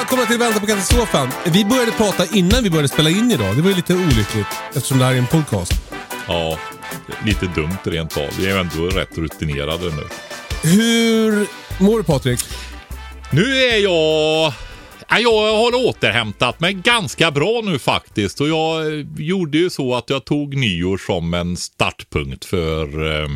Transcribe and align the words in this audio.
välkomna 0.00 0.26
till 0.26 0.38
Vänta 0.38 0.60
på 0.60 0.66
katastrofen. 0.66 1.28
Vi 1.52 1.64
började 1.64 1.92
prata 1.92 2.36
innan 2.36 2.62
vi 2.62 2.70
började 2.70 2.88
spela 2.88 3.10
in 3.10 3.30
idag. 3.30 3.56
Det 3.56 3.62
var 3.62 3.70
ju 3.70 3.76
lite 3.76 3.94
olyckligt 3.94 4.46
eftersom 4.74 4.98
det 4.98 5.04
här 5.04 5.12
är 5.12 5.18
en 5.18 5.26
podcast. 5.26 5.72
Ja, 6.26 6.58
lite 7.24 7.46
dumt 7.46 7.78
rent 7.84 8.16
av. 8.16 8.28
Vi 8.38 8.50
är 8.50 8.58
ändå 8.58 8.86
rätt 8.86 9.18
rutinerade 9.18 9.84
nu. 9.84 10.02
Hur 10.62 11.46
mår 11.84 11.98
du 11.98 12.04
Patrik? 12.04 12.40
Nu 13.32 13.56
är 13.56 13.78
jag... 13.78 14.52
Ja, 15.08 15.18
Jag 15.18 15.56
har 15.56 15.88
återhämtat 15.88 16.60
mig 16.60 16.74
ganska 16.74 17.30
bra 17.30 17.60
nu 17.64 17.78
faktiskt. 17.78 18.40
Och 18.40 18.48
jag 18.48 18.84
gjorde 19.18 19.58
ju 19.58 19.70
så 19.70 19.94
att 19.94 20.10
jag 20.10 20.24
tog 20.24 20.56
nyår 20.56 20.98
som 20.98 21.34
en 21.34 21.56
startpunkt 21.56 22.44
för 22.44 23.10
eh, 23.22 23.28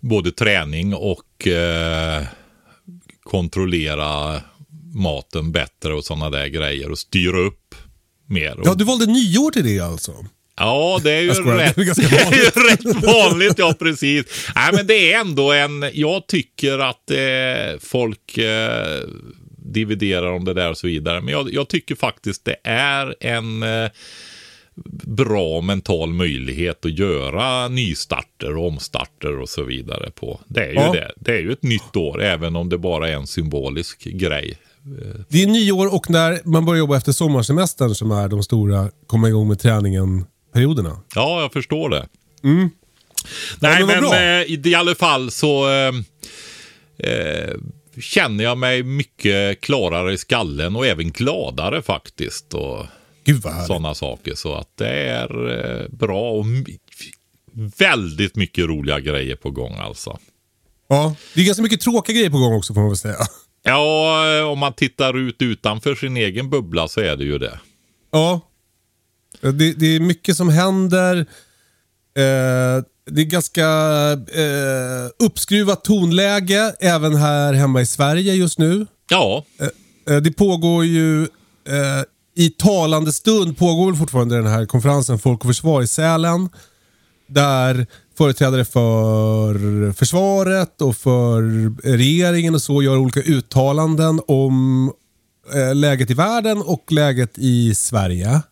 både 0.00 0.32
träning 0.32 0.94
och 0.94 1.46
eh, 1.46 2.22
kontrollera 3.22 4.40
maten 4.98 5.52
bättre 5.52 5.94
och 5.94 6.04
sådana 6.04 6.30
där 6.30 6.46
grejer 6.46 6.90
och 6.90 6.98
styra 6.98 7.38
upp 7.38 7.74
mer. 8.26 8.56
Ja, 8.64 8.74
du 8.74 8.84
valde 8.84 9.06
nyår 9.06 9.50
till 9.50 9.64
det 9.64 9.80
alltså? 9.80 10.12
Ja, 10.56 11.00
det 11.02 11.12
är 11.12 11.20
ju 11.20 11.28
rätt, 11.30 11.74
det 11.76 12.16
är 12.18 12.34
ju 12.36 12.70
rätt 12.70 13.04
vanligt. 13.04 13.54
Ja, 13.58 13.74
precis. 13.78 14.48
Nej, 14.54 14.72
men 14.72 14.86
det 14.86 15.12
är 15.12 15.20
ändå 15.20 15.52
en... 15.52 15.90
Jag 15.92 16.26
tycker 16.26 16.78
att 16.78 17.10
eh, 17.10 17.78
folk 17.80 18.38
eh, 18.38 19.00
dividerar 19.56 20.26
om 20.32 20.44
det 20.44 20.54
där 20.54 20.70
och 20.70 20.78
så 20.78 20.86
vidare. 20.86 21.20
Men 21.20 21.32
jag, 21.32 21.52
jag 21.52 21.68
tycker 21.68 21.94
faktiskt 21.94 22.44
det 22.44 22.56
är 22.64 23.14
en 23.20 23.62
eh, 23.62 23.90
bra 25.02 25.60
mental 25.60 26.12
möjlighet 26.12 26.84
att 26.84 26.98
göra 26.98 27.68
nystarter 27.68 28.56
och 28.56 28.66
omstarter 28.66 29.38
och 29.38 29.48
så 29.48 29.62
vidare 29.62 30.10
på. 30.10 30.40
Det 30.46 30.60
är 30.64 30.68
ju 30.68 30.74
Ja. 30.74 30.92
det. 30.92 31.12
Det 31.16 31.32
är 31.32 31.40
ju 31.40 31.52
ett 31.52 31.62
nytt 31.62 31.96
år, 31.96 32.22
även 32.22 32.56
om 32.56 32.68
det 32.68 32.78
bara 32.78 33.08
är 33.08 33.12
en 33.12 33.26
symbolisk 33.26 34.04
grej. 34.04 34.58
Det 35.28 35.42
är 35.42 35.46
nyår 35.46 35.94
och 35.94 36.10
när 36.10 36.40
man 36.44 36.64
börjar 36.64 36.78
jobba 36.78 36.96
efter 36.96 37.12
sommarsemestern 37.12 37.94
som 37.94 38.10
är 38.10 38.28
de 38.28 38.42
stora 38.42 38.90
komma 39.06 39.28
igång 39.28 39.48
med 39.48 39.60
träningen-perioderna. 39.60 41.00
Ja, 41.14 41.40
jag 41.40 41.52
förstår 41.52 41.88
det. 41.88 42.08
Ja, 42.42 42.48
Nej, 42.50 42.70
men 43.60 43.86
vad 43.86 43.86
men, 43.86 44.00
bra. 44.00 44.14
eh, 44.20 44.66
i, 44.66 44.74
alla 44.74 44.94
fall 44.94 45.30
så 45.30 45.70
eh, 45.70 45.92
eh, 46.98 47.54
känner 48.00 48.44
jag 48.44 48.58
mig 48.58 48.82
mycket 48.82 49.60
klarare 49.60 50.12
i 50.12 50.18
skallen 50.18 50.76
och 50.76 50.86
även 50.86 51.10
gladare 51.10 51.82
faktiskt. 51.82 52.54
Och 52.54 52.86
sådana 53.66 53.94
saker. 53.94 54.34
Så 54.34 54.54
att 54.54 54.76
det 54.76 54.88
är 54.88 55.50
eh, 55.50 55.88
bra 55.88 56.30
och 56.30 56.44
väldigt 57.78 58.36
mycket 58.36 58.64
roliga 58.64 59.00
grejer 59.00 59.36
på 59.36 59.50
gång 59.50 59.74
alltså. 59.78 60.18
Ja, 60.88 61.14
det 61.34 61.40
är 61.40 61.44
ganska 61.44 61.62
mycket 61.62 61.80
tråkiga 61.80 62.14
grejer 62.16 62.30
på 62.30 62.38
gång 62.38 62.54
också 62.54 62.74
får 62.74 62.80
man 62.80 62.90
väl 62.90 62.96
säga. 62.96 63.16
Ja, 63.62 64.38
eh, 64.38 64.44
om 64.44 64.58
man 64.58 64.72
tittar 64.72 65.18
ut 65.18 65.42
utanför 65.42 65.94
sin 65.94 66.16
egen 66.16 66.50
bubbla 66.50 66.88
så 66.88 67.00
är 67.00 67.16
det 67.16 67.24
ju 67.24 67.38
det. 67.38 67.60
Ja. 68.10 68.40
Det, 69.40 69.72
det 69.72 69.86
är 69.86 70.00
mycket 70.00 70.36
som 70.36 70.48
händer. 70.48 71.16
Eh, 71.18 72.84
det 73.10 73.22
är 73.22 73.24
ganska 73.24 73.68
eh, 74.12 75.26
uppskruvat 75.26 75.84
tonläge 75.84 76.74
även 76.80 77.14
här 77.14 77.52
hemma 77.52 77.80
i 77.80 77.86
Sverige 77.86 78.34
just 78.34 78.58
nu. 78.58 78.86
Ja, 79.10 79.44
Eh, 80.08 80.16
det 80.16 80.32
pågår 80.32 80.84
ju 80.84 81.22
eh, 81.22 82.04
i 82.36 82.50
talande 82.50 83.12
stund 83.12 83.58
pågår 83.58 83.94
fortfarande 83.94 84.36
den 84.36 84.46
här 84.46 84.66
konferensen 84.66 85.18
Folk 85.18 85.40
och 85.40 85.46
Försvar 85.46 85.82
i 85.82 85.86
Sälen. 85.86 86.48
Där 87.28 87.86
företrädare 88.18 88.64
för 88.64 89.92
försvaret 89.92 90.82
och 90.82 90.96
för 90.96 91.42
regeringen 91.88 92.54
och 92.54 92.62
så 92.62 92.82
gör 92.82 92.96
olika 92.96 93.20
uttalanden 93.20 94.20
om 94.26 94.92
eh, 95.54 95.74
läget 95.74 96.10
i 96.10 96.14
världen 96.14 96.62
och 96.62 96.84
läget 96.92 97.38
i 97.38 97.74
Sverige. 97.74 98.42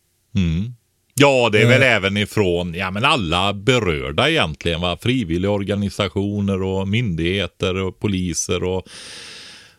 Ja, 1.14 1.48
det 1.52 1.62
är 1.62 1.68
väl 1.68 1.82
Eh. 1.82 1.94
även 1.96 2.16
ifrån 2.16 2.74
ja, 2.74 2.90
men 2.90 3.04
alla 3.04 3.52
berörda 3.54 4.30
egentligen. 4.30 4.80
Va? 4.80 4.98
Frivilliga 5.00 5.50
organisationer 5.50 6.62
och 6.62 6.88
myndigheter 6.88 7.76
och 7.76 7.98
poliser 8.00 8.64
och 8.64 8.82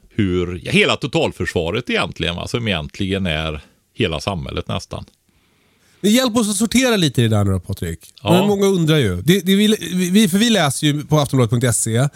hur 0.10 0.62
ja, 0.64 0.72
hela 0.72 0.96
totalförsvaret 0.96 1.90
egentligen. 1.90 2.36
Va? 2.36 2.48
Som 2.48 2.68
egentligen 2.68 3.26
är 3.26 3.62
hela 3.94 4.20
samhället 4.20 4.68
nästan. 4.68 5.06
Hjälp 6.02 6.38
oss 6.38 6.50
att 6.50 6.56
sortera 6.56 6.96
lite 6.96 7.22
i 7.22 7.28
det 7.28 7.36
där 7.36 7.44
nu 7.44 7.52
då 7.52 7.60
Patrik. 7.60 8.14
Ja. 8.24 8.32
Men 8.32 8.48
Många 8.48 8.66
undrar 8.66 8.98
ju. 8.98 9.22
Det, 9.22 9.40
det, 9.40 9.56
vi, 9.56 9.76
vi, 10.12 10.30
för 10.30 10.38
vi 10.38 10.50
läser 10.50 10.88
ju 10.88 11.06
på 11.06 11.20
aftonbladet.se 11.20 12.08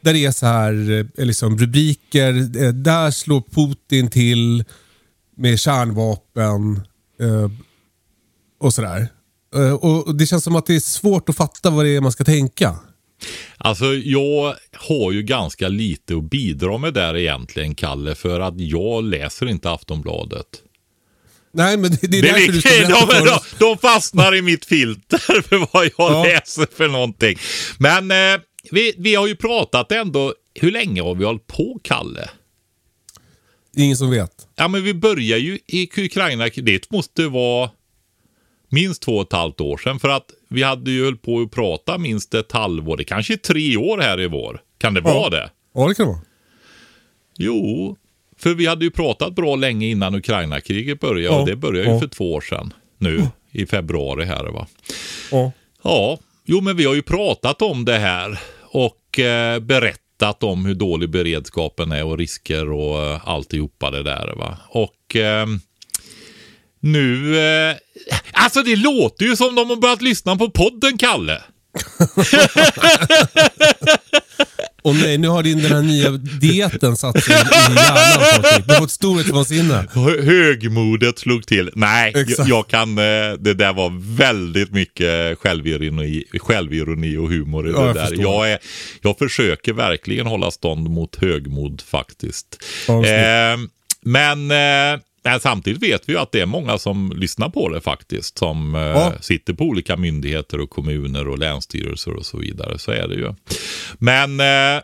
där 0.00 0.12
det 0.12 0.24
är 0.24 0.30
så 0.32 0.46
här 0.46 0.90
eh, 1.18 1.24
liksom 1.26 1.58
rubriker. 1.58 2.34
eh, 2.64 2.72
Där 2.72 3.10
slår 3.10 3.40
Putin 3.50 4.10
till 4.10 4.64
med 5.36 5.60
kärnvapen 5.60 6.80
eh, 7.20 7.50
och 8.60 8.74
sådär. 8.74 9.08
Och 9.80 10.14
det 10.14 10.26
känns 10.26 10.44
som 10.44 10.56
att 10.56 10.66
det 10.66 10.74
är 10.76 10.80
svårt 10.80 11.28
att 11.28 11.36
fatta 11.36 11.70
vad 11.70 11.84
det 11.84 11.96
är 11.96 12.00
man 12.00 12.12
ska 12.12 12.24
tänka. 12.24 12.76
Alltså 13.58 13.84
jag 13.84 14.54
har 14.72 15.12
ju 15.12 15.22
ganska 15.22 15.68
lite 15.68 16.16
att 16.16 16.30
bidra 16.30 16.78
med 16.78 16.94
där 16.94 17.16
egentligen 17.16 17.74
Kalle. 17.74 18.14
För 18.14 18.40
att 18.40 18.60
jag 18.60 19.04
läser 19.04 19.48
inte 19.48 19.70
Aftonbladet. 19.70 20.46
Nej, 21.52 21.76
men 21.76 21.90
det, 21.90 21.96
det 22.06 22.18
är 22.18 22.22
Det 22.22 22.28
därför 22.28 22.42
är 22.48 22.52
du 22.52 22.60
ska 22.60 22.70
berätta 22.70 23.24
de, 23.24 23.24
de, 23.24 23.38
de 23.58 23.78
fastnar 23.78 24.34
i 24.34 24.42
mitt 24.42 24.64
filter 24.64 25.18
för 25.42 25.58
vad 25.72 25.84
jag 25.84 25.92
Ja. 25.98 26.24
läser 26.24 26.66
för 26.76 26.88
någonting. 26.88 27.38
Men 27.78 28.10
eh, 28.10 28.40
vi, 28.70 28.94
vi 28.98 29.14
har 29.14 29.26
ju 29.26 29.36
pratat 29.36 29.92
ändå. 29.92 30.34
Hur 30.54 30.70
länge 30.70 31.02
har 31.02 31.14
vi 31.14 31.24
hållit 31.24 31.46
på, 31.46 31.80
Kalle? 31.84 32.30
Ingen 33.76 33.96
som 33.96 34.10
vet. 34.10 34.32
Ja, 34.56 34.68
men 34.68 34.84
vi 34.84 34.94
börjar 34.94 35.38
ju 35.38 35.58
i 35.66 35.88
Ukraina. 35.96 36.48
Det 36.54 36.90
måste 36.90 37.26
vara 37.28 37.70
minst 38.68 39.02
två 39.02 39.16
och 39.16 39.26
ett 39.26 39.32
halvt 39.32 39.60
år 39.60 39.76
sedan. 39.78 40.00
För 40.00 40.08
att 40.08 40.26
vi 40.48 40.62
hade 40.62 40.90
ju 40.90 41.04
höll 41.04 41.16
på 41.16 41.40
att 41.40 41.50
prata 41.50 41.98
minst 41.98 42.34
ett 42.34 42.52
halvår. 42.52 42.96
Det 42.96 43.04
kanske 43.04 43.32
är 43.32 43.36
tre 43.36 43.76
år 43.76 43.98
här 43.98 44.20
i 44.20 44.26
vår. 44.26 44.60
Kan 44.78 44.94
det 44.94 45.00
vara 45.00 45.30
det? 45.30 45.50
Ja, 45.74 45.88
det 45.88 45.94
kan 45.94 46.06
det 46.06 46.12
vara. 46.12 46.22
Jo, 47.38 47.96
för 48.42 48.54
vi 48.54 48.66
hade 48.66 48.84
ju 48.84 48.90
pratat 48.90 49.34
bra 49.34 49.56
länge 49.56 49.86
innan 49.86 50.14
Ukraina-kriget 50.14 51.00
började. 51.00 51.34
Ja. 51.34 51.40
Och 51.40 51.46
det 51.46 51.56
började 51.56 51.88
ju 51.88 51.94
Ja. 51.94 52.00
för 52.00 52.08
två 52.08 52.32
år 52.32 52.40
sedan. 52.40 52.72
Nu 52.98 53.26
i 53.52 53.66
februari 53.66 54.24
här 54.24 54.44
va. 54.44 54.66
Ja. 55.30 55.52
Ja, 55.82 56.18
jo 56.44 56.60
men 56.60 56.76
vi 56.76 56.84
har 56.84 56.94
ju 56.94 57.02
pratat 57.02 57.62
om 57.62 57.84
det 57.84 57.98
här 57.98 58.38
och 58.62 59.18
eh, 59.18 59.58
berättat 59.60 60.42
om 60.42 60.64
hur 60.66 60.74
dålig 60.74 61.10
beredskapen 61.10 61.92
är 61.92 62.04
och 62.04 62.18
risker 62.18 62.70
och 62.72 63.02
eh, 63.04 63.28
alltihopa 63.28 63.90
det 63.90 64.02
där 64.02 64.34
va. 64.36 64.56
Och 64.68 65.16
eh, 65.16 65.46
nu, 66.80 67.38
eh, 67.40 67.76
alltså 68.32 68.62
det 68.62 68.76
låter 68.76 69.24
ju 69.24 69.36
som 69.36 69.54
de 69.54 69.68
har 69.70 69.76
börjat 69.76 70.02
lyssna 70.02 70.36
på 70.36 70.50
podden 70.50 70.98
Kalle. 70.98 71.42
Och 74.82 74.94
nej, 74.96 75.18
nu 75.18 75.28
har 75.28 75.42
din 75.42 75.58
den 75.62 75.72
här 75.72 75.82
nya 75.82 76.10
dieten 76.10 76.96
satt 76.96 77.22
sig 77.24 77.34
i 77.34 77.38
hjärnan. 77.38 78.42
Patrik. 78.42 78.66
Du 78.66 78.72
har 78.74 78.80
fått 78.80 78.90
storhetsvansinne. 78.90 79.86
Hö- 79.94 80.22
Högmodet 80.22 81.18
slog 81.18 81.46
till. 81.46 81.70
Nej, 81.74 82.12
jag, 82.38 82.48
jag 82.48 82.68
kan, 82.68 82.98
eh, 82.98 83.04
det 83.38 83.54
där 83.54 83.72
var 83.72 84.16
väldigt 84.16 84.72
mycket 84.72 85.38
självironi, 85.38 86.24
självironi 86.40 87.16
och 87.16 87.28
humor 87.28 87.68
i 87.68 87.72
Ja, 87.72 87.78
det 87.80 87.86
jag 87.86 87.94
där. 87.94 88.06
förstår. 88.06 88.24
Jag, 88.24 88.52
är, 88.52 88.58
jag 89.02 89.18
försöker 89.18 89.72
verkligen 89.72 90.26
hålla 90.26 90.50
stånd 90.50 90.90
mot 90.90 91.16
högmod 91.22 91.82
faktiskt. 91.90 92.64
Ja, 92.88 93.06
eh, 93.06 93.56
men 94.02 94.50
eh, 94.50 95.00
men 95.22 95.40
samtidigt 95.40 95.82
vet 95.82 96.08
vi 96.08 96.12
ju 96.12 96.18
att 96.18 96.32
det 96.32 96.40
är 96.40 96.46
många 96.46 96.78
som 96.78 97.12
lyssnar 97.16 97.48
på 97.48 97.68
det 97.68 97.80
faktiskt. 97.80 98.38
Som 98.38 98.74
eh, 98.74 98.80
Ja. 98.80 99.12
sitter 99.20 99.52
på 99.54 99.64
olika 99.64 99.96
myndigheter 99.96 100.60
och 100.60 100.70
kommuner 100.70 101.28
och 101.28 101.38
länsstyrelser 101.38 102.12
och 102.14 102.26
så 102.26 102.38
vidare. 102.38 102.78
Så 102.78 102.90
är 102.92 103.08
det 103.08 103.14
ju. 103.14 103.34
Men 103.98 104.40
eh, 104.40 104.82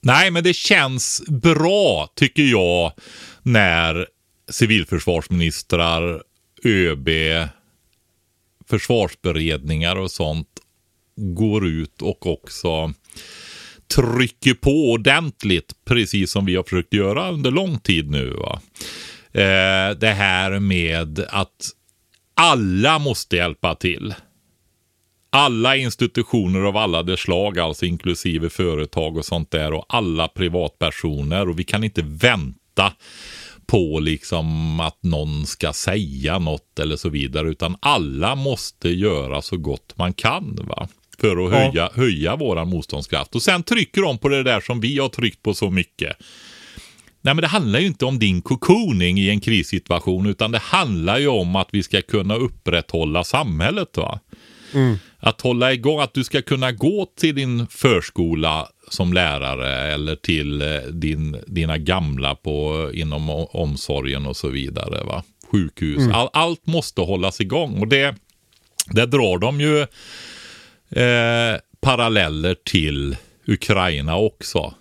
Nej, 0.00 0.30
men 0.30 0.44
det 0.44 0.54
känns 0.56 1.22
bra 1.28 2.08
tycker 2.14 2.42
jag 2.42 2.92
när 3.42 4.06
civilförsvarsministrar, 4.50 6.22
ÖB, 6.64 7.08
försvarsberedningar 8.68 9.96
och 9.96 10.10
sånt 10.10 10.48
går 11.16 11.66
ut 11.66 12.02
och 12.02 12.26
också 12.26 12.92
trycker 13.94 14.54
på 14.54 14.90
ordentligt, 14.92 15.72
precis 15.84 16.30
som 16.30 16.44
vi 16.46 16.56
har 16.56 16.62
försökt 16.62 16.94
göra 16.94 17.30
under 17.30 17.50
lång 17.50 17.78
tid 17.78 18.10
nu. 18.10 18.30
Va? 18.30 18.60
Eh, 19.32 19.96
det 19.98 20.14
här 20.16 20.58
med 20.58 21.26
att 21.28 21.70
alla 22.34 22.98
måste 22.98 23.36
hjälpa 23.36 23.74
till. 23.74 24.14
Alla 25.30 25.76
institutioner 25.76 26.60
av 26.60 26.76
alla 26.76 27.02
dess 27.02 27.20
slag, 27.20 27.58
alltså 27.58 27.86
inklusive 27.86 28.50
företag 28.50 29.16
och 29.16 29.24
sånt 29.24 29.50
där 29.50 29.72
och 29.72 29.86
alla 29.88 30.28
privatpersoner 30.28 31.48
och 31.48 31.58
vi 31.58 31.64
kan 31.64 31.84
inte 31.84 32.02
vänta 32.02 32.92
på 33.66 34.00
liksom 34.00 34.80
att 34.80 35.02
någon 35.02 35.46
ska 35.46 35.72
säga 35.72 36.38
något 36.38 36.78
eller 36.78 36.96
så 36.96 37.08
vidare 37.08 37.50
utan 37.50 37.76
alla 37.80 38.34
måste 38.34 38.88
göra 38.88 39.42
så 39.42 39.56
gott 39.56 39.92
man 39.96 40.12
kan 40.12 40.58
va. 40.68 40.88
För 41.20 41.46
att 41.46 41.52
Ja. 41.52 41.58
höja, 41.58 41.90
höja 41.94 42.36
våran 42.36 42.68
motståndskraft. 42.68 43.34
Och 43.34 43.42
sen 43.42 43.62
trycker 43.62 44.02
de 44.02 44.18
på 44.18 44.28
det 44.28 44.42
där 44.42 44.60
som 44.60 44.80
vi 44.80 44.98
har 44.98 45.08
tryckt 45.08 45.42
på 45.42 45.54
så 45.54 45.70
mycket. 45.70 46.16
Nej 47.22 47.34
men 47.34 47.42
det 47.42 47.48
handlar 47.48 47.78
ju 47.80 47.86
inte 47.86 48.04
om 48.04 48.18
din 48.18 48.42
cocooning 48.42 49.18
i 49.18 49.28
en 49.28 49.40
krissituation 49.40 50.26
utan 50.26 50.50
det 50.52 50.58
handlar 50.58 51.18
ju 51.18 51.28
om 51.28 51.56
att 51.56 51.68
vi 51.72 51.82
ska 51.82 52.02
kunna 52.02 52.34
upprätthålla 52.36 53.24
samhället 53.24 53.96
va. 53.96 54.20
Att 55.18 55.40
hålla 55.40 55.72
igång, 55.72 56.00
att 56.00 56.14
du 56.14 56.24
ska 56.24 56.42
kunna 56.42 56.72
gå 56.72 57.06
till 57.20 57.34
din 57.34 57.66
förskola 57.66 58.68
som 58.90 59.12
lärare 59.12 59.92
eller 59.94 60.16
till 60.16 60.62
eh, 60.62 60.68
din, 60.92 61.36
dina 61.46 61.78
gamla 61.78 62.34
på, 62.34 62.90
inom 62.94 63.30
omsorgen 63.50 64.26
och 64.26 64.36
så 64.36 64.48
vidare. 64.48 65.04
Va? 65.04 65.22
Sjukhus. 65.52 66.02
All, 66.12 66.28
allt 66.32 66.66
måste 66.66 67.00
hållas 67.00 67.40
igång 67.40 67.78
och 67.80 67.88
det, 67.88 68.14
det 68.90 69.06
drar 69.06 69.38
de 69.38 69.60
ju 69.60 69.86
eh, 70.90 71.60
paralleller 71.80 72.56
till 72.64 73.16
Ukraina 73.46 74.16
också. 74.16 74.74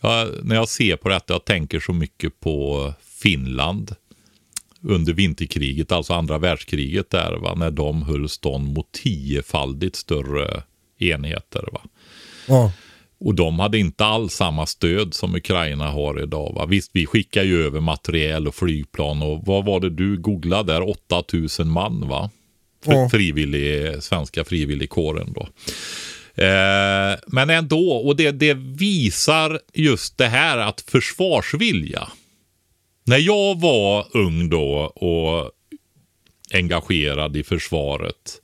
Jag, 0.00 0.28
när 0.42 0.56
jag 0.56 0.68
ser 0.68 0.96
på 0.96 1.08
detta, 1.08 1.34
jag 1.34 1.44
tänker 1.44 1.80
så 1.80 1.92
mycket 1.92 2.40
på 2.40 2.92
Finland 3.22 3.94
under 4.82 5.12
vinterkriget, 5.12 5.92
alltså 5.92 6.12
andra 6.12 6.38
världskriget 6.38 7.10
där, 7.10 7.32
va, 7.32 7.54
när 7.54 7.70
de 7.70 8.02
höll 8.02 8.28
stånd 8.28 8.72
mot 8.74 8.92
tiofaldigt 8.92 9.96
större 9.96 10.62
enheter. 10.98 11.64
Va. 11.72 11.80
Ja. 12.48 12.72
Och 13.20 13.34
de 13.34 13.58
hade 13.58 13.78
inte 13.78 14.04
alls 14.04 14.34
samma 14.34 14.66
stöd 14.66 15.14
som 15.14 15.34
Ukraina 15.34 15.90
har 15.90 16.22
idag. 16.22 16.52
Va? 16.54 16.66
Visst, 16.66 16.90
vi 16.94 17.06
skickar 17.06 17.42
ju 17.42 17.62
över 17.66 17.80
materiel 17.80 18.48
och 18.48 18.54
flygplan 18.54 19.22
och 19.22 19.46
vad 19.46 19.64
var 19.64 19.80
det 19.80 19.90
du 19.90 20.16
googlade 20.16 20.72
där? 20.72 20.88
8000 21.10 21.68
man 21.68 22.08
va? 22.08 22.30
Ja. 22.84 23.08
Frivillig, 23.08 24.02
svenska 24.02 24.44
frivilligkåren 24.44 25.32
då. 25.32 25.48
Eh, 26.44 27.18
men 27.26 27.50
ändå, 27.50 27.92
och 27.92 28.16
det, 28.16 28.30
det 28.30 28.54
visar 28.54 29.60
just 29.74 30.18
det 30.18 30.28
här 30.28 30.58
att 30.58 30.80
försvarsvilja. 30.80 32.08
När 33.04 33.18
jag 33.18 33.60
var 33.60 34.06
ung 34.16 34.48
då 34.48 34.68
och 34.80 35.50
engagerad 36.54 37.36
i 37.36 37.42
försvaret. 37.42 38.40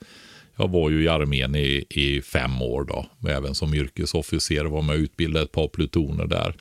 Jag 0.57 0.71
var 0.71 0.91
ju 0.91 1.05
i 1.05 1.09
armén 1.09 1.55
i, 1.55 1.85
i 1.91 2.23
fem 2.23 2.63
år 2.63 2.85
då. 2.85 3.07
Även 3.29 3.55
som 3.55 3.75
yrkesofficer 3.75 4.65
var 4.65 4.83
med 4.83 4.97
och 4.97 5.01
utbildade 5.01 5.45
ett 5.45 5.53
par 5.53 5.69
plutoner 5.69 6.27
där. 6.27 6.55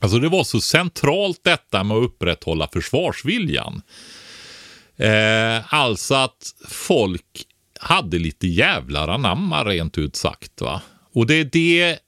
Alltså 0.00 0.18
det 0.18 0.28
var 0.28 0.44
så 0.44 0.60
centralt 0.60 1.44
detta 1.44 1.84
med 1.84 1.96
att 1.96 2.04
upprätthålla 2.04 2.68
försvarsviljan. 2.72 3.82
Eh, 4.98 5.74
alltså 5.74 6.14
att 6.14 6.54
folk 6.68 7.24
hade 7.80 8.18
lite 8.18 8.46
jävlar 8.48 9.08
anamma 9.08 9.64
rent 9.64 9.98
ut 9.98 10.16
sagt. 10.16 10.60
va. 10.60 10.82
Och 11.14 11.26
det 11.26 11.34
är 11.34 11.44
det 11.44 11.98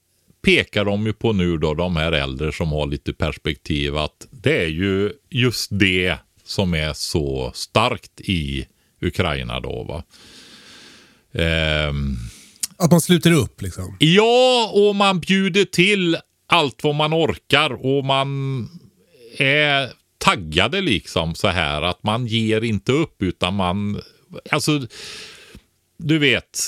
pekar 0.42 0.84
de 0.84 1.06
ju 1.06 1.12
på 1.12 1.32
nu 1.32 1.58
då, 1.58 1.74
de 1.74 1.96
här 1.96 2.12
äldre 2.12 2.52
som 2.52 2.72
har 2.72 2.86
lite 2.86 3.12
perspektiv, 3.12 3.96
att 3.96 4.26
det 4.30 4.64
är 4.64 4.68
ju 4.68 5.12
just 5.30 5.68
det 5.72 6.16
som 6.44 6.74
är 6.74 6.92
så 6.92 7.50
starkt 7.54 8.20
i 8.20 8.66
Ukraina 9.00 9.60
då. 9.60 9.82
va. 9.84 10.02
Ehm, 11.42 12.16
Att 12.76 12.90
man 12.90 13.00
sluter 13.00 13.32
upp 13.32 13.62
liksom. 13.62 13.96
Ja, 13.98 14.70
och 14.74 14.96
man 14.96 15.20
bjuder 15.20 15.64
till 15.64 16.16
allt 16.46 16.84
vad 16.84 16.94
man 16.94 17.14
orkar 17.14 17.70
och 17.86 18.04
man 18.04 18.68
är 19.38 19.90
taggade 20.20 20.80
liksom 20.80 21.34
så 21.34 21.48
här 21.48 21.82
att 21.82 22.02
man 22.02 22.26
ger 22.26 22.64
inte 22.64 22.92
upp 22.92 23.22
utan 23.22 23.54
man, 23.54 24.00
alltså, 24.50 24.80
du 25.98 26.18
vet, 26.18 26.60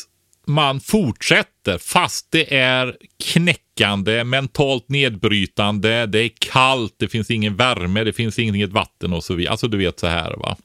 man 0.46 0.80
fortsätter 0.80 1.78
fast 1.78 2.30
det 2.30 2.54
är 2.56 2.96
knäckande, 3.24 4.24
mentalt 4.24 4.88
nedbrytande, 4.88 6.06
det 6.06 6.18
är 6.18 6.30
kallt, 6.38 6.94
det 6.98 7.08
finns 7.08 7.30
ingen 7.30 7.56
värme, 7.56 8.04
det 8.04 8.12
finns 8.12 8.38
inget 8.38 8.70
vatten 8.70 9.12
och 9.12 9.24
så 9.24 9.34
vidare. 9.34 9.50
Alltså 9.50 9.68
du 9.68 9.78
vet 9.78 10.00
så 10.00 10.06
här 10.06 10.36
va. 10.36 10.56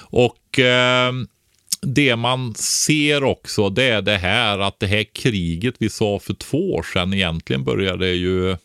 Och 0.00 0.58
eh, 0.58 1.12
det 1.82 2.16
man 2.16 2.54
ser 2.54 3.24
också 3.24 3.70
det 3.70 3.84
är 3.84 4.02
det 4.02 4.16
här 4.16 4.58
att 4.58 4.80
det 4.80 4.86
här 4.86 5.04
kriget 5.14 5.74
vi 5.78 5.90
sa 5.90 6.18
för 6.18 6.34
två 6.34 6.74
år 6.74 6.82
sedan 6.82 7.14
egentligen 7.14 7.64
började 7.64 8.08
ju 8.08 8.56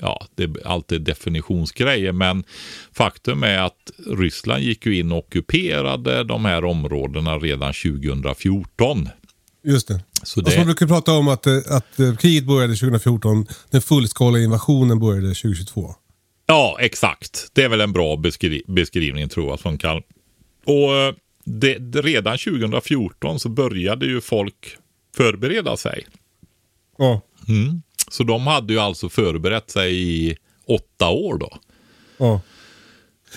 Ja, 0.00 0.26
det 0.34 0.42
är 0.42 0.66
alltid 0.66 1.02
definitionsgrejer, 1.02 2.12
men 2.12 2.44
faktum 2.92 3.42
är 3.42 3.58
att 3.58 3.90
Ryssland 4.06 4.62
gick 4.62 4.86
ju 4.86 4.98
in 4.98 5.12
och 5.12 5.18
ockuperade 5.18 6.24
de 6.24 6.44
här 6.44 6.64
områdena 6.64 7.38
redan 7.38 7.72
2014. 7.72 9.08
Just 9.64 9.88
det. 9.88 10.00
Så 10.22 10.40
Alltså 10.40 10.58
man 10.58 10.58
det, 10.58 10.64
brukar 10.64 10.86
prata 10.86 11.12
om 11.12 11.28
att, 11.28 11.46
eh, 11.46 11.56
att 11.68 12.00
eh, 12.00 12.16
kriget 12.16 12.44
började 12.44 12.74
2014, 12.74 13.46
den 13.70 13.82
fullskaliga 13.82 14.44
invasionen 14.44 14.98
började 14.98 15.34
2022. 15.34 15.94
ja, 16.46 16.76
exakt. 16.80 17.50
Det 17.52 17.62
är 17.62 17.68
väl 17.68 17.80
en 17.80 17.92
bra 17.92 18.16
beskri 18.16 18.62
beskrivning 18.66 19.28
tror 19.28 19.48
jag 19.48 19.58
som 19.58 19.78
kan. 19.78 20.02
Och 20.64 20.94
eh, 20.94 21.14
det, 21.44 21.78
det, 21.78 22.02
redan 22.02 22.38
2014 22.38 23.40
så 23.40 23.48
började 23.48 24.06
ju 24.06 24.20
folk 24.20 24.76
förbereda 25.16 25.76
sig. 25.76 26.06
Ja. 26.98 27.20
Mm. 27.48 27.82
Så 28.10 28.22
de 28.22 28.46
hade 28.46 28.72
ju 28.72 28.78
alltså 28.78 29.08
förberett 29.08 29.70
sig 29.70 29.94
i 29.94 30.36
åtta 30.68 31.08
år 31.08 31.38
då. 31.38 31.58
ja. 32.18 32.40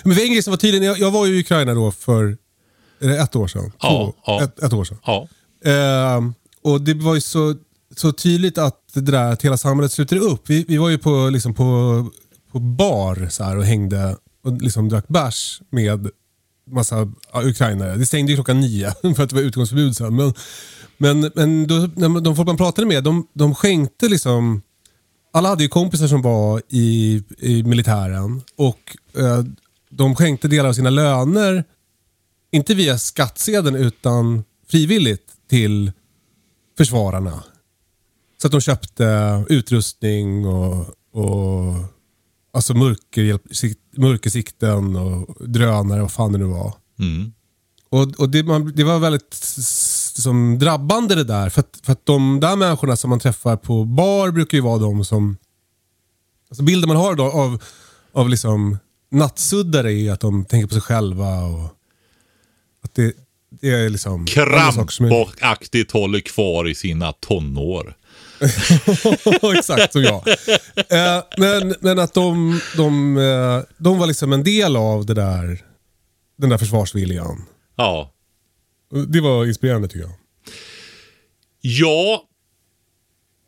Men 0.04 0.12
en 0.12 0.32
grej 0.32 0.42
som 0.42 0.50
var 0.50 0.58
tydlig, 0.58 0.84
jag, 0.88 0.98
jag 0.98 1.10
var 1.10 1.26
ju 1.26 1.36
i 1.36 1.40
Ukraina 1.40 1.74
då 1.74 1.92
för 1.92 2.36
är 3.00 3.08
det 3.08 3.18
ett 3.18 3.36
år 3.36 3.48
sedan. 3.48 3.72
Ja, 3.80 4.12
ja. 4.26 4.42
Ett, 4.42 4.62
ett 4.62 4.72
år 4.72 4.84
sedan. 4.84 4.98
Ja, 5.04 5.28
Ehm, 5.64 6.34
och 6.62 6.80
det 6.80 6.94
var 6.94 7.14
ju 7.14 7.20
så, 7.20 7.54
så 7.96 8.12
tydligt 8.12 8.58
att 8.58 8.80
det 8.94 9.00
där 9.00 9.32
att 9.32 9.42
hela 9.42 9.56
samhället 9.56 9.92
slutade 9.92 10.20
upp. 10.20 10.42
Vi, 10.50 10.64
vi 10.68 10.76
var 10.76 10.88
ju 10.88 10.98
på, 10.98 11.28
liksom 11.32 11.54
på, 11.54 12.10
på 12.52 12.58
bar 12.58 13.28
så 13.30 13.44
här, 13.44 13.56
och 13.56 13.64
hängde 13.64 14.16
och 14.44 14.62
liksom 14.62 14.88
drack 14.88 15.08
bärs 15.08 15.60
med 15.70 16.10
massa 16.72 17.12
ukrainare. 17.34 17.96
Det 17.96 18.06
stängde 18.06 18.32
ju 18.32 18.36
klockan 18.36 18.60
nio 18.60 18.92
för 19.16 19.22
att 19.22 19.30
det 19.30 19.36
var 19.36 19.42
utgångsförbud 19.42 19.96
sen. 19.96 20.16
Men, 20.16 20.34
men, 20.98 21.30
men 21.34 21.66
då, 21.66 21.74
när 21.74 22.20
de 22.20 22.36
folk 22.36 22.46
man 22.46 22.56
pratade 22.56 22.86
med, 22.86 23.04
de, 23.04 23.26
de 23.32 23.54
skänkte 23.54 24.08
liksom 24.08 24.62
alla 25.32 25.48
hade 25.48 25.62
ju 25.62 25.68
kompisar 25.68 26.06
som 26.06 26.22
var 26.22 26.62
i, 26.68 27.22
i 27.38 27.62
militären 27.62 28.42
och 28.56 28.96
eh, 29.16 29.44
de 29.90 30.14
skänkte 30.16 30.48
delar 30.48 30.68
av 30.68 30.72
sina 30.72 30.90
löner, 30.90 31.64
inte 32.52 32.74
via 32.74 32.98
skattsedeln 32.98 33.76
utan 33.76 34.44
frivilligt 34.70 35.32
till 35.48 35.92
försvararna. 36.78 37.44
Så 38.42 38.46
att 38.46 38.52
de 38.52 38.60
köpte 38.60 39.44
utrustning 39.48 40.46
och, 40.46 40.86
och 41.12 41.74
alltså 42.52 42.74
mörkersikten 43.96 44.96
och 44.96 45.48
drönare 45.48 45.98
och 46.00 46.04
vad 46.04 46.12
fan 46.12 46.32
det 46.32 46.38
nu 46.38 46.44
var. 46.44 46.74
mm. 46.98 47.32
Och, 47.92 48.20
och 48.20 48.30
det, 48.30 48.42
man, 48.42 48.72
det 48.76 48.84
var 48.84 48.98
väldigt 48.98 49.32
s- 49.34 50.22
som 50.22 50.58
drabbande 50.58 51.14
det 51.14 51.24
där. 51.24 51.48
För 51.50 51.60
att, 51.60 51.80
för 51.82 51.92
att 51.92 52.06
de 52.06 52.40
där 52.40 52.56
människorna 52.56 52.96
som 52.96 53.10
man 53.10 53.20
träffar 53.20 53.56
på 53.56 53.84
bar 53.84 54.30
brukar 54.30 54.58
ju 54.58 54.62
vara 54.62 54.78
de 54.78 55.04
som... 55.04 55.36
Alltså 56.50 56.62
bilden 56.62 56.88
man 56.88 56.96
har 56.96 57.14
då 57.14 57.24
av, 57.24 57.62
av 58.12 58.28
liksom 58.28 58.78
nattsuddare 59.10 59.92
är 59.92 59.96
ju 59.96 60.10
att 60.10 60.20
de 60.20 60.44
tänker 60.44 60.66
på 60.68 60.72
sig 60.74 60.82
själva 60.82 61.40
och 61.42 61.64
att 62.82 62.94
det, 62.94 63.12
det 63.60 63.70
är 63.70 63.88
liksom... 63.88 64.26
Krampaktigt 64.26 65.90
håller 65.92 66.20
kvar 66.20 66.68
i 66.68 66.74
sina 66.74 67.12
tonår. 67.12 67.96
Exakt 69.58 69.92
som 69.92 70.02
jag. 70.02 70.28
Eh, 70.76 71.24
men, 71.36 71.74
men 71.80 71.98
att 71.98 72.14
de, 72.14 72.60
de, 72.76 73.16
eh, 73.16 73.60
de 73.78 73.98
var 73.98 74.06
liksom 74.06 74.32
en 74.32 74.44
del 74.44 74.76
av 74.76 75.06
det 75.06 75.14
där, 75.14 75.58
den 76.36 76.50
där 76.50 76.58
försvarsviljan. 76.58 77.44
Ja. 77.76 78.12
Det 79.08 79.20
var 79.20 79.46
inspirerande 79.46 79.88
tycker 79.88 80.04
jag. 80.06 80.14
Ja, 81.60 82.24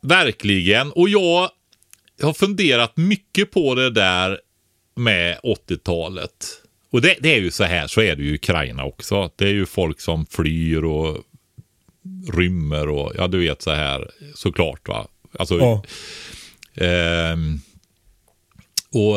verkligen. 0.01 0.91
Och 0.91 1.09
jag 1.09 1.49
har 2.21 2.33
funderat 2.33 2.97
mycket 2.97 3.51
på 3.51 3.75
det 3.75 3.89
där 3.89 4.39
med 4.95 5.39
80-talet. 5.43 6.31
Och 6.91 7.01
det, 7.01 7.15
det 7.19 7.35
är 7.35 7.39
ju 7.39 7.51
så 7.51 7.63
här, 7.63 7.87
så 7.87 8.01
är 8.01 8.15
det 8.15 8.23
ju 8.23 8.29
i 8.29 8.35
Ukraina 8.35 8.83
också. 8.83 9.31
Det 9.35 9.45
är 9.45 9.53
ju 9.53 9.65
folk 9.65 10.01
som 10.01 10.25
flyr 10.25 10.83
och 10.83 11.17
rymmer 12.33 12.89
och 12.89 13.11
ja, 13.17 13.27
du 13.27 13.39
vet 13.39 13.61
så 13.61 13.71
här 13.71 14.11
såklart 14.35 14.87
va. 14.87 15.07
Alltså, 15.39 15.57
Ja. 15.57 15.83
Ehm, 16.75 17.59
och 18.91 19.15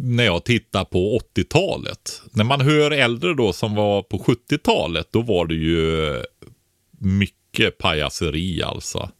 när 0.00 0.24
jag 0.24 0.44
tittar 0.44 0.84
på 0.84 1.20
80-talet, 1.34 2.22
när 2.32 2.44
man 2.44 2.60
hör 2.60 2.90
äldre 2.90 3.34
då 3.34 3.52
som 3.52 3.74
var 3.74 4.02
på 4.02 4.18
70-talet, 4.18 5.08
då 5.10 5.22
var 5.22 5.46
det 5.46 5.54
ju 5.54 6.22
mycket 6.98 7.78
pajaseri 7.78 8.62
alltså. 8.62 9.10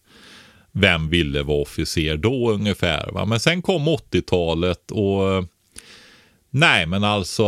Vem 0.73 1.09
ville 1.09 1.43
vara 1.43 1.63
officer 1.63 2.17
då 2.17 2.51
ungefär? 2.51 3.11
Va? 3.13 3.25
Men 3.25 3.41
sen 3.41 3.63
kom 3.63 3.89
80-talet 3.89 4.91
och 4.91 5.45
nej 6.51 6.87
men 6.87 7.05
alltså 7.05 7.45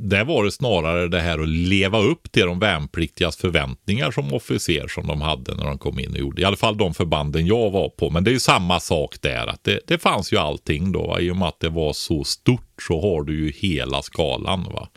där 0.00 0.24
var 0.24 0.44
det 0.44 0.52
snarare 0.52 1.08
det 1.08 1.20
här 1.20 1.38
att 1.38 1.48
leva 1.48 1.98
upp 1.98 2.32
till 2.32 2.46
de 2.46 2.58
värnpliktigas 2.58 3.36
förväntningar 3.36 4.10
som 4.10 4.34
officer 4.34 4.88
som 4.88 5.06
de 5.06 5.20
hade 5.20 5.54
när 5.54 5.64
de 5.64 5.78
kom 5.78 5.98
in 5.98 6.10
och 6.10 6.18
gjorde. 6.18 6.42
I 6.42 6.44
alla 6.44 6.56
fall 6.56 6.78
de 6.78 6.94
förbanden 6.94 7.46
jag 7.46 7.70
var 7.70 7.88
på. 7.88 8.10
Men 8.10 8.24
det 8.24 8.30
är 8.30 8.32
ju 8.32 8.40
samma 8.40 8.80
sak 8.80 9.16
där. 9.20 9.46
att 9.46 9.64
Det, 9.64 9.80
det 9.86 9.98
fanns 9.98 10.32
ju 10.32 10.36
allting 10.36 10.92
då. 10.92 11.06
Va? 11.06 11.20
I 11.20 11.30
och 11.30 11.36
med 11.36 11.48
att 11.48 11.60
det 11.60 11.68
var 11.68 11.92
så 11.92 12.24
stort 12.24 12.82
så 12.88 13.00
har 13.00 13.22
du 13.22 13.44
ju 13.44 13.52
hela 13.52 14.02
skalan. 14.02 14.64
Va? 14.64 14.88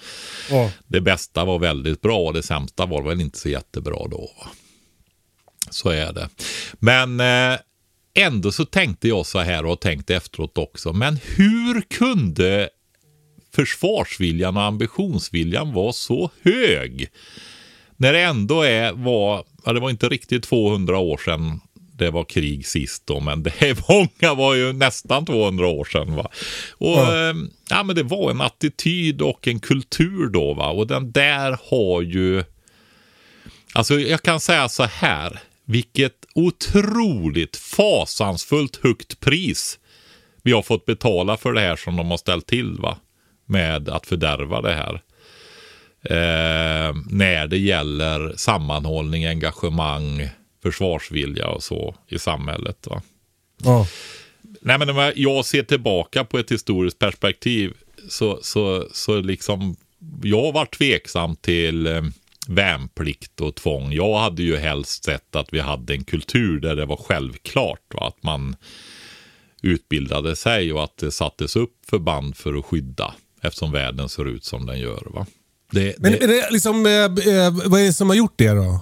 Ja. 0.50 0.72
Det 0.88 1.02
bästa 1.02 1.46
var 1.46 1.60
väldigt 1.60 2.02
bra 2.02 2.20
och 2.20 2.34
det 2.34 2.44
sämsta 2.44 2.86
var 2.86 3.04
väl 3.04 3.22
inte 3.22 3.40
så 3.40 3.50
jättebra 3.50 4.08
då. 4.12 4.32
Va? 4.38 4.50
Så 5.70 5.90
är 5.90 6.14
det. 6.14 6.30
Men 6.74 7.20
eh, 7.20 7.60
ändå 8.14 8.52
så 8.52 8.66
tänkte 8.66 9.08
jag 9.08 9.26
så 9.26 9.40
här 9.40 9.64
och 9.64 9.70
har 9.70 9.76
tänkt 9.76 10.10
efteråt 10.10 10.58
också. 10.58 10.94
Men 10.94 11.20
hur 11.24 11.82
kunde 11.82 12.70
försvarsviljan 13.56 14.58
och 14.58 14.64
ambitionsviljan 14.64 15.74
vara 15.74 15.94
så 15.94 16.32
hög? 16.42 17.10
När 17.98 18.14
det 18.14 18.22
ändå 18.22 18.62
är, 18.62 18.92
var, 18.94 19.44
ja, 19.66 19.74
det 19.74 19.80
var 19.80 19.90
inte 19.90 20.10
riktigt 20.10 20.44
200 20.44 20.98
år 20.98 21.18
sedan 21.18 21.60
det 22.00 22.12
var 22.12 22.24
krig 22.24 22.68
sist 22.68 23.04
då, 23.08 23.20
men 23.20 23.44
det 23.44 23.62
är 23.62 23.78
många 23.90 24.34
var 24.36 24.56
ju 24.56 24.74
nästan 24.74 25.26
200 25.26 25.68
år 25.68 25.86
sedan. 25.86 26.16
Va? 26.16 26.30
Och 26.72 26.90
Ja. 26.98 27.30
eh, 27.30 27.36
ja, 27.70 27.84
men 27.84 27.96
det 27.96 28.04
var 28.04 28.32
en 28.32 28.42
attityd 28.42 29.22
och 29.22 29.48
en 29.48 29.60
kultur 29.60 30.28
då 30.30 30.54
va. 30.54 30.70
Och 30.70 30.88
den 30.88 31.12
där 31.12 31.58
har 31.70 32.02
ju, 32.02 32.44
alltså 33.74 34.00
jag 34.00 34.22
kan 34.22 34.40
säga 34.40 34.70
så 34.70 34.84
här, 34.84 35.40
vilket 35.66 36.14
otroligt 36.36 37.56
fasansfullt 37.58 38.80
högt 38.84 39.20
pris 39.20 39.80
vi 40.44 40.52
har 40.52 40.62
fått 40.62 40.86
betala 40.86 41.38
för 41.38 41.54
det 41.54 41.62
här 41.62 41.76
som 41.76 41.96
de 41.96 42.12
har 42.12 42.18
ställt 42.18 42.48
till 42.48 42.78
va. 42.80 42.98
Med 43.50 43.90
att 43.90 44.08
fördärva 44.08 44.62
det 44.62 44.74
här. 44.74 45.02
Eh, 46.04 46.96
när 47.10 47.48
det 47.48 47.58
gäller 47.58 48.34
sammanhållning, 48.36 49.26
engagemang, 49.26 50.30
försvarsvilja 50.64 51.48
och 51.48 51.64
så 51.64 51.96
i 52.08 52.20
samhället. 52.20 52.88
Va? 52.90 53.02
Ja. 53.64 53.88
Nej, 54.62 54.78
men 54.80 54.96
när 54.96 55.14
jag 55.16 55.46
ser 55.46 55.64
tillbaka 55.64 56.24
på 56.24 56.40
ett 56.40 56.52
historiskt 56.52 57.00
perspektiv 57.00 57.74
så, 58.10 58.40
så, 58.42 58.88
så 58.92 59.22
liksom 59.22 59.76
jag 60.24 60.52
var 60.52 60.66
tveksam 60.66 61.36
till 61.36 61.88
eh, 61.88 62.02
värnplikt 62.48 63.42
och 63.42 63.56
tvång. 63.56 63.94
Jag 63.94 64.20
hade 64.20 64.44
ju 64.44 64.58
helst 64.58 65.04
sett 65.04 65.36
att 65.36 65.54
vi 65.54 65.60
hade 65.60 65.94
en 65.94 66.04
kultur 66.04 66.60
där 66.60 66.76
det 66.76 66.86
var 66.86 66.98
självklart 66.98 67.94
va? 67.94 68.08
att 68.08 68.24
man 68.24 68.56
utbildade 69.62 70.36
sig 70.36 70.74
och 70.74 70.84
att 70.84 70.98
det 70.98 71.12
sattes 71.12 71.56
upp 71.56 71.76
förband 71.90 72.38
för 72.38 72.54
att 72.54 72.66
skydda 72.66 73.14
eftersom 73.42 73.72
världen 73.72 74.10
ser 74.10 74.28
ut 74.28 74.46
som 74.46 74.66
den 74.66 74.80
gör. 74.80 75.04
Va? 75.06 75.26
Det, 75.72 75.96
Men 76.00 76.12
det... 76.12 76.24
är 76.24 76.28
det 76.28 76.52
liksom, 76.52 76.86
eh, 76.86 76.92
eh, 76.92 77.54
vad 77.66 77.82
är 77.82 77.86
det 77.86 77.94
som 77.94 78.10
har 78.10 78.16
gjort 78.16 78.34
det 78.36 78.50
då? 78.50 78.82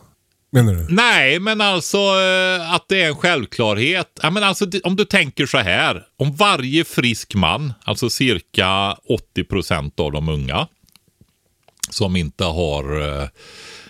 Menar 0.52 0.74
du? 0.74 0.86
Nej, 0.90 1.40
men 1.40 1.62
alltså 1.62 1.98
eh, 1.98 2.74
att 2.74 2.86
det 2.88 3.02
är 3.02 3.08
en 3.08 3.16
självklarhet. 3.16 4.20
Ja, 4.22 4.30
men 4.30 4.44
alltså, 4.44 4.66
om 4.84 4.96
du 4.96 5.06
tänker 5.06 5.46
så 5.46 5.58
här. 5.58 6.04
Om 6.18 6.36
varje 6.36 6.86
frisk 6.86 7.36
man, 7.36 7.74
alltså 7.84 8.10
cirka 8.10 8.98
80 9.10 9.44
procent 9.44 10.00
av 10.00 10.12
de 10.12 10.30
unga, 10.30 10.68
som 11.90 12.16
inte 12.16 12.44
har, 12.44 13.02
eh, 13.02 13.28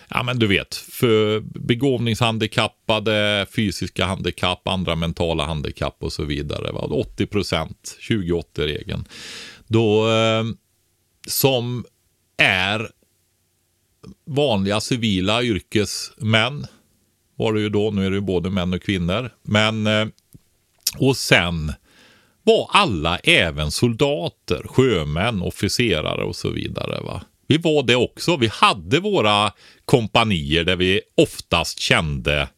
ja 0.08 0.22
men 0.22 0.38
du 0.38 0.46
vet, 0.46 0.74
för 0.74 1.40
begåvningshandikappade, 1.40 3.46
fysiska 3.56 4.06
handikapp, 4.06 4.68
andra 4.68 4.94
mentala 4.94 5.46
handikapp 5.46 5.96
och 6.00 6.12
så 6.12 6.24
vidare. 6.24 6.72
Va? 6.72 6.80
80 6.80 7.26
procent, 7.26 7.96
20-80-regeln. 8.10 9.04
Då, 9.68 10.10
eh, 10.10 10.44
som 11.26 11.84
är 12.36 12.90
vanliga 14.26 14.80
civila 14.80 15.42
yrkesmän 15.42 16.66
var 17.36 17.52
det 17.52 17.60
ju 17.60 17.68
då. 17.68 17.90
Nu 17.90 18.06
är 18.06 18.10
det 18.10 18.16
ju 18.16 18.20
både 18.20 18.50
män 18.50 18.74
och 18.74 18.82
kvinnor. 18.82 19.30
Men, 19.42 19.86
eh, 19.86 20.08
och 20.98 21.16
sen 21.16 21.72
var 22.42 22.68
alla 22.72 23.18
även 23.18 23.70
soldater, 23.70 24.66
sjömän, 24.68 25.42
officerare 25.42 26.24
och 26.24 26.36
så 26.36 26.50
vidare. 26.50 27.00
Va? 27.00 27.22
Vi 27.46 27.58
var 27.58 27.82
det 27.82 27.96
också. 27.96 28.36
Vi 28.36 28.46
hade 28.52 29.00
våra 29.00 29.52
kompanier 29.84 30.64
där 30.64 30.76
vi 30.76 31.00
oftast 31.16 31.80
kände 31.80 32.48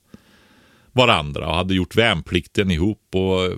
varandra 0.93 1.49
och 1.49 1.55
hade 1.55 1.75
gjort 1.75 1.97
värnplikten 1.97 2.71
ihop 2.71 3.03
och 3.15 3.53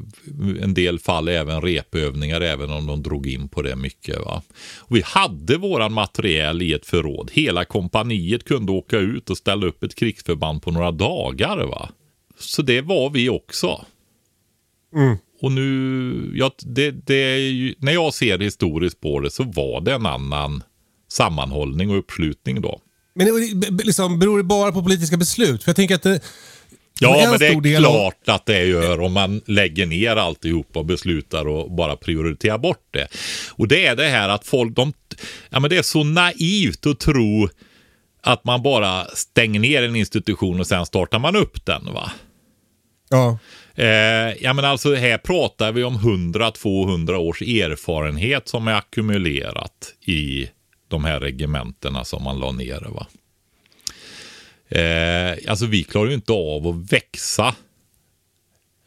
en 0.61 0.75
del 0.75 0.99
fall 0.99 1.29
även 1.29 1.61
repövningar 1.61 2.41
även 2.41 2.71
om 2.71 2.87
de 2.87 3.03
drog 3.03 3.27
in 3.27 3.49
på 3.49 3.63
det 3.63 3.77
mycket. 3.77 4.19
Va? 4.19 4.43
Och 4.79 4.97
vi 4.97 5.03
hade 5.05 5.57
våran 5.57 5.93
materiel 5.93 6.63
i 6.63 6.73
ett 6.73 6.87
förråd. 6.87 7.31
Hela 7.33 7.65
kompaniet 7.65 8.45
kunde 8.45 8.73
åka 8.73 8.99
ut 8.99 9.31
och 9.31 9.39
ställa 9.39 9.67
upp 9.67 9.83
ett 9.83 9.95
krigsförband 9.95 10.63
på 10.63 10.71
några 10.71 10.91
dagar. 10.91 11.67
Va? 11.67 11.89
Så 12.39 12.63
det 12.63 12.81
var 12.81 13.11
vi 13.11 13.29
också. 13.29 13.85
Och 15.41 15.53
nu, 15.53 16.33
ja, 16.35 16.51
det, 16.59 16.91
det 16.91 17.39
ju, 17.39 17.75
när 17.79 17.93
jag 17.93 18.15
ser 18.15 18.39
historiskt 18.39 19.01
på 19.01 19.21
det 19.21 19.31
så 19.31 19.45
var 19.45 19.81
det 19.81 19.95
en 19.95 20.07
annan 20.07 20.63
sammanhållning 21.13 21.91
och 21.91 21.99
uppslutning 21.99 22.61
då. 22.61 22.81
Men 23.15 23.29
liksom, 23.85 24.19
beror 24.19 24.39
det 24.39 24.45
bara 24.45 24.73
på 24.73 24.83
politiska 24.83 25.17
beslut? 25.17 25.63
För 25.63 25.69
jag 25.69 25.77
tänker 25.77 25.95
att 25.95 26.03
det, 26.03 26.21
Ja, 27.01 27.23
en 27.23 27.31
men 27.31 27.39
det 27.39 27.75
är 27.75 27.79
klart 27.79 28.29
att 28.29 28.47
det 28.47 28.65
gör 28.65 29.01
om 29.01 29.13
man 29.13 29.41
lägger 29.47 29.87
ner 29.87 30.17
alltihop 30.17 30.77
och 30.77 30.87
beslutar 30.87 31.49
och 31.49 31.71
bara 31.71 31.97
prioriterar 31.97 32.59
bort 32.59 32.89
det. 32.91 33.09
Och 33.51 33.69
det 33.69 33.87
är 33.87 33.97
det 33.97 34.09
här 34.09 34.29
att 34.29 34.47
folk, 34.47 34.77
de, 34.77 34.93
ja 35.51 35.61
men 35.61 35.71
det 35.71 35.77
är 35.77 35.83
så 35.83 36.05
naivt 36.05 36.87
att 36.87 37.01
tro 37.01 37.49
att 38.23 38.45
man 38.45 38.63
bara 38.63 39.05
stänger 39.05 39.61
ner 39.61 39.83
en 39.83 39.97
institution 39.97 40.61
och 40.61 40.67
sen 40.67 40.87
startar 40.87 41.19
man 41.19 41.37
upp 41.37 41.67
den 41.67 41.85
va. 41.85 42.11
Ja. 43.11 43.39
Eh, 43.75 44.43
ja 44.43 44.53
men 44.53 44.65
alltså 44.65 44.95
här 44.95 45.19
pratar 45.19 45.73
vi 45.73 45.85
om 45.85 45.99
100-200 45.99 47.15
års 47.15 47.43
erfarenhet 47.43 48.49
som 48.49 48.69
är 48.69 48.75
ackumulerat 48.75 49.95
i 50.07 50.49
de 50.89 51.05
här 51.05 51.21
regementena 51.21 52.05
som 52.05 52.23
man 52.23 52.39
la 52.39 52.53
ner. 52.53 52.81
Va? 52.81 53.07
Eh, 54.75 55.51
alltså 55.51 55.67
vi 55.67 55.85
klarar 55.85 56.09
ju 56.09 56.15
inte 56.15 56.33
av 56.33 56.67
att 56.67 56.93
växa 56.93 57.55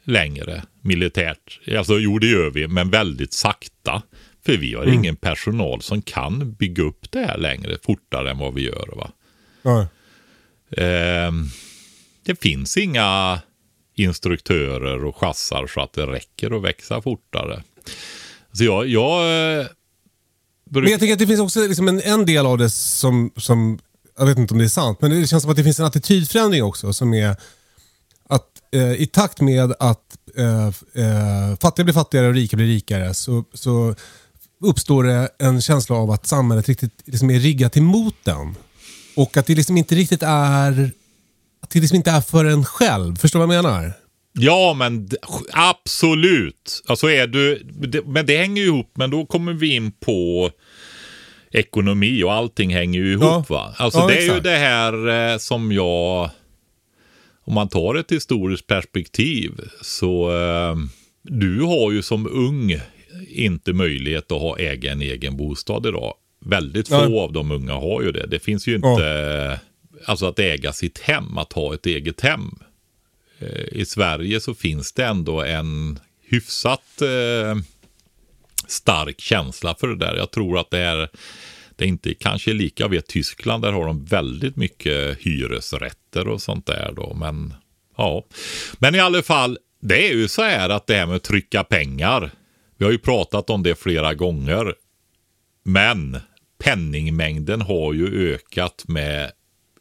längre 0.04 0.62
militärt. 0.80 1.60
Alltså 1.78 1.98
jo 1.98 2.18
det 2.18 2.26
gör 2.26 2.50
vi, 2.50 2.68
men 2.68 2.90
väldigt 2.90 3.32
sakta. 3.32 4.02
För 4.46 4.56
vi 4.56 4.74
har 4.74 4.86
ingen 4.86 5.16
personal 5.16 5.82
som 5.82 6.02
kan 6.02 6.52
bygga 6.52 6.82
upp 6.82 7.10
det 7.10 7.20
här 7.20 7.38
längre 7.38 7.76
fortare 7.82 8.30
än 8.30 8.38
vad 8.38 8.54
vi 8.54 8.64
gör. 8.64 8.88
Va? 8.96 9.10
ja. 9.62 9.88
Eh, 10.82 11.32
det 12.24 12.40
finns 12.40 12.76
inga 12.76 13.40
instruktörer 13.94 15.04
och 15.04 15.16
chassar 15.16 15.66
så 15.66 15.80
att 15.80 15.92
det 15.92 16.06
räcker 16.06 16.56
att 16.56 16.62
växa 16.62 17.02
fortare. 17.02 17.62
Så 18.52 18.64
jag, 18.64 18.88
jag 18.88 19.20
eh, 19.60 19.66
Men 20.64 20.90
jag 20.90 21.00
tänker 21.00 21.12
att 21.12 21.18
det 21.18 21.26
finns 21.26 21.40
också 21.40 21.66
liksom 21.66 21.88
en, 21.88 22.00
en 22.00 22.26
del 22.26 22.46
av 22.46 22.58
det 22.58 22.70
som, 22.70 23.32
som 23.36 23.78
jag 24.18 24.26
vet 24.26 24.38
inte 24.38 24.54
om 24.54 24.58
det 24.58 24.64
är 24.64 24.68
sant, 24.68 24.98
men 25.00 25.10
det 25.10 25.26
känns 25.26 25.42
som 25.42 25.50
att 25.50 25.56
det 25.56 25.64
finns 25.64 25.80
en 25.80 25.86
attitydförändring 25.86 26.62
också 26.64 26.92
som 26.92 27.14
är 27.14 27.36
att 28.28 28.46
eh, 28.74 28.92
i 28.92 29.06
takt 29.06 29.40
med 29.40 29.72
att 29.80 30.16
eh, 30.36 30.66
eh, 30.66 31.56
fattiga 31.60 31.84
blir 31.84 31.94
fattigare 31.94 32.26
och 32.28 32.34
rika 32.34 32.56
blir 32.56 32.66
rikare 32.66 33.14
så, 33.14 33.44
så 33.54 33.94
uppstår 34.64 35.04
det 35.04 35.28
en 35.38 35.60
känsla 35.60 35.96
av 35.96 36.10
att 36.10 36.26
samhället 36.26 36.68
riktigt 36.68 36.92
liksom 37.04 37.30
är 37.30 37.38
riggat 37.38 37.76
emot 37.76 38.14
den. 38.24 38.54
Och 39.16 39.36
att 39.36 39.46
det 39.46 39.54
liksom 39.54 39.76
inte 39.76 39.94
riktigt 39.94 40.22
är 40.22 40.90
att 41.62 41.70
det 41.70 41.80
liksom 41.80 41.96
inte 41.96 42.10
är 42.10 42.20
för 42.20 42.44
en 42.44 42.64
själv. 42.64 43.16
Förstår 43.16 43.40
du 43.40 43.46
vad 43.46 43.56
jag 43.56 43.64
menar? 43.64 43.92
Ja, 44.32 44.74
men 44.78 45.08
absolut. 45.52 46.82
Alltså 46.86 47.10
är 47.10 47.26
du, 47.26 47.62
det- 47.64 48.06
men 48.06 48.26
det 48.26 48.38
hänger 48.38 48.62
ju 48.62 48.68
ihop, 48.68 48.90
men 48.94 49.10
då 49.10 49.26
kommer 49.26 49.52
vi 49.52 49.74
in 49.74 49.92
på 49.92 50.50
ekonomi 51.56 52.22
och 52.22 52.32
allting 52.32 52.74
hänger 52.74 53.00
ju 53.00 53.12
ihop 53.12 53.22
Ja. 53.24 53.44
va. 53.48 53.74
Alltså 53.76 53.98
Ja, 53.98 54.06
det 54.06 54.14
är 54.16 54.20
ju 54.20 54.26
exakt. 54.26 54.44
det 54.44 54.56
här 54.56 55.08
eh, 55.32 55.38
som 55.38 55.72
jag, 55.72 56.30
om 57.44 57.54
man 57.54 57.68
tar 57.68 57.94
ett 57.94 58.12
historiskt 58.12 58.66
perspektiv, 58.66 59.52
så 59.82 60.30
eh, 60.36 60.76
du 61.22 61.62
har 61.62 61.92
ju 61.92 62.02
som 62.02 62.26
ung 62.26 62.80
inte 63.28 63.72
möjlighet 63.72 64.32
att 64.32 64.40
ha 64.40 64.58
äga 64.58 64.92
en 64.92 65.02
egen 65.02 65.36
bostad 65.36 65.86
idag. 65.86 66.14
Väldigt 66.44 66.88
få 66.88 67.08
Nej. 67.08 67.18
av 67.20 67.32
de 67.32 67.50
unga 67.50 67.72
har 67.74 68.02
ju 68.02 68.12
det. 68.12 68.26
Det 68.26 68.38
finns 68.38 68.66
ju 68.68 68.74
inte, 68.74 69.60
alltså 70.04 70.26
att 70.26 70.38
äga 70.38 70.72
sitt 70.72 70.98
hem, 70.98 71.38
att 71.38 71.52
ha 71.52 71.74
ett 71.74 71.86
eget 71.86 72.20
hem 72.20 72.50
i 73.72 73.84
Sverige 73.84 74.40
så 74.40 74.54
finns 74.54 74.92
det 74.92 75.04
ändå 75.04 75.42
en 75.42 75.98
hyfsat 76.28 77.02
eh, 77.02 77.56
stark 78.66 79.20
känsla 79.20 79.74
för 79.74 79.88
det 79.88 79.96
där. 79.96 80.16
Jag 80.16 80.30
tror 80.30 80.58
att 80.58 80.70
det 80.70 80.78
är 80.78 81.08
det 81.76 81.84
är 81.84 81.88
inte 81.88 82.14
kanske 82.14 82.52
lika, 82.52 82.84
jag 82.84 82.88
vet 82.88 83.06
Tyskland, 83.06 83.62
där 83.62 83.72
har 83.72 83.86
de 83.86 84.04
väldigt 84.04 84.56
mycket 84.56 85.18
hyresrätter 85.18 86.28
och 86.28 86.42
sånt 86.42 86.66
där 86.66 86.92
då. 86.96 87.14
Men 87.14 87.54
ja, 87.96 88.24
men 88.78 88.94
i 88.94 89.00
alla 89.00 89.22
fall, 89.22 89.58
det 89.80 90.10
är 90.10 90.14
ju 90.14 90.28
så 90.28 90.42
här 90.42 90.68
att 90.68 90.86
det 90.86 90.94
här 90.94 91.06
med 91.06 91.16
att 91.16 91.22
trycka 91.22 91.64
pengar. 91.64 92.30
Vi 92.76 92.84
har 92.84 92.92
ju 92.92 92.98
pratat 92.98 93.50
om 93.50 93.62
det 93.62 93.74
flera 93.74 94.14
gånger. 94.14 94.74
Men 95.62 96.18
penningmängden 96.58 97.60
har 97.60 97.92
ju 97.92 98.34
ökat 98.34 98.84
med 98.88 99.30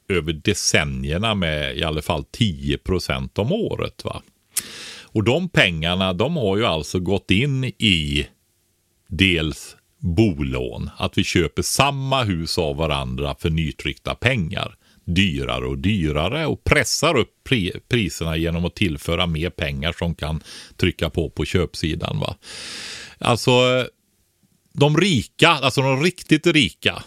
över 0.09 0.33
decennierna 0.33 1.35
med 1.35 1.77
i 1.77 1.83
alla 1.83 2.01
fall 2.01 2.23
10 2.31 2.77
procent 2.77 3.39
om 3.39 3.51
året. 3.51 4.03
Va? 4.03 4.21
Och 5.01 5.23
de 5.23 5.49
pengarna 5.49 6.13
de 6.13 6.35
har 6.35 6.57
ju 6.57 6.65
alltså 6.65 6.99
gått 6.99 7.31
in 7.31 7.63
i 7.63 8.27
dels 9.07 9.75
bolån, 9.99 10.89
att 10.97 11.17
vi 11.17 11.23
köper 11.23 11.61
samma 11.61 12.23
hus 12.23 12.57
av 12.57 12.75
varandra 12.75 13.35
för 13.39 13.49
nytryckta 13.49 14.15
pengar. 14.15 14.75
Dyrare 15.05 15.65
och 15.65 15.77
dyrare 15.77 16.45
och 16.45 16.63
pressar 16.63 17.17
upp 17.17 17.31
pri- 17.49 17.79
priserna 17.89 18.37
genom 18.37 18.65
att 18.65 18.75
tillföra 18.75 19.27
mer 19.27 19.49
pengar 19.49 19.95
som 19.99 20.15
kan 20.15 20.43
trycka 20.77 21.09
på 21.09 21.29
på 21.29 21.45
köpsidan. 21.45 22.19
Va? 22.19 22.35
Alltså 23.17 23.87
de 24.73 24.97
rika, 24.97 25.49
alltså 25.49 25.81
de 25.81 26.03
riktigt 26.03 26.47
rika, 26.47 27.03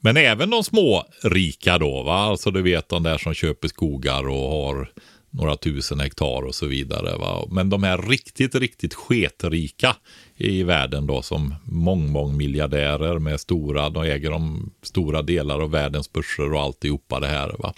men 0.00 0.16
även 0.16 0.50
de 0.50 0.64
små 0.64 1.04
rika 1.22 1.78
då, 1.78 2.02
va? 2.02 2.18
alltså 2.18 2.50
du 2.50 2.62
vet 2.62 2.88
de 2.88 3.02
där 3.02 3.18
som 3.18 3.34
köper 3.34 3.68
skogar 3.68 4.28
och 4.28 4.50
har 4.50 4.92
några 5.30 5.56
tusen 5.56 6.00
hektar 6.00 6.42
och 6.46 6.54
så 6.54 6.66
vidare. 6.66 7.16
Va? 7.16 7.48
Men 7.50 7.70
de 7.70 7.82
här 7.82 7.98
riktigt, 7.98 8.54
riktigt 8.54 8.94
sketrika 8.94 9.96
i 10.38 10.62
världen 10.62 11.06
då 11.06 11.22
som 11.22 11.54
mång, 11.64 12.12
mång 12.12 12.36
miljardärer 12.36 13.18
med 13.18 13.40
stora, 13.40 13.90
de 13.90 14.02
äger 14.02 14.30
de 14.30 14.70
stora 14.82 15.22
delar 15.22 15.60
av 15.60 15.70
världens 15.70 16.12
börser 16.12 16.52
och 16.52 16.60
alltihopa 16.60 17.20
det 17.20 17.26
här. 17.26 17.54
Va? 17.58 17.74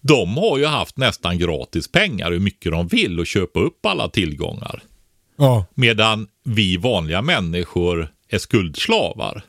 De 0.00 0.36
har 0.36 0.58
ju 0.58 0.66
haft 0.66 0.96
nästan 0.96 1.38
gratis 1.38 1.92
pengar 1.92 2.32
hur 2.32 2.40
mycket 2.40 2.72
de 2.72 2.86
vill 2.86 3.20
och 3.20 3.26
köpa 3.26 3.60
upp 3.60 3.86
alla 3.86 4.08
tillgångar. 4.08 4.82
Ja. 5.38 5.64
Medan 5.74 6.26
vi 6.44 6.76
vanliga 6.76 7.22
människor 7.22 8.08
är 8.28 8.38
skuldslavar 8.38 9.44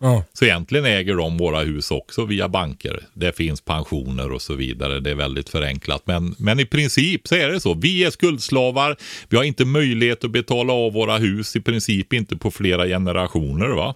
ja. 0.00 0.24
Så 0.32 0.44
egentligen 0.44 0.84
äger 0.84 1.14
de 1.14 1.36
våra 1.38 1.60
hus 1.60 1.90
också 1.90 2.24
via 2.24 2.48
banker. 2.48 3.00
Det 3.14 3.36
finns 3.36 3.60
pensioner 3.60 4.32
och 4.32 4.42
så 4.42 4.54
vidare. 4.54 5.00
Det 5.00 5.10
är 5.10 5.14
väldigt 5.14 5.48
förenklat. 5.48 6.02
Men, 6.04 6.34
men 6.38 6.60
i 6.60 6.66
princip 6.66 7.28
så 7.28 7.34
är 7.34 7.48
det 7.48 7.60
så. 7.60 7.74
Vi 7.74 8.04
är 8.04 8.10
skuldslavar. 8.10 8.96
Vi 9.28 9.36
har 9.36 9.44
inte 9.44 9.64
möjlighet 9.64 10.24
att 10.24 10.30
betala 10.30 10.72
av 10.72 10.92
våra 10.92 11.18
hus. 11.18 11.56
I 11.56 11.60
princip 11.60 12.12
inte 12.12 12.36
på 12.36 12.50
flera 12.50 12.86
generationer. 12.86 13.68
va. 13.68 13.94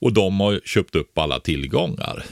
Och 0.00 0.12
de 0.12 0.40
har 0.40 0.60
köpt 0.64 0.94
upp 0.94 1.18
alla 1.18 1.40
tillgångar. 1.40 2.24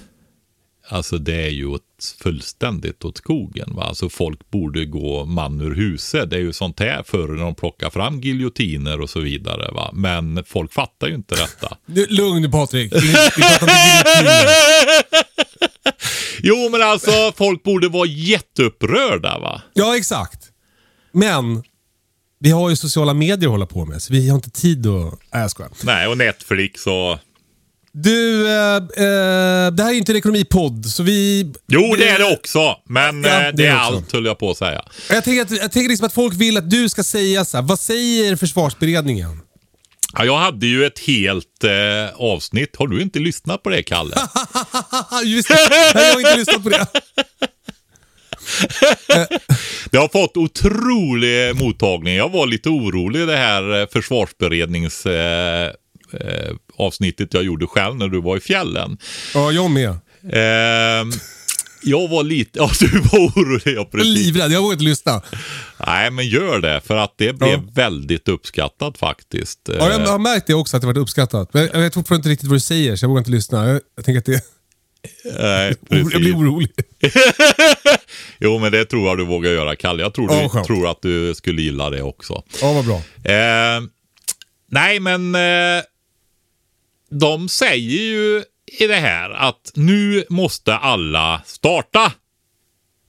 Alltså 0.89 1.19
det 1.19 1.35
är 1.35 1.51
ju 1.51 1.67
åt, 1.67 1.83
fullständigt 2.23 3.05
åt 3.05 3.17
skogen. 3.17 3.73
Va? 3.75 3.83
Alltså 3.83 4.09
folk 4.09 4.51
borde 4.51 4.85
gå 4.85 5.25
man 5.25 5.61
ur 5.61 5.75
huset. 5.75 6.31
Det 6.31 6.37
är 6.37 6.41
ju 6.41 6.53
sånt 6.53 6.81
här 6.81 7.03
förr 7.03 7.29
när 7.29 7.45
de 7.45 7.55
plockar 7.55 7.91
fram 7.91 8.21
giljotiner 8.21 9.01
och 9.01 9.11
så 9.11 9.21
vidare. 9.21 9.73
Va? 9.73 9.91
Men 9.93 10.45
folk 10.47 10.73
fattar 10.73 11.07
ju 11.09 11.15
inte 11.15 11.35
detta. 11.35 11.77
Du, 11.87 12.07
lugn 12.07 12.51
Patrik. 12.51 12.93
Vi, 12.95 13.01
vi 13.01 13.43
pratar 13.43 13.67
inte 13.99 14.11
giljotiner. 14.17 15.25
Jo, 16.43 16.69
men 16.73 16.83
alltså 16.83 17.33
folk 17.37 17.63
borde 17.63 17.89
vara 17.89 18.07
jätteupprörda 18.07 19.39
va? 19.39 19.63
Ja, 19.75 19.97
exakt. 19.97 20.45
Men 21.13 21.63
vi 22.41 22.51
har 22.51 22.71
ju 22.71 22.77
sociala 22.77 23.15
medier 23.15 23.49
att 23.49 23.53
hålla 23.53 23.67
på 23.67 23.85
med, 23.85 24.03
så 24.03 24.13
vi 24.13 24.29
har 24.29 24.37
inte 24.37 24.51
tid 24.51 24.87
att... 24.87 25.19
Nej, 25.33 25.43
jag 25.43 25.51
skojar. 25.51 25.73
Nej, 25.83 26.07
och 26.07 26.19
Netflix 26.19 26.87
och... 26.87 27.19
Du, 27.93 28.47
eh, 28.49 28.77
eh, 28.77 28.81
det 29.73 29.83
här 29.83 29.89
är 29.89 29.93
inte 29.93 30.13
en 30.13 30.17
ekonomipodd, 30.17 30.87
så 30.87 31.03
vi... 31.03 31.53
Jo, 31.69 31.95
det 31.99 32.09
är 32.09 32.19
det 32.19 32.33
också. 32.37 32.77
Men 32.89 33.25
Ja, 33.25 33.31
eh, 33.31 33.41
det 33.47 33.53
det 33.53 33.67
är 33.67 33.75
också. 33.77 33.85
allt, 33.97 34.13
höll 34.13 34.25
jag 34.27 34.39
på 34.39 34.51
att 34.51 34.57
säga. 34.59 34.83
Jag 35.11 35.25
tänker, 35.25 35.43
att, 35.43 35.51
jag 35.51 35.73
tänker 35.73 35.89
liksom 35.89 36.07
att 36.07 36.13
folk 36.13 36.35
vill 36.35 36.57
att 36.57 36.71
du 36.71 36.89
ska 36.89 37.05
säga 37.05 37.45
så 37.45 37.57
här, 37.57 37.65
vad 37.65 37.81
säger 37.81 38.37
försvarsberedningen? 38.37 39.41
Ja, 40.15 40.25
jag 40.25 40.37
hade 40.39 40.67
ju 40.67 40.87
ett 40.87 40.99
helt 40.99 41.65
eh, 41.65 42.15
avsnitt. 42.17 42.77
Har 42.77 42.87
du 42.87 43.03
inte 43.03 43.19
lyssnat 43.19 43.63
på 43.63 43.71
det, 43.71 43.83
Kalle? 43.83 44.17
Just 45.25 45.49
det, 45.49 45.69
jag 45.95 46.13
har 46.13 46.21
inte 46.21 46.37
lyssnat 46.37 46.63
på 46.63 46.69
det. 46.69 46.87
Det 49.91 49.99
har 49.99 50.09
fått 50.09 50.37
otrolig 50.37 51.57
mottagning. 51.57 52.17
Jag 52.17 52.29
var 52.29 52.47
lite 52.47 52.69
orolig 52.69 53.27
det 53.27 53.37
här 53.37 53.81
eh, 53.81 53.87
försvarsberednings... 53.93 55.07
Eh, 55.07 55.71
eh, 56.13 56.55
avsnittet 56.77 57.35
jag 57.35 57.43
gjorde 57.43 57.67
själv 57.67 57.97
när 57.97 58.09
du 58.09 58.21
var 58.21 58.37
i 58.37 58.41
fjällen. 58.41 58.99
Ja, 59.35 59.53
jag 59.53 59.71
med. 59.71 59.89
Ehm, 60.33 61.11
jag 61.83 62.09
var 62.09 62.23
lite... 62.23 62.59
Ja, 62.59 62.71
du 62.81 62.99
var 63.01 63.19
orolig. 63.19 63.77
Ja, 63.77 63.85
precis. 63.93 64.15
livrädd, 64.17 64.53
jag 64.53 64.61
vågar 64.63 64.73
inte 64.73 64.85
lyssna. 64.85 65.23
Nej, 65.87 66.11
men 66.11 66.27
gör 66.29 66.59
det. 66.59 66.81
För 66.85 66.97
att 66.97 67.15
det 67.17 67.33
blev 67.33 67.51
Ja. 67.51 67.63
väldigt 67.75 68.29
uppskattat 68.29 68.99
faktiskt. 68.99 69.61
Ja, 69.79 69.91
jag 69.91 69.99
har 70.07 70.19
märkt 70.19 70.47
det 70.47 70.55
också, 70.55 70.77
att 70.77 70.81
det 70.81 70.87
varit 70.87 70.97
uppskattat. 70.99 71.55
Men 71.55 71.69
jag 71.73 71.81
vet 71.81 71.95
fortfarande 71.95 72.19
inte 72.21 72.29
riktigt 72.29 72.49
vad 72.49 72.57
du 72.57 72.61
säger, 72.61 72.97
så 72.97 73.05
jag 73.05 73.09
vågar 73.09 73.19
inte 73.21 73.31
lyssna. 73.31 73.69
Jag, 73.69 73.81
jag 73.97 74.05
tänker 74.05 74.19
att 74.19 74.25
det... 74.25 74.43
Nej, 75.39 75.75
Jag 75.89 76.21
blir 76.21 76.37
orolig. 76.37 76.71
Jo, 78.41 78.59
men 78.59 78.73
det 78.73 78.85
tror 78.85 79.09
jag 79.09 79.19
du 79.19 79.25
vågar 79.25 79.51
göra, 79.51 79.77
Kalle. 79.77 80.03
Jag 80.03 80.15
tror, 80.15 80.33
Ja, 80.33 80.51
du, 80.55 80.65
tror 80.65 80.91
att 80.91 81.03
du 81.03 81.35
skulle 81.35 81.63
gilla 81.63 81.91
det 81.91 82.03
också. 82.03 82.43
Ja, 82.61 82.73
vad 82.73 82.85
bra. 82.87 82.97
Eh, 83.33 83.81
nej, 84.71 85.01
men 85.01 85.35
eh, 85.35 85.83
de 87.11 87.49
säger 87.49 88.03
ju 88.03 88.45
i 88.81 88.87
det 88.87 88.95
här 88.95 89.31
att 89.31 89.73
nu 89.75 90.25
måste 90.29 90.77
alla 90.77 91.43
starta. 91.45 92.13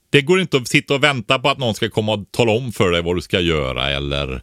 Det 0.09 0.21
går 0.21 0.41
inte 0.41 0.57
att 0.57 0.67
sitta 0.67 0.93
och 0.93 1.03
vänta 1.03 1.39
på 1.39 1.49
att 1.49 1.57
någon 1.57 1.75
ska 1.75 1.89
komma 1.89 2.13
och 2.13 2.31
tala 2.31 2.51
om 2.51 2.71
för 2.71 2.91
dig 2.91 3.01
vad 3.01 3.15
du 3.17 3.21
ska 3.21 3.39
göra 3.39 3.89
eller 3.89 4.41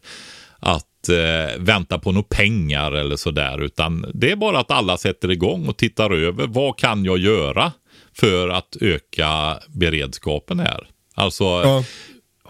att 0.59 1.09
eh, 1.09 1.57
vänta 1.59 1.99
på 1.99 2.13
några 2.13 2.27
pengar 2.31 2.93
eller 2.93 3.17
sådär. 3.17 3.63
Utan 3.63 4.11
det 4.15 4.31
är 4.31 4.37
bara 4.37 4.59
att 4.59 4.71
alla 4.71 4.97
sätter 4.97 5.31
igång 5.31 5.69
och 5.69 5.77
tittar 5.77 6.11
över 6.11 6.47
vad 6.47 6.79
kan 6.79 7.05
jag 7.05 7.19
göra 7.19 7.73
för 8.13 8.49
att 8.49 8.77
öka 8.81 9.59
beredskapen 9.69 10.61
här. 10.61 10.89
Alltså, 11.15 11.45
Ja 11.45 11.85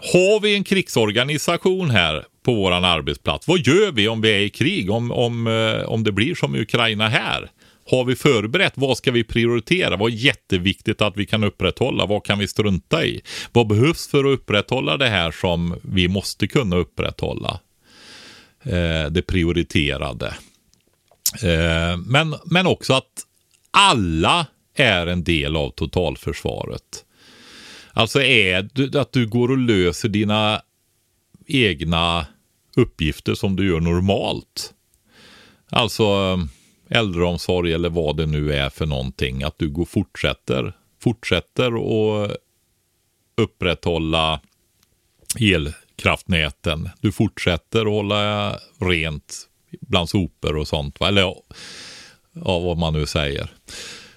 har 0.01 0.39
vi 0.39 0.55
en 0.55 0.63
krigsorganisation 0.63 1.89
här 1.89 2.25
på 2.43 2.53
våran 2.53 2.83
arbetsplats? 2.83 3.47
Vad 3.47 3.59
gör 3.59 3.91
vi 3.91 4.07
om 4.07 4.21
vi 4.21 4.29
är 4.29 4.39
i 4.39 4.49
krig? 4.49 4.91
Om, 4.91 5.11
om, 5.11 5.47
eh, 5.47 5.89
om 5.89 6.03
det 6.03 6.11
blir 6.11 6.35
som 6.35 6.55
i 6.55 6.61
Ukraina 6.61 7.07
här? 7.07 7.51
Har 7.89 8.05
vi 8.05 8.15
förberett? 8.15 8.73
Vad 8.75 8.97
ska 8.97 9.11
vi 9.11 9.23
prioritera? 9.23 9.97
Vad 9.97 10.11
är 10.11 10.15
jätteviktigt 10.15 11.01
att 11.01 11.17
vi 11.17 11.25
kan 11.25 11.43
upprätthålla? 11.43 12.05
Vad 12.05 12.25
kan 12.25 12.39
vi 12.39 12.47
strunta 12.47 13.05
i? 13.05 13.21
Vad 13.51 13.67
behövs 13.67 14.07
för 14.07 14.19
att 14.19 14.39
upprätthålla 14.39 14.97
det 14.97 15.07
här 15.09 15.31
som 15.31 15.75
vi 15.81 16.07
måste 16.07 16.47
kunna 16.47 16.75
upprätthålla? 16.75 17.59
Eh, 18.63 19.11
det 19.11 19.21
prioriterade. 19.27 20.27
Eh, 21.43 21.97
men, 22.05 22.35
men 22.45 22.67
också 22.67 22.93
att 22.93 23.23
alla 23.71 24.45
är 24.75 25.07
en 25.07 25.23
del 25.23 25.55
av 25.55 25.69
totalförsvaret. 25.69 27.03
Alltså 27.97 28.21
är 28.21 28.69
du, 28.73 28.99
att 28.99 29.11
du 29.11 29.27
går 29.27 29.51
och 29.51 29.57
löser 29.57 30.09
dina 30.09 30.61
egna 31.47 32.27
uppgifter 32.75 33.33
som 33.33 33.55
du 33.55 33.67
gör 33.67 33.79
normalt. 33.79 34.73
Alltså 35.69 36.03
eh, 36.03 36.97
äldreomsorg 36.97 37.73
eller 37.73 37.89
vad 37.89 38.17
det 38.17 38.25
nu 38.25 38.53
är 38.53 38.69
för 38.69 38.85
någonting. 38.85 39.43
Att 39.43 39.59
du 39.59 39.69
går, 39.69 39.85
fortsätter, 39.85 40.73
fortsätter 41.03 41.75
och 41.75 42.31
upprätthålla 43.37 44.41
elkraftnäten. 45.39 46.89
Du 47.01 47.11
fortsätter 47.11 47.81
att 47.81 47.87
hålla 47.87 48.59
rent 48.79 49.47
bland 49.81 50.09
sopor 50.09 50.55
och 50.55 50.67
sånt. 50.67 51.01
Eller 51.01 51.21
ja, 51.21 51.43
ja 52.33 52.59
vad 52.59 52.77
man 52.77 52.93
nu 52.93 53.05
säger. 53.05 53.49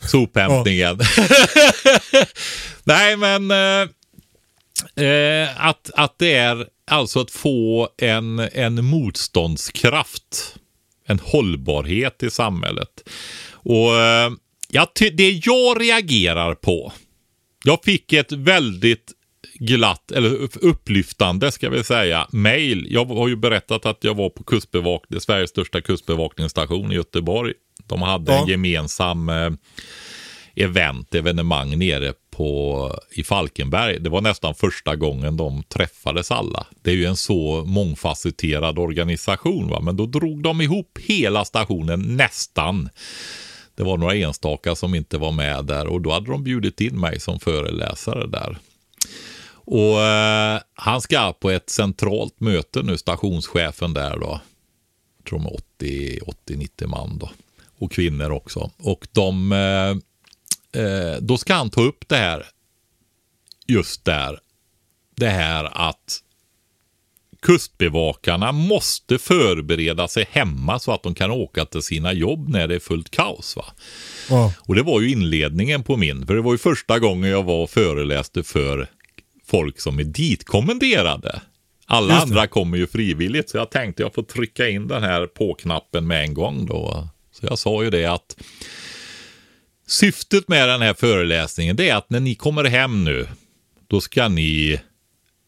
Sophämtningen. 0.01 1.01
Nej, 2.85 3.17
men 3.17 3.51
eh, 3.51 3.89
eh, 5.07 5.67
att, 5.67 5.91
att 5.95 6.19
det 6.19 6.35
är 6.35 6.67
alltså 6.91 7.21
att 7.21 7.31
få 7.31 7.89
en, 7.99 8.39
en 8.39 8.85
motståndskraft. 8.85 10.55
En 11.07 11.19
hållbarhet 11.19 12.23
i 12.23 12.31
samhället. 12.31 13.09
Och 13.53 14.01
eh, 14.01 14.31
ja, 14.69 14.87
det 14.95 15.31
jag 15.47 15.81
reagerar 15.81 16.55
på. 16.55 16.93
Jag 17.65 17.85
fick 17.85 18.13
ett 18.13 18.33
väldigt 18.33 19.13
glatt, 19.55 20.13
eller 20.13 20.49
upplyftande 20.61 21.53
ska 21.53 21.71
vi 21.71 21.85
säga, 21.85 22.27
mail. 22.33 22.87
Jag 22.91 23.05
har 23.05 23.29
ju 23.29 23.37
berättat 23.37 23.87
att 23.87 24.05
jag 24.05 24.15
var 24.15 24.31
på 24.31 24.45
kustbevakning, 24.45 25.21
Sveriges 25.21 25.51
största 25.51 25.81
kustbevakningsstation 25.81 26.93
i 26.93 26.95
Göteborg. 26.95 27.55
De 27.87 28.03
hade 28.03 28.33
ja. 28.33 28.43
en 28.43 28.49
gemensam 28.49 29.29
eh, 29.29 29.51
event, 30.55 31.15
evenemang 31.15 31.79
nere 31.79 32.13
på, 32.31 33.01
i 33.11 33.25
Falkenberg. 33.25 34.01
Det 34.01 34.11
var 34.11 34.21
nästan 34.21 34.55
första 34.55 34.97
gången 34.97 35.37
de 35.37 35.63
träffades 35.63 36.31
alla. 36.31 36.67
Det 36.83 36.91
är 36.91 36.95
ju 36.95 37.05
en 37.05 37.17
så 37.17 37.65
mångfacetterad 37.67 38.79
organisation, 38.79 39.69
va? 39.69 39.81
men 39.81 39.97
då 39.97 40.07
drog 40.07 40.43
de 40.43 40.61
ihop 40.61 40.99
hela 40.99 41.45
stationen 41.45 42.17
nästan. 42.17 42.89
Det 43.75 43.83
var 43.83 43.97
några 43.97 44.15
enstaka 44.15 44.75
som 44.75 44.95
inte 44.95 45.19
var 45.19 45.33
med 45.33 45.65
där 45.65 45.87
och 45.87 46.01
då 46.01 46.13
hade 46.13 46.31
de 46.31 46.45
bjudit 46.45 46.81
in 46.81 47.01
mig 47.01 47.21
som 47.21 47.41
föreläsare 47.41 48.27
där. 48.27 48.59
Och 49.53 50.03
eh, 50.03 50.61
han 50.75 51.01
ska 51.01 51.33
på 51.33 51.51
ett 51.51 51.71
centralt 51.71 52.41
möte 52.41 52.83
nu, 52.83 52.99
stationschefen 52.99 53.95
där 53.95 54.19
då. 54.19 54.41
Jag 55.19 55.27
tror 55.27 55.39
de 55.39 56.55
80-90 56.55 56.87
man 56.87 57.19
då. 57.19 57.31
Och 57.81 57.93
kvinnor 57.93 58.31
också. 58.31 58.71
Och 58.79 59.09
de, 59.13 59.53
eh, 59.53 59.91
eh, 60.83 61.17
då 61.21 61.39
ska 61.39 61.55
han 61.55 61.71
ta 61.71 61.83
upp 61.83 62.09
det 62.09 62.17
här, 62.17 62.47
just 63.67 64.05
där, 64.05 64.39
det 65.17 65.29
här 65.29 65.89
att 65.89 66.21
kustbevakarna 67.43 68.53
måste 68.53 69.19
förbereda 69.19 70.09
sig 70.09 70.29
hemma 70.31 70.79
så 70.79 70.93
att 70.93 71.03
de 71.03 71.15
kan 71.15 71.31
åka 71.31 71.65
till 71.65 71.83
sina 71.83 72.13
jobb 72.13 72.49
när 72.49 72.69
det 72.69 72.75
är 72.75 72.81
fullt 72.81 73.11
kaos. 73.11 73.57
Va? 73.57 73.65
Ja. 74.31 74.53
Och 74.59 74.75
det 74.75 74.83
var 74.83 75.01
ju 75.01 75.11
inledningen 75.11 75.83
på 75.83 75.97
min, 75.97 76.27
för 76.27 76.35
det 76.35 76.41
var 76.41 76.53
ju 76.53 76.59
första 76.59 76.99
gången 76.99 77.31
jag 77.31 77.43
var 77.43 77.63
och 77.63 77.71
föreläste 77.71 78.43
för 78.43 78.89
folk 79.47 79.81
som 79.81 79.99
är 79.99 80.05
ditkommenderade. 80.05 81.41
Alla 81.87 82.15
andra 82.15 82.47
kommer 82.47 82.79
ju 82.79 82.87
frivilligt, 82.87 83.51
så 83.51 83.57
jag 83.57 83.71
tänkte 83.71 84.03
jag 84.03 84.15
får 84.15 84.23
trycka 84.23 84.69
in 84.69 84.89
den 84.89 85.03
här 85.03 85.27
på-knappen 85.27 86.07
med 86.07 86.23
en 86.23 86.35
gång 86.35 86.67
då. 86.67 87.09
Så 87.41 87.47
jag 87.47 87.59
sa 87.59 87.85
ju 87.85 87.91
det 87.91 88.05
att 88.05 88.37
syftet 89.87 90.49
med 90.49 90.69
den 90.69 90.83
här 90.83 90.95
föreläsningen 90.95 91.77
det 91.77 91.89
är 91.89 91.97
att 91.97 92.11
när 92.11 92.21
ni 92.21 92.35
kommer 92.35 92.65
hem 92.65 93.05
nu, 93.05 93.29
då 93.87 94.01
ska 94.01 94.29
ni 94.29 94.81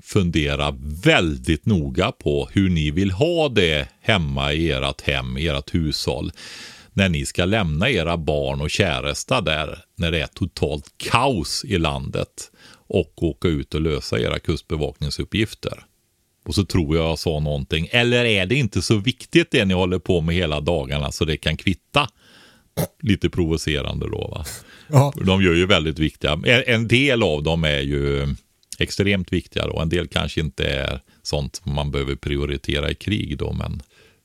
fundera 0.03 0.77
väldigt 1.05 1.67
noga 1.67 2.13
på 2.13 2.49
hur 2.53 2.71
ni 2.71 2.91
vill 2.91 3.11
ha 3.11 3.49
det 3.49 3.89
hemma 4.01 4.53
i 4.53 4.71
ert 4.71 5.01
hem, 5.01 5.39
i 5.39 5.49
ert 5.49 5.75
hushåll. 5.75 6.33
När 6.93 7.09
ni 7.09 7.27
ska 7.27 7.45
lämna 7.45 7.91
era 7.91 8.17
barn 8.17 8.61
och 8.61 8.71
käresta 8.71 9.41
där, 9.41 9.79
när 9.97 10.11
det 10.11 10.21
är 10.21 10.27
totalt 10.27 10.95
kaos 10.97 11.65
i 11.65 11.79
landet 11.79 12.51
och 12.71 13.23
åka 13.23 13.49
ut 13.49 13.75
och 13.75 13.81
lösa 13.81 14.19
era 14.19 14.39
kustbevakningsuppgifter. 14.39 15.85
Och 16.45 16.55
så 16.55 16.65
tror 16.65 16.97
jag 16.97 17.09
jag 17.09 17.19
sa 17.19 17.41
någonting. 17.41 17.89
Eller 17.91 18.25
är 18.25 18.47
det 18.47 18.55
inte 18.55 18.83
så 18.83 18.97
viktigt 18.97 19.51
det 19.51 19.65
ni 19.65 19.75
håller 19.75 19.99
på 19.99 20.21
med 20.21 20.35
hela 20.35 20.61
dagarna 20.61 21.13
så 21.13 21.25
det 21.25 21.37
kan 21.37 21.57
kvitta? 21.57 22.09
Lite 23.03 23.31
provocerande 23.31 24.11
då 24.11 24.29
va. 24.29 24.45
Ja. 24.89 25.13
De 25.25 25.43
gör 25.43 25.55
ju 25.55 25.67
väldigt 25.67 25.99
viktiga. 25.99 26.41
En 26.67 26.89
del 26.89 27.23
av 27.23 27.43
dem 27.43 27.65
är 27.65 27.81
ju 27.81 28.35
extremt 28.79 29.33
viktiga 29.33 29.67
då. 29.67 29.81
En 29.81 29.89
del 29.89 30.09
kanske 30.09 30.41
inte 30.41 30.65
är 30.65 31.01
sånt 31.23 31.61
man 31.65 31.91
behöver 31.91 32.15
prioritera 32.15 32.91
i 32.91 32.95
krig 32.95 33.39
då. 33.39 33.53
Men, 33.53 33.83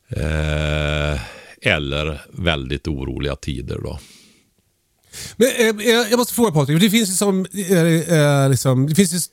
eh, 0.09 1.19
eller 1.61 2.21
väldigt 2.29 2.87
oroliga 2.87 3.35
tider 3.35 3.79
då. 3.83 3.99
Men, 5.35 5.47
eh, 5.79 5.85
jag 6.09 6.17
måste 6.17 6.33
fråga 6.33 6.51
Patrik, 6.51 6.79
det 6.79 6.89
finns, 6.89 7.09
liksom, 7.09 7.45
eh, 7.53 8.49
liksom, 8.49 8.87
det 8.87 8.95
finns 8.95 9.31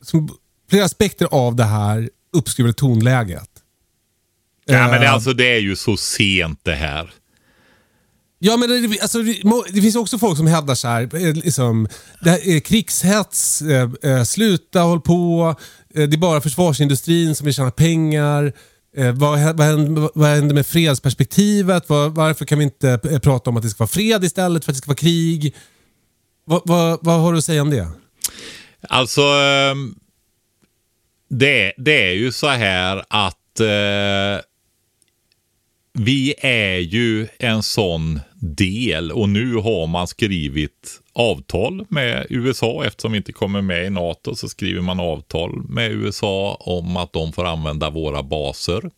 liksom, 0.00 0.28
flera 0.70 0.84
aspekter 0.84 1.28
av 1.30 1.56
det 1.56 1.64
här 1.64 2.10
uppskruvade 2.36 2.74
tonläget. 2.74 3.50
Ja, 4.66 4.88
men 4.88 5.00
det, 5.00 5.10
alltså, 5.10 5.32
det 5.32 5.54
är 5.54 5.58
ju 5.58 5.76
så 5.76 5.96
sent 5.96 6.60
det 6.62 6.74
här. 6.74 7.10
Ja, 8.38 8.56
men 8.56 8.68
det, 8.68 9.00
alltså, 9.00 9.22
det 9.72 9.82
finns 9.82 9.96
också 9.96 10.18
folk 10.18 10.36
som 10.36 10.46
hävdar 10.46 10.74
så 10.74 10.88
här, 10.88 11.34
liksom, 11.34 11.88
det 12.20 12.30
här 12.30 12.48
är 12.48 12.60
krigshets, 12.60 13.62
eh, 13.62 14.22
sluta 14.24 14.80
håll 14.80 15.00
på, 15.00 15.54
det 15.94 16.02
är 16.02 16.16
bara 16.16 16.40
försvarsindustrin 16.40 17.34
som 17.34 17.44
vill 17.44 17.54
tjäna 17.54 17.70
pengar. 17.70 18.52
Eh, 18.96 19.12
vad, 19.12 19.56
vad, 19.56 19.66
händer, 19.66 20.10
vad 20.14 20.28
händer 20.28 20.54
med 20.54 20.66
fredsperspektivet? 20.66 21.88
Var, 21.88 22.08
varför 22.08 22.44
kan 22.44 22.58
vi 22.58 22.64
inte 22.64 23.00
eh, 23.10 23.18
prata 23.18 23.50
om 23.50 23.56
att 23.56 23.62
det 23.62 23.70
ska 23.70 23.78
vara 23.78 23.88
fred 23.88 24.24
istället 24.24 24.64
för 24.64 24.72
att 24.72 24.76
det 24.76 24.78
ska 24.78 24.88
vara 24.88 24.96
krig? 24.96 25.54
Vad, 26.44 26.62
vad, 27.02 27.20
har 27.20 27.32
du 27.32 27.38
att 27.38 27.44
säga 27.44 27.62
om 27.62 27.70
det? 27.70 27.88
Alltså, 28.88 29.20
ehm, 29.22 29.94
det, 31.28 31.72
det 31.76 32.08
är 32.10 32.12
ju 32.12 32.32
så 32.32 32.48
här 32.48 33.04
att 33.08 33.60
eh, 33.60 34.44
vi 35.92 36.34
är 36.38 36.78
ju 36.78 37.28
en 37.38 37.62
sån 37.62 38.20
del 38.40 39.12
och 39.12 39.28
nu 39.28 39.54
har 39.54 39.86
man 39.86 40.06
skrivit 40.06 41.00
avtal 41.12 41.86
med 41.88 42.26
USA 42.30 42.84
eftersom 42.84 43.12
vi 43.12 43.18
inte 43.18 43.32
kommer 43.32 43.62
med 43.62 43.86
i 43.86 43.90
NATO 43.90 44.34
så 44.34 44.48
skriver 44.48 44.80
man 44.80 45.00
avtal 45.00 45.62
med 45.68 45.92
USA 45.92 46.54
om 46.60 46.96
att 46.96 47.12
de 47.12 47.32
får 47.32 47.44
använda 47.44 47.90
våra 47.90 48.22
baser. 48.22 48.90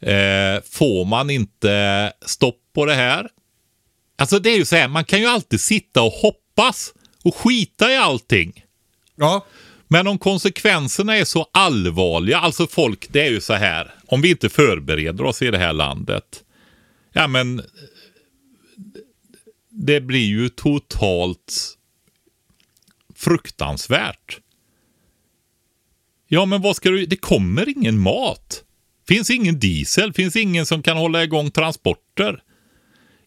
Eh, 0.00 0.62
får 0.64 1.04
man 1.04 1.30
inte 1.30 2.12
stopp 2.26 2.60
på 2.74 2.84
det 2.84 2.94
här? 2.94 3.28
Alltså 4.18 4.38
det 4.38 4.50
är 4.50 4.56
ju 4.56 4.64
så 4.64 4.76
här, 4.76 4.88
man 4.88 5.04
kan 5.04 5.20
ju 5.20 5.26
alltid 5.26 5.60
sitta 5.60 6.02
och 6.02 6.12
hoppas 6.12 6.92
och 7.24 7.34
skita 7.36 7.92
i 7.92 7.96
allting. 7.96 8.64
Ja. 9.16 9.46
Men 9.88 10.06
om 10.06 10.18
konsekvenserna 10.18 11.16
är 11.16 11.24
så 11.24 11.46
allvarliga, 11.52 12.38
alltså 12.38 12.66
folk, 12.66 13.08
det 13.12 13.26
är 13.26 13.30
ju 13.30 13.40
så 13.40 13.54
här, 13.54 13.94
om 14.06 14.20
vi 14.20 14.30
inte 14.30 14.48
förbereder 14.48 15.24
oss 15.24 15.42
i 15.42 15.50
det 15.50 15.58
här 15.58 15.72
landet, 15.72 16.44
ja 17.12 17.26
men 17.26 17.62
det 19.70 20.00
blir 20.00 20.26
ju 20.26 20.48
totalt 20.48 21.78
fruktansvärt. 23.14 24.38
Ja, 26.28 26.46
men 26.46 26.62
vad 26.62 26.76
ska 26.76 26.90
du... 26.90 27.06
Det 27.06 27.16
kommer 27.16 27.68
ingen 27.68 27.98
mat. 27.98 28.64
Finns 29.08 29.30
ingen 29.30 29.58
diesel, 29.58 30.12
finns 30.12 30.36
ingen 30.36 30.66
som 30.66 30.82
kan 30.82 30.96
hålla 30.96 31.24
igång 31.24 31.50
transporter. 31.50 32.42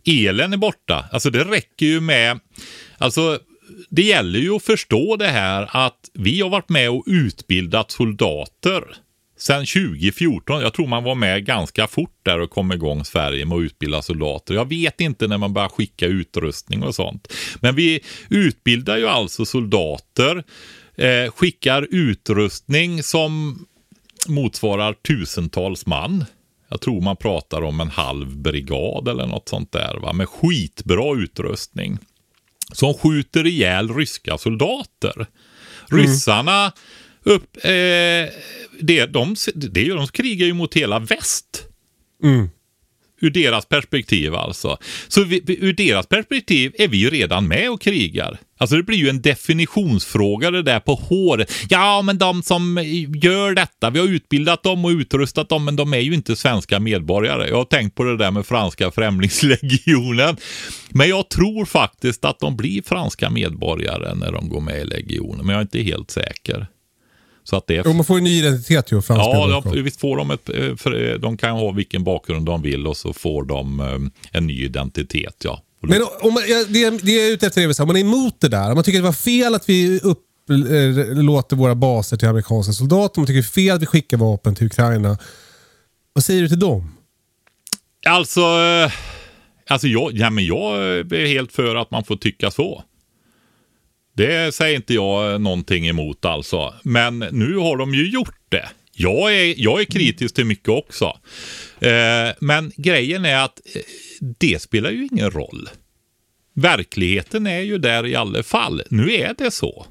Elen 0.06 0.54
är 0.54 0.58
borta. 0.58 1.06
Alltså 1.12 1.30
det 1.30 1.44
räcker 1.44 1.86
ju 1.86 2.00
med... 2.00 2.40
Alltså 2.98 3.40
det 3.90 4.02
gäller 4.02 4.40
ju 4.40 4.56
att 4.56 4.64
förstå 4.64 5.16
det 5.16 5.28
här 5.28 5.70
att 5.72 6.10
vi 6.14 6.42
har 6.42 6.50
varit 6.50 6.70
med 6.70 6.90
och 6.90 7.04
utbildat 7.08 7.92
soldater 7.92 8.84
sedan 9.42 9.66
2014, 9.66 10.62
jag 10.62 10.74
tror 10.74 10.88
man 10.88 11.04
var 11.04 11.16
med 11.16 11.46
ganska 11.46 11.88
fort 11.88 12.20
där 12.24 12.40
och 12.40 12.50
kom 12.50 12.72
igång 12.72 13.06
Sverige 13.06 13.46
med 13.46 13.58
att 13.58 13.62
utbilda 13.62 14.02
soldater. 14.02 14.54
Jag 14.54 14.70
vet 14.70 15.02
inte 15.02 15.28
när 15.28 15.38
man 15.38 15.54
börjar 15.54 15.70
skicka 15.70 16.06
utrustning 16.06 16.84
och 16.84 16.96
sånt. 16.96 17.34
Men 17.60 17.76
vi 17.76 18.00
utbildar 18.30 18.98
ju 18.98 19.08
alltså 19.08 19.46
soldater, 19.46 20.44
eh, 20.96 21.32
skickar 21.32 21.88
utrustning 21.92 23.04
som 23.04 23.60
motsvarar 24.28 24.94
tusentals 24.94 25.86
man. 25.86 26.26
Jag 26.70 26.82
tror 26.82 27.02
man 27.02 27.18
pratar 27.18 27.62
om 27.62 27.80
en 27.80 27.90
halv 27.90 28.38
brigad 28.38 29.08
eller 29.08 29.28
något 29.28 29.50
sånt 29.50 29.72
där, 29.72 30.00
va? 30.02 30.14
med 30.14 30.30
skitbra 30.30 31.16
utrustning. 31.16 31.98
Som 32.72 32.94
skjuter 32.94 33.48
ihjäl 33.48 33.96
ryska 33.96 34.38
soldater. 34.38 35.16
Mm. 35.16 35.28
Ryssarna 36.04 36.72
upp, 37.24 37.58
eh, 37.66 38.30
det, 38.80 39.06
de, 39.06 39.36
det, 39.56 39.90
de 39.90 40.08
krigar 40.08 40.46
ju 40.46 40.54
mot 40.54 40.74
hela 40.74 41.00
väst. 41.00 41.64
Mm 42.24 42.50
ur 43.22 43.30
deras 43.30 43.66
perspektiv 43.66 44.36
alltså. 44.36 44.78
Så 45.08 45.24
vi, 45.24 45.44
ur 45.48 45.74
deras 45.74 46.08
perspektiv 46.08 46.72
är 46.78 46.88
vi 46.88 46.98
ju 46.98 47.10
redan 47.10 47.48
med 47.48 47.72
och 47.72 47.82
krigar. 47.82 48.40
Alltså 48.58 48.76
det 48.76 48.84
blir 48.84 48.98
ju 48.98 49.10
en 49.10 49.22
definitionsfråga 49.22 50.52
det 50.52 50.62
där 50.64 50.80
på 50.80 50.96
håret. 50.96 51.52
Ja, 51.70 52.02
men 52.02 52.18
de 52.18 52.44
som 52.44 52.78
gör 53.24 53.54
detta, 53.54 53.90
vi 53.90 54.00
har 54.00 54.08
utbildat 54.08 54.64
dem 54.64 54.86
och 54.86 54.90
utrustat 54.90 55.50
dem, 55.50 55.66
men 55.66 55.76
de 55.76 55.94
är 55.94 56.00
ju 56.00 56.14
inte 56.14 56.36
svenska 56.36 56.80
medborgare. 56.80 57.48
Jag 57.48 57.58
har 57.58 57.66
tänkt 57.66 57.96
på 57.96 58.04
det 58.04 58.18
där 58.18 58.32
med 58.32 58.46
franska 58.46 58.92
främlingslegionen. 58.92 60.38
Men 60.90 61.10
jag 61.10 61.30
tror 61.30 61.66
faktiskt 61.66 62.26
att 62.26 62.40
de 62.40 62.58
blir 62.58 62.82
franska 62.82 63.30
medborgare 63.30 64.16
när 64.16 64.32
de 64.32 64.50
går 64.50 64.62
med 64.62 64.82
i 64.82 64.86
legionen, 64.86 65.46
men 65.46 65.50
jag 65.50 65.58
är 65.58 65.62
inte 65.62 65.82
helt 65.82 66.12
säker. 66.12 66.68
Så 67.44 67.56
att 67.56 67.68
det 67.68 67.82
Jo, 67.86 67.94
man 67.94 68.06
får 68.06 68.18
en 68.18 68.24
ny 68.24 68.40
identitet 68.40 68.92
ju. 68.92 69.02
Franska 69.02 69.24
Ja, 69.24 69.62
de, 69.66 69.84
visst 69.84 70.00
får 70.00 70.18
de 70.18 70.32
ett, 70.32 70.50
eh, 70.50 70.76
för 70.76 71.12
eh, 71.12 71.16
de 71.16 71.38
kan 71.38 71.52
ha 71.52 71.72
vilken 71.72 72.04
bakgrund 72.04 72.46
de 72.46 72.62
vill 72.62 72.88
och 72.88 72.98
så 72.98 73.14
får 73.14 73.44
de 73.44 73.80
eh, 73.80 74.38
en 74.38 74.48
ny 74.48 74.66
identitet. 74.66 75.36
Ja. 75.44 75.62
Men 75.82 76.02
om 76.22 76.34
man, 76.34 76.44
det, 76.68 76.90
det 77.04 77.12
jag 77.12 77.28
är 77.28 77.32
ute 77.32 77.48
efter 77.48 77.62
är 77.62 77.82
om 77.82 77.88
man 77.88 77.96
är 77.96 78.02
emot 78.02 78.42
det 78.42 78.50
där. 78.50 78.70
Om 78.70 78.76
man 78.76 78.84
tycker 78.84 79.00
att 79.00 79.04
det 79.04 79.08
var 79.08 79.14
fel 79.14 79.56
att 79.56 79.70
vi 79.70 80.00
upplåter 80.00 81.56
våra 81.56 81.76
baser 81.76 82.18
till 82.18 82.28
amerikanska 82.28 82.74
soldater. 82.74 83.20
Om 83.20 83.22
man 83.22 83.28
tycker 83.28 83.42
det 83.42 83.62
är 83.62 83.66
fel 83.66 83.76
att 83.76 83.82
vi 83.82 83.86
skickar 83.86 84.18
vapen 84.18 84.56
till 84.56 84.68
Ukraina. 84.68 85.18
Vad 86.14 86.24
säger 86.24 86.42
du 86.42 86.48
till 86.48 86.60
dem? 86.60 86.92
Alltså, 88.08 88.42
alltså 89.68 89.88
jag, 89.88 90.12
ja, 90.14 90.30
men 90.30 90.46
jag 90.46 90.84
är 90.84 91.26
helt 91.28 91.52
för 91.52 91.76
att 91.76 91.92
man 91.92 92.04
får 92.04 92.16
tycka 92.16 92.52
så. 92.52 92.84
Det 94.22 94.56
säger 94.56 94.76
inte 94.76 94.94
jag 94.94 95.42
någonting 95.42 95.88
emot 95.88 96.26
alltså. 96.26 96.74
Men 96.84 97.20
nu 97.20 97.58
har 97.58 97.78
de 97.78 97.94
ju 97.94 98.10
gjort 98.10 98.42
det. 98.50 98.70
Jag 98.94 99.36
är, 99.36 99.54
jag 99.58 99.82
är 99.82 99.86
kritisk 99.86 100.36
till 100.36 100.46
mycket 100.46 100.70
också. 100.70 101.06
Eh, 101.80 102.30
men 102.40 102.72
grejen 102.76 103.26
är 103.26 103.44
att 103.44 103.62
eh, 103.76 103.82
det 104.40 104.62
spelar 104.62 104.90
ju 104.92 105.08
ingen 105.12 105.32
roll. 105.32 105.70
Verkligheten 106.56 107.48
är 107.48 107.60
ju 107.60 107.78
där 107.78 108.06
i 108.06 108.16
alla 108.16 108.44
fall. 108.44 108.82
Nu 108.90 109.14
är 109.14 109.36
det 109.38 109.52
så. 109.52 109.86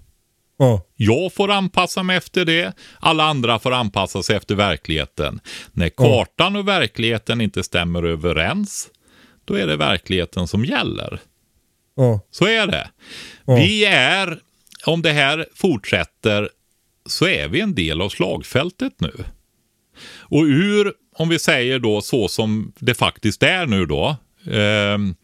Ja. 0.58 0.86
Jag 0.96 1.32
får 1.32 1.50
anpassa 1.50 2.02
mig 2.02 2.16
efter 2.16 2.44
det. 2.44 2.72
Alla 3.00 3.24
andra 3.24 3.58
får 3.58 3.72
anpassa 3.72 4.22
sig 4.22 4.36
efter 4.36 4.54
verkligheten. 4.54 5.40
När 5.72 5.88
kartan 5.88 6.56
och 6.56 6.68
verkligheten 6.68 7.40
inte 7.40 7.62
stämmer 7.62 8.02
överens, 8.02 8.88
då 9.44 9.54
är 9.54 9.66
det 9.66 9.76
verkligheten 9.76 10.48
som 10.48 10.64
gäller. 10.64 11.20
Ja. 12.00 12.20
Så 12.30 12.46
är 12.46 12.66
det. 12.66 12.90
Ja. 13.46 13.54
Vi 13.54 13.84
är, 13.84 14.38
om 14.86 15.02
det 15.02 15.12
här 15.12 15.46
fortsätter, 15.54 16.48
så 17.06 17.26
är 17.26 17.48
vi 17.48 17.60
en 17.60 17.74
del 17.74 18.00
av 18.00 18.08
slagfältet 18.08 18.92
nu. 18.98 19.12
Och 20.18 20.42
ur, 20.42 20.92
om 21.16 21.28
vi 21.28 21.38
säger 21.38 21.78
då 21.78 22.00
så 22.00 22.28
som 22.28 22.72
det 22.78 22.94
faktiskt 22.94 23.42
är 23.42 23.66
nu 23.66 23.86
då. 23.86 24.16
ehm, 24.50 25.14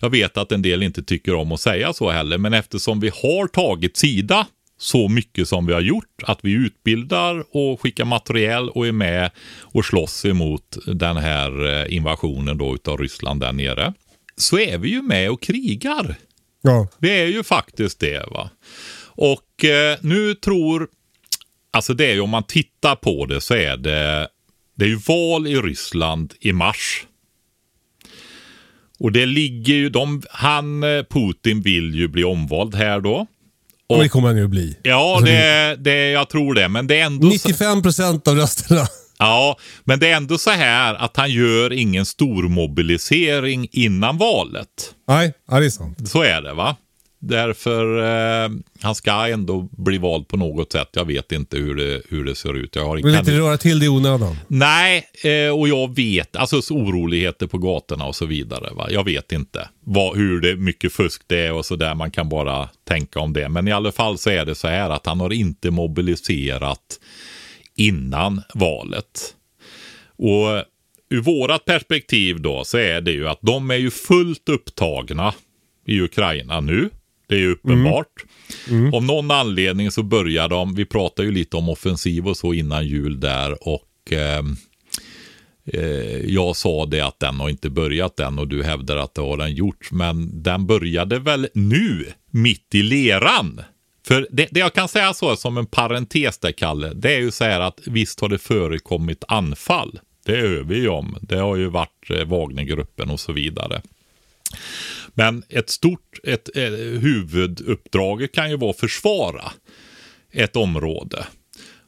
jag 0.00 0.10
vet 0.10 0.36
att 0.36 0.52
en 0.52 0.62
del 0.62 0.82
inte 0.82 1.02
tycker 1.02 1.34
om 1.34 1.52
att 1.52 1.60
säga 1.60 1.92
så 1.92 2.10
heller, 2.10 2.38
men 2.38 2.54
eftersom 2.54 3.00
vi 3.00 3.08
har 3.08 3.46
tagit 3.46 3.96
sida 3.96 4.46
så 4.78 5.08
mycket 5.08 5.48
som 5.48 5.66
vi 5.66 5.72
har 5.72 5.80
gjort, 5.80 6.22
att 6.22 6.38
vi 6.42 6.52
utbildar 6.52 7.44
och 7.50 7.80
skickar 7.80 8.04
materiel 8.04 8.68
och 8.68 8.86
är 8.86 8.92
med 8.92 9.30
och 9.60 9.84
slåss 9.84 10.24
emot 10.24 10.78
den 10.86 11.16
här 11.16 11.66
eh, 11.66 11.94
invasionen 11.94 12.58
då 12.58 12.74
utav 12.74 12.98
Ryssland 12.98 13.40
där 13.40 13.52
nere, 13.52 13.92
så 14.38 14.58
är 14.58 14.78
vi 14.78 14.88
ju 14.88 15.02
med 15.02 15.30
och 15.30 15.42
krigar. 15.42 16.16
Ja. 16.62 16.88
Vi 16.98 17.10
är 17.10 17.26
ju 17.26 17.42
faktiskt 17.42 17.98
det. 18.00 18.26
va. 18.30 18.50
Och 19.06 19.64
eh, 19.64 19.98
nu 20.00 20.34
tror, 20.34 20.88
alltså 21.70 21.94
det 21.94 22.06
är 22.06 22.12
ju 22.14 22.20
om 22.20 22.30
man 22.30 22.42
tittar 22.44 22.96
på 22.96 23.26
det 23.26 23.40
så 23.40 23.54
är 23.54 23.76
det, 23.76 24.28
det 24.76 24.84
är 24.84 24.88
ju 24.88 24.96
val 25.06 25.46
i 25.46 25.54
Ryssland 25.56 26.34
i 26.40 26.52
mars. 26.52 27.06
Och 29.00 29.12
det 29.12 29.26
ligger 29.26 29.74
ju, 29.74 29.88
de, 29.90 30.22
han, 30.30 30.82
eh, 30.82 31.02
Putin 31.10 31.62
vill 31.62 31.94
ju 31.94 32.08
bli 32.08 32.24
omvald 32.24 32.74
här 32.74 33.00
då. 33.00 33.26
Och 33.88 34.02
det 34.02 34.08
kommer 34.08 34.28
han 34.28 34.36
ju 34.36 34.48
bli. 34.48 34.76
Ja, 34.82 35.16
Alltså, 35.16 35.32
det, 35.32 35.76
det, 35.78 36.10
jag 36.10 36.28
tror 36.28 36.54
det. 36.54 36.68
Men 36.68 36.86
det 36.86 37.00
är 37.00 37.04
ändå... 37.04 37.26
så- 37.30 37.32
95 37.48 37.82
procent 37.82 38.28
av 38.28 38.36
rösterna. 38.36 38.86
Ja, 39.18 39.56
men 39.84 39.98
det 39.98 40.08
är 40.08 40.16
ändå 40.16 40.38
så 40.38 40.50
här 40.50 40.94
att 40.94 41.16
han 41.16 41.30
gör 41.30 41.72
ingen 41.72 42.06
stor 42.06 42.42
mobilisering 42.42 43.68
innan 43.72 44.18
valet. 44.18 44.94
Nej, 45.08 45.32
ja, 45.50 45.60
det 45.60 45.66
är 45.66 45.70
sant. 45.70 46.08
Så 46.08 46.22
är 46.22 46.42
det 46.42 46.54
va? 46.54 46.76
Därför, 47.20 47.98
eh, 48.44 48.50
han 48.82 48.94
ska 48.94 49.28
ändå 49.28 49.68
bli 49.70 49.98
vald 49.98 50.28
på 50.28 50.36
något 50.36 50.72
sätt. 50.72 50.88
Jag 50.92 51.04
vet 51.04 51.32
inte 51.32 51.56
hur 51.56 51.74
det, 51.74 52.02
hur 52.08 52.24
det 52.24 52.34
ser 52.34 52.56
ut. 52.56 52.76
Jag 52.76 52.84
har 52.84 52.96
Vill 52.96 53.14
inte 53.14 53.38
röra 53.38 53.56
till 53.56 53.78
det 53.78 53.86
i 53.86 53.88
onödan. 53.88 54.36
Nej, 54.48 55.04
eh, 55.24 55.58
och 55.58 55.68
jag 55.68 55.96
vet, 55.96 56.36
alltså 56.36 56.62
så 56.62 56.74
oroligheter 56.74 57.46
på 57.46 57.58
gatorna 57.58 58.04
och 58.04 58.16
så 58.16 58.26
vidare. 58.26 58.70
Va? 58.74 58.86
Jag 58.90 59.04
vet 59.04 59.32
inte 59.32 59.68
vad, 59.84 60.16
hur 60.16 60.40
det, 60.40 60.56
mycket 60.56 60.92
fusk 60.92 61.22
det 61.26 61.46
är 61.46 61.52
och 61.52 61.66
så 61.66 61.76
där. 61.76 61.94
Man 61.94 62.10
kan 62.10 62.28
bara 62.28 62.68
tänka 62.88 63.20
om 63.20 63.32
det. 63.32 63.48
Men 63.48 63.68
i 63.68 63.72
alla 63.72 63.92
fall 63.92 64.18
så 64.18 64.30
är 64.30 64.44
det 64.44 64.54
så 64.54 64.68
här 64.68 64.90
att 64.90 65.06
han 65.06 65.20
har 65.20 65.32
inte 65.32 65.70
mobiliserat 65.70 66.98
innan 67.78 68.42
valet. 68.54 69.34
Och 70.16 70.64
ur 71.10 71.20
vårat 71.20 71.64
perspektiv 71.64 72.40
då 72.40 72.64
så 72.64 72.78
är 72.78 73.00
det 73.00 73.12
ju 73.12 73.28
att 73.28 73.38
de 73.42 73.70
är 73.70 73.76
ju 73.76 73.90
fullt 73.90 74.48
upptagna 74.48 75.34
i 75.86 76.00
Ukraina 76.00 76.60
nu. 76.60 76.90
Det 77.28 77.34
är 77.34 77.38
ju 77.38 77.52
uppenbart. 77.52 78.24
Om 78.92 79.06
någon 79.06 79.30
anledning 79.30 79.90
så 79.90 80.02
börjar 80.02 80.48
de, 80.48 80.74
vi 80.74 80.84
pratar 80.84 81.24
ju 81.24 81.30
lite 81.32 81.56
om 81.56 81.68
offensiv 81.68 82.28
och 82.28 82.36
så 82.36 82.54
innan 82.54 82.86
jul 82.86 83.20
där 83.20 83.68
och 83.68 83.88
ehm, 84.10 84.56
eh, 85.64 86.32
jag 86.34 86.56
sa 86.56 86.86
det 86.86 87.00
att 87.00 87.20
den 87.20 87.40
har 87.40 87.48
inte 87.48 87.70
börjat 87.70 88.20
än 88.20 88.38
och 88.38 88.48
du 88.48 88.62
hävdar 88.62 88.96
att 88.96 89.14
det 89.14 89.20
har 89.20 89.36
den 89.36 89.54
gjort. 89.54 89.90
Men 89.90 90.42
den 90.42 90.66
började 90.66 91.18
väl 91.18 91.48
nu, 91.54 92.06
mitt 92.30 92.74
i 92.74 92.82
leran. 92.82 93.60
För 94.08 94.26
det, 94.30 94.48
det 94.50 94.60
jag 94.60 94.72
kan 94.72 94.88
säga 94.88 95.14
så 95.14 95.36
som 95.36 95.58
en 95.58 95.66
parentes 95.66 96.38
där, 96.38 96.52
Kalle, 96.52 96.92
det 96.94 97.14
är 97.14 97.18
ju 97.18 97.30
så 97.30 97.44
här 97.44 97.60
att 97.60 97.80
visst 97.86 98.20
har 98.20 98.28
det 98.28 98.38
förekommit 98.38 99.24
anfall. 99.28 100.00
Det 100.24 100.38
är 100.38 100.62
vi 100.62 100.76
ju 100.76 100.88
om. 100.88 101.16
Det 101.20 101.36
har 101.36 101.56
ju 101.56 101.68
varit 101.68 102.10
eh, 102.10 102.24
Wagnergruppen 102.24 103.10
och 103.10 103.20
så 103.20 103.32
vidare. 103.32 103.82
Men 105.14 105.42
ett 105.48 105.70
stort 105.70 106.18
ett, 106.24 106.56
eh, 106.56 106.62
huvuduppdrag 107.00 108.32
kan 108.32 108.50
ju 108.50 108.56
vara 108.56 108.70
att 108.70 108.80
försvara 108.80 109.52
ett 110.32 110.56
område. 110.56 111.26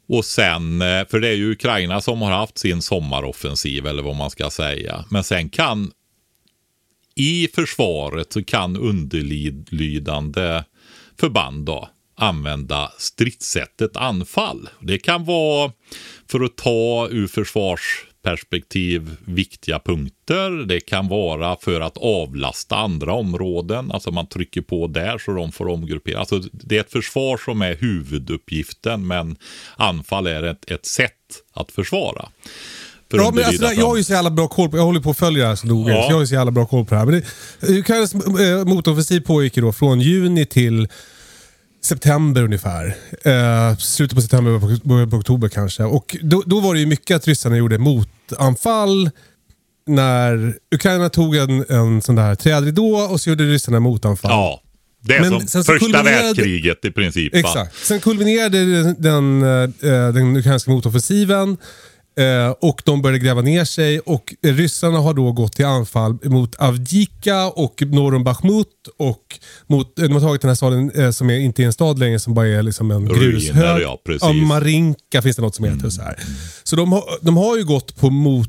Och 0.08 0.24
sen, 0.24 0.82
eh, 0.82 1.06
för 1.08 1.20
det 1.20 1.28
är 1.28 1.36
ju 1.36 1.52
Ukraina 1.52 2.00
som 2.00 2.22
har 2.22 2.30
haft 2.30 2.58
sin 2.58 2.82
sommaroffensiv 2.82 3.86
eller 3.86 4.02
vad 4.02 4.16
man 4.16 4.30
ska 4.30 4.50
säga. 4.50 5.04
Men 5.10 5.24
sen 5.24 5.48
kan 5.50 5.92
i 7.14 7.48
försvaret 7.54 8.32
så 8.32 8.44
kan 8.44 8.76
underlydande 8.76 10.64
förband 11.20 11.66
då 11.66 11.88
använda 12.20 12.92
stridssättet 12.98 13.96
anfall. 13.96 14.68
Det 14.80 14.98
kan 14.98 15.24
vara 15.24 15.72
för 16.30 16.40
att 16.40 16.56
ta 16.56 17.08
ur 17.10 17.26
försvarsperspektiv 17.26 19.16
viktiga 19.24 19.78
punkter. 19.78 20.50
Det 20.66 20.80
kan 20.80 21.08
vara 21.08 21.56
för 21.60 21.80
att 21.80 21.98
avlasta 21.98 22.76
andra 22.76 23.12
områden. 23.12 23.90
Alltså 23.92 24.10
man 24.10 24.26
trycker 24.26 24.60
på 24.60 24.86
där 24.86 25.18
så 25.18 25.32
de 25.32 25.52
får 25.52 25.68
omgruppera. 25.68 26.18
Alltså 26.18 26.38
det 26.52 26.76
är 26.76 26.80
ett 26.80 26.92
försvar 26.92 27.36
som 27.44 27.62
är 27.62 27.76
huvuduppgiften 27.76 29.06
men 29.06 29.36
anfall 29.76 30.26
är 30.26 30.42
ett, 30.42 30.70
ett 30.70 30.86
sätt 30.86 31.12
att 31.54 31.72
försvara. 31.72 32.28
För 33.10 33.18
Ja, 33.18 33.30
men 33.34 33.44
alltså, 33.44 33.66
jag 33.66 33.86
har 33.86 33.96
ju 33.96 34.04
så 34.04 34.12
jävla 34.12 34.30
bra 34.30 34.48
koll 34.48 34.68
på, 34.68 34.76
jag 34.76 34.84
håller 34.84 35.00
på 35.00 35.10
att 35.10 35.18
följa 35.18 35.42
det 35.42 35.48
här 35.48 35.56
så 35.56 35.66
noga, 35.66 35.94
Ja. 35.94 36.02
så 36.02 36.10
jag 36.10 36.14
har 36.16 36.20
ju 36.20 36.26
så 36.26 36.34
jävla 36.34 36.50
bra 36.50 36.66
koll 36.66 36.84
på 36.84 36.94
det 36.94 36.98
här. 36.98 37.06
Men 37.06 37.22
det, 37.60 37.78
Ukrainas 37.78 38.14
eh, 38.14 38.64
motoffensiv 38.64 39.20
pågick 39.20 39.56
ju 39.56 39.62
då 39.62 39.72
från 39.72 40.00
juni 40.00 40.46
till 40.46 40.88
september 41.82 42.42
ungefär. 42.42 42.96
Eh, 43.24 43.76
slutet 43.76 44.14
på 44.16 44.22
september, 44.22 44.86
början 44.88 45.10
på, 45.10 45.16
oktober 45.16 45.48
kanske. 45.48 45.82
Och 45.82 46.16
då, 46.22 46.42
då 46.46 46.60
var 46.60 46.74
det 46.74 46.80
ju 46.80 46.86
mycket 46.86 47.16
att 47.16 47.28
ryssarna 47.28 47.56
gjorde 47.56 47.78
motanfall. 47.78 49.10
När 49.86 50.54
Ukraina 50.74 51.08
tog 51.08 51.36
en, 51.36 51.64
en 51.68 52.02
sån 52.02 52.14
där 52.14 52.34
trädridå 52.34 52.96
och 52.96 53.20
så 53.20 53.30
gjorde 53.30 53.44
ryssarna 53.44 53.80
motanfall. 53.80 54.30
Ja, 54.30 54.62
det 55.02 55.16
är 55.16 55.20
Men 55.20 55.30
som 55.30 55.48
sen 55.48 55.64
första 55.64 56.02
världskriget 56.02 56.84
i 56.84 56.90
princip. 56.90 57.32
va? 57.32 57.38
Exakt. 57.38 57.86
Sen 57.86 58.00
kulminerade 58.00 58.82
den, 58.82 58.96
den, 58.98 59.42
eh, 59.42 60.12
den 60.12 60.36
ukrainska 60.36 60.70
motoffensiven 60.70 61.56
eh, 62.18 62.50
och 62.60 62.82
de 62.84 63.02
började 63.02 63.18
gräva 63.24 63.40
ner 63.42 63.64
sig 63.64 64.00
och 64.00 64.34
ryssarna 64.42 64.98
har 64.98 65.14
då 65.14 65.32
gått 65.32 65.52
till 65.52 65.64
anfall 65.66 66.18
mot 66.24 66.54
Avdika 66.54 67.46
och 67.46 67.82
norr 67.86 68.14
om 68.14 68.24
Bachmut 68.24 68.66
och 68.98 69.38
mot, 69.66 69.98
eh, 69.98 70.04
de 70.04 70.12
har 70.12 70.20
tagit 70.20 70.40
den 70.40 70.48
här 70.48 70.54
staden 70.54 70.90
eh, 70.90 71.10
som 71.10 71.30
är, 71.30 71.38
inte 71.38 71.62
är 71.62 71.66
en 71.66 71.72
stad 71.72 71.98
längre 71.98 72.18
som 72.18 72.34
bara 72.34 72.46
är 72.48 72.62
liksom 72.62 72.90
en 72.90 73.08
Ruiner, 73.08 73.30
grushög. 73.32 73.82
ja, 73.82 74.00
precis. 74.06 74.22
Mm. 74.22 74.46
Marinka 74.46 75.22
finns 75.22 75.36
det 75.36 75.42
något 75.42 75.54
som 75.54 75.64
heter. 75.64 75.86
och 75.86 75.92
Så, 75.92 76.02
här. 76.02 76.18
så 76.62 76.76
de, 76.76 76.92
har, 76.92 77.02
de 77.20 77.36
har 77.36 77.56
ju 77.56 77.64
gått 77.64 77.96
på 77.96 78.10
mot 78.10 78.48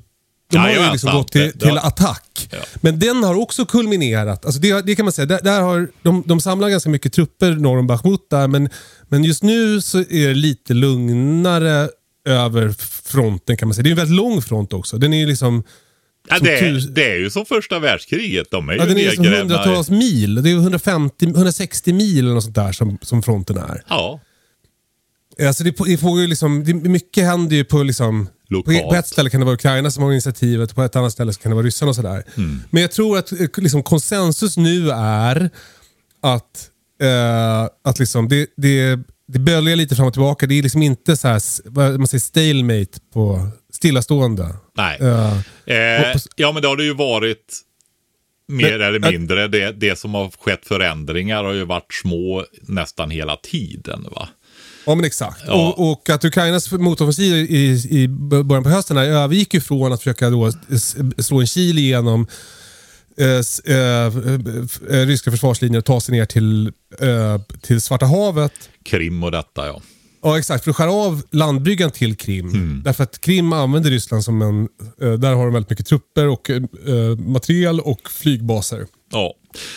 de 0.52 0.58
har 0.58 0.69
ju 0.69 0.91
liksom 0.91 1.12
gått 1.13 1.32
till, 1.32 1.52
till 1.60 1.78
attack. 1.78 2.50
Ja. 2.52 2.58
Men 2.76 3.00
den 3.00 3.24
har 3.24 3.36
också 3.36 3.65
kulminerat. 3.65 4.45
Alltså 4.45 4.62
det, 4.62 4.82
det 4.86 4.95
kan 4.95 5.06
man 5.06 5.12
säga. 5.12 5.26
Där, 5.26 5.39
där 5.43 5.62
har, 5.62 5.88
de, 6.02 6.24
de 6.26 6.41
samlar 6.41 6.69
ganska 6.69 6.89
mycket 6.89 7.13
trupper 7.13 7.52
norr 7.52 7.80
om 7.80 7.88
Bachmut 7.88 8.30
där, 8.30 8.47
men, 8.47 8.69
men 9.10 9.24
just 9.24 9.43
nu 9.43 9.82
så 9.82 10.00
är 10.00 10.28
det 10.28 10.34
lite 10.34 10.74
lugnare 10.74 11.89
över 12.25 12.73
fronten 13.03 13.57
kan 13.57 13.67
man 13.67 13.75
säga. 13.75 13.84
Det 13.84 13.89
är 13.89 13.91
en 13.91 13.97
väldigt 13.97 14.17
lång 14.17 14.41
front 14.41 14.73
också. 14.73 14.97
Den 14.97 15.13
är 15.13 15.27
liksom... 15.27 15.63
Ja, 16.29 16.39
det, 16.39 16.60
är, 16.60 16.93
det 16.93 17.12
är 17.12 17.17
ju 17.17 17.29
som 17.29 17.45
första 17.45 17.79
världskriget. 17.79 18.47
De 18.51 18.69
är 18.69 18.73
ju 18.73 18.79
Ja, 18.79 18.86
den 18.86 18.97
är 18.97 19.12
som 19.12 19.25
hundratals 19.25 19.89
mil. 19.89 20.43
Det 20.43 20.49
är 20.49 20.55
150, 20.55 21.25
160 21.25 21.93
mil 21.93 22.19
eller 22.19 22.34
något 22.34 22.43
sånt 22.43 22.55
där 22.55 22.71
som, 22.71 22.97
som 23.01 23.23
fronten 23.23 23.57
är. 23.57 23.84
Ja, 23.88 24.19
Alltså 25.47 25.63
det, 25.63 25.75
det, 25.86 25.97
får 25.97 26.21
ju 26.21 26.27
liksom, 26.27 26.63
det, 26.63 26.73
mycket 26.73 27.25
händer 27.25 27.55
ju 27.55 27.63
på, 27.63 27.84
liksom, 27.84 28.25
på, 28.25 28.31
Lokalt. 28.47 28.89
på 28.89 28.95
ett 28.95 29.07
ställe 29.07 29.29
kan 29.29 29.39
det 29.39 29.45
vara 29.45 29.55
Ukraina 29.55 29.91
som 29.91 30.03
har 30.03 30.12
initiativet, 30.12 30.75
på 30.75 30.84
ett 30.84 30.95
annat 30.95 31.12
ställe 31.12 31.34
så 31.34 31.39
kan 31.41 31.49
det 31.49 31.55
vara 31.55 31.65
ryssarna 31.65 31.89
och 31.89 31.95
sådär. 31.95 32.23
Men 32.69 32.81
jag 32.81 32.91
tror 32.91 33.17
att 33.17 33.31
eh, 33.31 33.47
liksom, 33.57 33.84
konsensus 33.84 34.57
nu 34.57 34.91
är 34.91 35.49
att, 36.21 36.69
eh, 37.01 37.69
att 37.84 37.99
liksom, 37.99 38.29
det, 38.29 38.47
det, 38.57 38.99
det 39.34 39.39
böljar 39.39 39.76
lite 39.76 39.96
fram 39.96 40.08
och 40.08 40.13
tillbaka. 40.13 40.48
Det 40.48 40.60
är 40.60 40.63
liksom 40.63 40.82
inte 40.84 41.17
så 41.17 41.28
här, 41.28 41.98
man 41.98 42.08
säger 42.08 42.20
stalemate 42.22 43.00
på 43.13 43.48
stillastående. 43.74 44.56
nej. 44.78 44.98
Eh, 45.02 45.38
Eh, 45.65 46.15
ja, 46.36 46.52
men 46.52 46.62
det 46.62 46.67
har 46.67 46.76
det 46.78 46.84
ju 46.84 46.94
varit 46.94 47.60
mer 48.48 48.72
Men- 48.78 48.82
eller 48.88 49.12
mindre. 49.12 49.48
Det, 49.48 49.72
det 49.72 50.00
som 50.00 50.13
har 50.13 50.32
skett 50.39 50.65
förändringar 50.65 51.44
har 51.44 51.54
ju 51.54 51.65
varit 51.65 51.94
små 52.02 52.46
nästan 52.62 53.12
hela 53.12 53.36
tiden. 53.38 54.08
va? 54.12 54.30
Ja 54.86 54.96
men 54.96 55.06
exakt. 55.06 55.41
Ja. 55.48 55.54
Och, 55.54 55.91
och 55.91 56.10
att 56.10 56.26
Ukrainas 56.26 56.72
motoffensiv 56.72 57.36
i, 57.36 57.84
i 57.89 58.08
början 58.08 58.63
på 58.63 58.70
hösten 58.70 58.98
här 58.98 59.06
övergick 59.06 59.54
ju 59.54 59.62
från 59.62 59.94
att 59.94 60.00
försöka 60.00 60.30
då 60.30 60.52
slå 61.17 61.39
en 61.41 61.48
kil 61.48 61.80
igenom 61.80 62.28
eh, 63.17 63.28
s- 63.28 63.60
eh, 63.60 64.06
eh, 64.89 65.06
ryska 65.06 65.32
försvarslinjer 65.32 65.82
ta 65.82 66.02
sig 66.02 66.15
ner 66.15 66.26
till, 66.26 66.67
eh, 67.00 67.41
till 67.62 67.82
Svarta 67.82 68.06
havet. 68.06 68.54
Krim 68.86 69.24
och 69.24 69.32
detta 69.32 69.67
ja. 69.67 69.82
Ja 70.24 70.38
exakt, 70.39 70.63
för 70.63 70.71
att 70.71 70.78
skära 70.78 70.91
av 70.91 71.21
landbryggan 71.32 71.91
till 71.91 72.15
Krim. 72.15 72.47
Mm. 72.50 72.82
Därför 72.86 73.04
att 73.04 73.21
Krim 73.21 73.54
använder 73.54 73.89
Ryssland 73.89 74.24
som 74.24 74.41
en... 74.41 74.67
Eh, 75.02 75.13
där 75.19 75.34
har 75.34 75.43
de 75.45 75.54
väldigt 75.54 75.69
mycket 75.69 75.86
trupper 75.88 76.28
och 76.28 76.50
eh, 76.50 76.60
materiel 77.17 77.80
och 77.80 78.10
flygbaser. 78.12 78.86
Ja, 79.12 79.34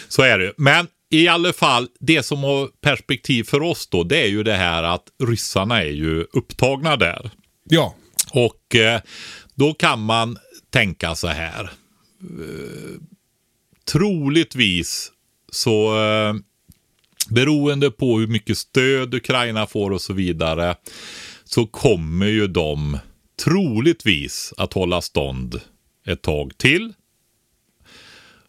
så 0.09 0.23
är 0.23 0.39
det. 0.39 0.53
Men 0.57 0.87
i 1.11 1.29
alla 1.29 1.53
fall, 1.53 1.89
det 2.01 2.23
som 2.23 2.39
har 2.43 2.69
perspektiv 2.83 3.45
för 3.45 3.63
oss 3.63 3.87
då, 3.87 4.05
det 4.05 4.23
är 4.23 4.27
ju 4.29 4.43
det 4.43 4.55
här 4.55 4.83
att 4.83 5.03
ryssarna 5.25 5.83
är 5.83 5.91
ju 5.91 6.25
upptagna 6.33 6.97
där. 6.97 7.31
Ja, 7.69 7.95
Och 8.33 8.77
eh, 8.77 9.01
då 9.55 9.75
kan 9.75 10.01
man 10.01 10.39
tänka 10.73 11.15
så 11.15 11.29
här. 11.29 11.71
Troligtvis 13.95 15.13
så 15.53 16.05
eh, 16.05 16.35
beroende 17.29 17.91
på 17.91 18.19
hur 18.19 18.27
mycket 18.27 18.59
stöd 18.59 19.15
Ukraina 19.15 19.67
får 19.67 19.91
och 19.91 20.01
så 20.01 20.13
vidare 20.13 20.77
så 21.45 21.67
kommer 21.67 22.27
ju 22.27 22.47
de 22.47 22.99
troligtvis 23.45 24.55
att 24.57 24.73
hålla 24.73 25.01
stånd 25.01 25.61
ett 26.07 26.23
tag 26.23 26.59
till. 26.59 26.93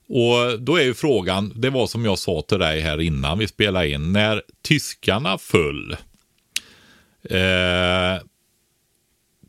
Och 0.07 0.61
då 0.61 0.75
är 0.75 0.83
ju 0.83 0.93
frågan, 0.93 1.53
det 1.55 1.69
var 1.69 1.87
som 1.87 2.05
jag 2.05 2.19
sa 2.19 2.41
till 2.41 2.59
dig 2.59 2.81
här 2.81 3.01
innan 3.01 3.37
vi 3.39 3.47
spelade 3.47 3.89
in, 3.89 4.13
när 4.13 4.41
tyskarna 4.61 5.37
föll 5.37 5.91
eh, 7.29 8.23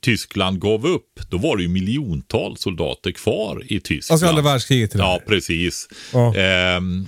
Tyskland 0.06 0.60
gav 0.60 0.86
upp, 0.86 1.20
då 1.30 1.38
var 1.38 1.56
det 1.56 1.62
ju 1.62 1.68
miljontals 1.68 2.60
soldater 2.60 3.12
kvar 3.12 3.62
i 3.66 3.80
Tyskland. 3.80 4.14
alltså 4.14 4.26
andra 4.26 4.42
världskriget. 4.42 4.94
Ja, 4.94 5.20
precis. 5.26 5.88
Ja. 6.12 6.34
Ehm, 6.34 7.06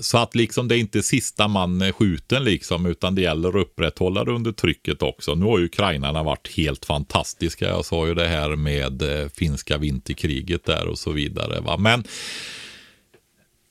så 0.00 0.18
att 0.18 0.34
liksom 0.34 0.68
det 0.68 0.76
är 0.76 0.78
inte 0.78 1.02
sista 1.02 1.48
man 1.48 1.92
skjuten 1.92 2.44
liksom, 2.44 2.86
utan 2.86 3.14
det 3.14 3.22
gäller 3.22 3.48
att 3.48 3.54
upprätthålla 3.54 4.24
det 4.24 4.32
under 4.32 4.52
trycket 4.52 5.02
också. 5.02 5.34
Nu 5.34 5.44
har 5.44 5.58
ju 5.58 5.64
ukrainarna 5.64 6.22
varit 6.22 6.56
helt 6.56 6.84
fantastiska. 6.84 7.68
Jag 7.68 7.84
sa 7.84 8.06
ju 8.06 8.14
det 8.14 8.28
här 8.28 8.56
med 8.56 9.02
eh, 9.02 9.28
finska 9.28 9.78
vinterkriget 9.78 10.64
där 10.64 10.86
och 10.86 10.98
så 10.98 11.12
vidare. 11.12 11.60
Va? 11.60 11.76
Men 11.76 12.04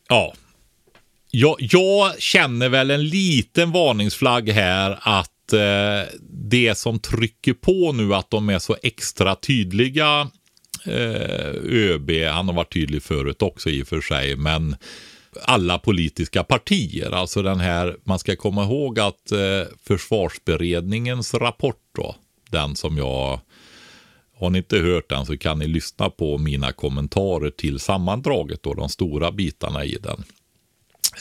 ja, 0.10 0.34
jag, 1.32 1.56
jag 1.60 2.22
känner 2.22 2.70
väl 2.70 2.92
en 2.92 3.10
liten 3.10 3.72
varningsflagg 3.72 4.50
här 4.50 5.00
att 5.02 5.32
eh, 5.54 6.02
det 6.30 6.78
som 6.78 7.00
trycker 7.00 7.54
på 7.54 7.92
nu 7.92 8.16
att 8.16 8.30
de 8.30 8.50
är 8.50 8.60
så 8.60 8.76
extra 8.84 9.36
tydliga 9.36 10.30
eh, 10.86 11.52
ÖB, 11.64 12.12
han 12.32 12.48
har 12.48 12.54
varit 12.54 12.74
tydlig 12.74 13.04
förut 13.04 13.42
också 13.42 13.70
i 13.70 13.84
och 13.84 13.88
för 13.88 14.02
sig, 14.02 14.36
men 14.36 14.76
alla 15.44 15.80
politiska 15.80 16.44
partier, 16.44 17.12
alltså 17.12 17.42
den 17.42 17.60
här, 17.60 17.96
man 18.04 18.20
ska 18.20 18.36
komma 18.36 18.64
ihåg 18.64 19.00
att 19.00 19.32
eh, 19.32 19.74
försvarsberedningens 19.84 21.34
rapport 21.34 21.82
då, 21.96 22.16
den 22.50 22.76
som 22.76 22.98
jag 22.98 23.40
har 24.40 24.50
ni 24.50 24.58
inte 24.58 24.78
hört 24.78 25.10
den 25.10 25.26
så 25.26 25.38
kan 25.38 25.60
ni 25.60 25.68
lyssna 25.68 26.10
på 26.10 26.38
mina 26.38 26.72
kommentarer 26.72 27.50
till 27.50 27.80
sammandraget 27.80 28.64
då, 28.64 28.74
de 28.74 28.90
stora 28.90 29.32
bitarna 29.32 29.86
i 29.86 29.98
den 30.02 30.24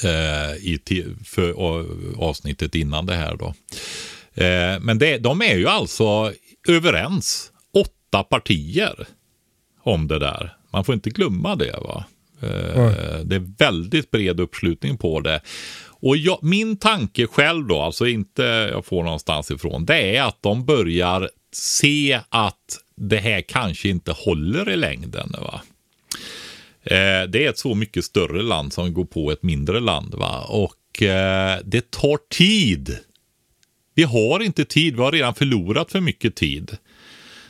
eh, 0.05 0.57
i 0.57 0.79
för, 1.25 1.53
avsnittet 2.23 2.75
innan 2.75 3.07
det 3.07 3.15
här 3.15 3.37
då. 3.37 3.55
Eh, 4.37 4.81
men 4.81 4.99
det, 4.99 5.19
de 5.19 5.43
är 5.43 5.57
ju 5.57 5.69
alltså 5.69 6.33
överens, 6.69 7.53
åtta 7.75 8.23
partier, 8.23 9.07
om 9.83 10.09
det 10.09 10.19
där. 10.19 10.57
Man 10.73 10.85
får 10.85 10.95
inte 10.95 11.11
glömma 11.11 11.57
det. 11.57 11.77
va. 11.81 12.05
Eh, 12.41 13.19
det 13.25 13.37
är 13.37 13.57
väldigt 13.59 14.11
bred 14.11 14.41
uppslutning 14.41 14.99
på 14.99 15.21
det. 15.21 15.41
Och 16.01 16.17
jag, 16.17 16.39
min 16.43 16.77
tanke 16.77 17.27
själv 17.27 17.67
då, 17.67 17.81
alltså 17.81 18.07
inte 18.07 18.43
jag 18.73 18.85
får 18.85 19.05
någonstans 19.05 19.51
ifrån, 19.51 19.85
det 19.85 20.17
är 20.17 20.23
att 20.23 20.43
de 20.43 20.65
börjar 20.65 21.31
se 21.53 22.21
att 22.29 22.79
det 22.97 23.19
här 23.19 23.41
kanske 23.41 23.89
inte 23.89 24.13
håller 24.13 24.71
i 24.71 24.77
längden. 24.77 25.35
Va? 25.41 25.61
Eh, 26.83 27.29
det 27.29 27.45
är 27.45 27.51
ett 27.51 27.59
så 27.59 27.75
mycket 27.75 28.05
större 28.05 28.43
land 28.43 28.73
som 28.73 28.95
går 28.95 29.05
på 29.05 29.31
ett 29.33 29.43
mindre 29.43 29.81
land. 29.81 30.15
Va? 30.15 30.45
Och 30.49 31.03
eh, 31.03 31.59
det 31.65 31.91
tar 31.91 32.19
tid. 32.31 32.99
Vi 33.97 34.03
har 34.03 34.43
inte 34.43 34.65
tid, 34.65 34.97
vi 34.97 35.03
har 35.03 35.13
redan 35.13 35.35
förlorat 35.35 35.93
för 35.93 36.01
mycket 36.01 36.35
tid. 36.35 36.77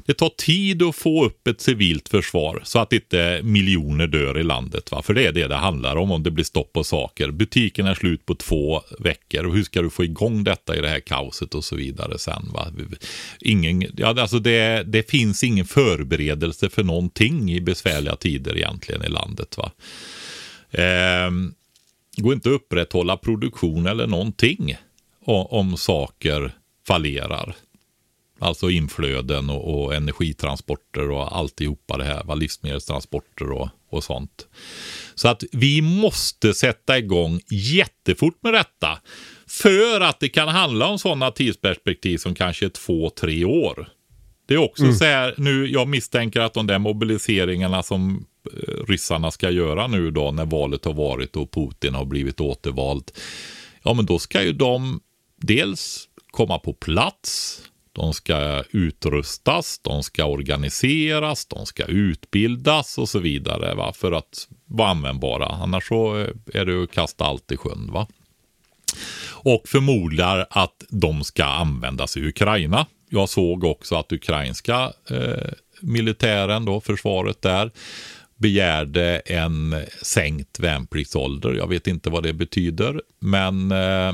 Det 0.07 0.15
tar 0.15 0.29
tid 0.29 0.83
att 0.83 0.97
få 0.97 1.25
upp 1.25 1.49
ett 1.49 1.61
civilt 1.61 2.09
försvar 2.09 2.61
så 2.65 2.79
att 2.79 2.93
inte 2.93 3.41
miljoner 3.43 4.07
dör 4.07 4.39
i 4.39 4.43
landet. 4.43 4.91
Va? 4.91 5.03
För 5.03 5.15
det 5.15 5.27
är 5.27 5.33
det 5.33 5.49
det 5.49 5.57
handlar 5.57 5.97
om 5.97 6.11
om 6.11 6.23
det 6.23 6.31
blir 6.31 6.45
stopp 6.45 6.73
på 6.73 6.85
saker. 6.85 7.31
Butiken 7.31 7.87
är 7.87 7.95
slut 7.95 8.27
på 8.27 8.35
två 8.35 8.83
veckor 8.99 9.45
och 9.45 9.55
hur 9.55 9.63
ska 9.63 9.83
du 9.83 9.91
få 9.91 10.05
igång 10.05 10.45
detta 10.45 10.77
i 10.77 10.81
det 10.81 10.89
här 10.89 11.01
kaoset 11.01 11.55
och 11.55 11.65
så 11.65 11.77
vidare 11.77 12.19
sen. 12.19 12.51
Va? 12.55 12.67
Ingen, 13.41 13.91
ja, 13.97 14.21
alltså 14.21 14.39
det, 14.39 14.83
det 14.83 15.11
finns 15.11 15.45
ingen 15.45 15.67
förberedelse 15.67 16.69
för 16.69 16.85
någonting 16.85 17.53
i 17.53 17.61
besvärliga 17.61 18.17
tider 18.17 18.57
egentligen 18.57 19.05
i 19.05 19.09
landet. 19.09 19.59
Va? 19.59 19.73
Ehm, 20.71 21.55
går 22.17 22.35
inte 22.35 22.49
att 22.49 22.55
upprätthålla 22.55 23.17
produktion 23.17 23.87
eller 23.87 24.07
någonting 24.07 24.77
om 25.27 25.77
saker 25.77 26.53
fallerar. 26.87 27.57
Alltså 28.39 28.71
inflöden 28.71 29.51
och, 29.51 29.85
och 29.85 29.95
energitransporter 29.95 31.11
och 31.11 31.37
alltihopa 31.37 31.97
det 31.97 32.05
här. 32.05 32.25
Va? 32.25 32.35
Livsmedelstransporter 32.35 33.53
och, 33.53 33.69
och 33.91 34.05
sånt. 34.05 34.47
Så 35.15 35.29
att 35.29 35.45
vi 35.53 35.83
måste 35.83 36.55
sätta 36.55 36.99
igång 36.99 37.41
jättefort 37.51 38.39
med 38.43 38.55
detta. 38.55 38.99
För 39.49 40.01
att 40.01 40.21
det 40.21 40.29
kan 40.29 40.49
handla 40.49 40.87
om 40.87 40.99
sådana 40.99 41.31
tidsperspektiv 41.31 42.19
som 42.19 42.35
kanske 42.35 42.69
två, 42.69 43.11
tre 43.11 43.45
år. 43.45 43.89
Det 44.47 44.55
är 44.55 44.59
också 44.59 44.93
så 44.93 45.05
här, 45.05 45.35
nu, 45.37 45.67
jag 45.67 45.89
misstänker 45.89 46.41
att 46.41 46.55
de 46.55 46.67
där 46.67 46.79
mobiliseringarna 46.79 47.83
som 47.83 48.27
eh, 48.53 48.75
ryssarna 48.89 49.31
ska 49.31 49.51
göra 49.51 49.87
nu 49.87 50.11
då 50.11 50.31
när 50.31 50.45
valet 50.45 50.85
har 50.85 50.95
varit 50.95 51.37
och 51.37 51.51
Putin 51.51 51.95
har 51.95 52.05
blivit 52.05 52.41
återvald. 52.41 53.13
Ja, 53.83 53.95
men 53.95 54.07
då 54.07 54.19
ska 54.19 54.43
ju 54.43 54.53
de 54.53 55.01
dels 55.37 56.09
komma 56.31 56.59
på 56.59 56.73
plats, 56.73 57.63
de 57.93 58.15
ska 58.15 58.65
utrustas, 58.71 59.79
de 59.83 60.03
ska 60.03 60.25
organiseras, 60.25 61.47
de 61.47 61.67
ska 61.67 61.85
utbildas 61.85 62.99
och 62.99 63.09
så 63.09 63.19
vidare 63.19 63.75
va? 63.75 63.93
för 63.93 64.13
att 64.13 64.49
vara 64.67 64.89
användbara. 64.89 65.47
Annars 65.47 65.89
så 65.89 66.19
eh, 66.19 66.29
är 66.55 66.65
det 66.65 66.83
att 66.83 66.91
kasta 66.91 67.25
allt 67.25 67.53
i 67.53 67.57
sjön. 67.57 67.91
Va? 67.93 68.07
Och 69.31 69.63
förmodar 69.67 70.47
att 70.51 70.85
de 70.89 71.25
ska 71.25 71.45
användas 71.45 72.17
i 72.17 72.29
Ukraina. 72.29 72.87
Jag 73.09 73.29
såg 73.29 73.65
också 73.65 73.95
att 73.97 74.13
ukrainska 74.13 74.93
eh, 75.11 75.53
militären, 75.81 76.65
då, 76.65 76.81
försvaret 76.81 77.43
där, 77.43 77.71
begärde 78.37 79.19
en 79.19 79.77
sänkt 80.03 80.61
värnpliktsålder. 80.61 81.55
Jag 81.55 81.69
vet 81.69 81.87
inte 81.87 82.11
vad 82.11 82.23
det 82.23 82.33
betyder, 82.33 83.03
men 83.19 83.73
eh, 83.73 84.13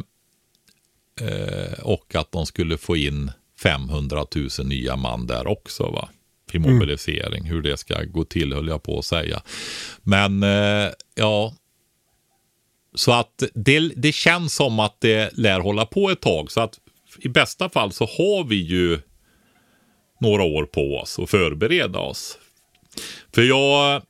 eh, 1.28 1.78
och 1.82 2.14
att 2.14 2.32
de 2.32 2.46
skulle 2.46 2.78
få 2.78 2.96
in 2.96 3.30
500 3.62 4.26
000 4.34 4.48
nya 4.64 4.96
man 4.96 5.26
där 5.26 5.46
också. 5.46 5.82
va 5.82 6.08
i 6.54 6.58
mobilisering. 6.58 7.44
Hur 7.44 7.62
det 7.62 7.76
ska 7.76 8.02
gå 8.02 8.24
till 8.24 8.52
höll 8.52 8.68
jag 8.68 8.82
på 8.82 8.98
att 8.98 9.04
säga. 9.04 9.42
Men 10.02 10.42
eh, 10.42 10.90
ja, 11.14 11.54
så 12.94 13.12
att 13.12 13.42
det, 13.54 13.92
det 13.96 14.12
känns 14.12 14.54
som 14.54 14.80
att 14.80 15.00
det 15.00 15.38
lär 15.38 15.60
hålla 15.60 15.86
på 15.86 16.10
ett 16.10 16.20
tag. 16.20 16.50
Så 16.50 16.60
att 16.60 16.78
i 17.18 17.28
bästa 17.28 17.68
fall 17.68 17.92
så 17.92 18.04
har 18.04 18.44
vi 18.44 18.56
ju 18.56 19.00
några 20.20 20.42
år 20.42 20.64
på 20.64 20.96
oss 20.96 21.18
att 21.18 21.30
förbereda 21.30 21.98
oss. 21.98 22.38
För 23.34 23.42
jag 23.42 24.02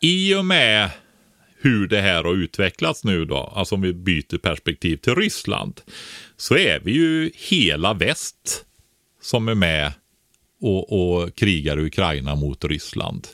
i 0.00 0.34
och 0.34 0.44
med 0.44 0.90
hur 1.60 1.88
det 1.88 2.00
här 2.00 2.24
har 2.24 2.34
utvecklats 2.34 3.04
nu 3.04 3.24
då, 3.24 3.36
alltså 3.36 3.74
om 3.74 3.80
vi 3.80 3.92
byter 3.92 4.38
perspektiv 4.38 4.96
till 4.96 5.14
Ryssland, 5.14 5.80
så 6.36 6.56
är 6.56 6.80
vi 6.80 6.92
ju 6.92 7.30
hela 7.34 7.94
väst 7.94 8.64
som 9.22 9.48
är 9.48 9.54
med 9.54 9.92
och, 10.60 10.92
och 10.92 11.34
krigar 11.34 11.78
Ukraina 11.78 12.34
mot 12.34 12.64
Ryssland. 12.64 13.28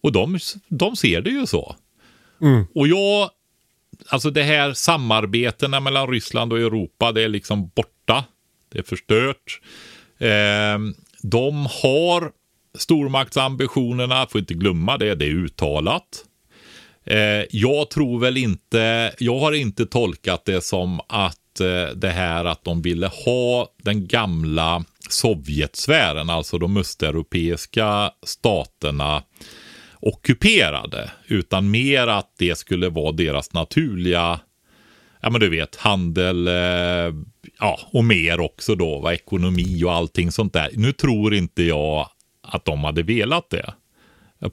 Och 0.00 0.12
de, 0.12 0.38
de 0.68 0.96
ser 0.96 1.20
det 1.20 1.30
ju 1.30 1.46
så. 1.46 1.76
Mm. 2.42 2.66
Och 2.74 2.88
jag, 2.88 3.30
alltså 4.08 4.30
det 4.30 4.42
här 4.42 4.72
samarbetena 4.72 5.80
mellan 5.80 6.08
Ryssland 6.08 6.52
och 6.52 6.58
Europa, 6.58 7.12
det 7.12 7.22
är 7.22 7.28
liksom 7.28 7.68
borta. 7.68 8.24
Det 8.72 8.78
är 8.78 8.82
förstört. 8.82 9.60
Eh, 10.18 10.78
de 11.22 11.66
har 11.82 12.32
stormaktsambitionerna, 12.78 14.26
får 14.26 14.38
inte 14.38 14.54
glömma 14.54 14.98
det, 14.98 15.14
det 15.14 15.24
är 15.24 15.30
uttalat. 15.30 16.24
Eh, 17.10 17.44
jag 17.50 17.90
tror 17.90 18.20
väl 18.20 18.36
inte, 18.36 19.14
jag 19.18 19.38
har 19.38 19.52
inte 19.52 19.86
tolkat 19.86 20.44
det 20.44 20.64
som 20.64 21.00
att 21.08 21.60
eh, 21.60 21.96
det 21.96 22.10
här 22.10 22.44
att 22.44 22.64
de 22.64 22.82
ville 22.82 23.06
ha 23.06 23.68
den 23.82 24.06
gamla 24.06 24.84
Sovjetsfären, 25.08 26.30
alltså 26.30 26.58
de 26.58 26.76
östeuropeiska 26.76 28.10
staterna 28.26 29.22
ockuperade, 30.00 31.10
utan 31.26 31.70
mer 31.70 32.06
att 32.06 32.32
det 32.38 32.58
skulle 32.58 32.88
vara 32.88 33.12
deras 33.12 33.52
naturliga, 33.52 34.40
ja 35.20 35.30
men 35.30 35.40
du 35.40 35.48
vet, 35.48 35.76
handel, 35.76 36.48
eh, 36.48 37.14
ja 37.58 37.78
och 37.92 38.04
mer 38.04 38.40
också 38.40 38.74
då, 38.74 38.98
va, 38.98 39.14
ekonomi 39.14 39.84
och 39.84 39.92
allting 39.92 40.32
sånt 40.32 40.52
där. 40.52 40.70
Nu 40.74 40.92
tror 40.92 41.34
inte 41.34 41.62
jag 41.62 42.08
att 42.42 42.64
de 42.64 42.84
hade 42.84 43.02
velat 43.02 43.50
det. 43.50 43.74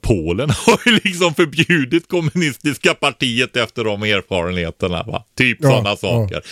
Polen 0.00 0.50
har 0.66 0.80
ju 0.86 1.00
liksom 1.04 1.34
förbjudit 1.34 2.08
kommunistiska 2.08 2.94
partiet 2.94 3.56
efter 3.56 3.84
de 3.84 4.02
erfarenheterna. 4.02 5.02
Va? 5.02 5.24
Typ 5.36 5.58
Ja, 5.60 5.70
sådana 5.70 5.90
ja. 5.90 5.96
saker. 5.96 6.42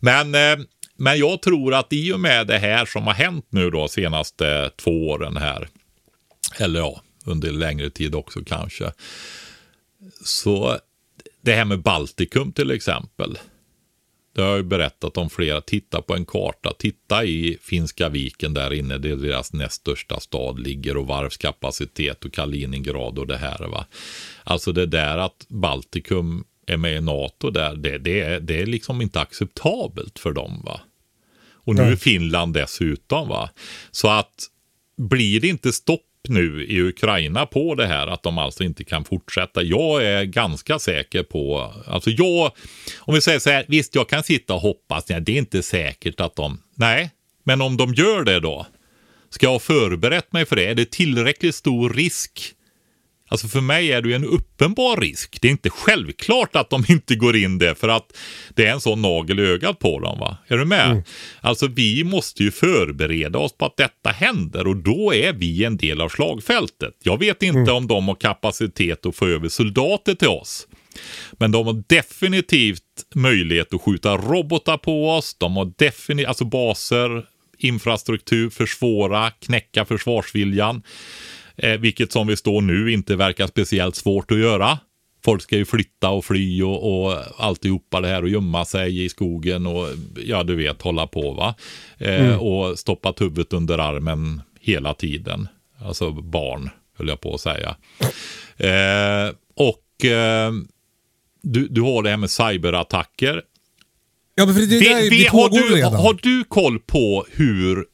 Men, 0.00 0.34
eh, 0.34 0.64
men 0.96 1.18
jag 1.18 1.42
tror 1.42 1.74
att 1.74 1.92
i 1.92 2.12
och 2.12 2.20
med 2.20 2.46
det 2.46 2.58
här 2.58 2.86
som 2.86 3.02
har 3.02 3.14
hänt 3.14 3.46
nu 3.50 3.70
då 3.70 3.88
senaste 3.88 4.70
två 4.76 5.08
åren 5.08 5.36
här. 5.36 5.68
Eller 6.58 6.80
ja, 6.80 7.02
under 7.26 7.50
längre 7.50 7.90
tid 7.90 8.14
också 8.14 8.40
kanske. 8.46 8.92
Så 10.24 10.78
det 11.40 11.54
här 11.54 11.64
med 11.64 11.82
Baltikum 11.82 12.52
till 12.52 12.70
exempel. 12.70 13.38
Det 14.38 14.42
har 14.42 14.50
jag 14.50 14.58
ju 14.58 14.64
berättat 14.64 15.16
om 15.16 15.30
flera. 15.30 15.60
Titta 15.60 16.02
på 16.02 16.14
en 16.14 16.24
karta. 16.24 16.72
Titta 16.78 17.24
i 17.24 17.58
Finska 17.62 18.08
viken 18.08 18.54
där 18.54 18.72
inne. 18.72 18.98
Det 18.98 19.10
är 19.10 19.16
deras 19.16 19.52
näst 19.52 19.74
största 19.74 20.20
stad 20.20 20.58
ligger 20.60 20.96
och 20.96 21.06
varvskapacitet 21.06 22.24
och 22.24 22.32
Kaliningrad 22.32 23.18
och 23.18 23.26
det 23.26 23.36
här. 23.36 23.58
Va? 23.58 23.86
Alltså 24.44 24.72
det 24.72 24.86
där 24.86 25.18
att 25.18 25.46
Baltikum 25.48 26.44
är 26.66 26.76
med 26.76 26.96
i 26.96 27.00
NATO 27.00 27.50
där. 27.50 27.76
Det, 27.76 27.98
det, 27.98 28.20
är, 28.20 28.40
det 28.40 28.60
är 28.62 28.66
liksom 28.66 29.02
inte 29.02 29.20
acceptabelt 29.20 30.18
för 30.18 30.32
dem. 30.32 30.62
va. 30.64 30.80
Och 31.52 31.74
nu 31.74 31.82
är 31.82 31.96
Finland 31.96 32.54
dessutom. 32.54 33.28
va. 33.28 33.50
Så 33.90 34.08
att 34.08 34.46
blir 34.96 35.40
det 35.40 35.48
inte 35.48 35.72
stopp 35.72 36.00
nu 36.28 36.64
i 36.64 36.80
Ukraina 36.80 37.46
på 37.46 37.74
det 37.74 37.86
här 37.86 38.06
att 38.06 38.22
de 38.22 38.38
alltså 38.38 38.64
inte 38.64 38.84
kan 38.84 39.04
fortsätta. 39.04 39.62
Jag 39.62 40.04
är 40.04 40.24
ganska 40.24 40.78
säker 40.78 41.22
på, 41.22 41.74
alltså 41.86 42.10
jag, 42.10 42.52
om 42.98 43.14
vi 43.14 43.20
säger 43.20 43.38
så 43.38 43.50
här, 43.50 43.64
visst 43.68 43.94
jag 43.94 44.08
kan 44.08 44.22
sitta 44.22 44.54
och 44.54 44.60
hoppas, 44.60 45.08
nej, 45.08 45.20
det 45.20 45.32
är 45.32 45.38
inte 45.38 45.62
säkert 45.62 46.20
att 46.20 46.36
de, 46.36 46.62
nej, 46.74 47.10
men 47.44 47.62
om 47.62 47.76
de 47.76 47.94
gör 47.94 48.24
det 48.24 48.40
då, 48.40 48.66
ska 49.30 49.46
jag 49.46 49.52
ha 49.52 49.58
förberett 49.58 50.32
mig 50.32 50.46
för 50.46 50.56
det? 50.56 50.66
Är 50.66 50.74
det 50.74 50.90
tillräckligt 50.90 51.54
stor 51.54 51.90
risk? 51.90 52.54
Alltså 53.28 53.48
för 53.48 53.60
mig 53.60 53.92
är 53.92 54.02
det 54.02 54.08
ju 54.08 54.14
en 54.14 54.24
uppenbar 54.24 54.96
risk. 54.96 55.38
Det 55.40 55.48
är 55.48 55.52
inte 55.52 55.70
självklart 55.70 56.56
att 56.56 56.70
de 56.70 56.84
inte 56.88 57.14
går 57.14 57.36
in 57.36 57.58
det 57.58 57.74
för 57.74 57.88
att 57.88 58.16
det 58.54 58.66
är 58.66 58.72
en 58.72 58.80
sån 58.80 59.02
nagel 59.02 59.40
i 59.40 59.42
ögat 59.42 59.78
på 59.78 60.00
dem. 60.00 60.18
va? 60.18 60.36
Är 60.46 60.56
du 60.56 60.64
med? 60.64 61.02
Alltså 61.40 61.66
vi 61.66 62.04
måste 62.04 62.42
ju 62.42 62.50
förbereda 62.50 63.38
oss 63.38 63.56
på 63.58 63.66
att 63.66 63.76
detta 63.76 64.10
händer 64.10 64.66
och 64.66 64.76
då 64.76 65.14
är 65.14 65.32
vi 65.32 65.64
en 65.64 65.76
del 65.76 66.00
av 66.00 66.08
slagfältet. 66.08 66.94
Jag 67.02 67.18
vet 67.18 67.42
inte 67.42 67.72
om 67.72 67.86
de 67.86 68.08
har 68.08 68.14
kapacitet 68.14 69.06
att 69.06 69.16
få 69.16 69.26
över 69.26 69.48
soldater 69.48 70.14
till 70.14 70.28
oss. 70.28 70.68
Men 71.32 71.52
de 71.52 71.66
har 71.66 71.82
definitivt 71.86 72.82
möjlighet 73.14 73.74
att 73.74 73.82
skjuta 73.82 74.16
robotar 74.16 74.78
på 74.78 75.10
oss. 75.10 75.36
De 75.38 75.56
har 75.56 75.72
definitivt, 75.78 76.28
alltså 76.28 76.44
baser, 76.44 77.24
infrastruktur, 77.58 78.50
försvåra, 78.50 79.30
knäcka 79.30 79.84
försvarsviljan. 79.84 80.82
Eh, 81.58 81.78
vilket 81.80 82.12
som 82.12 82.26
vi 82.26 82.36
står 82.36 82.60
nu 82.60 82.92
inte 82.92 83.16
verkar 83.16 83.46
speciellt 83.46 83.96
svårt 83.96 84.30
att 84.30 84.38
göra. 84.38 84.78
Folk 85.24 85.42
ska 85.42 85.56
ju 85.56 85.64
flytta 85.64 86.10
och 86.10 86.24
fly 86.24 86.62
och, 86.62 87.06
och 87.08 87.14
alltihopa 87.38 88.00
det 88.00 88.08
här 88.08 88.22
och 88.22 88.28
gömma 88.28 88.64
sig 88.64 89.04
i 89.04 89.08
skogen 89.08 89.66
och 89.66 89.88
ja, 90.24 90.42
du 90.42 90.54
vet, 90.56 90.82
hålla 90.82 91.06
på 91.06 91.32
va. 91.32 91.54
Eh, 91.98 92.36
Och 92.42 92.78
stoppat 92.78 93.20
huvudet 93.20 93.52
under 93.52 93.78
armen 93.78 94.42
hela 94.60 94.94
tiden. 94.94 95.48
Alltså 95.84 96.10
barn, 96.10 96.70
höll 96.98 97.08
jag 97.08 97.20
på 97.20 97.34
att 97.34 97.40
säga. 97.40 97.76
Eh, 98.56 99.34
och 99.56 100.04
eh, 100.04 100.52
du, 101.42 101.68
du 101.68 101.80
har 101.80 102.02
det 102.02 102.10
här 102.10 102.16
med 102.16 102.30
cyberattacker. 102.30 103.42
Ja, 104.34 104.46
men 104.46 104.54
för 104.54 104.60
det, 104.60 104.66
det, 104.66 104.78
Vi- 104.78 105.08
det 105.08 105.10
vi- 105.10 105.26
har, 105.26 105.48
du, 105.48 105.74
redan. 105.74 105.94
har 105.94 106.18
du 106.22 106.44
koll 106.44 106.78
på 106.78 107.26
hur 107.30 107.84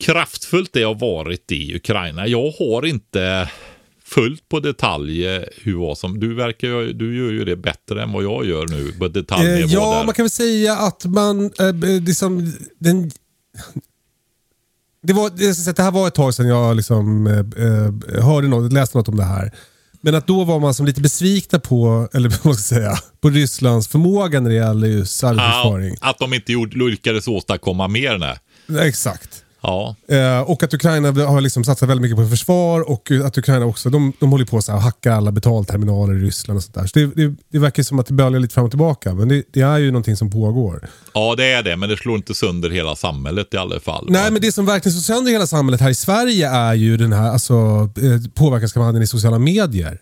kraftfullt 0.00 0.72
det 0.72 0.82
har 0.82 0.94
varit 0.94 1.52
i 1.52 1.76
Ukraina? 1.76 2.26
Jag 2.26 2.50
har 2.50 2.86
inte 2.86 3.50
följt 4.04 4.48
på 4.48 4.60
detalj 4.60 5.26
hur 5.62 5.74
vad 5.74 5.98
som... 5.98 6.20
Du 6.20 6.34
verkar 6.34 6.92
du 6.92 7.16
gör 7.18 7.32
ju 7.32 7.44
det 7.44 7.56
bättre 7.56 8.02
än 8.02 8.12
vad 8.12 8.24
jag 8.24 8.46
gör 8.46 8.66
nu 8.66 8.92
på 8.92 9.08
detaljnivå. 9.08 9.66
Eh, 9.66 9.72
ja, 9.74 9.94
där. 9.98 10.04
man 10.04 10.14
kan 10.14 10.22
väl 10.22 10.30
säga 10.30 10.76
att 10.76 11.04
man... 11.04 11.50
Eh, 11.58 12.00
liksom, 12.06 12.52
den, 12.78 13.10
det, 15.02 15.12
var, 15.12 15.30
det, 15.74 15.82
här 15.82 15.90
var 15.90 16.08
ett 16.08 16.14
tag 16.14 16.34
sedan 16.34 16.48
jag 16.48 16.76
liksom, 16.76 17.26
eh, 17.26 17.64
eh, 18.16 18.24
hörde 18.24 18.48
något, 18.48 18.72
läste 18.72 18.98
något 18.98 19.08
om 19.08 19.16
det 19.16 19.24
här. 19.24 19.52
Men 20.00 20.14
att 20.14 20.26
då 20.26 20.44
var 20.44 20.60
man 20.60 20.74
som 20.74 20.86
lite 20.86 21.00
besvikna 21.00 21.58
på, 21.58 22.08
eller 22.14 22.28
vad 22.28 22.38
ska 22.38 22.48
jag 22.48 22.56
säga, 22.58 22.98
på 23.20 23.30
Rysslands 23.30 23.88
förmåga 23.88 24.40
när 24.40 24.50
det 24.50 24.56
gäller 24.56 24.88
just 24.88 25.16
cyberförsvaring. 25.16 25.96
att 26.00 26.18
de 26.18 26.34
inte 26.34 26.52
gjorde, 26.52 26.76
lyckades 26.76 27.28
åstadkomma 27.28 27.88
mer. 27.88 28.18
Nej. 28.66 28.88
Exakt. 28.88 29.44
Ja, 29.62 29.96
Eh, 30.10 30.40
och 30.40 30.62
att 30.62 30.74
Ukraina 30.74 31.24
har 31.24 31.40
liksom 31.40 31.64
satsat 31.64 31.88
väldigt 31.88 32.02
mycket 32.02 32.16
på 32.16 32.26
försvar 32.26 32.90
och 32.90 33.10
att 33.24 33.38
Ukraina 33.38 33.66
också, 33.66 33.90
de, 33.90 34.12
de 34.20 34.30
håller 34.30 34.44
på 34.44 34.56
och 34.56 34.64
hackar 34.64 35.12
alla 35.12 35.32
betalterminaler 35.32 36.14
i 36.14 36.18
Ryssland 36.18 36.56
och 36.56 36.62
sånt 36.64 36.74
där. 36.74 36.86
Så 36.86 36.98
det, 36.98 37.06
det, 37.06 37.34
det 37.52 37.58
verkar 37.58 37.82
som 37.82 37.98
att 37.98 38.06
det 38.06 38.14
böljar 38.14 38.40
lite 38.40 38.54
fram 38.54 38.64
och 38.64 38.70
tillbaka. 38.70 39.14
Men 39.14 39.28
det, 39.28 39.44
det 39.52 39.60
är 39.60 39.78
ju 39.78 39.90
någonting 39.90 40.16
som 40.16 40.30
pågår. 40.30 40.88
ja, 41.14 41.34
det 41.36 41.52
är 41.52 41.62
det, 41.62 41.76
men 41.76 41.88
det 41.88 41.96
slår 41.96 42.16
inte 42.16 42.34
sönder 42.34 42.70
hela 42.70 42.96
samhlet 42.96 43.54
i 43.54 43.56
alla 43.56 43.80
fall. 43.80 44.06
Nej, 44.08 44.30
men 44.30 44.42
det 44.42 44.52
som 44.52 44.66
verkligen 44.66 44.92
slår 44.92 45.16
sönder 45.16 45.32
hela 45.32 45.46
samhället 45.46 45.80
här 45.80 45.90
i 45.90 45.94
Sverige 45.94 46.48
är 46.48 46.74
ju 46.74 46.96
den 46.96 47.12
här 47.12 47.30
alltså, 47.30 47.54
eh, 47.96 48.30
påverkanskampanjen 48.34 49.02
i 49.02 49.06
sociala 49.06 49.38
medier. 49.38 49.98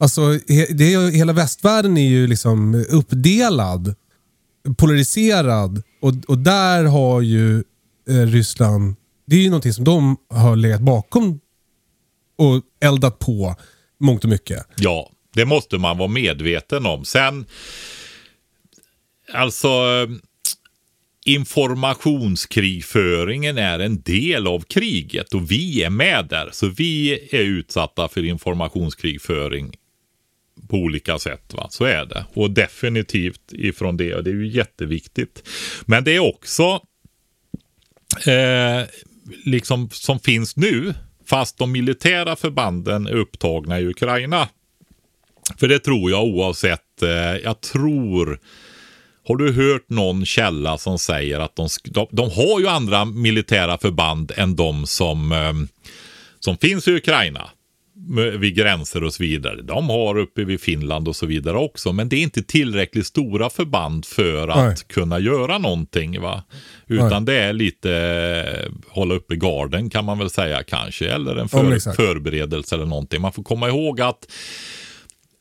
Alltså, 0.00 0.20
he, 0.48 0.66
det 0.70 0.94
är, 0.94 1.10
hela 1.10 1.32
västvärlden 1.32 1.96
är 1.96 2.08
ju 2.08 2.26
liksom 2.26 2.84
uppdelad, 2.90 3.94
polariserad 4.76 5.82
och, 6.02 6.12
och 6.28 6.38
där 6.38 6.84
har 6.84 7.20
ju 7.20 7.62
Eh, 8.08 8.26
Ryssland, 8.26 8.96
det 9.26 9.36
är 9.36 9.40
ju 9.40 9.50
någonting 9.50 9.72
som 9.72 9.84
de 9.84 10.16
har 10.30 10.56
legat 10.56 10.80
bakom 10.80 11.40
och 12.36 12.62
eldat 12.80 13.18
på 13.18 13.56
mångt 13.98 14.24
och 14.24 14.30
mycket. 14.30 14.66
Ja, 14.76 15.10
det 15.34 15.44
måste 15.44 15.78
man 15.78 15.98
vara 15.98 16.08
medveten 16.08 16.86
om. 16.86 17.04
Sen, 17.04 17.46
alltså 19.32 19.68
informationskrigföringen 21.26 23.58
är 23.58 23.78
en 23.78 24.02
del 24.02 24.46
av 24.46 24.60
kriget 24.60 25.34
och 25.34 25.50
vi 25.50 25.82
är 25.82 25.90
med 25.90 26.26
där. 26.30 26.48
Så 26.52 26.68
vi 26.68 27.12
är 27.30 27.42
utsatta 27.42 28.08
för 28.08 28.24
informationskrigföring 28.24 29.76
på 30.68 30.76
olika 30.76 31.18
sätt. 31.18 31.54
Va? 31.54 31.66
Så 31.70 31.84
är 31.84 32.06
det. 32.06 32.24
Och 32.34 32.50
definitivt 32.50 33.52
ifrån 33.52 33.96
det. 33.96 34.14
Och 34.14 34.24
det 34.24 34.30
är 34.30 34.34
ju 34.34 34.48
jätteviktigt. 34.48 35.48
Men 35.86 36.04
det 36.04 36.16
är 36.16 36.36
också 36.36 36.80
eh, 38.26 38.86
liksom 39.44 39.90
som 39.92 40.20
finns 40.20 40.56
nu. 40.56 40.94
Fast 41.26 41.58
de 41.58 41.72
militära 41.72 42.36
förbanden 42.36 43.06
är 43.06 43.14
upptagna 43.14 43.80
i 43.80 43.86
Ukraina. 43.86 44.48
För 45.56 45.68
det 45.68 45.78
tror 45.78 46.10
jag 46.10 46.24
oavsett. 46.24 47.02
Eh, 47.02 47.08
jag 47.44 47.60
tror. 47.60 48.40
Har 49.28 49.36
du 49.36 49.52
hört 49.52 49.88
någon 49.88 50.26
källa 50.26 50.78
som 50.78 50.98
säger 50.98 51.40
att 51.40 51.56
de, 51.56 51.68
de, 51.84 52.06
de 52.10 52.30
har 52.30 52.60
ju 52.60 52.68
andra 52.68 53.04
militära 53.04 53.78
förband 53.78 54.32
än 54.36 54.56
de 54.56 54.86
som, 54.86 55.32
eh, 55.32 55.52
som 56.40 56.56
finns 56.56 56.88
i 56.88 56.96
Ukraina 56.96 57.50
vid 58.38 58.54
gränser 58.54 59.04
och 59.04 59.14
så 59.14 59.22
vidare. 59.22 59.62
De 59.62 59.88
har 59.90 60.18
uppe 60.18 60.44
vid 60.44 60.60
Finland 60.60 61.08
och 61.08 61.16
så 61.16 61.26
vidare 61.26 61.56
också. 61.56 61.92
Men 61.92 62.08
det 62.08 62.16
är 62.16 62.22
inte 62.22 62.42
tillräckligt 62.42 63.06
stora 63.06 63.50
förband 63.50 64.04
för 64.04 64.48
att 64.48 64.56
Nej. 64.66 64.76
kunna 64.88 65.18
göra 65.18 65.58
någonting. 65.58 66.20
Va? 66.20 66.42
Utan 66.86 67.24
det 67.24 67.34
är 67.34 67.52
lite 67.52 67.92
eh, 67.94 68.72
hålla 68.88 69.14
uppe 69.14 69.36
garden 69.36 69.90
kan 69.90 70.04
man 70.04 70.18
väl 70.18 70.30
säga 70.30 70.62
kanske. 70.62 71.08
Eller 71.12 71.36
en 71.36 71.48
för, 71.48 71.72
exakt. 71.72 71.96
förberedelse 71.96 72.74
eller 72.74 72.86
någonting. 72.86 73.20
Man 73.20 73.32
får 73.32 73.42
komma 73.42 73.68
ihåg 73.68 74.00
att 74.00 74.26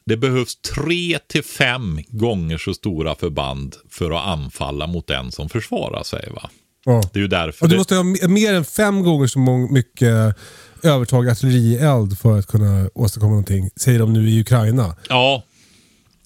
det 0.06 0.18
behövs 0.18 0.56
tre 0.56 1.20
till 1.28 1.44
fem 1.44 2.00
gånger 2.08 2.58
så 2.58 2.74
stora 2.74 3.16
förband 3.16 3.76
för 3.90 4.12
att 4.12 4.28
anfalla 4.28 4.88
mot 4.88 5.08
den 5.08 5.32
som 5.32 5.50
försvarar 5.50 6.04
sig. 6.04 6.30
Va? 6.36 6.50
Ja. 6.86 7.02
Det 7.14 7.20
är 7.20 7.22
ju 7.22 7.28
därför 7.28 7.66
Och 7.66 7.70
du 7.70 7.78
måste 7.78 7.96
ha 7.96 8.04
me- 8.04 8.28
mer 8.28 8.54
än 8.54 8.66
fem 8.66 9.04
gånger 9.04 9.28
så 9.28 9.40
mycket 9.72 10.36
övertag 10.84 11.30
artillerield 11.30 12.18
för 12.20 12.40
att 12.40 12.48
kunna 12.48 12.90
åstadkomma 12.94 13.30
någonting. 13.30 13.70
Säger 13.76 14.00
de 14.00 14.14
nu 14.14 14.30
i 14.30 14.42
Ukraina. 14.42 14.96
Ja. 15.10 15.44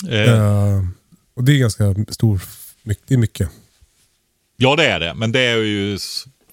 Eh, 0.10 0.34
Eh, 0.34 0.84
och 1.34 1.44
det 1.44 1.52
är 1.52 1.58
ganska 1.58 1.96
stor, 2.10 2.42
det 2.84 3.14
är 3.14 3.18
mycket. 3.18 3.50
Ja, 4.58 4.76
det 4.76 4.86
är 4.86 5.00
det. 5.00 5.14
Men 5.14 5.32
det 5.32 5.40
är 5.40 5.58
ju 5.58 5.98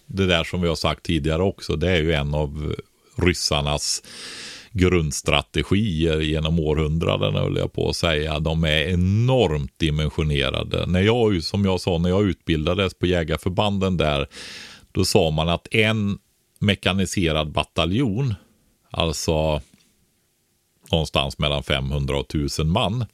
det 0.06 0.26
där 0.26 0.44
som 0.44 0.60
vi 0.60 0.68
har 0.68 0.76
sagt 0.76 1.02
tidigare 1.02 1.42
också. 1.42 1.76
Det 1.76 1.90
är 1.90 1.96
ju 1.96 2.12
en 2.12 2.34
av 2.34 2.74
ryssarnas 3.16 4.02
grundstrategier 4.72 6.20
genom 6.20 6.60
århundraden 6.60 7.34
höll 7.34 7.56
jag 7.56 7.72
på 7.72 7.88
att 7.88 7.96
säga. 7.96 8.38
De 8.38 8.64
är 8.64 8.88
enormt 8.88 9.78
dimensionerade. 9.78 10.86
När 10.86 11.00
jag, 11.00 11.42
som 11.42 11.64
jag 11.64 11.80
sa, 11.80 11.98
när 11.98 12.08
jag 12.08 12.28
utbildades 12.28 12.94
på 12.94 13.06
jägarförbanden 13.06 13.96
där, 13.96 14.26
då 14.92 15.04
sa 15.04 15.30
man 15.30 15.48
att 15.48 15.74
en 15.74 16.18
mekaniserad 16.58 17.52
bataljon, 17.52 18.34
alltså 18.90 19.60
någonstans 20.92 21.38
mellan 21.38 21.62
500 21.62 22.16
och 22.18 22.34
1000 22.34 22.70
man, 22.70 23.04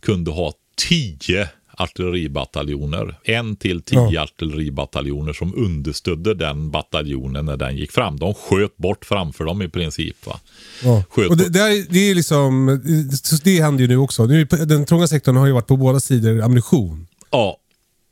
kunde 0.00 0.30
ha 0.30 0.52
10 0.88 1.48
artilleribataljoner. 1.76 3.14
En 3.24 3.56
till 3.56 3.82
tio 3.82 4.10
Ja. 4.10 4.22
artilleribataljoner 4.22 5.32
som 5.32 5.54
understödde 5.54 6.34
den 6.34 6.70
bataljonen 6.70 7.44
när 7.46 7.56
den 7.56 7.76
gick 7.76 7.92
fram. 7.92 8.18
De 8.18 8.34
sköt 8.34 8.76
bort 8.76 9.04
framför 9.04 9.44
dem 9.44 9.62
i 9.62 9.68
princip. 9.68 10.26
Va? 10.26 10.40
Ja. 10.84 11.04
Och 11.28 11.36
det, 11.36 11.48
det, 11.48 11.58
är, 11.60 11.86
det 11.92 11.98
är 12.10 12.14
liksom, 12.14 12.66
det- 13.30 13.44
det 13.44 13.62
händer 13.62 13.82
ju 13.82 13.88
nu 13.88 13.96
också. 13.96 14.26
Nu, 14.26 14.44
den 14.44 14.86
trånga 14.86 15.06
sektorn 15.08 15.36
har 15.36 15.46
ju 15.46 15.52
varit 15.52 15.66
på 15.66 15.76
båda 15.76 16.00
sidor 16.00 16.42
ammunition. 16.42 17.06
Ja, 17.30 17.56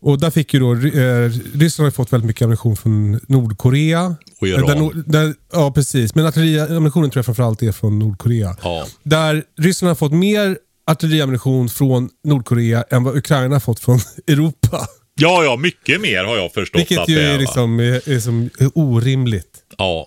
Och 0.00 0.20
där 0.20 0.30
fick 0.30 0.54
ju 0.54 0.60
då, 0.60 0.72
eh, 0.74 1.30
Ryssland 1.54 1.86
har 1.86 1.90
fått 1.90 2.12
väldigt 2.12 2.26
mycket 2.26 2.42
ammunition 2.42 2.76
från 2.76 3.20
Nordkorea. 3.28 4.16
Och 4.40 4.48
Iran. 4.48 4.66
Där, 4.66 5.02
där, 5.24 5.34
ja, 5.52 5.72
precis. 5.72 6.14
Men 6.14 6.26
artilleriammunitionen 6.26 7.10
tror 7.10 7.18
jag 7.18 7.24
framförallt 7.26 7.62
är 7.62 7.72
från 7.72 7.98
Nordkorea. 7.98 8.56
Ja. 8.62 8.86
Där 9.02 9.44
Ryssland 9.58 9.88
har 9.90 9.94
fått 9.94 10.12
mer 10.12 10.58
artilleriammunition 10.90 11.68
från 11.68 12.08
Nordkorea 12.24 12.84
än 12.90 13.04
vad 13.04 13.16
Ukraina 13.16 13.54
har 13.54 13.60
fått 13.60 13.80
från 13.80 13.98
Europa. 14.26 14.86
ja, 15.14 15.44
ja, 15.44 15.56
mycket 15.56 16.00
mer 16.00 16.24
har 16.24 16.36
jag 16.36 16.52
förstått 16.52 16.80
Vilket 16.80 16.98
att 16.98 17.08
ju 17.08 17.14
det 17.14 17.22
är. 17.22 17.38
liksom, 17.38 17.80
är, 17.80 18.08
är 18.12 18.20
som 18.20 18.50
orimligt. 18.74 19.58
Ja. 19.78 20.06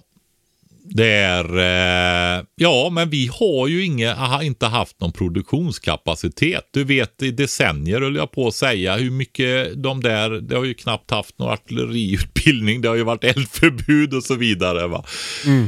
Det 0.93 1.13
är, 1.13 1.57
eh, 1.57 2.43
ja 2.55 2.89
men 2.91 3.09
vi 3.09 3.29
har 3.39 3.67
ju 3.67 3.85
inga, 3.85 4.13
har 4.13 4.43
inte 4.43 4.65
haft 4.65 4.99
någon 4.99 5.11
produktionskapacitet. 5.11 6.69
Du 6.71 6.83
vet 6.83 7.23
i 7.23 7.31
decennier 7.31 8.01
höll 8.01 8.15
jag 8.15 8.31
på 8.31 8.47
att 8.47 8.55
säga 8.55 8.95
hur 8.95 9.11
mycket 9.11 9.83
de 9.83 10.01
där, 10.01 10.29
det 10.29 10.55
har 10.55 10.63
ju 10.63 10.73
knappt 10.73 11.11
haft 11.11 11.39
någon 11.39 11.49
artilleriutbildning, 11.49 12.81
det 12.81 12.87
har 12.87 12.95
ju 12.95 13.03
varit 13.03 13.23
eldförbud 13.23 14.13
och 14.13 14.23
så 14.23 14.35
vidare. 14.35 14.87
Va? 14.87 15.05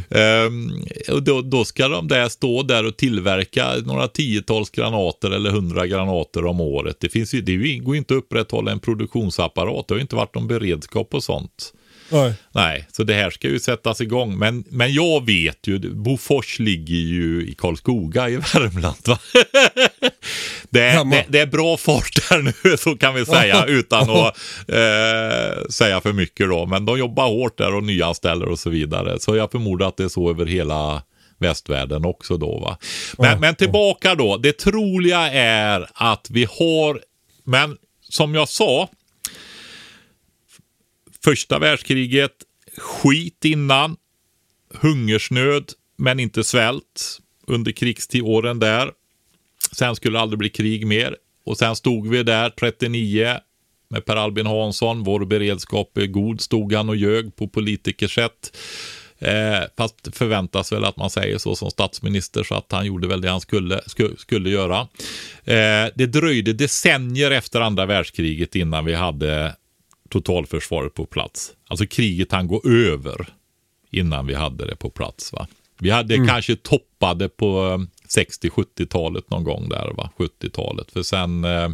Ehm, 0.09 0.71
och 1.11 1.23
då, 1.23 1.41
då 1.41 1.65
ska 1.65 1.87
de 1.87 2.07
där 2.07 2.29
stå 2.29 2.63
där 2.63 2.85
och 2.85 2.97
tillverka 2.97 3.73
några 3.85 4.07
tiotals 4.07 4.69
granater 4.69 5.31
eller 5.31 5.51
hundra 5.51 5.87
granater 5.87 6.45
om 6.45 6.61
året. 6.61 6.97
Det, 6.99 7.09
finns 7.09 7.33
ju, 7.33 7.41
det 7.41 7.77
går 7.77 7.95
ju 7.95 7.99
inte 7.99 8.13
att 8.13 8.17
upprätthålla 8.17 8.71
en 8.71 8.79
produktionsapparat, 8.79 9.87
det 9.87 9.93
har 9.93 9.97
ju 9.97 10.01
inte 10.01 10.15
varit 10.15 10.35
någon 10.35 10.47
beredskap 10.47 11.13
och 11.13 11.23
sånt. 11.23 11.73
Nej. 12.13 12.33
Nej, 12.51 12.87
så 12.91 13.03
det 13.03 13.13
här 13.13 13.29
ska 13.29 13.47
ju 13.47 13.59
sättas 13.59 14.01
igång. 14.01 14.37
Men, 14.37 14.63
men 14.69 14.93
jag 14.93 15.25
vet 15.25 15.67
ju, 15.67 15.79
Bofors 15.79 16.59
ligger 16.59 16.95
ju 16.95 17.47
i 17.47 17.55
Karlskoga 17.57 18.29
i 18.29 18.35
Värmland. 18.53 18.97
Va? 19.05 19.19
Det, 20.69 20.81
är, 20.81 21.05
det, 21.05 21.25
det 21.29 21.39
är 21.39 21.45
bra 21.45 21.77
fart 21.77 22.29
där 22.29 22.41
nu, 22.41 22.77
så 22.77 22.97
kan 22.97 23.15
vi 23.15 23.25
säga, 23.25 23.65
utan 23.67 24.09
att 24.09 24.37
eh, 24.67 25.67
säga 25.69 26.01
för 26.01 26.13
mycket 26.13 26.49
då. 26.49 26.65
Men 26.65 26.85
de 26.85 26.99
jobbar 26.99 27.27
hårt 27.27 27.57
där 27.57 27.75
och 27.75 27.83
nyanställer 27.83 28.45
och 28.45 28.59
så 28.59 28.69
vidare. 28.69 29.19
Så 29.19 29.35
jag 29.35 29.51
förmodar 29.51 29.87
att 29.87 29.97
det 29.97 30.03
är 30.03 30.09
så 30.09 30.29
över 30.29 30.45
hela 30.45 31.03
västvärlden 31.37 32.05
också 32.05 32.37
då. 32.37 32.59
Va? 32.59 32.77
Men, 33.17 33.39
men 33.39 33.55
tillbaka 33.55 34.15
då, 34.15 34.37
det 34.37 34.53
troliga 34.53 35.31
är 35.31 35.87
att 35.93 36.27
vi 36.29 36.47
har, 36.59 37.01
men 37.43 37.77
som 38.09 38.35
jag 38.35 38.49
sa, 38.49 38.89
Första 41.23 41.59
världskriget, 41.59 42.31
skit 42.77 43.45
innan, 43.45 43.95
hungersnöd 44.73 45.71
men 45.97 46.19
inte 46.19 46.43
svält 46.43 47.19
under 47.47 47.71
krigstiden 47.71 48.59
där. 48.59 48.91
Sen 49.71 49.95
skulle 49.95 50.17
det 50.17 50.21
aldrig 50.21 50.39
bli 50.39 50.49
krig 50.49 50.87
mer. 50.87 51.15
Och 51.45 51.57
sen 51.57 51.75
stod 51.75 52.07
vi 52.07 52.23
där 52.23 52.49
39 52.49 53.37
med 53.89 54.05
Per 54.05 54.15
Albin 54.15 54.45
Hansson. 54.45 55.03
Vår 55.03 55.25
beredskap 55.25 55.97
är 55.97 56.07
god, 56.07 56.41
stod 56.41 56.73
han 56.73 56.89
och 56.89 56.95
ljög 56.95 57.35
på 57.35 57.47
politikersätt. 57.47 58.57
Eh, 59.19 59.61
fast 59.77 60.17
förväntas 60.17 60.71
väl 60.71 60.83
att 60.83 60.97
man 60.97 61.09
säger 61.09 61.37
så 61.37 61.55
som 61.55 61.71
statsminister 61.71 62.43
så 62.43 62.55
att 62.55 62.71
han 62.71 62.85
gjorde 62.85 63.07
väl 63.07 63.21
det 63.21 63.29
han 63.29 63.41
skulle, 63.41 63.81
skulle, 63.85 64.17
skulle 64.17 64.49
göra. 64.49 64.79
Eh, 65.43 65.91
det 65.95 66.05
dröjde 66.05 66.53
decennier 66.53 67.31
efter 67.31 67.61
andra 67.61 67.85
världskriget 67.85 68.55
innan 68.55 68.85
vi 68.85 68.93
hade 68.93 69.55
totalförsvaret 70.13 70.93
på 70.93 71.05
plats. 71.05 71.53
Alltså 71.67 71.85
kriget 71.85 72.31
han 72.31 72.47
gå 72.47 72.61
över 72.65 73.33
innan 73.91 74.27
vi 74.27 74.33
hade 74.33 74.65
det 74.65 74.75
på 74.75 74.89
plats. 74.89 75.33
Va? 75.33 75.47
Vi 75.79 75.89
hade 75.89 76.27
kanske 76.27 76.55
toppade 76.55 77.29
på 77.29 77.67
eh, 77.67 78.19
60-70-talet 78.21 79.29
någon 79.29 79.43
gång 79.43 79.69
där, 79.69 79.93
va? 79.97 80.09
70-talet. 80.17 80.91
För 80.91 81.03
sen, 81.03 81.43
eh, 81.43 81.69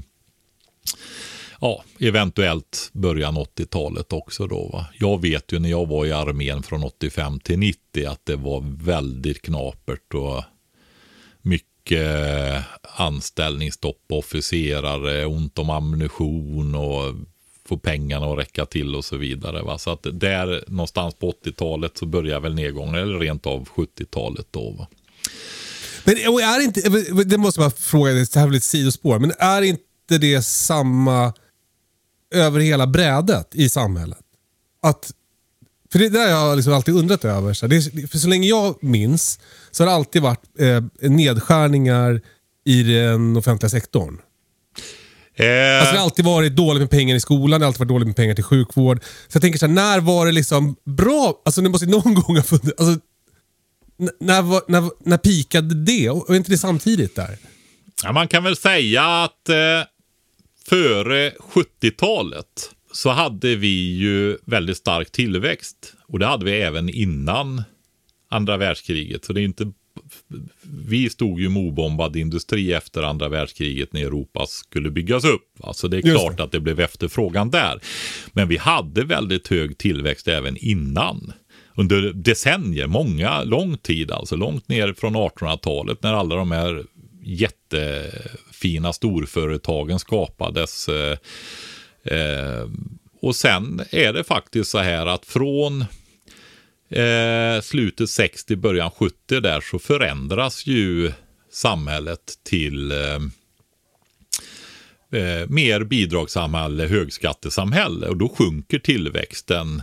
ja, 1.61 1.83
eventuellt 1.99 2.89
början 2.93 3.37
80-talet 3.37 4.13
också 4.13 4.47
då. 4.47 4.69
Va? 4.73 4.85
Jag 4.99 5.21
vet 5.21 5.51
ju 5.51 5.59
när 5.59 5.69
jag 5.69 5.87
var 5.87 6.05
i 6.05 6.11
armén 6.11 6.63
från 6.63 6.83
85 6.83 7.39
till 7.39 7.59
90 7.59 8.07
att 8.07 8.25
det 8.25 8.35
var 8.35 8.83
väldigt 8.83 9.41
knapert 9.41 10.13
och 10.13 10.43
mycket 11.41 12.63
anställningsstopp 12.81 14.07
på 14.07 14.17
officerare, 14.19 15.25
ont 15.25 15.59
om 15.59 15.69
ammunition 15.69 16.75
och 16.75 17.15
få 17.69 17.77
pengarna 17.77 18.25
att 18.31 18.37
räcka 18.37 18.65
till 18.65 18.95
och 18.95 19.05
så 19.05 19.17
vidare. 19.17 19.61
Va? 19.61 19.77
Så 19.77 19.91
att 19.91 20.07
där 20.13 20.63
någonstans 20.67 21.15
på 21.15 21.31
80-talet 21.31 21.97
så 21.97 22.05
börjar 22.05 22.39
väl 22.39 22.55
nedgången, 22.55 22.95
eller 22.95 23.19
rent 23.19 23.45
av 23.45 23.67
70-talet 23.67 24.47
då. 24.51 24.71
Va? 24.71 24.87
Men 26.03 26.15
är 26.17 26.63
inte, 26.63 26.89
det 27.23 27.37
måste 27.37 27.59
man 27.59 27.71
fråga, 27.71 28.11
det 28.11 28.35
här 28.35 28.47
blir 28.47 28.57
ett 28.57 28.63
sidospår, 28.63 29.19
men 29.19 29.31
är 29.39 29.61
inte 29.61 30.17
det 30.19 30.41
samma 30.41 31.33
över 32.35 32.59
hela 32.59 32.87
brädet 32.87 33.55
i 33.55 33.69
samhället? 33.69 34.19
Att, 34.81 35.11
för 35.91 35.99
det 35.99 36.09
där 36.09 36.25
det 36.25 36.29
jag 36.29 36.55
liksom 36.55 36.73
alltid 36.73 36.95
undrat 36.95 37.25
över. 37.25 37.53
Så, 37.53 37.67
det, 37.67 37.81
för 38.11 38.17
så 38.17 38.27
länge 38.27 38.47
jag 38.47 38.83
minns 38.83 39.39
så 39.71 39.83
har 39.83 39.87
det 39.87 39.95
alltid 39.95 40.21
varit 40.21 40.59
eh, 40.59 41.09
nedskärningar 41.09 42.21
i 42.65 42.83
den 42.83 43.37
offentliga 43.37 43.69
sektorn. 43.69 44.21
Eh, 45.39 45.79
Alltså 45.79 45.93
det 45.93 45.97
har 45.97 46.03
alltid 46.03 46.25
varit 46.25 46.55
dåligt 46.55 46.81
med 46.81 46.89
pengar 46.89 47.15
i 47.15 47.19
skolan, 47.19 47.59
det 47.59 47.65
har 47.65 47.67
alltid 47.67 47.79
varit 47.79 47.89
dåligt 47.89 48.07
med 48.07 48.15
pengar 48.15 48.35
till 48.35 48.43
sjukvård. 48.43 48.99
Så 49.03 49.35
jag 49.35 49.41
tänker 49.41 49.59
så 49.59 49.65
här, 49.67 49.73
när 49.73 49.99
var 49.99 50.25
det 50.25 50.31
liksom 50.31 50.75
bra? 50.85 51.41
Alltså 51.45 51.61
det 51.61 51.69
måste 51.69 51.85
ju 51.85 51.91
någon 51.91 52.13
gång 52.21 52.35
ha 52.35 52.43
funnits. 52.43 52.73
Alltså, 52.79 52.99
när, 54.19 54.41
var- 54.41 54.63
när, 54.67 54.89
när 55.09 55.17
pikade 55.17 55.75
det? 55.75 56.09
Och 56.09 56.29
är 56.29 56.35
inte 56.35 56.51
det 56.51 56.57
samtidigt 56.57 57.15
där? 57.15 57.37
Ja, 58.03 58.11
man 58.11 58.27
kan 58.27 58.43
väl 58.43 58.55
säga 58.57 59.03
att 59.23 59.49
eh, 59.49 59.55
före 60.69 61.31
70-talet 61.53 62.45
så 62.93 63.09
hade 63.09 63.55
vi 63.55 63.95
ju 63.97 64.37
väldigt 64.45 64.77
stark 64.77 65.11
tillväxt. 65.11 65.93
Och 66.07 66.19
det 66.19 66.25
hade 66.25 66.45
vi 66.45 66.51
även 66.61 66.89
innan 66.89 67.63
andra 68.31 68.57
världskriget. 68.57 69.25
Så 69.25 69.33
det 69.33 69.41
är 69.41 69.45
inte, 69.45 69.71
vi 70.87 71.09
stod 71.09 71.39
ju 71.39 71.49
med 71.49 71.61
obombad 71.61 72.15
industri 72.15 72.73
efter 72.73 73.03
andra 73.03 73.29
världskriget 73.29 73.93
när 73.93 74.01
Europa 74.01 74.45
skulle 74.47 74.91
byggas 74.91 75.25
upp. 75.25 75.47
Alltså 75.63 75.87
det 75.87 75.97
är 75.97 76.07
Just 76.07 76.19
klart 76.19 76.37
det. 76.37 76.43
att 76.43 76.51
det 76.51 76.59
blev 76.59 76.79
efterfrågan 76.79 77.49
där. 77.49 77.79
Men 78.33 78.47
vi 78.47 78.57
hade 78.57 79.03
väldigt 79.03 79.47
hög 79.47 79.77
tillväxt 79.77 80.27
även 80.27 80.57
innan. 80.57 81.33
Under 81.75 82.13
decennier, 82.13 82.87
många, 82.87 83.43
lång 83.43 83.77
tid 83.77 84.11
alltså, 84.11 84.35
långt 84.35 84.67
ner 84.67 84.93
från 84.93 85.15
1800-talet 85.15 86.03
när 86.03 86.13
alla 86.13 86.35
de 86.35 86.51
här 86.51 86.83
jättefina 87.23 88.93
storföretagen 88.93 89.99
skapades. 89.99 90.89
Eh, 90.89 91.17
eh, 92.03 92.69
och 93.21 93.35
sen 93.35 93.81
är 93.91 94.13
det 94.13 94.23
faktiskt 94.23 94.71
så 94.71 94.77
här 94.77 95.05
att 95.05 95.25
från 95.25 95.85
eh, 96.89 97.61
slutet 97.61 98.09
60, 98.09 98.55
början 98.55 98.91
70 98.91 99.39
där 99.39 99.61
så 99.61 99.79
förändras 99.79 100.65
ju 100.65 101.11
samhället 101.51 102.33
till 102.49 102.91
eh, 102.91 103.19
eh, 105.21 105.47
mer 105.47 105.83
bidragssamhälle, 105.83 106.87
högskattesamhälle 106.87 108.07
och 108.07 108.17
då 108.17 108.29
sjunker 108.29 108.79
tillväxten. 108.79 109.81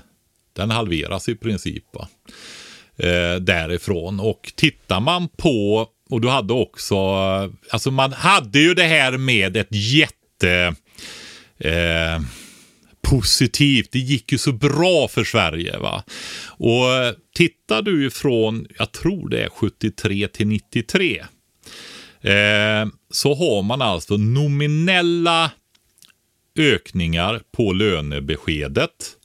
Den 0.52 0.70
halveras 0.70 1.28
i 1.28 1.34
princip 1.34 1.84
va? 1.92 2.08
Eh, 2.96 3.40
därifrån 3.40 4.20
och 4.20 4.52
tittar 4.56 5.00
man 5.00 5.28
på 5.28 5.88
och 6.10 6.20
du 6.20 6.28
hade 6.28 6.52
också, 6.52 6.96
alltså 7.70 7.90
man 7.90 8.12
hade 8.12 8.58
ju 8.58 8.74
det 8.74 8.82
här 8.84 9.18
med 9.18 9.56
ett 9.56 9.68
jätte 9.70 10.74
eh, 11.58 12.20
positivt. 13.10 13.92
Det 13.92 13.98
gick 13.98 14.32
ju 14.32 14.38
så 14.38 14.52
bra 14.52 15.08
för 15.08 15.24
Sverige. 15.24 15.78
va. 15.78 16.04
Och 16.46 16.94
eh, 16.94 17.14
tittar 17.34 17.82
du 17.82 18.06
ifrån, 18.06 18.66
jag 18.78 18.92
tror 18.92 19.28
det 19.28 19.42
är 19.42 19.48
73 19.48 20.28
till 20.28 20.46
93. 20.46 21.18
Eh, 22.20 22.86
så 23.10 23.34
har 23.34 23.62
man 23.62 23.82
alltså 23.82 24.16
nominella 24.16 25.50
ökningar 26.58 27.40
på 27.52 27.72
lönebeskedet 27.72 29.16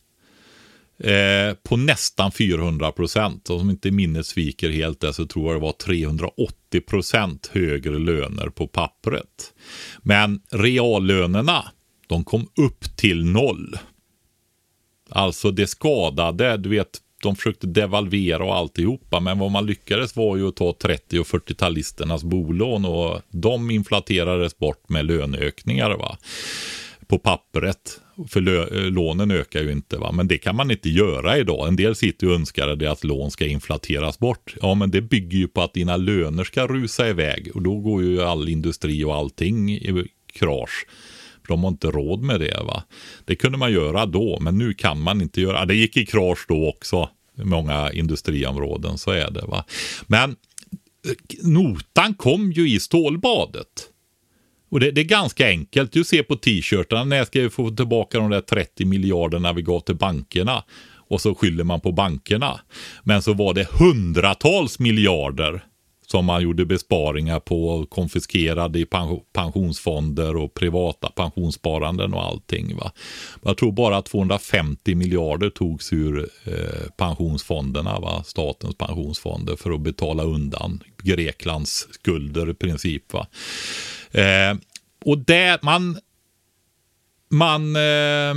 eh, 1.03 1.53
på 1.63 1.77
nästan 1.77 2.31
400 2.31 2.91
procent. 2.91 3.49
Om 3.49 3.69
inte 3.69 3.91
minnet 3.91 4.25
sviker 4.25 4.69
helt 4.69 5.01
där 5.01 5.11
så 5.11 5.25
tror 5.25 5.45
jag 5.45 5.55
det 5.55 5.65
var 5.65 5.71
380 5.71 6.81
procent 6.81 7.49
högre 7.53 7.99
löner 7.99 8.49
på 8.49 8.67
pappret. 8.67 9.53
Men 10.01 10.41
reallönerna, 10.51 11.71
de 12.11 12.23
kom 12.23 12.47
upp 12.55 12.97
till 12.97 13.25
noll. 13.25 13.77
Alltså 15.09 15.51
det 15.51 15.67
skadade, 15.67 16.57
du 16.57 16.69
vet, 16.69 16.99
de 17.23 17.35
försökte 17.35 17.67
devalvera 17.67 18.43
och 18.43 18.55
alltihopa, 18.55 19.19
men 19.19 19.39
vad 19.39 19.51
man 19.51 19.65
lyckades 19.65 20.15
var 20.15 20.37
ju 20.37 20.47
att 20.47 20.55
ta 20.55 20.75
30 20.81 21.19
och 21.19 21.25
40-talisternas 21.25 22.25
bolån 22.25 22.85
och 22.85 23.21
de 23.29 23.71
inflaterades 23.71 24.57
bort 24.57 24.89
med 24.89 25.05
löneökningar 25.05 25.89
va? 25.97 26.17
på 27.07 27.19
pappret. 27.19 28.01
För 28.29 28.41
lånen 28.89 29.31
ökar 29.31 29.61
ju 29.61 29.71
inte, 29.71 29.97
va? 29.97 30.11
men 30.11 30.27
det 30.27 30.37
kan 30.37 30.55
man 30.55 30.71
inte 30.71 30.89
göra 30.89 31.37
idag. 31.37 31.67
En 31.67 31.75
del 31.75 31.95
sitter 31.95 32.27
och 32.27 32.35
önskar 32.35 32.75
det 32.75 32.91
att 32.91 33.03
lån 33.03 33.31
ska 33.31 33.45
inflateras 33.45 34.19
bort. 34.19 34.55
Ja, 34.61 34.73
men 34.73 34.91
det 34.91 35.01
bygger 35.01 35.37
ju 35.37 35.47
på 35.47 35.61
att 35.61 35.73
dina 35.73 35.97
löner 35.97 36.43
ska 36.43 36.67
rusa 36.67 37.09
iväg 37.09 37.51
och 37.53 37.61
då 37.61 37.79
går 37.79 38.03
ju 38.03 38.21
all 38.21 38.49
industri 38.49 39.03
och 39.03 39.15
allting 39.15 39.71
i 39.71 40.07
krasch. 40.33 40.85
De 41.51 41.63
har 41.63 41.71
inte 41.71 41.87
råd 41.87 42.21
med 42.21 42.39
det. 42.39 42.63
va. 42.63 42.83
Det 43.25 43.35
kunde 43.35 43.57
man 43.57 43.71
göra 43.71 44.05
då, 44.05 44.39
men 44.41 44.57
nu 44.57 44.73
kan 44.73 45.01
man 45.01 45.21
inte 45.21 45.41
göra. 45.41 45.65
Det 45.65 45.75
gick 45.75 45.97
i 45.97 46.05
krasch 46.05 46.45
då 46.47 46.69
också. 46.69 47.09
Många 47.35 47.91
industriområden, 47.91 48.97
så 48.97 49.11
är 49.11 49.31
det. 49.31 49.45
va. 49.45 49.65
Men 50.07 50.29
eh, 50.29 50.35
notan 51.43 52.13
kom 52.13 52.51
ju 52.51 52.69
i 52.69 52.79
stålbadet. 52.79 53.87
Och 54.69 54.79
det, 54.79 54.91
det, 54.91 55.01
är 55.01 55.05
ganska 55.05 55.47
enkelt. 55.47 55.91
Du 55.91 56.03
ser 56.03 56.23
på 56.23 56.35
t-shirtarna, 56.35 57.03
när 57.03 57.25
ska 57.25 57.41
vi 57.41 57.49
få 57.49 57.69
tillbaka 57.69 58.19
de 58.19 58.29
där 58.29 58.41
30 58.41 58.85
miljarderna 58.85 59.53
vi 59.53 59.61
gav 59.61 59.79
till 59.79 59.95
bankerna? 59.95 60.63
Och 61.09 61.21
så 61.21 61.35
skyller 61.35 61.63
man 61.63 61.81
på 61.81 61.91
bankerna. 61.91 62.59
Men 63.03 63.21
så 63.21 63.33
var 63.33 63.53
det 63.53 63.67
hundratals 63.71 64.79
miljarder 64.79 65.63
som 66.11 66.25
man 66.25 66.43
gjorde 66.43 66.65
besparingar 66.65 67.39
på, 67.39 67.69
och 67.69 67.89
konfiskerade 67.89 68.79
i 68.79 68.85
pensionsfonder 69.33 70.35
och 70.35 70.53
privata 70.53 71.09
pensionssparanden 71.09 72.13
och 72.13 72.25
allting. 72.25 72.75
Va? 72.77 72.91
Jag 73.41 73.57
tror 73.57 73.71
bara 73.71 74.01
250 74.01 74.95
miljarder 74.95 75.49
togs 75.49 75.93
ur 75.93 76.29
eh, 76.45 76.89
pensionsfonderna, 76.97 77.99
va? 77.99 78.23
statens 78.25 78.75
pensionsfonder, 78.75 79.55
för 79.55 79.71
att 79.71 79.81
betala 79.81 80.23
undan 80.23 80.83
Greklands 81.03 81.87
skulder 81.91 82.49
i 82.49 82.53
princip. 82.53 83.13
Va? 83.13 83.27
Eh, 84.11 84.57
och 85.05 85.17
där 85.17 85.59
man, 85.61 85.99
man 87.29 87.75
eh, 87.75 88.33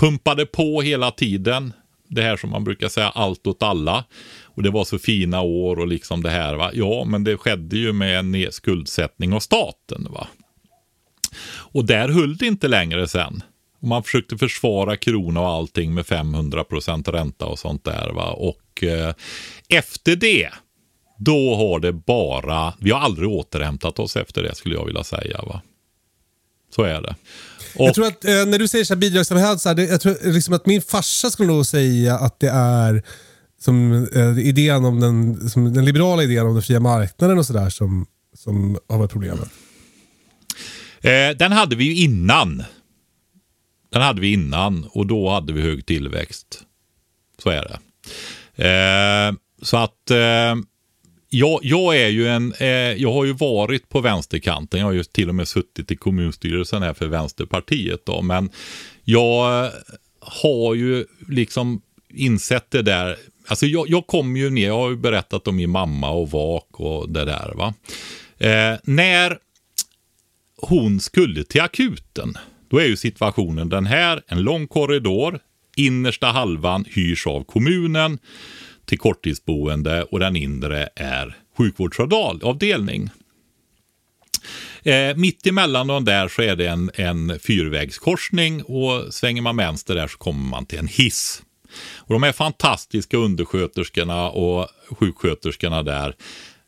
pumpade 0.00 0.46
på 0.46 0.82
hela 0.82 1.10
tiden. 1.10 1.72
Det 2.08 2.22
här 2.22 2.36
som 2.36 2.50
man 2.50 2.64
brukar 2.64 2.88
säga 2.88 3.08
allt 3.08 3.46
åt 3.46 3.62
alla. 3.62 4.04
Och 4.54 4.62
det 4.62 4.70
var 4.70 4.84
så 4.84 4.98
fina 4.98 5.40
år 5.40 5.78
och 5.78 5.86
liksom 5.86 6.22
det 6.22 6.30
här. 6.30 6.54
Va? 6.54 6.70
Ja, 6.74 7.04
men 7.04 7.24
det 7.24 7.36
skedde 7.36 7.76
ju 7.76 7.92
med 7.92 8.18
en 8.18 8.52
skuldsättning 8.52 9.32
av 9.32 9.40
staten. 9.40 10.06
Va? 10.10 10.26
Och 11.46 11.84
där 11.84 12.08
höll 12.08 12.36
det 12.36 12.46
inte 12.46 12.68
längre 12.68 13.08
sen. 13.08 13.42
Och 13.80 13.88
man 13.88 14.02
försökte 14.02 14.38
försvara 14.38 14.96
krona 14.96 15.40
och 15.40 15.48
allting 15.48 15.94
med 15.94 16.06
500 16.06 16.64
procent 16.64 17.08
ränta 17.08 17.46
och 17.46 17.58
sånt 17.58 17.84
där. 17.84 18.10
Va? 18.14 18.32
Och 18.32 18.84
eh, 18.84 19.14
efter 19.68 20.16
det 20.16 20.50
då 21.18 21.54
har 21.54 21.80
det 21.80 21.92
bara, 21.92 22.74
vi 22.80 22.90
har 22.90 23.00
aldrig 23.00 23.28
återhämtat 23.28 23.98
oss 23.98 24.16
efter 24.16 24.42
det 24.42 24.54
skulle 24.54 24.74
jag 24.74 24.86
vilja 24.86 25.04
säga. 25.04 25.42
Va? 25.42 25.62
Så 26.76 26.82
är 26.82 27.02
det. 27.02 27.14
Och, 27.74 27.86
jag 27.86 27.94
tror 27.94 28.06
att 28.06 28.24
eh, 28.24 28.46
när 28.46 28.58
du 28.58 28.68
säger 28.68 28.84
så 28.84 28.94
här 28.94 29.00
bidragssamhället, 29.00 29.60
så 29.60 29.68
här, 29.68 29.76
det, 29.76 29.84
jag 29.84 30.00
tror 30.00 30.32
liksom 30.32 30.54
att 30.54 30.66
min 30.66 30.82
farsa 30.82 31.30
skulle 31.30 31.48
nog 31.48 31.66
säga 31.66 32.14
att 32.14 32.40
det 32.40 32.50
är 32.50 33.02
som 33.64 34.08
eh, 34.14 34.38
idén 34.38 34.84
om 34.84 35.00
den, 35.00 35.48
som 35.50 35.74
den 35.74 35.84
liberala 35.84 36.22
idén 36.22 36.46
om 36.46 36.54
den 36.54 36.62
fria 36.62 36.80
marknaden 36.80 37.38
och 37.38 37.46
sådär 37.46 37.70
som, 37.70 38.06
som 38.34 38.78
har 38.88 38.98
varit 38.98 39.10
problemet. 39.10 39.48
Eh, 41.00 41.36
den 41.38 41.52
hade 41.52 41.76
vi 41.76 41.84
ju 41.84 41.94
innan. 41.94 42.62
Den 43.92 44.02
hade 44.02 44.20
vi 44.20 44.32
innan 44.32 44.84
och 44.90 45.06
då 45.06 45.30
hade 45.30 45.52
vi 45.52 45.60
hög 45.60 45.86
tillväxt. 45.86 46.62
Så 47.42 47.50
är 47.50 47.62
det. 47.62 47.78
Eh, 48.68 49.34
så 49.62 49.76
att 49.76 50.10
eh, 50.10 50.56
jag, 51.28 51.60
jag, 51.62 51.96
är 51.96 52.08
ju 52.08 52.28
en, 52.28 52.52
eh, 52.52 52.68
jag 52.68 53.12
har 53.12 53.24
ju 53.24 53.32
varit 53.32 53.88
på 53.88 54.00
vänsterkanten. 54.00 54.80
Jag 54.80 54.86
har 54.86 54.92
ju 54.92 55.04
till 55.04 55.28
och 55.28 55.34
med 55.34 55.48
suttit 55.48 55.90
i 55.90 55.96
kommunstyrelsen 55.96 56.82
här 56.82 56.94
för 56.94 57.06
Vänsterpartiet. 57.06 58.06
Då, 58.06 58.22
men 58.22 58.50
jag 59.04 59.70
har 60.20 60.74
ju 60.74 61.04
liksom 61.28 61.82
insett 62.08 62.70
det 62.70 62.82
där. 62.82 63.16
Alltså 63.46 63.66
jag, 63.66 63.88
jag 63.88 64.06
kom 64.06 64.36
ju 64.36 64.50
ner, 64.50 64.66
jag 64.66 64.78
har 64.78 64.90
ju 64.90 64.96
berättat 64.96 65.48
om 65.48 65.56
min 65.56 65.70
mamma 65.70 66.10
och 66.10 66.30
vak 66.30 66.80
och 66.80 67.10
det 67.10 67.24
där. 67.24 67.52
va. 67.54 67.74
Eh, 68.38 68.78
när 68.84 69.38
hon 70.56 71.00
skulle 71.00 71.44
till 71.44 71.60
akuten, 71.60 72.34
då 72.70 72.78
är 72.78 72.86
ju 72.86 72.96
situationen 72.96 73.68
den 73.68 73.86
här. 73.86 74.22
En 74.26 74.42
lång 74.42 74.66
korridor, 74.66 75.38
innersta 75.76 76.26
halvan 76.26 76.84
hyrs 76.88 77.26
av 77.26 77.44
kommunen 77.44 78.18
till 78.84 78.98
korttidsboende 78.98 80.02
och 80.02 80.20
den 80.20 80.36
inre 80.36 80.88
är 80.96 81.36
sjukvårdsavdelning. 81.58 83.10
Eh, 84.82 85.16
mitt 85.16 85.46
emellan 85.46 85.86
de 85.86 86.04
där 86.04 86.28
så 86.28 86.42
är 86.42 86.56
det 86.56 86.66
en, 86.66 86.90
en 86.94 87.38
fyrvägskorsning 87.38 88.62
och 88.62 89.14
svänger 89.14 89.42
man 89.42 89.56
vänster 89.56 89.94
där 89.94 90.08
så 90.08 90.18
kommer 90.18 90.48
man 90.48 90.66
till 90.66 90.78
en 90.78 90.88
hiss. 90.88 91.42
Och 91.96 92.12
de 92.12 92.22
här 92.22 92.32
fantastiska 92.32 93.16
undersköterskorna 93.16 94.30
och 94.30 94.68
sjuksköterskorna 94.90 95.82
där 95.82 96.14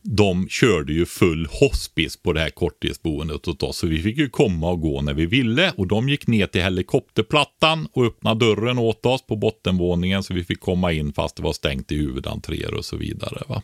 de 0.09 0.49
körde 0.49 0.93
ju 0.93 1.07
full 1.07 1.49
hospice 1.51 2.17
på 2.23 2.33
det 2.33 2.41
här 2.41 2.51
korttidsboendet 2.51 3.49
åt 3.49 3.63
oss. 3.63 3.77
Så 3.77 3.87
vi 3.87 4.03
fick 4.03 4.19
ju 4.19 4.29
komma 4.29 4.71
och 4.71 4.81
gå 4.81 5.03
när 5.03 5.15
vi 5.15 5.27
ville. 5.27 5.73
Och 5.77 5.87
de 5.87 6.09
gick 6.09 6.27
ner 6.27 6.47
till 6.47 6.63
helikopterplattan 6.63 7.89
och 7.93 8.05
öppnade 8.05 8.47
dörren 8.47 8.79
åt 8.79 9.07
oss 9.07 9.27
på 9.27 9.37
bottenvåningen. 9.37 10.23
Så 10.23 10.35
vi 10.35 10.45
fick 10.45 10.61
komma 10.61 10.93
in 10.93 11.13
fast 11.13 11.37
det 11.37 11.43
var 11.43 11.53
stängt 11.53 11.93
i 11.93 11.97
huvudentréer 11.97 12.75
och 12.75 12.85
så 12.85 12.97
vidare. 12.97 13.43
Va? 13.49 13.63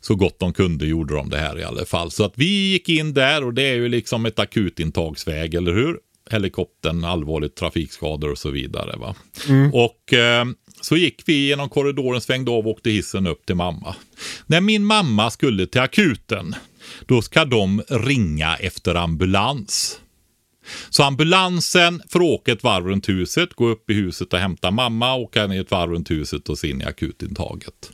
Så 0.00 0.14
gott 0.14 0.38
de 0.38 0.52
kunde 0.52 0.86
gjorde 0.86 1.14
de 1.14 1.30
det 1.30 1.38
här 1.38 1.58
i 1.58 1.64
alla 1.64 1.84
fall. 1.84 2.10
Så 2.10 2.24
att 2.24 2.32
vi 2.36 2.72
gick 2.72 2.88
in 2.88 3.14
där 3.14 3.44
och 3.44 3.54
det 3.54 3.62
är 3.62 3.74
ju 3.74 3.88
liksom 3.88 4.26
ett 4.26 4.38
akutintagsväg, 4.38 5.54
eller 5.54 5.72
hur? 5.72 5.98
Helikoptern, 6.30 7.04
allvarligt 7.04 7.56
trafikskador 7.56 8.30
och 8.30 8.38
så 8.38 8.50
vidare. 8.50 8.96
Va? 8.96 9.14
Mm. 9.48 9.70
Och 9.74 10.12
eh, 10.12 10.44
så 10.80 10.96
gick 10.96 11.22
vi 11.26 11.46
genom 11.46 11.68
korridoren, 11.68 12.20
svängde 12.20 12.50
av 12.50 12.58
och 12.58 12.66
åkte 12.66 12.90
hissen 12.90 13.26
upp 13.26 13.46
till 13.46 13.56
mamma. 13.56 13.96
När 14.46 14.60
min 14.60 14.84
mamma 14.84 15.30
skulle 15.30 15.66
till 15.66 15.80
akuten, 15.80 16.54
då 17.06 17.22
ska 17.22 17.44
de 17.44 17.82
ringa 17.88 18.56
efter 18.56 18.94
ambulans. 18.94 20.00
Så 20.90 21.02
ambulansen 21.02 22.02
får 22.08 22.22
åka 22.22 22.52
ett 22.52 22.62
varv 22.62 22.86
runt 22.86 23.08
huset, 23.08 23.54
gå 23.54 23.68
upp 23.68 23.90
i 23.90 23.94
huset 23.94 24.32
och 24.32 24.38
hämta 24.38 24.70
mamma, 24.70 25.14
åka 25.14 25.46
ner 25.46 25.60
ett 25.60 25.70
varv 25.70 25.90
runt 25.90 26.10
huset 26.10 26.48
och 26.48 26.58
se 26.58 26.70
in 26.70 26.80
i 26.80 26.84
akutintaget. 26.84 27.90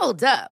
Hold 0.00 0.22
up. 0.22 0.57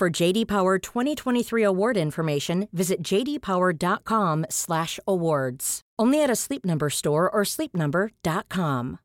For 0.00 0.22
JD 0.22 0.46
Power 0.48 0.78
2023 0.78 1.64
award 1.66 1.96
information, 1.96 2.66
visit 2.72 2.96
jdpower.com/awards. 3.12 5.80
Only 6.02 6.24
at 6.24 6.30
a 6.30 6.36
Sleep 6.36 6.64
Number 6.64 6.90
store 6.90 7.28
or 7.32 7.44
sleepnumber.com. 7.44 8.96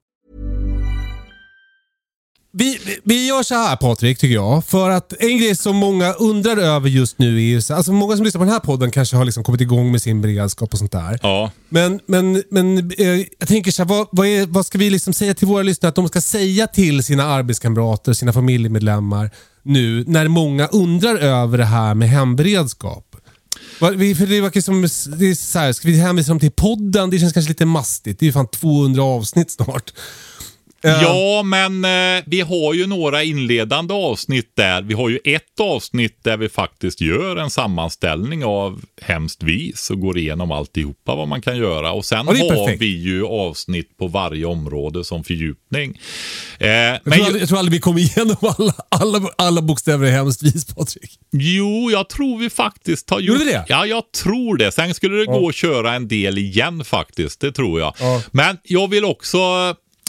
Vi, 2.54 2.80
vi, 2.86 3.00
vi 3.04 3.28
gör 3.28 3.44
så 3.44 3.56
här 3.56 3.76
Patrik, 3.76 4.20
tycker 4.20 4.36
jag. 4.36 4.66
För 4.66 4.90
att 4.90 5.14
en 5.20 5.38
grej 5.38 5.56
som 5.56 5.76
många 5.76 6.14
undrar 6.14 6.58
över 6.58 6.90
just 6.90 7.20
nu 7.20 7.36
är 7.38 7.42
ju... 7.42 7.62
så- 7.62 7.74
Alltså 7.74 7.92
många 7.94 8.16
som 8.16 8.26
lyssnar 8.26 8.40
på 8.40 8.46
den 8.46 8.54
här 8.54 8.60
podden 8.60 8.92
kanske 8.92 9.16
har 9.16 9.26
liksom 9.26 9.44
kommit 9.44 9.62
igång 9.62 9.92
med 9.92 10.02
sin 10.02 10.22
beredskap 10.22 10.74
och 10.74 10.80
sånt 10.80 10.92
där. 10.92 11.20
Ja. 11.22 11.52
Men, 11.70 12.00
men, 12.06 12.44
men 12.50 12.92
eh, 12.98 13.08
jag 13.40 13.48
tänker 13.48 13.72
så 13.72 13.84
här, 13.84 13.90
vad, 13.90 14.08
vad, 14.12 14.28
är, 14.28 14.46
vad 14.46 14.66
ska 14.66 14.78
vi 14.78 14.90
liksom 14.90 15.14
säga 15.14 15.34
till 15.34 15.48
våra 15.48 15.64
lyssnare 15.64 15.90
att 15.90 15.96
de 15.96 16.08
ska 16.08 16.22
säga 16.22 16.68
till 16.68 17.04
sina 17.04 17.24
arbetskamrater, 17.24 18.14
sina 18.14 18.34
familjemedlemmar 18.34 19.32
nu 19.64 20.04
när 20.08 20.28
många 20.28 20.68
undrar 20.68 21.16
över 21.16 21.58
det 21.58 21.66
här 21.66 21.94
med 21.94 22.10
hemberedskap? 22.10 23.16
För 23.80 24.26
det 24.26 24.42
verkar 24.42 24.62
som, 24.62 24.82
det 25.18 25.26
är 25.26 25.36
så 25.36 25.60
här, 25.60 25.74
ska 25.74 25.88
vi 25.88 25.98
hänvisa 25.98 26.32
dem 26.32 26.40
till 26.40 26.52
podden? 26.52 27.10
Det 27.10 27.20
känns 27.20 27.34
kanske 27.34 27.50
lite 27.50 27.66
mastigt. 27.66 28.20
Det 28.20 28.24
är 28.24 28.28
ju 28.28 28.34
fan 28.34 28.48
200 28.48 29.04
avsnitt 29.04 29.52
snart. 29.52 29.94
Ja, 30.84 31.44
men 31.44 31.86
eh, 31.86 32.24
vi 32.26 32.42
har 32.42 32.74
ju 32.74 32.88
några 32.88 33.24
inledande 33.24 33.94
avsnitt 33.94 34.52
där. 34.58 34.82
Vi 34.82 34.94
har 34.94 35.10
ju 35.10 35.20
ett 35.26 35.60
avsnitt 35.60 36.24
där 36.24 36.38
vi 36.38 36.50
faktiskt 36.50 37.02
gör 37.02 37.36
en 37.36 37.50
sammanställning 37.50 38.46
av 38.46 38.82
hemskt 39.02 39.44
vis 39.44 39.90
och 39.90 40.00
går 40.00 40.18
igenom 40.18 40.52
alltihopa 40.52 41.16
vad 41.16 41.28
man 41.28 41.42
kan 41.42 41.58
göra. 41.58 41.92
Och 41.92 42.06
sen 42.06 42.18
Ja, 42.18 42.34
har 42.56 42.78
vi 42.78 43.00
ju 43.02 43.26
avsnitt 43.26 43.98
på 43.98 44.08
varje 44.08 44.46
område 44.46 45.04
som 45.04 45.24
fördjupning. 45.24 46.00
Eh, 46.60 46.68
Jag 46.70 47.00
men 47.04 47.14
tror, 47.14 47.26
aldrig, 47.26 47.42
jag 47.42 47.50
tror 47.50 47.60
aldrig 47.60 47.74
vi 47.74 47.80
kommer 47.80 48.00
igenom 48.00 48.36
alla, 48.42 48.74
alla, 48.90 49.30
alla 49.36 49.62
bokstäver 49.62 50.08
i 50.08 50.12
hemskt 50.12 50.44
vis, 50.44 50.66
Patrik. 50.66 51.12
jo, 51.32 51.92
jag 51.92 52.10
tror 52.10 52.40
vi 52.40 52.50
faktiskt 52.50 53.10
har 53.10 53.20
gjort 53.20 53.40
det? 53.40 53.66
Ja, 53.68 53.86
jag 53.86 54.12
tror 54.12 54.58
det. 54.58 54.72
Sen 54.72 54.94
skulle 54.94 55.16
det 55.16 55.24
Ja. 55.24 55.32
gå 55.40 55.50
att 55.50 55.56
köra 55.56 55.94
en 55.94 56.08
del 56.08 56.38
igen 56.38 56.84
faktiskt. 56.86 57.40
Det 57.42 57.52
tror 57.52 57.80
jag. 57.80 57.94
Ja. 58.00 58.22
Men 58.32 58.58
jag 58.64 58.88
vill 58.90 59.06
också 59.06 59.40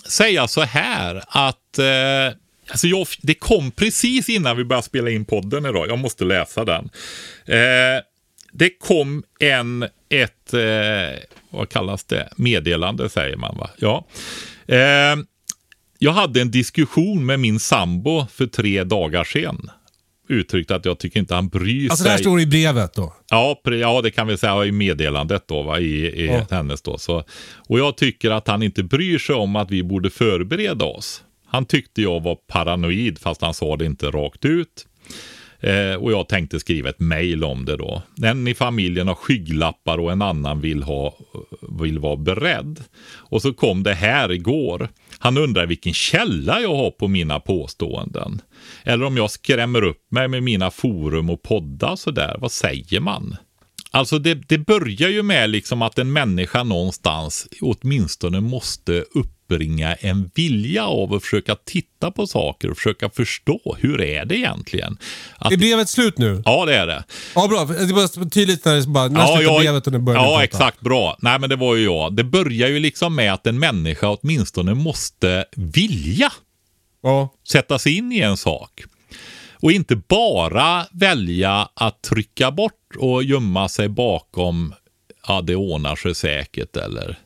säga 0.09 0.49
så 0.49 0.61
här 0.61 1.23
att 1.29 1.79
eh, 1.79 2.39
alltså 2.71 2.87
jag, 2.87 3.07
det 3.23 3.35
kom 3.35 3.71
precis 3.71 4.29
innan 4.29 4.57
vi 4.57 4.65
började 4.65 4.87
spela 4.87 5.11
in 5.11 5.25
podden 5.25 5.67
idag. 5.67 5.89
Jag 5.89 5.99
måste 5.99 6.25
läsa 6.25 6.65
den. 6.65 6.91
Eh, 7.47 8.03
det 8.53 8.71
kom 8.71 9.23
en, 9.41 9.83
ett, 10.09 10.55
eh, 10.55 11.21
vad 11.51 11.69
kallas 11.69 12.05
det, 12.05 12.29
meddelande 12.37 13.09
säger 13.09 13.37
man 13.37 13.57
va? 13.59 13.71
Ja. 13.77 14.07
Eh, 14.67 15.17
jag 15.99 16.13
hade 16.13 16.41
en 16.41 16.51
diskussion 16.51 17.27
med 17.27 17.41
min 17.41 17.61
sambo 17.61 18.27
för 18.27 18.47
tre 18.47 18.85
dagar 18.85 19.25
sedan. 19.25 19.71
Uttryckt 20.33 20.71
att 20.71 20.85
jag 20.85 20.99
tycker 20.99 21.21
inte 21.21 21.35
han 21.35 21.49
bryr 21.49 21.85
Alltså 21.91 21.97
sig. 21.97 22.05
det 22.05 22.11
här 22.11 22.19
står 22.19 22.41
i 22.41 22.47
brevet 22.47 22.95
då. 22.95 23.15
Ja, 23.31 23.61
ja, 23.65 24.01
det 24.03 24.11
kan 24.11 24.27
vi 24.27 24.37
säga 24.39 24.65
i 24.65 24.73
meddelandet 24.73 25.45
då, 25.49 25.63
va, 25.63 25.81
i, 25.81 26.07
i 26.07 26.27
Ja. 26.27 26.47
hennes 26.51 26.83
då. 26.83 26.99
Så, 26.99 27.25
och 27.69 27.79
jag 27.79 27.97
tycker 27.97 28.31
att 28.31 28.49
han 28.49 28.63
inte 28.63 28.83
bryr 28.83 29.19
sig 29.19 29.35
om 29.35 29.57
att 29.57 29.71
vi 29.71 29.83
borde 29.83 30.11
förbereda 30.11 30.85
oss. 30.85 31.23
Han 31.47 31.65
tyckte 31.65 32.03
jag 32.03 32.23
var 32.23 32.35
paranoid, 32.49 33.19
fast 33.19 33.43
han 33.43 33.55
sa 33.55 33.77
det 33.77 33.85
inte 33.85 34.07
rakt 34.07 34.45
ut. 34.45 34.87
Eh, 35.63 35.95
och 35.95 36.13
jag 36.13 36.29
tänkte 36.29 36.61
skriva 36.61 36.89
ett 36.89 37.01
mejl 37.01 37.45
om 37.45 37.65
det 37.65 37.77
då. 37.77 38.03
En 38.23 38.49
i 38.49 38.55
familjen 38.55 39.09
har 39.09 39.15
skygglappar 39.15 39.99
och 39.99 40.13
en 40.13 40.23
annan 40.23 40.61
vill, 40.61 40.83
ha, 40.83 41.15
vill 41.81 41.99
vara 41.99 42.17
beredd. 42.17 42.81
Och 43.15 43.43
så 43.43 43.53
kom 43.53 43.83
det 43.83 43.95
här 43.95 44.33
igår. 44.33 44.89
Han 45.19 45.39
undrar 45.39 45.67
vilken 45.67 45.95
källa 45.95 46.61
jag 46.61 46.75
har 46.75 46.91
på 46.91 47.09
mina 47.09 47.41
påståenden. 47.41 48.41
Eller 48.85 49.05
om 49.05 49.17
jag 49.17 49.31
skrämmer 49.31 49.85
upp 49.85 50.07
mig 50.11 50.29
med 50.29 50.43
mina 50.43 50.71
forum 50.71 51.31
och 51.31 51.43
poddar 51.43 51.97
sådär. 51.97 52.37
Vad 52.39 52.53
säger 52.53 53.01
man? 53.01 53.37
Alltså 53.91 54.19
det, 54.19 54.35
det 54.35 54.59
börjar 54.59 55.09
ju 55.09 55.23
med 55.23 55.51
liksom 55.51 55.83
att 55.83 55.99
en 55.99 56.13
människa 56.13 56.63
någonstans 56.63 57.49
åtminstone 57.61 58.41
måste 58.41 58.93
upp 58.93 59.42
uppbringa 59.53 59.95
en 59.95 60.31
vilja 60.35 60.87
av 60.87 61.15
att 61.15 61.23
försöka 61.23 61.55
titta 61.65 62.11
på 62.11 62.27
saker 62.27 62.71
och 62.71 62.77
försöka 62.77 63.11
förstå 63.11 63.77
hur 63.79 64.01
är 64.01 64.25
det 64.25 64.37
egentligen. 64.37 64.99
Att, 65.39 65.53
Är 65.53 65.57
brevet 65.57 65.89
slut 65.89 66.19
nu? 66.19 66.43
ja, 66.45 66.65
det 66.65 66.77
är 66.77 66.87
det. 66.87 67.05
Ja, 67.35 67.49
bra. 67.49 67.65
Det 67.65 67.93
var 67.93 68.31
tydligt 68.31 68.65
när 68.65 68.75
det 68.81 68.87
bara, 68.87 69.09
när 69.09 69.21
Ja, 69.21 69.37
slutar 69.37 69.53
ja, 69.53 69.59
brevet 69.61 69.87
och 69.87 69.93
när 69.93 69.99
börjar 70.01 70.21
ja 70.23 70.45
exakt. 70.45 70.81
Bra. 70.81 71.17
Nej, 71.21 71.39
men 71.39 71.51
det 71.51 71.57
var 71.57 71.77
ju 71.77 71.85
jag. 71.85 72.17
Det 72.17 72.25
börjar 72.25 72.69
ju 72.69 72.79
liksom 72.79 73.15
med 73.15 73.33
att 73.33 73.47
en 73.47 73.59
människa 73.59 74.09
åtminstone 74.09 74.75
måste 74.75 75.45
vilja 75.57 76.33
Ja. 77.03 77.29
sätta 77.49 77.79
sig 77.79 77.97
in 77.97 78.13
i 78.13 78.21
en 78.21 78.37
sak. 78.37 78.83
Och 79.63 79.73
inte 79.73 79.97
bara 79.97 80.87
välja 80.93 81.69
att 81.75 82.03
trycka 82.03 82.51
bort 82.51 82.97
och 82.99 83.25
gömma 83.25 83.69
sig 83.69 83.89
bakom 83.89 84.75
ja, 85.29 85.41
det 85.41 85.57
ordnar 85.57 85.97
sig 85.97 86.15
säkert 86.15 86.77
eller 86.77 87.19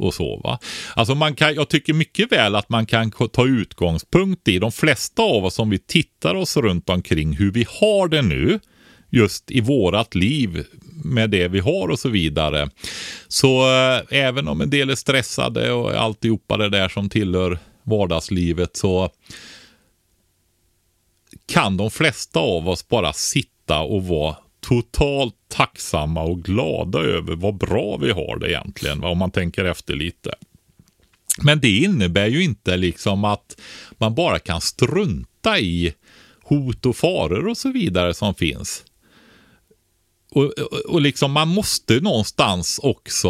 och 0.00 0.14
så. 0.14 0.40
Va? 0.44 0.58
Alltså 0.94 1.14
man 1.14 1.34
kan, 1.34 1.54
jag 1.54 1.68
tycker 1.68 1.92
mycket 1.92 2.32
väl 2.32 2.56
att 2.56 2.68
man 2.68 2.86
kan 2.86 3.10
ta 3.10 3.46
utgångspunkt 3.46 4.48
i 4.48 4.58
de 4.58 4.72
flesta 4.72 5.22
av 5.22 5.44
oss 5.44 5.58
om 5.58 5.70
vi 5.70 5.78
tittar 5.78 6.34
oss 6.34 6.56
runt 6.56 6.88
omkring 6.88 7.32
hur 7.32 7.52
vi 7.52 7.66
har 7.80 8.08
det 8.08 8.22
nu 8.22 8.60
just 9.10 9.50
i 9.50 9.60
vårat 9.60 10.14
liv 10.14 10.64
med 11.04 11.30
det 11.30 11.48
vi 11.48 11.60
har 11.60 11.88
och 11.88 11.98
så 11.98 12.08
vidare. 12.08 12.70
Så 13.28 13.62
eh, 13.62 14.02
även 14.10 14.48
om 14.48 14.60
en 14.60 14.70
del 14.70 14.90
är 14.90 14.94
stressade 14.94 15.72
och 15.72 15.92
alltihopa 15.92 16.56
det 16.56 16.68
där 16.68 16.88
som 16.88 17.08
tillhör 17.08 17.58
vardagslivet 17.82 18.76
så 18.76 19.10
kan 21.46 21.76
de 21.76 21.90
flesta 21.90 22.40
av 22.40 22.68
oss 22.68 22.88
bara 22.88 23.12
sitta 23.12 23.80
och 23.80 24.04
vara 24.04 24.36
totalt 24.60 25.34
tacksamma 25.48 26.22
och 26.22 26.42
glada 26.42 26.98
över 26.98 27.36
vad 27.36 27.58
bra 27.58 27.96
vi 27.96 28.10
har 28.10 28.38
det 28.38 28.50
egentligen, 28.50 29.00
va, 29.00 29.08
om 29.08 29.18
man 29.18 29.30
tänker 29.30 29.64
efter 29.64 29.94
lite. 29.94 30.34
Men 31.42 31.60
det 31.60 31.76
innebär 31.76 32.26
ju 32.26 32.44
inte 32.44 32.76
liksom 32.76 33.24
att 33.24 33.60
man 33.98 34.14
bara 34.14 34.38
kan 34.38 34.60
strunta 34.60 35.58
i 35.58 35.94
hot 36.42 36.86
och 36.86 36.96
faror 36.96 37.48
och 37.48 37.56
så 37.56 37.72
vidare 37.72 38.14
som 38.14 38.34
finns. 38.34 38.84
Och, 40.30 40.52
och, 40.88 41.00
liksom 41.00 41.32
man 41.32 41.48
måste 41.48 42.00
någonstans 42.00 42.80
också 42.82 43.28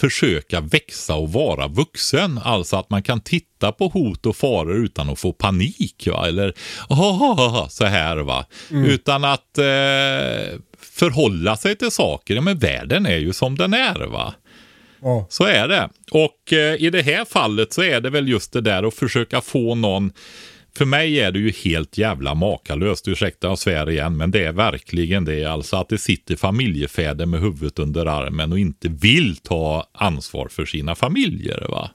försöka 0.00 0.60
växa 0.60 1.14
och 1.14 1.32
vara 1.32 1.68
vuxen. 1.68 2.40
Alltså 2.44 2.76
att 2.76 2.90
man 2.90 3.02
kan 3.02 3.20
titta 3.20 3.72
på 3.72 3.88
hot 3.88 4.26
och 4.26 4.36
faror 4.36 4.84
utan 4.84 5.10
att 5.10 5.18
få 5.18 5.32
panik. 5.32 6.08
Va? 6.12 6.28
Eller 6.28 6.54
"Ahahaha", 6.88 7.68
så 7.68 7.84
här 7.84 8.16
va. 8.16 8.46
Utan 8.70 9.24
att 9.24 9.58
eh, 9.58 10.58
förhålla 10.80 11.56
sig 11.56 11.76
till 11.76 11.90
saker. 11.90 12.34
Ja, 12.34 12.40
men 12.40 12.58
världen 12.58 13.06
är 13.06 13.18
ju 13.18 13.32
som 13.32 13.58
den 13.58 13.74
är 13.74 14.06
va. 14.06 14.34
Ja. 15.02 15.26
Så 15.28 15.44
är 15.44 15.68
det. 15.68 15.88
Och 16.10 16.52
eh, 16.52 16.74
i 16.74 16.90
det 16.90 17.02
här 17.02 17.24
fallet 17.24 17.72
så 17.72 17.82
är 17.82 18.00
det 18.00 18.10
väl 18.10 18.28
just 18.28 18.52
det 18.52 18.60
där 18.60 18.82
att 18.82 18.94
försöka 18.94 19.40
få 19.40 19.74
någon 19.74 20.12
för 20.78 20.84
mig 20.84 21.20
är 21.20 21.32
det 21.32 21.38
ju 21.38 21.52
helt 21.64 21.98
jävla 21.98 22.34
makalöst, 22.34 23.08
ursäkta 23.08 23.46
jag 23.46 23.58
svär 23.58 23.90
igen, 23.90 24.16
men 24.16 24.30
det 24.30 24.44
är 24.44 24.52
verkligen 24.52 25.24
det 25.24 25.44
alltså 25.44 25.76
att 25.76 25.88
det 25.88 25.98
sitter 25.98 26.36
familjefäder 26.36 27.26
med 27.26 27.40
huvudet 27.40 27.78
under 27.78 28.06
armen 28.06 28.52
och 28.52 28.58
inte 28.58 28.88
vill 28.88 29.36
ta 29.36 29.88
ansvar 29.92 30.48
för 30.48 30.64
sina 30.64 30.94
familjer. 30.94 31.66
va 31.68 31.90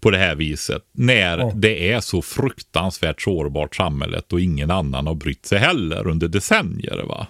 på 0.00 0.10
det 0.10 0.18
här 0.18 0.34
viset. 0.34 0.82
När 0.92 1.38
ja. 1.38 1.52
det 1.54 1.92
är 1.92 2.00
så 2.00 2.22
fruktansvärt 2.22 3.22
sårbart 3.22 3.76
samhället 3.76 4.32
och 4.32 4.40
ingen 4.40 4.70
annan 4.70 5.06
har 5.06 5.14
brytt 5.14 5.46
sig 5.46 5.58
heller 5.58 6.06
under 6.06 6.28
decennier. 6.28 7.02
va 7.08 7.26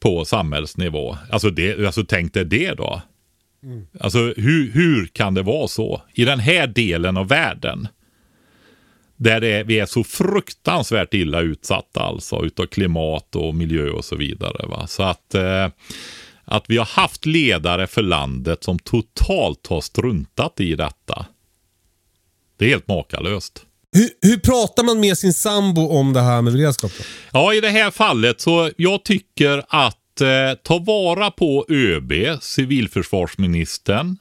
På 0.00 0.24
samhällsnivå. 0.24 1.16
Alltså, 1.30 1.50
det, 1.50 1.86
alltså 1.86 2.04
tänk 2.04 2.34
dig 2.34 2.44
det 2.44 2.74
då. 2.74 3.02
Mm. 3.62 3.86
Alltså 4.00 4.18
hur, 4.36 4.72
hur 4.72 5.06
kan 5.06 5.34
det 5.34 5.42
vara 5.42 5.68
så? 5.68 6.02
I 6.14 6.24
den 6.24 6.38
här 6.38 6.66
delen 6.66 7.16
av 7.16 7.28
världen. 7.28 7.88
Där 9.18 9.44
är, 9.44 9.64
vi 9.64 9.78
är 9.78 9.86
så 9.86 10.04
fruktansvärt 10.04 11.14
illa 11.14 11.40
utsatta 11.40 12.00
alltså 12.00 12.44
utav 12.44 12.66
klimat 12.66 13.36
och 13.36 13.54
miljö 13.54 13.90
och 13.90 14.04
så 14.04 14.16
vidare. 14.16 14.66
Va? 14.66 14.86
Så 14.86 15.02
att, 15.02 15.34
eh, 15.34 15.68
att 16.44 16.64
vi 16.68 16.76
har 16.76 16.84
haft 16.84 17.26
ledare 17.26 17.86
för 17.86 18.02
landet 18.02 18.64
som 18.64 18.78
totalt 18.78 19.66
har 19.66 19.80
struntat 19.80 20.60
i 20.60 20.74
detta. 20.74 21.26
Det 22.58 22.64
är 22.64 22.68
helt 22.68 22.88
makalöst. 22.88 23.64
Hur, 23.92 24.30
hur, 24.30 24.38
pratar 24.38 24.84
man 24.84 25.00
med 25.00 25.18
sin 25.18 25.32
sambo 25.32 25.88
om 25.88 26.12
det 26.12 26.20
här 26.20 26.42
med 26.42 26.52
beredskap? 26.52 26.92
Ja, 27.32 27.54
i 27.54 27.60
det 27.60 27.70
här 27.70 27.90
fallet 27.90 28.40
så 28.40 28.70
jag 28.76 29.04
tycker 29.04 29.62
att 29.68 30.20
eh, 30.20 30.58
ta 30.62 30.78
vara 30.78 31.30
på 31.30 31.66
ÖB, 31.68 32.12
civilförsvarsministern, 32.40 34.16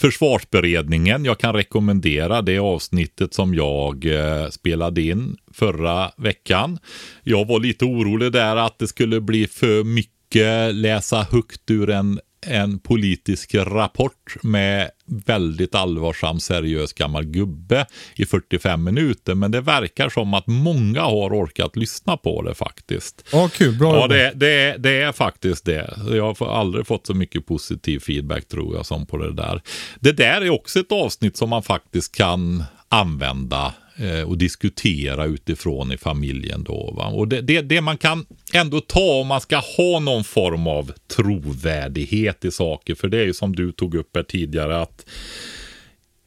försvarsberedningen. 0.00 1.24
Jag 1.24 1.38
kan 1.38 1.54
rekommendera 1.54 2.42
det 2.42 2.58
avsnittet 2.58 3.34
som 3.34 3.54
jag 3.54 4.06
eh, 4.06 4.48
spelade 4.48 5.02
in 5.02 5.36
förra 5.52 6.10
veckan. 6.16 6.78
Jag 7.22 7.46
var 7.46 7.60
lite 7.60 7.84
orolig 7.84 8.32
där 8.32 8.56
att 8.56 8.78
det 8.78 8.88
skulle 8.88 9.20
bli 9.20 9.46
för 9.46 9.84
mycket 9.84 10.74
läsa 10.74 11.26
högt 11.30 11.70
ur 11.70 11.90
en 11.90 12.20
en 12.46 12.78
politisk 12.78 13.54
rapport 13.54 14.36
med 14.42 14.90
väldigt 15.06 15.74
allvarsam, 15.74 16.40
seriös 16.40 16.92
gammal 16.92 17.24
gubbe 17.24 17.86
i 18.14 18.26
45 18.26 18.84
minuter. 18.84 19.34
Men 19.34 19.50
det 19.50 19.60
verkar 19.60 20.08
som 20.08 20.34
att 20.34 20.46
många 20.46 21.00
har 21.00 21.30
orkat 21.30 21.76
lyssna 21.76 22.16
på 22.16 22.42
det 22.42 22.54
faktiskt. 22.54 23.24
Ja, 23.32 23.48
kul. 23.48 23.78
Bra 23.78 23.96
Ja, 23.96 24.06
det, 24.06 24.32
det, 24.34 24.76
det 24.78 25.02
är 25.02 25.12
faktiskt 25.12 25.64
det. 25.64 25.98
Jag 26.10 26.34
har 26.38 26.60
aldrig 26.60 26.86
fått 26.86 27.06
så 27.06 27.14
mycket 27.14 27.46
positiv 27.46 27.98
feedback 27.98 28.48
tror 28.48 28.76
jag 28.76 28.86
som 28.86 29.06
på 29.06 29.16
det 29.16 29.32
där. 29.32 29.62
Det 30.00 30.12
där 30.12 30.40
är 30.40 30.50
också 30.50 30.80
ett 30.80 30.92
avsnitt 30.92 31.36
som 31.36 31.50
man 31.50 31.62
faktiskt 31.62 32.14
kan 32.14 32.64
använda 32.90 33.74
eh, 33.96 34.28
och 34.28 34.38
diskutera 34.38 35.24
utifrån 35.24 35.92
i 35.92 35.96
familjen. 35.96 36.64
Då, 36.64 36.94
va? 36.96 37.06
Och 37.06 37.28
det, 37.28 37.40
det, 37.40 37.60
det, 37.60 37.80
man 37.80 37.98
kan 37.98 38.26
ändå 38.52 38.80
ta 38.80 39.20
om 39.20 39.26
man 39.26 39.40
ska 39.40 39.56
ha 39.56 40.00
någon 40.00 40.24
form 40.24 40.66
av 40.66 40.92
trovärdighet 41.16 42.44
i 42.44 42.50
saker. 42.50 42.94
För 42.94 43.08
det 43.08 43.18
är 43.18 43.24
ju 43.24 43.34
som 43.34 43.56
du 43.56 43.72
tog 43.72 43.94
upp 43.94 44.16
här 44.16 44.22
tidigare 44.22 44.82
att 44.82 45.04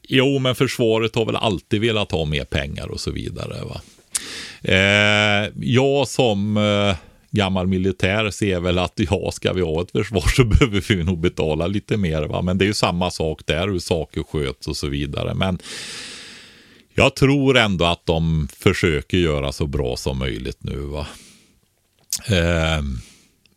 Jo, 0.08 0.38
men 0.38 0.54
försvaret 0.54 1.14
har 1.14 1.26
väl 1.26 1.36
alltid 1.36 1.80
velat 1.80 2.12
ha 2.12 2.24
mer 2.24 2.44
pengar 2.44 2.88
och 2.88 3.00
så 3.00 3.10
vidare. 3.10 3.54
Va? 3.64 3.80
Eh, 4.62 5.50
jag 5.60 6.08
som 6.08 6.56
eh, 6.56 6.96
gammal 7.30 7.66
militär 7.66 8.30
ser 8.30 8.60
väl 8.60 8.78
att 8.78 9.00
ja, 9.10 9.30
ska 9.32 9.52
vi 9.52 9.60
ha 9.60 9.82
ett 9.82 9.90
försvar 9.90 10.24
så 10.36 10.44
behöver 10.44 10.84
vi 10.88 11.04
nog 11.04 11.18
betala 11.18 11.66
lite 11.66 11.96
mer. 11.96 12.22
Va? 12.22 12.42
Men 12.42 12.58
det 12.58 12.64
är 12.64 12.66
ju 12.66 12.74
samma 12.74 13.10
sak 13.10 13.40
där, 13.44 13.68
hur 13.68 13.78
saker 13.78 14.22
sköts 14.22 14.68
och 14.68 14.76
så 14.76 14.88
vidare. 14.88 15.34
Men 15.34 15.58
jag 16.94 17.16
tror 17.16 17.56
ändå 17.56 17.84
att 17.84 18.06
de 18.06 18.48
försöker 18.52 19.18
göra 19.18 19.52
så 19.52 19.66
bra 19.66 19.96
som 19.96 20.18
möjligt 20.18 20.62
nu. 20.62 20.76
Va? 20.76 21.06
Eh, 22.28 22.82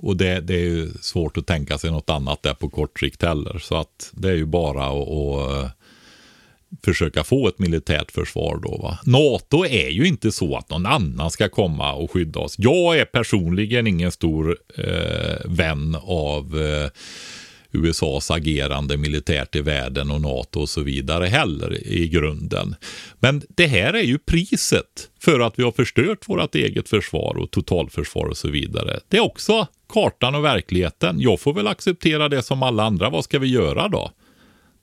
och 0.01 0.17
det, 0.17 0.39
det, 0.39 0.53
är 0.53 0.65
ju 0.65 0.91
svårt 1.01 1.37
att 1.37 1.47
tänka 1.47 1.77
sig 1.77 1.91
något 1.91 2.09
annat 2.09 2.43
där 2.43 2.53
på 2.53 2.69
kort 2.69 2.99
sikt 2.99 3.23
heller. 3.23 3.59
Så 3.59 3.75
att 3.77 4.11
det 4.13 4.29
är 4.29 4.35
ju 4.35 4.45
bara 4.45 4.85
att, 4.85 5.09
att 5.09 5.63
eh, 5.63 5.69
försöka 6.85 7.23
få 7.23 7.47
ett 7.47 7.59
militärt 7.59 8.11
försvar 8.11 8.59
då. 8.63 8.77
Va? 8.77 8.99
NATO 9.05 9.65
är 9.65 9.89
ju 9.89 10.07
inte 10.07 10.31
så 10.31 10.57
att 10.57 10.69
någon 10.69 10.85
annan 10.85 11.31
ska 11.31 11.49
komma 11.49 11.93
och 11.93 12.11
skydda 12.11 12.39
oss. 12.39 12.55
Jag 12.57 12.97
är 12.97 13.05
personligen 13.05 13.87
ingen 13.87 14.11
stor 14.11 14.57
eh, 14.75 15.37
vän 15.45 15.97
av 16.01 16.61
eh, 16.61 16.89
USAs 17.71 18.31
agerande 18.31 18.97
militärt 18.97 19.55
i 19.55 19.61
världen 19.61 20.11
och 20.11 20.21
NATO 20.21 20.59
och 20.59 20.69
så 20.69 20.81
vidare 20.81 21.25
heller 21.25 21.87
i 21.87 22.07
grunden. 22.07 22.75
Men 23.19 23.41
det 23.49 23.67
här 23.67 23.93
är 23.93 24.03
ju 24.03 24.17
priset 24.17 25.09
för 25.19 25.39
att 25.39 25.59
vi 25.59 25.63
har 25.63 25.71
förstört 25.71 26.29
vårt 26.29 26.55
eget 26.55 26.89
försvar 26.89 27.37
och 27.37 27.51
totalförsvar 27.51 28.25
och 28.25 28.37
så 28.37 28.47
vidare. 28.47 28.99
Det 29.07 29.17
är 29.17 29.21
också 29.21 29.67
kartan 29.93 30.35
och 30.35 30.43
verkligheten. 30.43 31.21
Jag 31.21 31.39
får 31.39 31.53
väl 31.53 31.67
acceptera 31.67 32.29
det 32.29 32.43
som 32.43 32.63
alla 32.63 32.83
andra. 32.83 33.09
Vad 33.09 33.23
ska 33.23 33.39
vi 33.39 33.47
göra 33.47 33.87
då? 33.87 34.11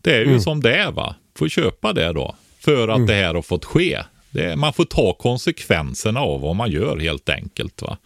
Det 0.01 0.14
är 0.14 0.20
ju 0.20 0.26
mm. 0.26 0.41
som 0.41 0.61
det 0.61 0.76
är 0.76 0.91
va. 0.91 1.14
Får 1.37 1.49
köpa 1.49 1.93
det 1.93 2.12
då. 2.12 2.35
För 2.61 2.89
att 2.89 2.97
mm. 2.97 3.07
det 3.07 3.14
här 3.14 3.35
har 3.35 3.43
fått 3.43 3.64
ske. 3.64 4.03
Det, 4.30 4.57
man 4.57 4.72
får 4.72 4.85
ta 4.85 5.12
konsekvenserna 5.12 6.20
av 6.20 6.41
vad 6.41 6.57
man 6.57 6.70
gör 6.70 6.97
helt 6.99 7.28
enkelt. 7.28 7.82
Va? 7.82 7.99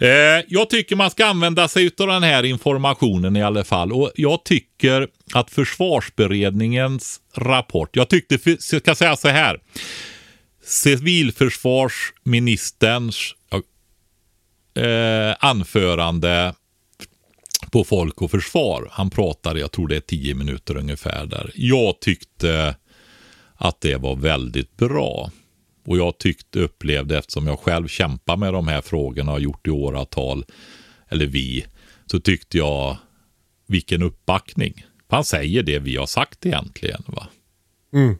Eh, 0.00 0.44
jag 0.48 0.70
tycker 0.70 0.96
man 0.96 1.10
ska 1.10 1.26
använda 1.26 1.68
sig 1.68 1.90
av 1.98 2.06
den 2.06 2.22
här 2.22 2.42
informationen 2.42 3.36
i 3.36 3.42
alla 3.42 3.64
fall. 3.64 3.92
Och 3.92 4.10
jag 4.14 4.44
tycker 4.44 5.08
att 5.34 5.50
försvarsberedningens 5.50 7.20
rapport, 7.34 7.96
jag 7.96 8.08
tyckte, 8.08 8.38
jag 8.44 8.62
ska 8.62 8.94
säga 8.94 9.16
så 9.16 9.28
här. 9.28 9.60
Civilförsvarsministerns 10.64 13.34
eh, 14.78 15.36
anförande 15.40 16.54
på 17.70 17.84
Folk 17.84 18.22
och 18.22 18.30
Försvar. 18.30 18.88
Han 18.90 19.10
pratade, 19.10 19.60
jag 19.60 19.72
tror 19.72 19.88
det 19.88 19.96
är 19.96 20.00
tio 20.00 20.34
minuter 20.34 20.76
ungefär 20.76 21.26
där. 21.26 21.50
Jag 21.54 22.00
tyckte 22.00 22.76
att 23.54 23.80
det 23.80 23.96
var 23.96 24.16
väldigt 24.16 24.76
bra. 24.76 25.30
Och 25.88 25.98
jag 25.98 26.18
tyckte, 26.18 26.60
upplevde, 26.60 27.18
eftersom 27.18 27.46
jag 27.46 27.58
själv 27.58 27.88
kämpar 27.88 28.36
med 28.36 28.52
de 28.52 28.68
här 28.68 28.80
frågorna 28.80 29.30
och 29.30 29.34
har 29.34 29.40
gjort 29.40 29.66
i 29.66 29.70
åratal, 29.70 30.44
eller 31.08 31.26
vi, 31.26 31.66
så 32.06 32.20
tyckte 32.20 32.58
jag 32.58 32.96
vilken 33.66 34.02
uppbackning. 34.02 34.84
Han 35.08 35.24
säger 35.24 35.62
det 35.62 35.78
vi 35.78 35.96
har 35.96 36.06
sagt 36.06 36.46
egentligen. 36.46 37.02
va. 37.06 37.26
Mm. 37.92 38.16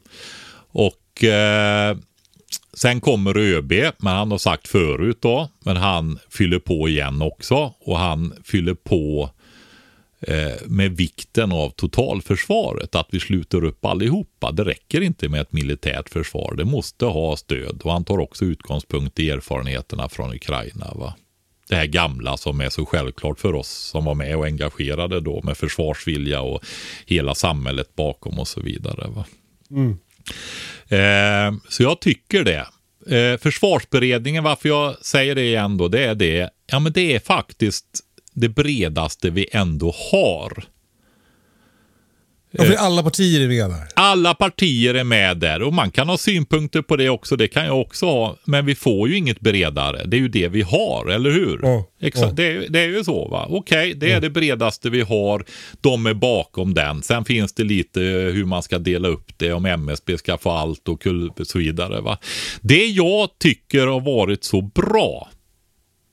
Och 0.71 1.25
eh, 1.25 1.97
sen 2.75 3.01
kommer 3.01 3.37
ÖB, 3.37 3.73
men 3.99 4.13
han 4.13 4.31
har 4.31 4.39
sagt 4.39 4.69
förut 4.69 5.19
då, 5.21 5.51
men 5.65 5.77
han 5.77 6.19
fyller 6.31 6.59
på 6.59 6.89
igen 6.89 7.23
också 7.23 7.75
och 7.81 7.99
han 7.99 8.33
fyller 8.45 8.75
på 8.75 9.31
med 10.65 10.97
vikten 10.97 11.53
av 11.53 11.71
totalförsvaret, 11.71 12.95
att 12.95 13.09
vi 13.11 13.21
sluter 13.21 13.65
upp 13.65 13.85
allihopa. 13.85 14.53
Det 14.53 14.65
räcker 14.65 15.01
inte 15.01 15.29
med 15.29 15.41
ett 15.41 15.53
militärt 15.53 16.09
försvar, 16.09 16.55
det 16.57 16.65
måste 16.65 17.05
ha 17.05 17.37
stöd 17.37 17.83
och 17.85 17.93
han 17.93 18.05
tar 18.05 18.19
också 18.19 18.45
utgångspunkt 18.45 19.21
i 19.21 19.31
erfarenheterna 19.31 20.09
från 20.09 20.35
Ukraina. 20.35 20.93
Va? 20.95 21.15
Det 21.69 21.77
här 21.77 21.87
gamla 21.87 22.37
som 22.37 22.61
är 22.61 22.69
så 22.69 22.87
självklart 22.87 23.41
för 23.41 23.55
oss 23.55 23.69
som 23.69 24.05
var 24.05 24.15
med 24.15 24.37
och 24.37 24.45
engagerade 24.45 25.21
då 25.21 25.43
med 25.43 25.57
försvarsvilja 25.57 26.41
och 26.41 26.65
hela 27.07 27.35
samhället 27.35 27.97
bakom 27.97 28.39
och 28.39 28.49
så 28.49 28.61
vidare. 28.61 29.09
Va? 29.09 29.25
Mm. 29.71 29.99
Eh, 30.89 31.61
så 31.69 31.83
jag 31.83 32.01
tycker 32.01 32.45
det. 32.45 32.67
Eh, 33.17 33.39
försvarsberedningen, 33.39 34.45
varför 34.45 34.69
jag 34.69 34.99
säger 34.99 35.35
det 35.35 35.43
igen 35.43 35.77
då, 35.77 35.89
det 35.89 36.05
är 36.05 36.15
det. 36.15 36.51
Ja, 36.67 36.79
men 36.79 36.93
det 36.93 37.15
är 37.15 37.21
faktiskt 37.21 37.87
det 38.41 38.49
bredaste 38.49 39.31
vi 39.31 39.47
ändå 39.53 39.95
har. 40.13 40.65
Ja, 42.51 42.65
för 42.65 42.75
alla 42.75 43.03
partier 43.03 43.41
är 43.41 43.49
med 43.49 43.71
där. 43.71 43.89
Alla 43.95 44.35
partier 44.35 44.95
är 44.95 45.05
med 45.05 45.37
där 45.37 45.63
och 45.63 45.73
man 45.73 45.91
kan 45.91 46.09
ha 46.09 46.19
synpunkter 46.19 46.83
på 46.83 46.97
det 46.97 47.09
också. 47.09 47.37
Det 47.37 47.49
kan 47.49 47.65
jag 47.65 47.81
också 47.81 48.07
ha. 48.07 48.37
Men 48.45 48.67
vi 48.67 48.75
får 48.75 49.09
ju 49.09 49.17
inget 49.17 49.41
bredare. 49.41 50.05
Det 50.05 50.17
är 50.17 50.21
ju 50.21 50.29
det 50.29 50.49
vi 50.49 50.63
har, 50.63 51.07
eller 51.07 51.31
hur? 51.31 51.61
Ja, 51.63 51.85
Exakt. 52.01 52.27
Ja. 52.27 52.33
Det, 52.33 52.47
är, 52.47 52.69
det, 52.69 52.81
är 52.81 52.89
ju 52.89 53.05
så 53.05 53.29
va. 53.29 53.47
Okej, 53.49 53.79
okay, 53.79 53.95
det 53.95 54.11
är 54.11 54.15
ja. 54.15 54.21
det 54.21 54.31
bredaste 54.31 54.91
vi 54.91 55.01
har. 55.01 55.45
De 55.81 56.07
är 56.07 56.15
bakom 56.15 56.75
den. 56.75 57.03
Sen 57.03 57.25
finns 57.25 57.53
det 57.53 57.65
lite 57.65 58.01
hur 58.01 58.45
man 58.45 58.63
ska 58.63 58.79
dela 58.79 59.09
upp 59.09 59.33
det. 59.37 59.53
Om 59.53 59.67
MSB 59.67 60.19
ska 60.19 60.39
få 60.39 60.51
allt 60.51 60.89
och 60.89 61.07
så 61.43 61.59
vidare. 61.59 62.01
Va? 62.01 62.19
Det 62.61 62.87
jag 62.87 63.29
tycker 63.39 63.87
har 63.87 64.01
varit 64.01 64.45
så 64.45 64.61
bra 64.61 65.29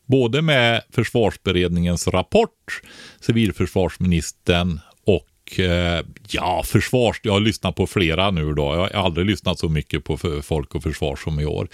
både 0.06 0.42
med 0.42 0.82
försvarsberedningens 0.92 2.08
rapport, 2.08 2.82
civilförsvarsministern 3.20 4.80
och 5.06 5.60
eh, 5.60 6.06
ja, 6.30 6.64
försvars... 6.66 7.20
Jag 7.24 7.34
har 7.34 7.40
lyssnat 7.40 7.76
på 7.76 7.88
flera 7.88 8.32
nu 8.32 8.54
då. 8.54 8.64
Jag 8.64 8.80
har 8.80 9.06
aldrig 9.06 9.28
lyssnat 9.28 9.60
så 9.60 9.70
mycket 9.70 10.04
på 10.04 10.18
Folk 10.44 10.76
och 10.76 10.84
Försvar 10.84 11.16
som 11.16 11.40
i 11.40 11.46
år. 11.46 11.68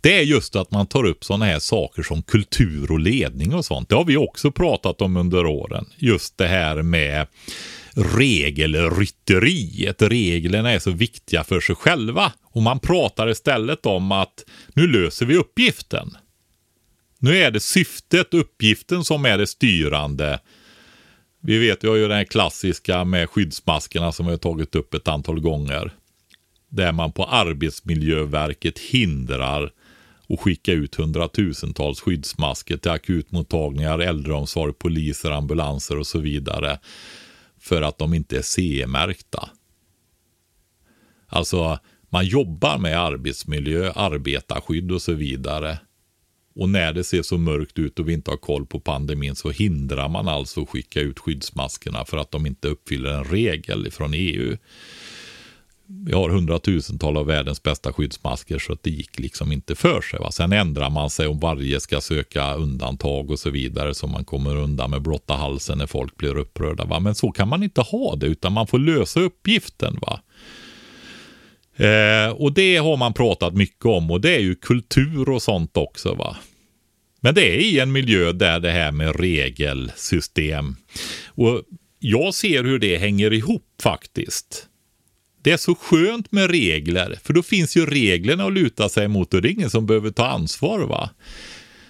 Det 0.00 0.18
är 0.18 0.22
just 0.22 0.56
att 0.56 0.70
man 0.70 0.86
tar 0.86 1.04
upp 1.04 1.24
sådana 1.24 1.44
här 1.44 1.58
saker 1.58 2.02
som 2.02 2.22
kultur 2.22 2.92
och 2.92 3.00
ledning 3.00 3.54
och 3.54 3.64
sånt. 3.64 3.88
Det 3.88 3.94
har 3.94 4.04
vi 4.04 4.16
också 4.16 4.52
pratat 4.52 5.02
om 5.02 5.16
under 5.16 5.46
åren. 5.46 5.86
Just 5.96 6.38
det 6.38 6.46
här 6.46 6.82
med 6.82 7.26
regelrytteriet. 7.94 10.02
Reglerna 10.02 10.72
är 10.72 10.78
så 10.78 10.90
viktiga 10.90 11.44
för 11.44 11.60
sig 11.60 11.74
själva. 11.74 12.32
Och 12.44 12.62
man 12.62 12.78
pratar 12.78 13.30
istället 13.30 13.86
om 13.86 14.12
att 14.12 14.44
nu 14.74 14.86
löser 14.86 15.26
vi 15.26 15.36
uppgiften. 15.36 16.16
Nu 17.24 17.36
är 17.36 17.50
det 17.50 17.60
syftet, 17.60 18.34
uppgiften 18.34 19.04
som 19.04 19.24
är 19.24 19.38
det 19.38 19.46
styrande. 19.46 20.40
Vi 21.40 21.58
vet, 21.58 21.84
vi 21.84 21.88
har 21.88 21.96
ju 21.96 22.08
den 22.08 22.16
här 22.16 22.24
klassiska 22.24 23.04
med 23.04 23.30
skyddsmaskerna 23.30 24.12
som 24.12 24.26
vi 24.26 24.32
har 24.32 24.38
tagit 24.38 24.74
upp 24.74 24.94
ett 24.94 25.08
antal 25.08 25.40
gånger. 25.40 25.94
Där 26.68 26.92
man 26.92 27.12
på 27.12 27.24
Arbetsmiljöverket 27.24 28.78
hindrar 28.78 29.72
att 30.28 30.40
skicka 30.40 30.72
ut 30.72 30.94
hundratusentals 30.94 32.00
skyddsmasker 32.00 32.76
till 32.76 32.90
akutmottagningar, 32.90 33.98
äldreomsorg, 33.98 34.72
poliser, 34.72 35.30
ambulanser 35.30 35.98
och 35.98 36.06
så 36.06 36.18
vidare. 36.18 36.78
För 37.60 37.82
att 37.82 37.98
de 37.98 38.14
inte 38.14 38.38
är 38.38 38.42
CE-märkta. 38.42 39.48
Alltså, 41.26 41.78
man 42.10 42.26
jobbar 42.26 42.78
med 42.78 43.00
arbetsmiljö, 43.00 43.92
arbetarskydd 43.92 44.92
och 44.92 45.02
så 45.02 45.12
vidare. 45.12 45.78
Och 46.54 46.68
när 46.68 46.92
det 46.92 47.04
ser 47.04 47.22
så 47.22 47.38
mörkt 47.38 47.78
ut 47.78 47.98
och 47.98 48.08
vi 48.08 48.12
inte 48.12 48.30
har 48.30 48.36
koll 48.36 48.66
på 48.66 48.80
pandemin 48.80 49.34
så 49.34 49.50
hindrar 49.50 50.08
man 50.08 50.28
alltså 50.28 50.62
att 50.62 50.68
skicka 50.68 51.00
ut 51.00 51.18
skyddsmaskerna 51.18 52.04
för 52.04 52.16
att 52.16 52.30
de 52.30 52.46
inte 52.46 52.68
uppfyller 52.68 53.10
en 53.10 53.24
regel 53.24 53.90
från 53.90 54.10
EU. 54.14 54.56
Vi 55.86 56.12
har 56.12 56.30
hundratusentals 56.30 57.18
av 57.18 57.26
världens 57.26 57.62
bästa 57.62 57.92
skyddsmasker 57.92 58.58
så 58.58 58.72
att 58.72 58.82
det 58.82 58.90
gick 58.90 59.18
liksom 59.18 59.52
inte 59.52 59.74
för 59.74 60.00
sig. 60.00 60.20
Va? 60.20 60.30
Sen 60.30 60.52
ändrar 60.52 60.90
man 60.90 61.10
sig 61.10 61.26
om 61.26 61.40
varje 61.40 61.80
ska 61.80 62.00
söka 62.00 62.54
undantag 62.54 63.30
och 63.30 63.38
så 63.38 63.50
vidare 63.50 63.94
så 63.94 64.06
man 64.06 64.24
kommer 64.24 64.56
undan 64.56 64.90
med 64.90 65.02
blotta 65.02 65.34
halsen 65.34 65.78
när 65.78 65.86
folk 65.86 66.16
blir 66.16 66.36
upprörda. 66.36 66.84
Va? 66.84 67.00
Men 67.00 67.14
så 67.14 67.30
kan 67.30 67.48
man 67.48 67.62
inte 67.62 67.80
ha 67.80 68.16
det 68.16 68.26
utan 68.26 68.52
man 68.52 68.66
får 68.66 68.78
lösa 68.78 69.20
uppgiften. 69.20 69.98
va. 70.00 70.20
Eh, 71.82 72.30
och 72.32 72.52
det 72.52 72.76
har 72.76 72.96
man 72.96 73.14
pratat 73.14 73.54
mycket 73.54 73.84
om 73.84 74.10
och 74.10 74.20
det 74.20 74.34
är 74.34 74.40
ju 74.40 74.54
kultur 74.54 75.28
och 75.28 75.42
sånt 75.42 75.76
också. 75.76 76.14
va. 76.14 76.36
Men 77.20 77.34
det 77.34 77.56
är 77.56 77.58
i 77.58 77.78
en 77.78 77.92
miljö 77.92 78.32
där 78.32 78.60
det 78.60 78.70
här 78.70 78.92
med 78.92 79.20
regelsystem. 79.20 80.76
Och 81.26 81.62
jag 81.98 82.34
ser 82.34 82.64
hur 82.64 82.78
det 82.78 82.96
hänger 82.96 83.32
ihop 83.32 83.66
faktiskt. 83.82 84.66
Det 85.42 85.52
är 85.52 85.56
så 85.56 85.74
skönt 85.74 86.32
med 86.32 86.50
regler, 86.50 87.18
för 87.22 87.32
då 87.32 87.42
finns 87.42 87.76
ju 87.76 87.86
reglerna 87.86 88.44
att 88.44 88.52
luta 88.52 88.88
sig 88.88 89.08
mot 89.08 89.34
och 89.34 89.42
det 89.42 89.48
är 89.48 89.52
ingen 89.52 89.70
som 89.70 89.86
behöver 89.86 90.10
ta 90.10 90.26
ansvar. 90.26 90.78
va. 90.80 91.10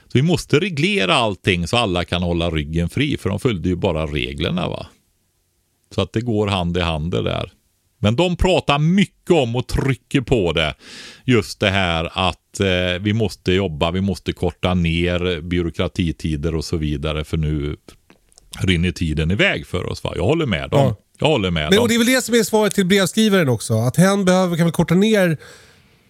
Så 0.04 0.18
Vi 0.18 0.22
måste 0.22 0.60
reglera 0.60 1.14
allting 1.14 1.68
så 1.68 1.76
alla 1.76 2.04
kan 2.04 2.22
hålla 2.22 2.50
ryggen 2.50 2.88
fri, 2.88 3.16
för 3.16 3.28
de 3.30 3.40
följde 3.40 3.68
ju 3.68 3.76
bara 3.76 4.06
reglerna. 4.06 4.68
va. 4.68 4.86
Så 5.94 6.00
att 6.00 6.12
det 6.12 6.20
går 6.20 6.46
hand 6.46 6.76
i 6.76 6.80
hand 6.80 7.10
det 7.10 7.22
där. 7.22 7.52
Men 8.02 8.16
de 8.16 8.36
pratar 8.36 8.78
mycket 8.78 9.30
om 9.30 9.56
och 9.56 9.66
trycker 9.66 10.20
på 10.20 10.52
det. 10.52 10.74
Just 11.24 11.60
det 11.60 11.70
här 11.70 12.10
att 12.12 12.60
eh, 12.60 13.00
vi 13.00 13.12
måste 13.12 13.52
jobba, 13.52 13.90
vi 13.90 14.00
måste 14.00 14.32
korta 14.32 14.74
ner 14.74 15.40
byråkratitider 15.40 16.54
och 16.54 16.64
så 16.64 16.76
vidare. 16.76 17.24
För 17.24 17.36
nu 17.36 17.76
rinner 18.58 18.92
tiden 18.92 19.30
iväg 19.30 19.66
för 19.66 19.86
oss. 19.86 20.04
Va? 20.04 20.12
Jag 20.16 20.24
håller 20.24 20.46
med 20.46 20.70
dem. 20.70 20.80
Ja. 20.80 20.96
Jag 21.18 21.26
håller 21.26 21.50
med 21.50 21.62
Men, 21.62 21.70
dem. 21.70 21.82
Och 21.82 21.88
det 21.88 21.94
är 21.94 21.98
väl 21.98 22.06
det 22.06 22.22
som 22.22 22.34
är 22.34 22.42
svaret 22.42 22.74
till 22.74 22.86
brevskrivaren 22.86 23.48
också. 23.48 23.74
Att 23.74 23.96
hen 23.96 24.24
behöver, 24.24 24.56
kan 24.56 24.66
väl 24.66 24.72
korta 24.72 24.94
ner 24.94 25.38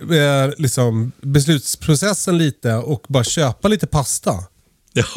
eh, 0.00 0.50
liksom, 0.58 1.12
beslutsprocessen 1.20 2.38
lite 2.38 2.74
och 2.74 3.04
bara 3.08 3.24
köpa 3.24 3.68
lite 3.68 3.86
pasta. 3.86 4.32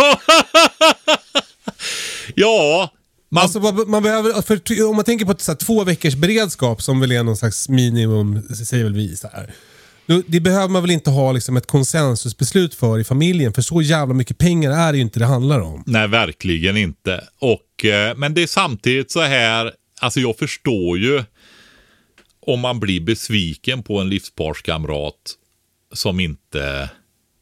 ja, 2.36 2.90
man, 3.36 3.44
alltså, 3.44 3.86
man, 3.88 4.04
behöver, 4.04 4.42
för, 4.42 4.90
om 4.90 4.96
man 4.96 5.06
tänker 5.06 5.26
på 5.26 5.36
så 5.38 5.52
här, 5.52 5.58
två 5.58 5.84
veckors 5.84 6.16
beredskap 6.16 6.82
som 6.82 7.00
väl 7.00 7.12
är 7.12 7.24
någon 7.24 7.38
slags 7.38 7.70
minimum, 7.70 8.42
säger 8.66 8.84
väl 8.84 8.94
vi. 8.94 9.16
Så 9.16 9.28
här. 9.34 9.54
Det 10.28 10.40
behöver 10.40 10.68
man 10.68 10.82
väl 10.82 10.92
inte 10.92 11.10
ha 11.10 11.32
liksom 11.32 11.58
ett 11.58 11.68
konsensusbeslut 11.68 12.76
för 12.76 13.00
i 13.00 13.04
familjen, 13.04 13.54
för 13.54 13.62
så 13.62 13.82
jävla 13.82 14.14
mycket 14.14 14.38
pengar 14.38 14.72
är 14.72 14.92
det 14.92 14.98
ju 14.98 15.02
inte 15.02 15.20
det 15.20 15.26
handlar 15.26 15.60
om. 15.60 15.84
Nej, 15.86 16.08
verkligen 16.08 16.78
inte. 16.78 17.24
Och, 17.40 17.86
eh, 17.86 18.16
men 18.18 18.34
det 18.34 18.44
är 18.44 18.48
samtidigt 18.48 19.12
så 19.12 19.22
här, 19.22 19.72
alltså 20.00 20.20
jag 20.20 20.38
förstår 20.38 20.98
ju 20.98 21.24
om 22.48 22.60
man 22.60 22.80
blir 22.80 23.02
besviken 23.02 23.84
på 23.84 24.00
en 24.00 24.10
livsparskamrat 24.10 25.14
som 25.94 26.20
inte... 26.20 26.90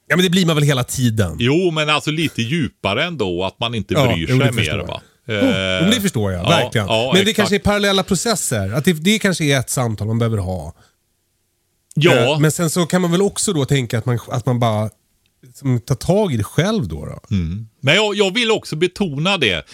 Ja, 0.08 0.16
men 0.16 0.24
det 0.24 0.30
blir 0.30 0.46
man 0.46 0.56
väl 0.56 0.64
hela 0.64 0.84
tiden? 0.84 1.36
Jo, 1.40 1.72
men 1.72 1.90
alltså 1.90 2.12
lite 2.12 2.42
djupare 2.42 3.04
ändå, 3.04 3.44
att 3.44 3.60
man 3.60 3.76
inte 3.76 3.94
bryr 3.94 4.30
ja, 4.30 4.40
sig 4.40 4.52
mer. 4.52 4.78
Va? 4.78 5.02
Oh, 5.28 5.90
det 5.90 6.02
förstår 6.02 6.32
jag, 6.32 6.46
ja, 6.46 6.50
verkligen. 6.50 6.88
Ja, 6.88 7.12
men 7.14 7.22
exakt. 7.22 7.26
det 7.26 7.34
kanske 7.34 7.56
är 7.56 7.60
parallella 7.60 8.04
processer. 8.04 8.74
Att 8.74 8.86
det, 8.86 8.94
det 8.94 9.20
kanske 9.20 9.44
är 9.44 9.60
ett 9.60 9.70
samtal 9.70 10.08
man 10.08 10.20
behöver 10.20 10.38
ha. 10.38 10.74
Ja. 11.96 12.34
Eh, 12.34 12.40
men 12.40 12.52
sen 12.52 12.70
så 12.70 12.86
kan 12.86 13.02
man 13.02 13.12
väl 13.12 13.22
också 13.22 13.54
då 13.54 13.66
tänka 13.66 13.98
att 13.98 14.06
man, 14.06 14.20
att 14.30 14.46
man 14.46 14.60
bara 14.60 14.90
liksom, 15.42 15.82
tar 15.82 15.96
tag 15.96 16.34
i 16.34 16.38
det 16.38 16.44
själv 16.44 16.88
då. 16.88 17.06
då. 17.06 17.36
Mm. 17.36 17.68
Men 17.80 17.96
jag, 17.96 18.16
jag 18.16 18.34
vill 18.34 18.52
också 18.52 18.76
betona 18.76 19.38
det. 19.38 19.66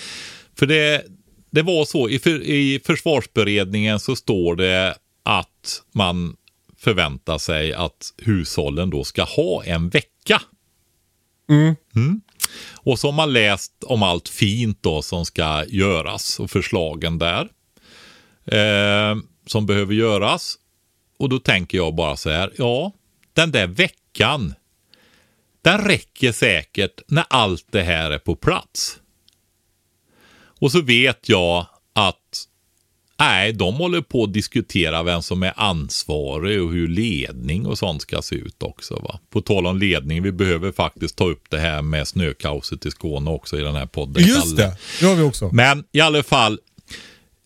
För 0.60 0.66
det, 0.66 1.04
det 1.52 1.62
var 1.62 1.86
så, 1.86 2.10
i, 2.10 2.20
för, 2.20 2.42
i 2.42 2.82
försvarsberedningen 2.86 4.00
så 4.00 4.16
står 4.16 4.56
det 4.56 4.96
att 5.24 5.82
man 5.92 6.36
förväntar 6.78 7.38
sig 7.38 7.74
att 7.74 8.14
hushållen 8.18 8.90
då 8.90 9.04
ska 9.04 9.24
ha 9.24 9.64
en 9.64 9.90
vecka. 9.90 10.42
Mm. 11.50 11.76
Mm. 11.96 12.22
Och 12.74 13.00
så 13.00 13.08
har 13.08 13.14
man 13.14 13.34
läst 13.34 13.84
om 13.84 14.04
allt 14.04 14.30
fint 14.30 14.78
då 14.82 15.02
som 15.02 15.26
ska 15.26 15.66
göras 15.68 16.40
och 16.40 16.52
förslagen 16.52 17.20
där. 17.20 17.50
Eh, 18.46 19.18
som 19.46 19.66
behöver 19.66 19.94
göras. 19.94 20.56
Och 21.20 21.30
då 21.30 21.40
tänker 21.40 21.78
jag 21.78 21.96
bara 21.96 22.16
så 22.18 22.30
här, 22.30 22.54
ja, 22.58 22.92
den 23.34 23.52
där 23.52 23.68
veckan, 23.68 24.54
den 25.62 25.78
räcker 25.78 26.32
säkert 26.32 27.02
när 27.08 27.26
allt 27.30 27.66
det 27.72 27.84
här 27.84 28.12
är 28.12 28.20
på 28.20 28.36
plats. 28.36 29.00
Och 30.62 30.72
så 30.72 30.82
vet 30.82 31.30
jag 31.30 31.68
att 31.94 32.49
Nej, 33.20 33.54
de 33.54 33.76
håller 33.76 34.02
på 34.02 34.24
att 34.24 34.34
diskutera 34.34 35.04
vem 35.04 35.22
som 35.22 35.44
är 35.44 35.54
ansvarig 35.56 36.62
och 36.62 36.72
hur 36.72 36.88
ledning 36.88 37.66
och 37.66 37.78
sånt 37.78 38.02
ska 38.02 38.22
se 38.22 38.36
ut 38.36 38.64
också. 38.64 38.94
Va? 38.94 39.20
På 39.30 39.42
tal 39.42 39.68
om 39.68 39.78
ledning, 39.78 40.24
vi 40.24 40.32
behöver 40.32 40.72
faktiskt 40.72 41.16
ta 41.16 41.30
upp 41.30 41.44
det 41.50 41.60
här 41.60 41.82
med 41.82 42.08
snökaoset 42.08 42.86
i 42.86 42.92
Skåne 42.92 43.32
också 43.32 43.60
i 43.60 43.62
den 43.62 43.76
här 43.76 43.86
podden. 43.86 44.24
Just 44.24 44.58
det, 44.58 44.78
det 45.00 45.06
har 45.06 45.16
vi 45.16 45.24
också. 45.24 45.50
Men 45.54 45.84
i 45.92 46.02
alla 46.02 46.24
fall, 46.24 46.60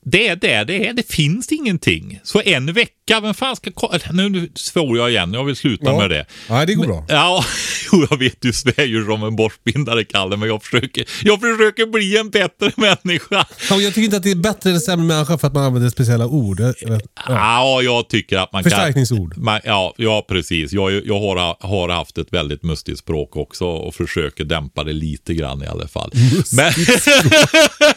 det 0.05 0.27
är 0.27 0.35
det 0.35 0.63
det 0.63 0.87
är. 0.87 0.93
Det 0.93 1.11
finns 1.11 1.51
ingenting. 1.51 2.19
Så 2.23 2.41
en 2.41 2.73
vecka, 2.73 3.19
vem 3.19 3.33
fan 3.33 3.55
ska 3.55 3.71
Nu 4.11 4.51
svor 4.55 4.97
jag 4.97 5.09
igen, 5.09 5.33
jag 5.33 5.43
vill 5.43 5.55
sluta 5.55 5.85
ja. 5.85 5.97
med 5.97 6.09
det. 6.09 6.25
Nej, 6.49 6.65
det 6.65 6.73
går 6.73 6.85
bra. 6.85 7.05
Ja, 7.09 7.45
jag 8.09 8.17
vet 8.17 8.41
du 8.41 8.53
svär 8.53 8.83
ju 8.83 9.05
som 9.05 9.23
en 9.23 9.35
borstbindare, 9.35 10.03
Kalle, 10.03 10.37
men 10.37 10.49
jag 10.49 10.63
försöker, 10.63 11.05
jag 11.23 11.41
försöker 11.41 11.85
bli 11.85 12.17
en 12.17 12.29
bättre 12.29 12.71
människa. 12.75 13.45
Ja, 13.69 13.81
jag 13.81 13.93
tycker 13.93 14.05
inte 14.05 14.17
att 14.17 14.23
det 14.23 14.31
är 14.31 14.35
bättre 14.35 14.69
eller 14.69 14.79
sämre 14.79 15.05
människa 15.05 15.37
för 15.37 15.47
att 15.47 15.53
man 15.53 15.63
använder 15.63 15.89
speciella 15.89 16.27
ord. 16.27 16.59
Ja, 16.59 16.99
ja 17.27 17.81
jag 17.81 18.09
tycker 18.09 18.37
att 18.37 18.53
man 18.53 18.63
Förstärkningsord. 18.63 19.33
kan... 19.33 19.43
Man, 19.43 19.61
ja, 19.63 19.93
ja, 19.97 20.25
precis. 20.29 20.71
Jag, 20.71 21.05
jag 21.05 21.19
har, 21.19 21.67
har 21.67 21.89
haft 21.89 22.17
ett 22.17 22.33
väldigt 22.33 22.63
mustigt 22.63 22.99
språk 22.99 23.35
också 23.35 23.65
och 23.65 23.95
försöker 23.95 24.43
dämpa 24.43 24.83
det 24.83 24.93
lite 24.93 25.33
grann 25.33 25.63
i 25.63 25.67
alla 25.67 25.87
fall. 25.87 26.11
Mustigt 26.13 27.01
språk. 27.01 27.33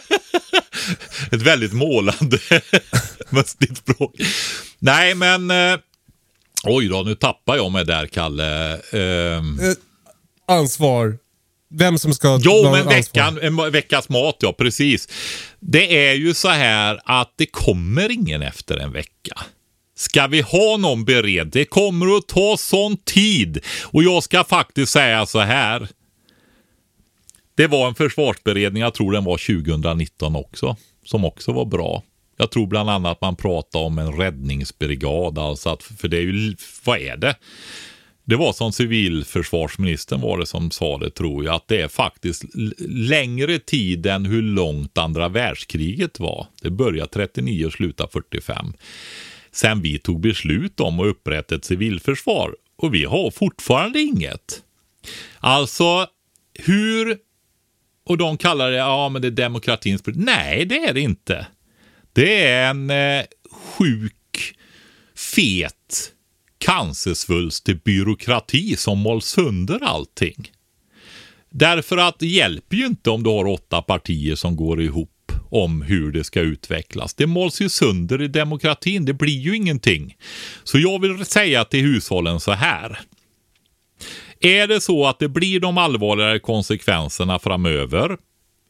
ett 1.31 1.41
väldigt 1.41 1.73
målande 1.73 2.39
mustigt 3.29 3.77
språk. 3.77 4.15
Nej, 4.79 5.15
men... 5.15 5.51
Eh, 5.51 5.79
oj 6.63 6.87
då, 6.87 7.03
nu 7.03 7.15
tappar 7.15 7.55
jag 7.55 7.71
mig 7.71 7.85
där, 7.85 8.07
Kalle. 8.07 8.73
Ehm. 8.91 9.59
Eh, 9.59 9.73
ansvar. 10.47 11.17
Vem 11.69 11.97
som 11.97 12.13
ska 12.13 12.39
Jo, 12.41 12.71
men 12.71 12.87
veckan, 12.87 13.39
en 13.41 13.71
veckas 13.71 14.09
mat, 14.09 14.35
ja 14.39 14.53
precis. 14.53 15.07
Det 15.59 16.07
är 16.07 16.13
ju 16.13 16.33
så 16.33 16.49
här 16.49 16.99
att 17.05 17.33
det 17.35 17.45
kommer 17.45 18.11
ingen 18.11 18.41
efter 18.41 18.77
en 18.77 18.91
vecka. 18.91 19.41
Ska 19.97 20.27
vi 20.27 20.41
ha 20.41 20.77
någon 20.77 21.05
beredd? 21.05 21.47
Det 21.47 21.65
kommer 21.65 22.17
att 22.17 22.27
ta 22.27 22.57
sån 22.57 22.97
tid. 22.97 23.59
Och 23.83 24.03
jag 24.03 24.23
ska 24.23 24.43
faktiskt 24.43 24.91
säga 24.91 25.25
så 25.25 25.39
här. 25.39 25.87
Det 27.57 27.67
var 27.67 27.87
en 27.87 27.95
försvarsberedning, 27.95 28.81
jag 28.81 28.93
tror 28.93 29.11
den 29.11 29.23
var 29.23 29.63
2019 29.63 30.35
också, 30.35 30.75
som 31.05 31.25
också 31.25 31.51
var 31.51 31.65
bra. 31.65 32.03
Jag 32.37 32.51
tror 32.51 32.67
bland 32.67 32.89
annat 32.89 33.21
man 33.21 33.35
pratade 33.35 33.85
om 33.85 33.99
en 33.99 34.13
räddningsbrigad, 34.13 35.39
alltså 35.39 35.69
att, 35.69 35.83
för 35.83 36.07
det 36.07 36.17
är 36.17 36.21
ju, 36.21 36.55
vad 36.83 36.99
är 36.99 37.17
det? 37.17 37.35
det 38.27 38.35
var 38.35 38.53
som 38.53 38.71
civilförsvarsministern 38.71 40.21
var 40.21 40.37
det 40.37 40.45
som 40.45 40.71
sa 40.71 40.97
det 40.97 41.09
tror 41.09 41.45
jag, 41.45 41.55
att 41.55 41.67
det 41.67 41.81
är 41.81 41.87
faktiskt 41.87 42.43
längre 42.87 43.59
tid 43.59 44.05
än 44.05 44.25
hur 44.25 44.41
långt 44.41 44.97
andra 44.97 45.29
världskriget 45.29 46.19
var. 46.19 46.47
Det 46.61 46.69
började 46.69 47.09
39 47.09 47.65
och 47.65 47.73
slutade 47.73 48.09
45. 48.11 48.73
Sen 49.51 49.81
vi 49.81 49.99
tog 49.99 50.19
beslut 50.19 50.79
om 50.79 50.99
att 50.99 51.05
upprätta 51.05 51.55
ett 51.55 51.65
civilförsvar 51.65 52.55
och 52.77 52.93
vi 52.93 53.03
har 53.03 53.31
fortfarande 53.31 53.99
inget. 53.99 54.63
Alltså, 55.39 56.07
hur... 56.53 57.26
Och 58.07 58.17
de 58.17 58.37
kallar 58.37 58.71
det, 58.71 58.77
ja 58.77 59.09
men 59.09 59.21
det 59.21 59.27
är 59.27 59.31
demokratins... 59.31 60.01
Nej, 60.05 60.65
det 60.65 60.77
är 60.77 60.93
det 60.93 61.01
inte. 61.01 61.47
Det 62.13 62.45
är 62.45 62.69
en 62.69 62.89
eh, 62.89 63.25
sjuk, 63.51 64.55
fet 65.15 66.13
cancersvulstig 66.57 67.83
byråkrati 67.83 68.75
som 68.75 68.99
mal 68.99 69.21
sönder 69.21 69.83
allting. 69.83 70.51
Därför 71.49 71.97
att 71.97 72.19
det 72.19 72.27
hjälper 72.27 72.75
ju 72.75 72.85
inte 72.85 73.09
om 73.09 73.23
du 73.23 73.29
har 73.29 73.47
åtta 73.47 73.81
partier 73.81 74.35
som 74.35 74.55
går 74.55 74.81
ihop 74.81 75.31
om 75.49 75.81
hur 75.81 76.11
det 76.11 76.23
ska 76.23 76.41
utvecklas. 76.41 77.13
Det 77.13 77.27
mals 77.27 77.61
ju 77.61 77.69
sönder 77.69 78.21
i 78.21 78.27
demokratin. 78.27 79.05
Det 79.05 79.13
blir 79.13 79.39
ju 79.39 79.55
ingenting. 79.55 80.15
Så 80.63 80.79
jag 80.79 81.01
vill 81.01 81.25
säga 81.25 81.65
till 81.65 81.81
hushållen 81.81 82.39
så 82.39 82.51
här. 82.51 82.99
Är 84.39 84.67
det 84.67 84.81
så 84.81 85.05
att 85.05 85.19
det 85.19 85.27
blir 85.27 85.59
de 85.59 85.77
allvarligare 85.77 86.39
konsekvenserna 86.39 87.39
framöver 87.39 88.17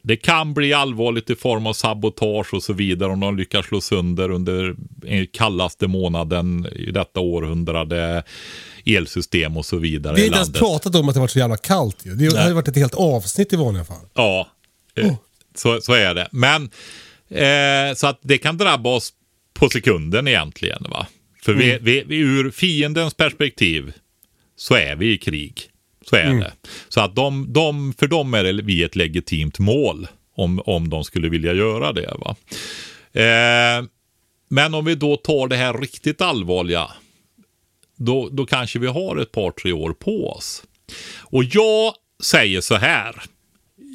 det 0.07 0.18
kan 0.18 0.53
bli 0.53 0.74
allvarligt 0.74 1.30
i 1.30 1.36
form 1.36 1.68
av 1.68 1.74
sabotage 1.74 2.53
och 2.53 2.63
så 2.63 2.74
vidare 2.74 3.11
om 3.11 3.20
de 3.20 3.38
lyckas 3.38 3.65
slå 3.65 3.82
sönder 3.82 4.32
under 4.32 4.76
kallaste 5.32 5.88
månaden 5.88 6.68
i 6.76 6.91
detta 6.91 7.20
århundrade 7.20 8.24
elsystem 8.86 9.57
och 9.57 9.65
så 9.65 9.78
vidare. 9.78 10.15
Vi 10.15 10.22
har 10.22 10.28
inte 10.28 10.38
ens 10.38 10.53
pratat 10.53 10.95
om 10.95 11.09
att 11.09 11.13
det 11.13 11.20
varit 11.20 11.32
så 11.32 11.39
jävla 11.39 11.57
kallt 11.57 12.05
ju. 12.05 12.15
Det 12.15 12.38
hade 12.38 12.53
varit 12.53 12.68
ett 12.68 12.76
helt 12.76 12.95
avsnitt 12.95 13.53
i 13.53 13.55
vanliga 13.55 13.86
fall. 13.86 14.05
Ja, 14.13 14.47
oh. 15.01 15.15
så, 15.55 15.82
så 15.82 15.93
är 15.93 16.15
det. 16.15 16.28
Men 16.32 16.70
eh, 17.30 17.95
så 17.95 18.07
att 18.07 18.20
det 18.22 18.38
kan 18.38 18.57
drabba 18.57 18.89
oss 18.89 19.13
på 19.53 19.70
sekunden 19.70 20.28
egentligen. 20.28 20.86
Va? 20.89 21.07
För 21.41 21.51
mm. 21.51 21.84
vi, 21.84 22.03
vi, 22.07 22.18
ur 22.18 22.51
fiendens 22.51 23.13
perspektiv 23.13 23.93
så 24.58 24.76
är 24.76 24.95
vi 24.95 25.14
i 25.14 25.18
krig. 25.18 25.62
Så 26.10 26.16
är 26.16 26.24
mm. 26.24 26.39
det. 26.39 26.53
Så 26.89 27.01
att 27.01 27.16
de, 27.16 27.53
de, 27.53 27.93
för 27.93 28.08
dem 28.08 28.34
är 28.34 28.43
det 28.43 28.62
vi 28.62 28.84
ett 28.84 28.95
legitimt 28.95 29.60
mål 29.60 30.08
om, 30.36 30.62
om 30.66 30.89
de 30.89 31.03
skulle 31.03 31.30
vilja 31.30 31.53
göra 31.53 31.93
det. 31.93 32.14
Va? 32.20 32.36
Eh, 33.22 33.86
men 34.49 34.74
om 34.74 34.86
vi 34.86 34.95
då 34.95 35.18
tar 35.18 35.47
det 35.47 35.55
här 35.55 35.74
riktigt 35.74 36.22
allvarliga, 36.22 36.91
då, 37.95 38.30
då 38.30 38.45
kanske 38.45 38.80
vi 38.80 38.88
har 38.88 39.18
ett 39.18 39.32
par, 39.32 39.51
tre 39.51 39.72
år 39.72 39.93
på 39.93 40.30
oss. 40.30 40.64
Och 41.20 41.43
jag 41.43 41.93
säger 42.24 42.62
så 42.62 42.76
här. 42.76 43.16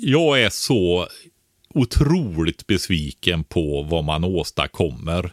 Jag 0.05 0.43
är 0.43 0.51
så 0.51 1.09
otroligt 1.75 2.67
besviken 2.67 3.45
på 3.45 3.83
vad 3.83 4.05
man 4.05 4.25
åstadkommer 4.25 5.33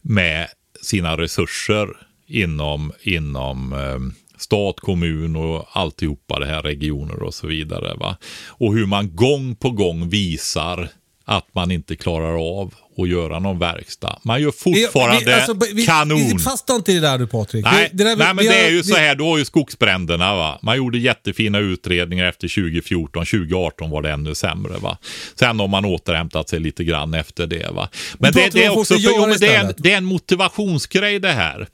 med 0.00 0.48
sina 0.82 1.16
resurser 1.16 1.88
inom, 2.26 2.92
inom 3.02 3.72
eh, 3.72 3.98
stat, 4.42 4.80
kommun 4.80 5.36
och 5.36 5.68
alltihopa 5.72 6.38
det 6.38 6.46
här, 6.46 6.62
regioner 6.62 7.22
och 7.22 7.34
så 7.34 7.46
vidare. 7.46 7.94
Va? 7.94 8.16
Och 8.48 8.74
hur 8.74 8.86
man 8.86 9.16
gång 9.16 9.54
på 9.54 9.70
gång 9.70 10.08
visar 10.08 10.88
att 11.24 11.54
man 11.54 11.70
inte 11.70 11.96
klarar 11.96 12.60
av 12.60 12.74
att 12.98 13.08
göra 13.08 13.38
någon 13.38 13.58
verkstad. 13.58 14.18
Man 14.22 14.42
gör 14.42 14.50
fortfarande 14.50 15.24
vi, 15.24 15.32
alltså, 15.32 15.54
vi, 15.74 15.86
kanon. 15.86 16.18
Vi 16.18 16.38
fastnar 16.38 16.76
inte 16.76 16.92
i 16.92 16.94
det 16.94 17.00
där 17.00 17.18
du 17.18 17.26
Patrik. 17.26 17.64
Nej, 17.64 17.90
det, 17.92 18.04
där, 18.04 18.16
nej 18.16 18.34
men 18.34 18.44
det 18.44 18.66
är 18.66 18.70
ju 18.70 18.82
så 18.82 18.96
här, 18.96 19.14
du 19.14 19.24
har 19.24 19.38
ju 19.38 19.44
skogsbränderna 19.44 20.34
va. 20.34 20.58
Man 20.62 20.76
gjorde 20.76 20.98
jättefina 20.98 21.58
utredningar 21.58 22.26
efter 22.26 22.48
2014, 22.48 23.24
2018 23.26 23.90
var 23.90 24.02
det 24.02 24.10
ännu 24.10 24.34
sämre 24.34 24.78
va. 24.78 24.98
Sen 25.34 25.60
har 25.60 25.68
man 25.68 25.84
återhämtat 25.84 26.48
sig 26.48 26.60
lite 26.60 26.84
grann 26.84 27.14
efter 27.14 27.46
det 27.46 27.70
va. 27.70 27.88
Men 28.18 28.32
det, 28.32 28.52
det, 28.52 28.64
är 28.64 28.78
också, 28.78 28.94
för, 28.94 29.00
jo, 29.00 29.26
men 29.26 29.38
det, 29.38 29.54
är 29.54 29.64
en, 29.64 29.74
det 29.76 29.92
är 29.92 29.96
en 29.96 30.04
motivationsgrej 30.04 31.18
det 31.18 31.32
här. 31.32 31.68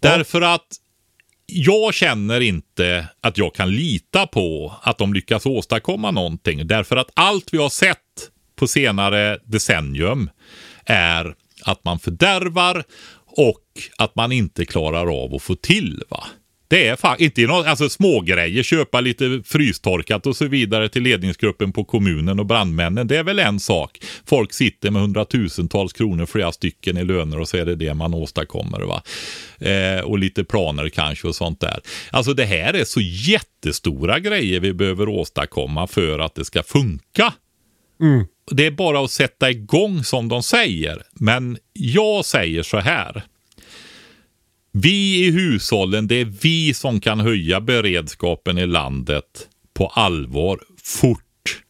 Därför 0.00 0.42
att 0.42 0.66
jag 1.56 1.94
känner 1.94 2.40
inte 2.40 3.08
att 3.20 3.38
jag 3.38 3.54
kan 3.54 3.70
lita 3.70 4.26
på 4.26 4.74
att 4.82 4.98
de 4.98 5.14
lyckas 5.14 5.46
åstadkomma 5.46 6.10
någonting. 6.10 6.66
Därför 6.66 6.96
att 6.96 7.10
allt 7.14 7.54
vi 7.54 7.58
har 7.58 7.68
sett 7.68 7.98
på 8.56 8.66
senare 8.66 9.38
decennium 9.44 10.30
är 10.84 11.34
att 11.64 11.84
man 11.84 11.98
fördärvar 11.98 12.84
och 13.26 13.62
att 13.98 14.16
man 14.16 14.32
inte 14.32 14.64
klarar 14.64 15.24
av 15.24 15.34
att 15.34 15.42
få 15.42 15.54
till. 15.54 16.02
va. 16.08 16.24
Det 16.68 16.88
är 16.88 16.96
fan 16.96 17.16
inte 17.18 17.46
något, 17.46 17.66
alltså 17.66 17.88
smågrejer, 17.88 18.62
köpa 18.62 19.00
lite 19.00 19.42
frystorkat 19.44 20.26
och 20.26 20.36
så 20.36 20.46
vidare 20.46 20.88
till 20.88 21.02
ledningsgruppen 21.02 21.72
på 21.72 21.84
kommunen 21.84 22.40
och 22.40 22.46
brandmännen. 22.46 23.06
Det 23.06 23.16
är 23.16 23.22
väl 23.22 23.38
en 23.38 23.60
sak. 23.60 23.98
Folk 24.26 24.52
sitter 24.52 24.90
med 24.90 25.02
hundratusentals 25.02 25.92
kronor, 25.92 26.26
flera 26.26 26.52
stycken 26.52 26.96
i 26.96 27.04
löner 27.04 27.40
och 27.40 27.48
så 27.48 27.56
är 27.56 27.64
det 27.64 27.74
det 27.74 27.94
man 27.94 28.14
åstadkommer. 28.14 28.80
Va? 28.80 29.02
Eh, 29.58 30.04
och 30.04 30.18
lite 30.18 30.44
planer 30.44 30.88
kanske 30.88 31.28
och 31.28 31.34
sånt 31.34 31.60
där. 31.60 31.80
Alltså 32.10 32.34
det 32.34 32.44
här 32.44 32.74
är 32.74 32.84
så 32.84 33.00
jättestora 33.00 34.18
grejer 34.18 34.60
vi 34.60 34.72
behöver 34.72 35.08
åstadkomma 35.08 35.86
för 35.86 36.18
att 36.18 36.34
det 36.34 36.44
ska 36.44 36.62
funka. 36.62 37.32
Mm. 38.00 38.26
Det 38.50 38.66
är 38.66 38.70
bara 38.70 39.04
att 39.04 39.10
sätta 39.10 39.50
igång 39.50 40.04
som 40.04 40.28
de 40.28 40.42
säger. 40.42 41.02
Men 41.12 41.58
jag 41.72 42.24
säger 42.24 42.62
så 42.62 42.78
här. 42.78 43.22
Vi 44.76 45.26
i 45.26 45.30
hushållen, 45.30 46.06
det 46.06 46.14
är 46.14 46.24
vi 46.24 46.74
som 46.74 47.00
kan 47.00 47.20
höja 47.20 47.60
beredskapen 47.60 48.58
i 48.58 48.66
landet 48.66 49.48
på 49.74 49.86
allvar 49.86 50.60
fort. 50.82 51.62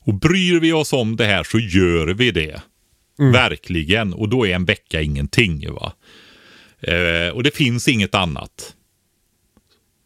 Och 0.00 0.14
bryr 0.14 0.60
vi 0.60 0.72
oss 0.72 0.92
om 0.92 1.16
det 1.16 1.24
här 1.24 1.44
så 1.44 1.58
gör 1.58 2.06
vi 2.06 2.30
det. 2.30 2.62
Mm. 3.18 3.32
Verkligen. 3.32 4.14
Och 4.14 4.28
då 4.28 4.46
är 4.46 4.54
en 4.54 4.64
vecka 4.64 5.02
ingenting. 5.02 5.72
va. 5.72 5.92
Eh, 6.80 7.28
och 7.34 7.42
det 7.42 7.56
finns 7.56 7.88
inget 7.88 8.14
annat. 8.14 8.74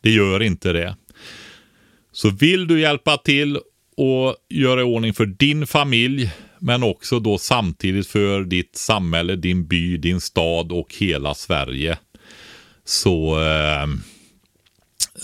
Det 0.01 0.11
gör 0.11 0.43
inte 0.43 0.72
det. 0.72 0.97
Så 2.12 2.30
vill 2.30 2.66
du 2.66 2.80
hjälpa 2.80 3.16
till 3.16 3.59
och 3.97 4.36
göra 4.49 4.80
i 4.80 4.84
ordning 4.84 5.14
för 5.14 5.26
din 5.26 5.66
familj 5.66 6.32
men 6.61 6.82
också 6.82 7.20
då 7.20 7.38
samtidigt 7.38 8.06
för 8.06 8.40
ditt 8.44 8.76
samhälle, 8.76 9.36
din 9.36 9.66
by, 9.66 9.96
din 9.96 10.20
stad 10.20 10.72
och 10.72 10.94
hela 10.94 11.34
Sverige. 11.34 11.98
Så, 12.84 13.40
eh, 13.40 13.86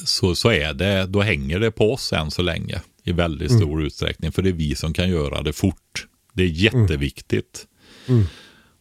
så, 0.05 0.35
så 0.35 0.51
är 0.51 0.75
det, 0.75 1.07
då 1.07 1.23
hänger 1.23 1.61
det 1.61 1.71
på 1.71 1.93
oss 1.93 2.13
än 2.13 2.31
så 2.31 2.43
länge 2.43 2.81
i 3.05 3.13
väldigt 3.13 3.51
mm. 3.51 3.63
stor 3.63 3.83
utsträckning. 3.83 4.33
För 4.33 4.43
det 4.43 4.49
är 4.49 4.53
vi 4.53 4.75
som 4.75 4.95
kan 4.95 5.11
göra 5.11 5.43
det 5.43 5.53
fort. 5.53 6.07
Det 6.33 6.43
är 6.43 6.49
jätteviktigt. 6.49 7.67
Mm. 8.09 8.19
Mm. 8.19 8.31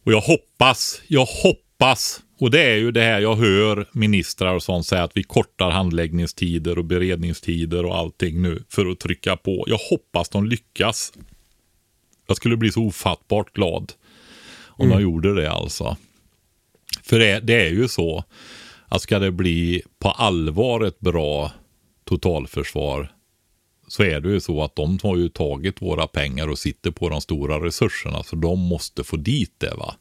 Och 0.04 0.12
jag 0.12 0.20
hoppas, 0.20 1.02
jag 1.06 1.26
hoppas, 1.26 2.20
och 2.40 2.50
det 2.50 2.62
är 2.62 2.76
ju 2.76 2.90
det 2.90 3.00
här 3.00 3.20
jag 3.20 3.36
hör 3.36 3.88
ministrar 3.92 4.54
och 4.54 4.62
sånt 4.62 4.86
säga 4.86 5.02
att 5.02 5.16
vi 5.16 5.22
kortar 5.22 5.70
handläggningstider 5.70 6.78
och 6.78 6.84
beredningstider 6.84 7.84
och 7.84 7.96
allting 7.96 8.42
nu 8.42 8.62
för 8.68 8.86
att 8.86 9.00
trycka 9.00 9.36
på. 9.36 9.64
Jag 9.66 9.78
hoppas 9.90 10.28
de 10.28 10.46
lyckas 10.46 11.12
jag 12.26 12.36
skulle 12.36 12.56
bli 12.56 12.72
så 12.72 12.82
ofattbart 12.82 13.52
glad 13.52 13.92
om 14.66 14.86
mm. 14.86 14.98
de 14.98 15.02
gjorde 15.02 15.34
det 15.34 15.50
alltså. 15.50 15.96
För 17.02 17.18
det, 17.18 17.40
det, 17.40 17.66
är 17.66 17.70
ju 17.70 17.88
så 17.88 18.24
att 18.88 19.02
ska 19.02 19.18
det 19.18 19.30
bli 19.30 19.82
på 19.98 20.10
allvar 20.10 20.84
ett 20.84 21.00
bra 21.00 21.52
totalförsvar 22.04 23.12
så 23.88 24.02
är 24.02 24.20
det 24.20 24.28
ju 24.28 24.40
så 24.40 24.62
att 24.62 24.76
de 24.76 24.98
har 25.02 25.16
ju 25.16 25.28
tagit 25.28 25.82
våra 25.82 26.06
pengar 26.06 26.48
och 26.48 26.58
sitter 26.58 26.90
på 26.90 27.08
de 27.08 27.20
stora 27.20 27.64
resurserna 27.64 28.22
så 28.22 28.36
de 28.36 28.60
måste 28.60 29.04
få 29.04 29.16
dit 29.16 29.54
det 29.58 29.74
va. 29.74 29.94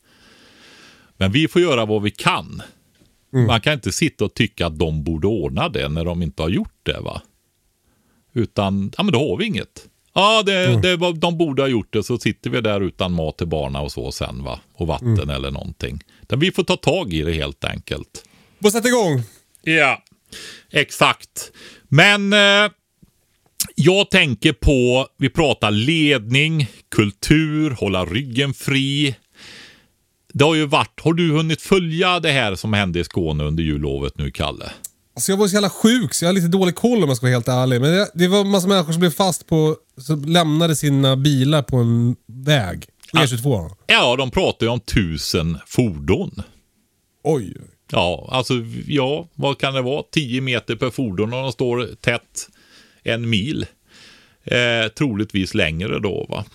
Men 1.17 1.31
vi 1.31 1.47
får 1.47 1.61
göra 1.61 1.85
vad 1.85 2.01
vi 2.01 2.11
kan. 2.11 2.61
Mm. 3.33 3.47
Man 3.47 3.61
kan 3.61 3.73
inte 3.73 3.91
sitta 3.91 4.25
och 4.25 4.33
tycka 4.33 4.67
att 4.67 4.79
de 4.79 5.03
borde 5.03 5.27
ordna 5.27 5.69
det 5.69 5.89
när 5.89 6.05
de 6.05 6.21
inte 6.21 6.41
har 6.41 6.49
gjort 6.49 6.79
det 6.83 6.99
va. 6.99 7.21
Utan, 8.33 8.91
ja 8.97 9.03
men 9.03 9.13
då 9.13 9.29
har 9.29 9.37
vi 9.37 9.45
inget. 9.45 9.89
Ja, 10.13 10.43
det, 10.45 10.65
mm. 10.65 10.81
det 10.81 10.97
de 11.13 11.37
borde 11.37 11.61
ha 11.61 11.69
gjort 11.69 11.93
det. 11.93 12.03
Så 12.03 12.17
sitter 12.17 12.49
vi 12.49 12.61
där 12.61 12.81
utan 12.81 13.13
mat 13.13 13.37
till 13.37 13.47
barna 13.47 13.81
och 13.81 13.91
så 13.91 14.11
sen 14.11 14.43
va. 14.43 14.59
Och 14.73 14.87
vatten 14.87 15.13
mm. 15.13 15.29
eller 15.29 15.51
någonting. 15.51 16.03
Men 16.29 16.39
vi 16.39 16.51
får 16.51 16.63
ta 16.63 16.77
tag 16.77 17.13
i 17.13 17.21
det 17.21 17.33
helt 17.33 17.63
enkelt. 17.63 18.25
Får 18.61 18.69
sätta 18.69 18.87
igång. 18.87 19.23
Ja, 19.61 20.03
exakt. 20.71 21.51
Men 21.87 22.33
eh, 22.33 22.71
jag 23.75 24.11
tänker 24.11 24.53
på, 24.53 25.07
vi 25.17 25.29
pratar 25.29 25.71
ledning, 25.71 26.67
kultur, 26.95 27.71
hålla 27.71 28.05
ryggen 28.05 28.53
fri. 28.53 29.15
Det 30.33 30.43
har 30.43 30.55
ju 30.55 30.65
varit, 30.65 30.99
har 31.03 31.13
du 31.13 31.31
hunnit 31.31 31.61
följa 31.61 32.19
det 32.19 32.31
här 32.31 32.55
som 32.55 32.73
hände 32.73 32.99
i 32.99 33.03
Skåne 33.03 33.43
under 33.43 33.63
jullovet 33.63 34.17
nu, 34.17 34.31
Kalle? 34.31 34.71
Alltså 35.15 35.31
jag 35.31 35.37
var 35.37 35.47
så 35.47 35.53
jävla 35.53 35.69
sjuk 35.69 36.13
så 36.13 36.25
jag 36.25 36.29
har 36.29 36.33
lite 36.33 36.47
dålig 36.47 36.75
koll 36.75 37.03
om 37.03 37.09
jag 37.09 37.17
ska 37.17 37.25
vara 37.25 37.35
helt 37.35 37.47
ärlig. 37.47 37.81
Men 37.81 37.91
det, 37.91 38.11
det 38.13 38.27
var 38.27 38.41
en 38.41 38.49
massa 38.49 38.67
människor 38.67 38.93
som 38.93 38.99
blev 38.99 39.11
fast 39.11 39.47
på, 39.47 39.77
som 39.97 40.23
lämnade 40.23 40.75
sina 40.75 41.15
bilar 41.15 41.61
på 41.61 41.77
en 41.77 42.15
väg. 42.25 42.85
E22. 43.13 43.71
Ja, 43.87 44.15
de 44.15 44.31
pratar 44.31 44.65
ju 44.65 44.71
om 44.71 44.79
tusen 44.79 45.57
fordon. 45.67 46.41
Oj. 47.23 47.53
Ja, 47.91 48.29
alltså 48.31 48.53
ja, 48.87 49.27
vad 49.33 49.59
kan 49.59 49.73
det 49.73 49.81
vara? 49.81 50.03
10 50.11 50.41
meter 50.41 50.75
per 50.75 50.89
fordon 50.89 51.33
och 51.33 51.41
de 51.43 51.51
står 51.51 51.89
tätt 52.01 52.49
en 53.03 53.29
mil. 53.29 53.65
Eh, 54.43 54.87
troligtvis 54.97 55.53
längre 55.53 55.99
då 55.99 56.25
va. 56.29 56.45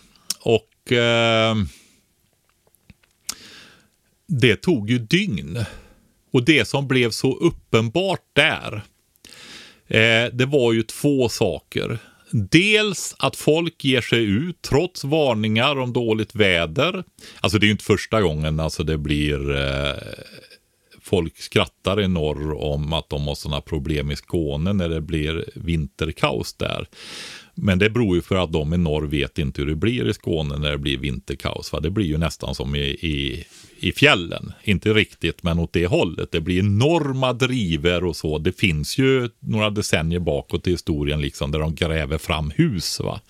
Och 0.40 0.92
eh, 0.92 1.56
det 4.26 4.56
tog 4.56 4.90
ju 4.90 4.98
dygn. 4.98 5.64
Och 6.32 6.44
det 6.44 6.68
som 6.68 6.88
blev 6.88 7.10
så 7.10 7.36
uppenbart 7.36 8.24
där, 8.32 8.82
eh, 9.86 10.32
det 10.32 10.46
var 10.46 10.72
ju 10.72 10.82
två 10.82 11.28
saker. 11.28 11.98
Dels 12.32 13.16
att 13.18 13.36
folk 13.36 13.84
ger 13.84 14.00
sig 14.00 14.24
ut 14.24 14.62
trots 14.62 15.04
varningar 15.04 15.78
om 15.78 15.92
dåligt 15.92 16.34
väder. 16.34 17.04
Alltså 17.40 17.58
det 17.58 17.64
är 17.64 17.68
ju 17.68 17.72
inte 17.72 17.84
första 17.84 18.22
gången 18.22 18.60
alltså 18.60 18.82
det 18.82 18.98
blir 18.98 19.56
eh, 19.56 19.94
folk 21.08 21.38
skrattar 21.38 22.00
i 22.00 22.08
norr 22.08 22.62
om 22.62 22.92
att 22.92 23.08
de 23.08 23.26
har 23.26 23.34
sådana 23.34 23.60
problem 23.60 24.10
i 24.10 24.16
Skåne 24.16 24.72
när 24.72 24.88
det 24.88 25.00
blir 25.00 25.44
vinterkaos 25.54 26.54
där. 26.54 26.86
Men 27.60 27.78
det 27.78 27.90
beror 27.90 28.16
ju 28.16 28.22
för 28.22 28.36
att 28.36 28.52
de 28.52 28.74
i 28.74 28.76
norr 28.76 29.06
vet 29.06 29.38
inte 29.38 29.62
hur 29.62 29.68
det 29.68 29.74
blir 29.74 30.08
i 30.08 30.14
Skåne 30.14 30.58
när 30.58 30.70
det 30.70 30.78
blir 30.78 30.98
vinterkaos. 30.98 31.72
Va? 31.72 31.80
Det 31.80 31.90
blir 31.90 32.06
ju 32.06 32.18
nästan 32.18 32.54
som 32.54 32.74
i, 32.74 32.80
i, 32.80 33.44
i 33.78 33.92
fjällen. 33.92 34.52
Inte 34.64 34.92
riktigt, 34.92 35.42
men 35.42 35.58
åt 35.58 35.72
det 35.72 35.86
hållet. 35.86 36.32
Det 36.32 36.40
blir 36.40 36.58
enorma 36.58 37.32
driver 37.32 38.04
och 38.04 38.16
så. 38.16 38.38
Det 38.38 38.52
finns 38.52 38.98
ju 38.98 39.28
några 39.40 39.70
decennier 39.70 40.20
bakåt 40.20 40.66
i 40.66 40.70
historien 40.70 41.20
liksom, 41.20 41.50
där 41.50 41.58
de 41.58 41.74
gräver 41.74 42.18
fram 42.18 42.52
hus. 42.56 43.00
Va? 43.00 43.20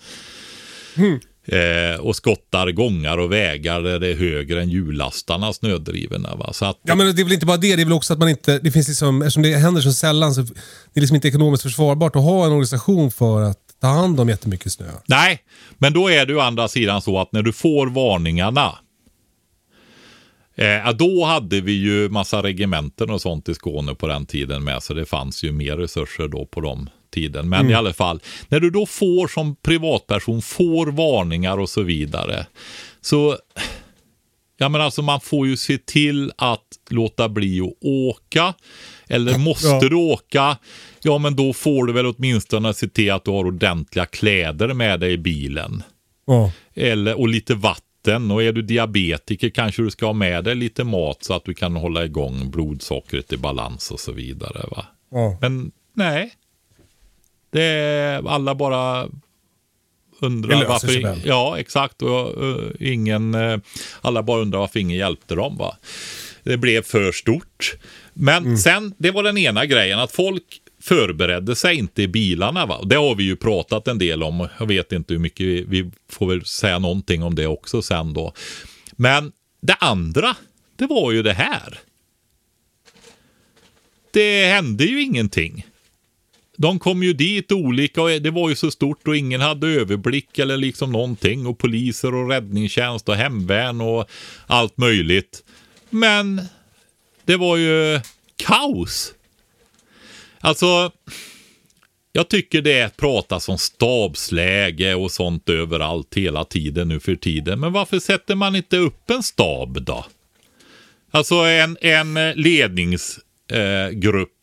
Mm. 0.97 1.19
Eh, 1.45 1.99
och 1.99 2.15
skottar 2.15 2.71
gångar 2.71 3.17
och 3.17 3.31
vägar 3.31 3.81
där 3.81 3.99
det 3.99 4.07
är 4.07 4.15
högre 4.15 4.61
än 4.61 4.69
hjulastarna 4.69 5.53
snödrivorna. 5.53 6.35
Va? 6.35 6.53
Så 6.53 6.65
att, 6.65 6.79
ja 6.83 6.95
men 6.95 7.15
det 7.15 7.21
är 7.21 7.23
väl 7.23 7.33
inte 7.33 7.45
bara 7.45 7.57
det, 7.57 7.75
det 7.75 7.81
är 7.81 7.85
väl 7.85 7.93
också 7.93 8.13
att 8.13 8.19
man 8.19 8.29
inte, 8.29 8.59
det 8.59 8.71
finns 8.71 8.87
liksom, 8.87 9.21
eftersom 9.21 9.43
det 9.43 9.55
händer 9.55 9.81
så 9.81 9.93
sällan 9.93 10.33
så 10.33 10.41
det 10.41 10.99
är 10.99 11.01
liksom 11.01 11.15
inte 11.15 11.27
ekonomiskt 11.27 11.63
försvarbart 11.63 12.15
att 12.15 12.21
ha 12.21 12.45
en 12.45 12.51
organisation 12.51 13.11
för 13.11 13.41
att 13.41 13.68
ta 13.79 13.87
hand 13.87 14.19
om 14.19 14.29
jättemycket 14.29 14.71
snö. 14.71 14.85
Nej, 15.05 15.43
men 15.77 15.93
då 15.93 16.07
är 16.07 16.25
det 16.25 16.35
å 16.35 16.39
andra 16.39 16.67
sidan 16.67 17.01
så 17.01 17.19
att 17.19 17.31
när 17.31 17.41
du 17.41 17.53
får 17.53 17.87
varningarna 17.87 18.75
Eh, 20.59 20.91
då 20.91 21.25
hade 21.25 21.61
vi 21.61 21.71
ju 21.71 22.09
massa 22.09 22.43
regementen 22.43 23.09
och 23.09 23.21
sånt 23.21 23.49
i 23.49 23.55
Skåne 23.55 23.95
på 23.95 24.07
den 24.07 24.25
tiden 24.25 24.63
med, 24.63 24.83
så 24.83 24.93
det 24.93 25.05
fanns 25.05 25.43
ju 25.43 25.51
mer 25.51 25.77
resurser 25.77 26.27
då 26.27 26.45
på 26.45 26.61
de 26.61 26.89
tiden. 27.13 27.49
Men 27.49 27.59
mm. 27.59 27.71
i 27.71 27.75
alla 27.75 27.93
fall, 27.93 28.19
när 28.47 28.59
du 28.59 28.69
då 28.69 28.85
får 28.85 29.27
som 29.27 29.55
privatperson, 29.55 30.41
får 30.41 30.87
varningar 30.87 31.57
och 31.57 31.69
så 31.69 31.81
vidare. 31.81 32.45
Så, 33.01 33.37
ja 34.57 34.69
men 34.69 34.81
alltså 34.81 35.01
man 35.01 35.21
får 35.21 35.47
ju 35.47 35.57
se 35.57 35.77
till 35.77 36.31
att 36.37 36.67
låta 36.89 37.29
bli 37.29 37.61
att 37.61 37.85
åka. 37.85 38.53
Eller 39.07 39.37
måste 39.37 39.67
ja. 39.67 39.79
du 39.79 39.95
åka, 39.95 40.57
ja 41.01 41.17
men 41.17 41.35
då 41.35 41.53
får 41.53 41.85
du 41.85 41.93
väl 41.93 42.05
åtminstone 42.05 42.73
se 42.73 42.87
till 42.87 43.11
att 43.11 43.25
du 43.25 43.31
har 43.31 43.45
ordentliga 43.45 44.05
kläder 44.05 44.73
med 44.73 44.99
dig 44.99 45.13
i 45.13 45.17
bilen. 45.17 45.83
Ja. 46.27 46.51
Eller, 46.73 47.19
och 47.19 47.27
lite 47.27 47.55
vatten. 47.55 48.31
Och 48.31 48.43
är 48.43 48.51
du 48.51 48.61
diabetiker 48.61 49.49
kanske 49.49 49.81
du 49.81 49.91
ska 49.91 50.05
ha 50.05 50.13
med 50.13 50.43
dig 50.43 50.55
lite 50.55 50.83
mat 50.83 51.23
så 51.23 51.33
att 51.33 51.45
du 51.45 51.53
kan 51.53 51.75
hålla 51.75 52.05
igång 52.05 52.51
blodsockret 52.51 53.33
i 53.33 53.37
balans 53.37 53.91
och 53.91 53.99
så 53.99 54.11
vidare. 54.11 54.65
Va? 54.71 54.85
Ja. 55.11 55.37
Men 55.41 55.71
nej, 55.93 56.33
det 57.51 57.63
är 57.63 58.29
alla 58.29 58.55
bara 58.55 59.07
undrar 60.21 60.65
varför. 60.65 61.27
Ja, 61.27 61.59
exakt. 61.59 62.01
Och, 62.01 62.43
uh, 62.43 62.71
ingen, 62.79 63.35
uh, 63.35 63.59
alla 64.01 64.23
bara 64.23 64.41
undrar 64.41 64.59
varför 64.59 64.79
ingen 64.79 64.97
hjälpte 64.97 65.35
dem. 65.35 65.57
Va? 65.57 65.77
Det 66.43 66.57
blev 66.57 66.81
för 66.81 67.11
stort. 67.11 67.77
Men 68.13 68.45
mm. 68.45 68.57
sen, 68.57 68.93
det 68.97 69.11
var 69.11 69.23
den 69.23 69.37
ena 69.37 69.65
grejen, 69.65 69.99
att 69.99 70.11
folk 70.11 70.61
förberedde 70.89 71.55
sig 71.55 71.75
inte 71.75 72.01
i 72.01 72.07
bilarna. 72.07 72.65
Va? 72.65 72.81
Det 72.85 72.95
har 72.95 73.15
vi 73.15 73.23
ju 73.23 73.35
pratat 73.35 73.87
en 73.87 73.97
del 73.97 74.23
om. 74.23 74.47
Jag 74.59 74.67
vet 74.67 74.91
inte 74.91 75.13
hur 75.13 75.19
mycket, 75.19 75.45
vi, 75.45 75.65
vi 75.67 75.91
får 76.11 76.27
väl 76.27 76.45
säga 76.45 76.79
någonting 76.79 77.23
om 77.23 77.35
det 77.35 77.47
också 77.47 77.81
sen 77.81 78.13
då. 78.13 78.33
Men 78.91 79.31
det 79.61 79.73
andra, 79.73 80.35
det 80.75 80.85
var 80.85 81.11
ju 81.11 81.23
det 81.23 81.33
här. 81.33 81.79
Det 84.11 84.45
hände 84.45 84.83
ju 84.83 85.01
ingenting 85.01 85.65
de 86.61 86.79
kom 86.79 87.03
ju 87.03 87.13
dit 87.13 87.51
olika 87.51 88.01
och 88.01 88.09
det 88.09 88.31
var 88.31 88.49
ju 88.49 88.55
så 88.55 88.71
stort 88.71 89.07
och 89.07 89.17
ingen 89.17 89.41
hade 89.41 89.67
överblick 89.67 90.39
eller 90.39 90.57
liksom 90.57 90.91
någonting 90.91 91.47
och 91.47 91.57
poliser 91.57 92.15
och 92.15 92.29
räddningstjänst 92.29 93.09
och 93.09 93.15
hemvärn 93.15 93.81
och 93.81 94.09
allt 94.47 94.77
möjligt. 94.77 95.43
Men 95.89 96.41
det 97.25 97.37
var 97.37 97.57
ju 97.57 97.99
kaos. 98.35 99.13
Alltså, 100.41 100.91
jag 102.11 102.29
tycker 102.29 102.61
det 102.61 102.97
pratas 102.97 103.49
om 103.49 103.57
stabsläge 103.57 104.95
och 104.95 105.11
sånt 105.11 105.49
överallt 105.49 106.15
hela 106.15 106.45
tiden 106.45 106.87
nu 106.87 106.99
för 106.99 107.15
tiden. 107.15 107.59
Men 107.59 107.73
varför 107.73 107.99
sätter 107.99 108.35
man 108.35 108.55
inte 108.55 108.77
upp 108.77 109.09
en 109.09 109.23
stab 109.23 109.81
då? 109.81 110.05
Alltså 111.11 111.35
en, 111.35 111.77
en 111.81 112.31
ledningsgrupp 112.35 113.23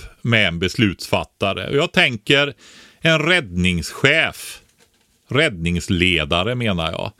eh, 0.02 0.06
med 0.22 0.48
en 0.48 0.58
beslutsfattare. 0.58 1.68
Och 1.68 1.76
jag 1.76 1.92
tänker 1.92 2.54
en 3.00 3.18
räddningschef, 3.18 4.60
räddningsledare 5.28 6.54
menar 6.54 6.92
jag. 6.92 7.12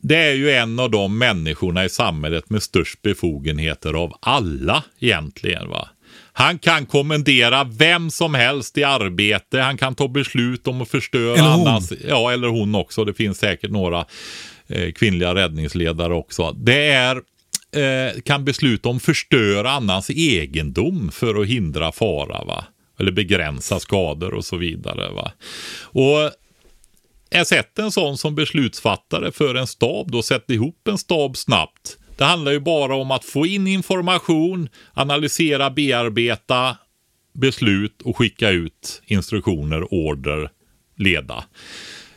Det 0.00 0.16
är 0.16 0.34
ju 0.34 0.50
en 0.50 0.78
av 0.78 0.90
de 0.90 1.18
människorna 1.18 1.84
i 1.84 1.88
samhället 1.88 2.50
med 2.50 2.62
störst 2.62 3.02
befogenheter 3.02 3.94
av 3.94 4.16
alla 4.20 4.84
egentligen. 4.98 5.68
va. 5.68 5.88
Han 6.40 6.58
kan 6.58 6.86
kommendera 6.86 7.64
vem 7.64 8.10
som 8.10 8.34
helst 8.34 8.78
i 8.78 8.84
arbete. 8.84 9.60
Han 9.60 9.78
kan 9.78 9.94
ta 9.94 10.08
beslut 10.08 10.66
om 10.66 10.82
att 10.82 10.88
förstöra 10.88 11.38
eller 11.38 11.50
hon. 11.50 11.68
annans. 11.68 11.92
Ja, 12.08 12.32
eller 12.32 12.48
hon 12.48 12.74
också. 12.74 13.04
Det 13.04 13.14
finns 13.14 13.38
säkert 13.38 13.70
några 13.70 14.04
eh, 14.68 14.92
kvinnliga 14.92 15.34
räddningsledare 15.34 16.14
också. 16.14 16.52
Det 16.52 16.84
är 16.90 17.16
eh, 17.72 18.20
kan 18.20 18.44
besluta 18.44 18.88
om 18.88 19.00
förstöra 19.00 19.70
annans 19.70 20.10
egendom 20.10 21.10
för 21.12 21.42
att 21.42 21.46
hindra 21.46 21.92
fara. 21.92 22.44
Va? 22.44 22.64
Eller 22.98 23.12
begränsa 23.12 23.80
skador 23.80 24.34
och 24.34 24.44
så 24.44 24.56
vidare. 24.56 25.12
Va? 25.12 25.32
Och 25.82 26.30
är 27.30 27.44
sett 27.44 27.78
en 27.78 27.92
sån 27.92 28.18
som 28.18 28.34
beslutsfattare 28.34 29.32
för 29.32 29.54
en 29.54 29.66
stab, 29.66 30.10
då 30.10 30.22
sätt 30.22 30.50
ihop 30.50 30.88
en 30.88 30.98
stab 30.98 31.36
snabbt. 31.36 31.96
Det 32.20 32.26
handlar 32.26 32.52
ju 32.52 32.60
bara 32.60 32.96
om 32.96 33.10
att 33.10 33.24
få 33.24 33.46
in 33.46 33.66
information, 33.66 34.68
analysera, 34.94 35.70
bearbeta 35.70 36.76
beslut 37.34 38.02
och 38.02 38.16
skicka 38.16 38.50
ut 38.50 39.02
instruktioner, 39.06 39.94
order, 39.94 40.50
leda. 40.96 41.44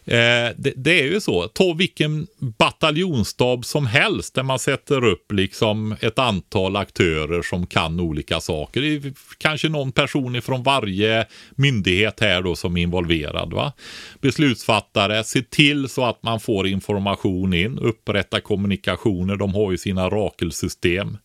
Eh, 0.05 0.49
det, 0.57 0.73
det, 0.75 1.01
är 1.01 1.05
ju 1.05 1.21
så. 1.21 1.47
Ta 1.47 1.73
vilken 1.73 2.27
bataljonsstab 2.39 3.65
som 3.65 3.87
helst 3.87 4.35
där 4.35 4.43
man 4.43 4.59
sätter 4.59 5.05
upp 5.05 5.31
liksom 5.31 5.95
ett 5.99 6.19
antal 6.19 6.75
aktörer 6.75 7.41
som 7.41 7.65
kan 7.65 7.99
olika 7.99 8.39
saker. 8.39 8.81
Det 8.81 8.87
är 8.87 9.13
kanske 9.37 9.69
någon 9.69 9.91
person 9.91 10.41
från 10.41 10.63
varje 10.63 11.25
myndighet 11.55 12.19
här 12.19 12.41
då 12.41 12.55
som 12.55 12.77
är 12.77 12.81
involverad. 12.81 13.53
Va? 13.53 13.73
Beslutsfattare, 14.21 15.23
se 15.23 15.41
till 15.41 15.89
så 15.89 16.05
att 16.05 16.23
man 16.23 16.39
får 16.39 16.67
information 16.67 17.53
in, 17.53 17.79
upprätta 17.79 18.39
kommunikationer. 18.39 19.35
De 19.35 19.53
har 19.53 19.71
ju 19.71 19.77
sina 19.77 20.09
rakelsystem 20.09 21.17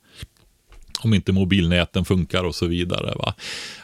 om 1.05 1.15
inte 1.15 1.33
mobilnäten 1.33 2.05
funkar 2.05 2.45
och 2.45 2.55
så 2.55 2.67
vidare. 2.67 3.15
Va? 3.17 3.35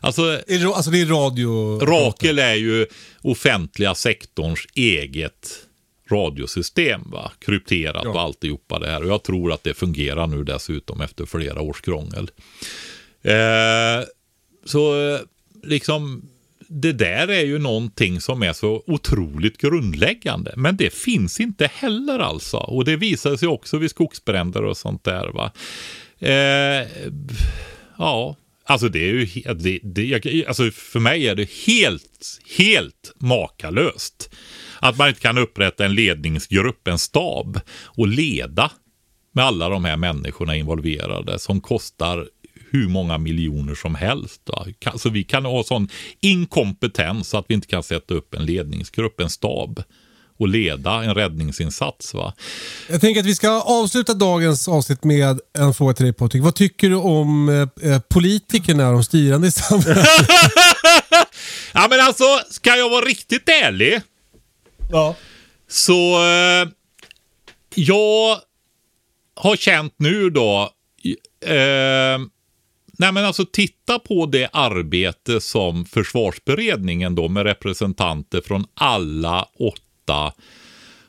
Alltså, 0.00 0.40
alltså 0.74 0.90
det 0.90 1.00
är 1.00 1.06
radio? 1.06 1.78
Rakel 1.78 2.38
är 2.38 2.54
ju 2.54 2.86
offentliga 3.22 3.94
sektorns 3.94 4.66
eget 4.74 5.48
radiosystem. 6.10 7.02
Va? 7.06 7.32
Krypterat 7.38 8.04
ja. 8.04 8.10
och 8.10 8.20
alltihopa 8.20 8.78
det 8.78 8.90
här. 8.90 9.02
Och 9.02 9.08
jag 9.08 9.22
tror 9.22 9.52
att 9.52 9.64
det 9.64 9.74
fungerar 9.74 10.26
nu 10.26 10.44
dessutom 10.44 11.00
efter 11.00 11.26
flera 11.26 11.60
års 11.60 11.80
krångel. 11.80 12.30
Eh, 13.22 14.04
så 14.64 15.18
liksom 15.62 16.28
det 16.68 16.92
där 16.92 17.30
är 17.30 17.44
ju 17.44 17.58
någonting 17.58 18.20
som 18.20 18.42
är 18.42 18.52
så 18.52 18.82
otroligt 18.86 19.58
grundläggande. 19.58 20.54
Men 20.56 20.76
det 20.76 20.94
finns 20.94 21.40
inte 21.40 21.70
heller 21.74 22.18
alltså. 22.18 22.56
Och 22.56 22.84
det 22.84 22.96
visar 22.96 23.36
sig 23.36 23.48
också 23.48 23.78
vid 23.78 23.90
skogsbränder 23.90 24.64
och 24.64 24.76
sånt 24.76 25.04
där. 25.04 25.28
Va? 25.34 25.52
Eh, 26.24 26.86
ja, 27.98 28.36
alltså 28.64 28.88
det 28.88 28.98
är 28.98 29.12
ju 29.12 29.26
det, 29.54 29.80
det, 29.82 30.46
alltså 30.46 30.70
för 30.70 31.00
mig 31.00 31.28
är 31.28 31.34
det 31.34 31.50
helt, 31.66 32.40
helt 32.58 33.14
makalöst. 33.18 34.30
Att 34.80 34.98
man 34.98 35.08
inte 35.08 35.20
kan 35.20 35.38
upprätta 35.38 35.84
en 35.84 35.94
ledningsgrupp, 35.94 36.88
en 36.88 36.98
stab 36.98 37.60
och 37.84 38.08
leda 38.08 38.70
med 39.32 39.44
alla 39.44 39.68
de 39.68 39.84
här 39.84 39.96
människorna 39.96 40.56
involverade 40.56 41.38
som 41.38 41.60
kostar 41.60 42.28
hur 42.70 42.88
många 42.88 43.18
miljoner 43.18 43.74
som 43.74 43.94
helst. 43.94 44.40
Då. 44.44 44.66
Så 44.96 45.10
vi 45.10 45.24
kan 45.24 45.44
ha 45.44 45.62
sån 45.62 45.88
inkompetens 46.20 47.34
att 47.34 47.44
vi 47.48 47.54
inte 47.54 47.66
kan 47.66 47.82
sätta 47.82 48.14
upp 48.14 48.34
en 48.34 48.46
ledningsgrupp, 48.46 49.20
en 49.20 49.30
stab 49.30 49.82
och 50.38 50.48
leda 50.48 51.04
en 51.04 51.14
räddningsinsats. 51.14 52.14
Va? 52.14 52.34
Jag 52.88 53.00
tänker 53.00 53.20
att 53.20 53.26
vi 53.26 53.34
ska 53.34 53.60
avsluta 53.60 54.14
dagens 54.14 54.68
avsnitt 54.68 55.04
med 55.04 55.40
en 55.58 55.74
fråga 55.74 55.94
till 55.94 56.04
dig 56.04 56.12
Patrik. 56.12 56.42
Vad 56.42 56.54
tycker 56.54 56.90
du 56.90 56.96
om 56.96 57.48
eh, 57.48 57.90
eh 57.90 58.00
politikerna, 58.00 58.92
de 58.92 59.04
styrande 59.04 59.46
i 59.46 59.50
samhället? 59.50 60.06
ja 61.72 61.86
men 61.90 62.00
alltså, 62.00 62.24
ska 62.50 62.76
jag 62.76 62.90
vara 62.90 63.04
riktigt 63.04 63.48
ärlig. 63.48 64.00
Ja. 64.90 65.16
Så 65.68 66.24
eh, 66.24 66.68
jag 67.74 68.38
har 69.34 69.56
känt 69.56 69.94
nu 69.96 70.30
då. 70.30 70.70
Eh, 71.46 72.18
nej 72.98 73.12
men 73.12 73.24
alltså 73.24 73.44
titta 73.52 73.98
på 73.98 74.26
det 74.26 74.48
arbete 74.52 75.40
som 75.40 75.84
försvarsberedningen 75.84 77.14
då 77.14 77.28
med 77.28 77.42
representanter 77.42 78.40
från 78.40 78.66
alla 78.74 79.48
åtta 79.58 79.80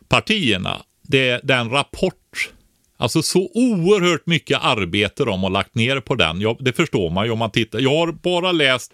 partierna. 0.07 0.81
Det, 1.01 1.39
den 1.43 1.69
rapport 1.69 2.51
Alltså 2.97 3.21
så 3.21 3.49
oerhört 3.53 4.25
mycket 4.25 4.59
arbete 4.61 5.25
de 5.25 5.43
har 5.43 5.49
lagt 5.49 5.75
ner 5.75 5.99
på 5.99 6.15
den. 6.15 6.41
Ja, 6.41 6.57
det 6.59 6.73
förstår 6.73 7.09
man 7.09 7.25
ju 7.25 7.31
om 7.31 7.39
man 7.39 7.51
tittar. 7.51 7.79
Jag 7.79 7.89
har 7.97 8.11
bara 8.11 8.51
läst, 8.51 8.91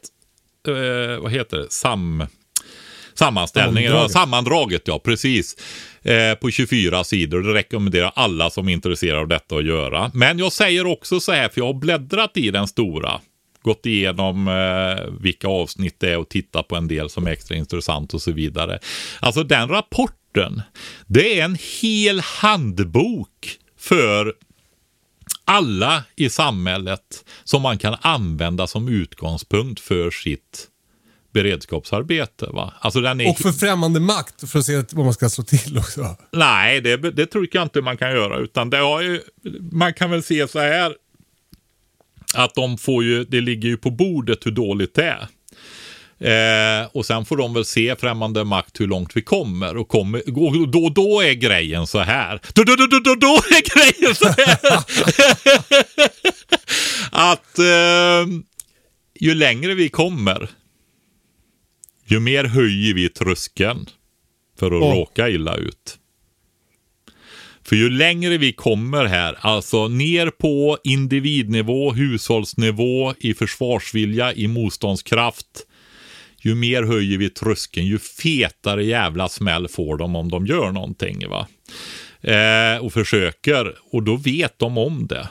eh, 0.68 1.22
vad 1.22 1.32
heter 1.32 1.57
det, 1.57 1.72
Sam, 1.72 2.23
sammanställningen, 3.14 3.91
sammandraget. 3.91 4.11
sammandraget 4.11 4.82
ja, 4.86 4.99
precis. 4.99 5.56
Eh, 6.02 6.36
på 6.36 6.52
24 6.52 7.03
sidor. 7.03 7.41
Det 7.41 7.53
rekommenderar 7.53 8.11
alla 8.15 8.49
som 8.49 8.69
är 8.69 8.73
intresserade 8.73 9.19
av 9.19 9.28
detta 9.28 9.56
att 9.56 9.65
göra. 9.65 10.11
Men 10.14 10.40
jag 10.40 10.53
säger 10.53 10.86
också 10.86 11.19
så 11.19 11.32
här, 11.32 11.49
för 11.49 11.61
jag 11.61 11.65
har 11.65 11.73
bläddrat 11.73 12.38
i 12.38 12.52
den 12.52 12.68
stora. 12.68 13.22
Gått 13.63 13.85
igenom 13.85 14.47
eh, 14.47 15.13
vilka 15.21 15.47
avsnitt 15.47 15.95
det 15.99 16.09
är 16.09 16.17
och 16.17 16.29
tittat 16.29 16.67
på 16.67 16.75
en 16.75 16.88
del 16.88 17.09
som 17.09 17.27
är 17.27 17.31
extra 17.31 17.55
intressant 17.55 18.13
och 18.13 18.21
så 18.21 18.31
vidare. 18.31 18.79
Alltså 19.19 19.43
den 19.43 19.69
rapporten, 19.69 20.61
det 21.07 21.39
är 21.39 21.45
en 21.45 21.57
hel 21.81 22.19
handbok 22.19 23.57
för 23.77 24.33
alla 25.45 26.03
i 26.15 26.29
samhället 26.29 27.25
som 27.43 27.61
man 27.61 27.77
kan 27.77 27.95
använda 28.01 28.67
som 28.67 28.88
utgångspunkt 28.89 29.79
för 29.79 30.11
sitt 30.11 30.67
beredskapsarbete. 31.33 32.45
Va? 32.45 32.73
Alltså 32.79 33.01
den 33.01 33.21
är... 33.21 33.29
Och 33.29 33.38
för 33.38 33.51
främmande 33.51 33.99
makt 33.99 34.49
för 34.49 34.59
att 34.59 34.65
se 34.65 34.83
vad 34.91 35.05
man 35.05 35.13
ska 35.13 35.29
slå 35.29 35.43
till 35.43 35.77
också. 35.77 36.15
Nej, 36.31 36.81
det, 36.81 36.97
det 36.97 37.25
tror 37.25 37.47
jag 37.51 37.63
inte 37.63 37.81
man 37.81 37.97
kan 37.97 38.11
göra. 38.11 38.38
Utan 38.38 38.69
det 38.69 38.77
har 38.77 39.01
ju, 39.01 39.21
man 39.71 39.93
kan 39.93 40.11
väl 40.11 40.23
se 40.23 40.47
så 40.47 40.59
här. 40.59 40.95
Att 42.33 42.55
de 42.55 42.77
får 42.77 43.03
ju, 43.03 43.23
det 43.23 43.41
ligger 43.41 43.69
ju 43.69 43.77
på 43.77 43.89
bordet 43.89 44.45
hur 44.45 44.51
dåligt 44.51 44.95
det 44.95 45.03
är. 45.03 45.27
Eh, 46.23 46.87
och 46.91 47.05
sen 47.05 47.25
får 47.25 47.37
de 47.37 47.53
väl 47.53 47.65
se 47.65 47.95
främmande 47.95 48.43
makt 48.43 48.79
hur 48.79 48.87
långt 48.87 49.17
vi 49.17 49.21
kommer. 49.21 49.77
Och, 49.77 49.87
kommer, 49.87 50.21
och 50.27 50.67
då, 50.67 50.89
då 50.89 51.21
är 51.21 51.33
grejen 51.33 51.87
så 51.87 51.99
här. 51.99 52.41
Då, 52.53 52.63
då, 52.63 52.75
då, 52.75 52.87
då, 52.87 52.99
då, 52.99 53.15
då 53.15 53.27
är 53.27 53.61
grejen 53.75 54.15
så 54.15 54.27
här. 54.27 54.59
att 57.31 57.59
eh, 57.59 58.27
ju 59.19 59.35
längre 59.35 59.73
vi 59.73 59.89
kommer, 59.89 60.49
ju 62.05 62.19
mer 62.19 62.43
höjer 62.43 62.93
vi 62.93 63.09
tröskeln 63.09 63.89
för 64.59 64.65
att 64.65 64.83
oh. 64.83 64.93
råka 64.93 65.29
illa 65.29 65.55
ut. 65.55 65.97
För 67.63 67.75
ju 67.75 67.89
längre 67.89 68.38
vi 68.38 68.53
kommer 68.53 69.05
här, 69.05 69.38
alltså 69.41 69.88
ner 69.88 70.29
på 70.29 70.77
individnivå, 70.83 71.91
hushållsnivå, 71.91 73.13
i 73.19 73.33
försvarsvilja, 73.33 74.33
i 74.33 74.47
motståndskraft, 74.47 75.65
ju 76.41 76.55
mer 76.55 76.83
höjer 76.83 77.17
vi 77.17 77.29
tröskeln, 77.29 77.85
ju 77.85 77.99
fetare 77.99 78.85
jävla 78.85 79.29
smäll 79.29 79.67
får 79.67 79.97
de 79.97 80.15
om 80.15 80.29
de 80.29 80.45
gör 80.45 80.71
någonting. 80.71 81.29
Va? 81.29 81.47
Eh, 82.21 82.85
och 82.85 82.93
försöker, 82.93 83.75
och 83.91 84.03
då 84.03 84.15
vet 84.15 84.59
de 84.59 84.77
om 84.77 85.07
det. 85.07 85.27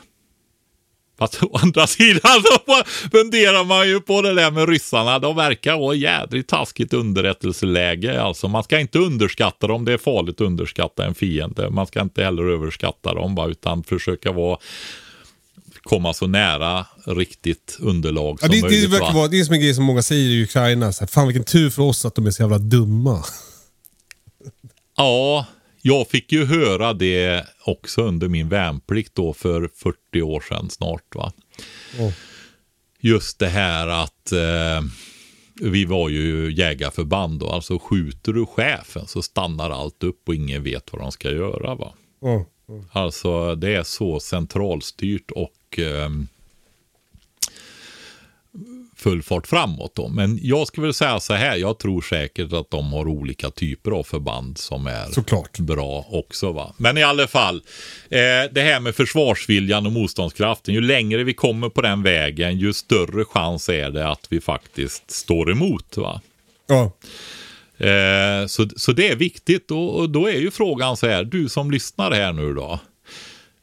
Fast 1.20 1.42
å 1.42 1.58
andra 1.62 1.86
sidan 1.86 2.42
så 2.42 2.84
funderar 3.12 3.64
man 3.64 3.88
ju 3.88 4.00
på 4.00 4.22
det 4.22 4.34
där 4.34 4.50
med 4.50 4.68
ryssarna. 4.68 5.18
De 5.18 5.36
verkar 5.36 5.74
ha 5.74 5.94
jädrigt 5.94 6.48
taskigt 6.48 6.92
underrättelseläge. 6.92 8.22
Alltså 8.22 8.48
man 8.48 8.64
ska 8.64 8.80
inte 8.80 8.98
underskatta 8.98 9.66
dem. 9.66 9.84
Det 9.84 9.92
är 9.92 9.98
farligt 9.98 10.40
att 10.40 10.46
underskatta 10.46 11.04
en 11.04 11.14
fiende. 11.14 11.70
Man 11.70 11.86
ska 11.86 12.00
inte 12.00 12.24
heller 12.24 12.42
överskatta 12.42 13.14
dem 13.14 13.34
va? 13.34 13.46
utan 13.46 13.84
försöka 13.84 14.32
vara 14.32 14.58
komma 15.82 16.14
så 16.14 16.26
nära 16.26 16.86
riktigt 17.06 17.76
underlag 17.80 18.38
ja, 18.40 18.46
som 18.46 18.56
det, 18.56 18.62
möjligt. 18.62 18.90
Det, 18.90 18.98
verkar 18.98 19.14
vara, 19.14 19.28
det 19.28 19.40
är 19.40 19.44
som 19.44 19.54
en 19.54 19.60
grej 19.60 19.74
som 19.74 19.84
många 19.84 20.02
säger 20.02 20.30
i 20.30 20.42
Ukraina. 20.42 20.92
Så 20.92 21.00
här, 21.00 21.06
Fan 21.06 21.26
vilken 21.26 21.44
tur 21.44 21.70
för 21.70 21.82
oss 21.82 22.04
att 22.04 22.14
de 22.14 22.26
är 22.26 22.30
så 22.30 22.42
jävla 22.42 22.58
dumma. 22.58 23.24
Ja, 24.96 25.46
jag 25.82 26.08
fick 26.08 26.32
ju 26.32 26.44
höra 26.44 26.92
det 26.92 27.46
också 27.64 28.02
under 28.02 28.28
min 28.28 28.48
värnplikt 28.48 29.14
då 29.14 29.32
för 29.32 29.70
40 29.74 30.22
år 30.22 30.40
sedan 30.40 30.70
snart. 30.70 31.14
va. 31.14 31.32
Oh. 31.98 32.12
Just 33.00 33.38
det 33.38 33.48
här 33.48 33.86
att 33.86 34.32
eh, 34.32 34.82
vi 35.60 35.84
var 35.84 36.08
ju 36.08 36.52
jägarförband 36.52 37.42
och 37.42 37.54
alltså 37.54 37.78
skjuter 37.78 38.32
du 38.32 38.46
chefen 38.46 39.06
så 39.06 39.22
stannar 39.22 39.70
allt 39.70 40.02
upp 40.02 40.28
och 40.28 40.34
ingen 40.34 40.62
vet 40.62 40.92
vad 40.92 41.02
de 41.02 41.12
ska 41.12 41.30
göra. 41.30 41.74
va. 41.74 41.94
Oh. 42.20 42.42
Oh. 42.66 42.82
Alltså 42.92 43.54
det 43.54 43.74
är 43.74 43.82
så 43.82 44.20
centralstyrt 44.20 45.30
och 45.30 45.78
eh, 45.78 46.10
full 49.00 49.22
fart 49.22 49.46
framåt. 49.46 49.94
Då. 49.94 50.08
Men 50.08 50.38
jag 50.42 50.66
skulle 50.66 50.86
väl 50.86 50.94
säga 50.94 51.20
så 51.20 51.34
här, 51.34 51.56
jag 51.56 51.78
tror 51.78 52.00
säkert 52.00 52.52
att 52.52 52.70
de 52.70 52.92
har 52.92 53.08
olika 53.08 53.50
typer 53.50 53.90
av 53.90 54.02
förband 54.02 54.58
som 54.58 54.86
är 54.86 55.06
Såklart. 55.12 55.58
bra 55.58 56.06
också. 56.10 56.52
Va? 56.52 56.74
Men 56.76 56.98
i 56.98 57.02
alla 57.02 57.26
fall, 57.26 57.56
eh, 58.08 58.18
det 58.52 58.62
här 58.62 58.80
med 58.80 58.94
försvarsviljan 58.94 59.86
och 59.86 59.92
motståndskraften, 59.92 60.74
ju 60.74 60.80
längre 60.80 61.24
vi 61.24 61.34
kommer 61.34 61.68
på 61.68 61.82
den 61.82 62.02
vägen, 62.02 62.58
ju 62.58 62.72
större 62.72 63.24
chans 63.24 63.68
är 63.68 63.90
det 63.90 64.08
att 64.08 64.26
vi 64.28 64.40
faktiskt 64.40 65.10
står 65.10 65.52
emot. 65.52 65.96
Va? 65.96 66.20
Ja. 66.68 66.92
Eh, 67.86 68.46
så, 68.46 68.68
så 68.76 68.92
det 68.92 69.08
är 69.08 69.16
viktigt 69.16 69.70
och, 69.70 69.96
och 69.98 70.10
då 70.10 70.26
är 70.28 70.38
ju 70.38 70.50
frågan 70.50 70.96
så 70.96 71.06
här, 71.06 71.24
du 71.24 71.48
som 71.48 71.70
lyssnar 71.70 72.10
här 72.10 72.32
nu 72.32 72.54
då. 72.54 72.80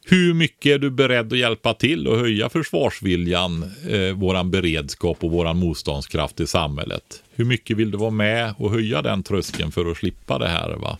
Hur 0.09 0.33
mycket 0.33 0.71
är 0.71 0.79
du 0.79 0.89
beredd 0.89 1.33
att 1.33 1.39
hjälpa 1.39 1.73
till 1.73 2.07
och 2.07 2.19
höja 2.19 2.49
försvarsviljan, 2.49 3.71
eh, 3.89 4.13
våran 4.15 4.51
beredskap 4.51 5.23
och 5.23 5.31
våran 5.31 5.57
motståndskraft 5.57 6.39
i 6.39 6.47
samhället? 6.47 7.23
Hur 7.35 7.45
mycket 7.45 7.77
vill 7.77 7.91
du 7.91 7.97
vara 7.97 8.11
med 8.11 8.53
och 8.57 8.71
höja 8.71 9.01
den 9.01 9.23
tröskeln 9.23 9.71
för 9.71 9.91
att 9.91 9.97
slippa 9.97 10.39
det 10.39 10.47
här? 10.47 10.75
Va? 10.75 10.97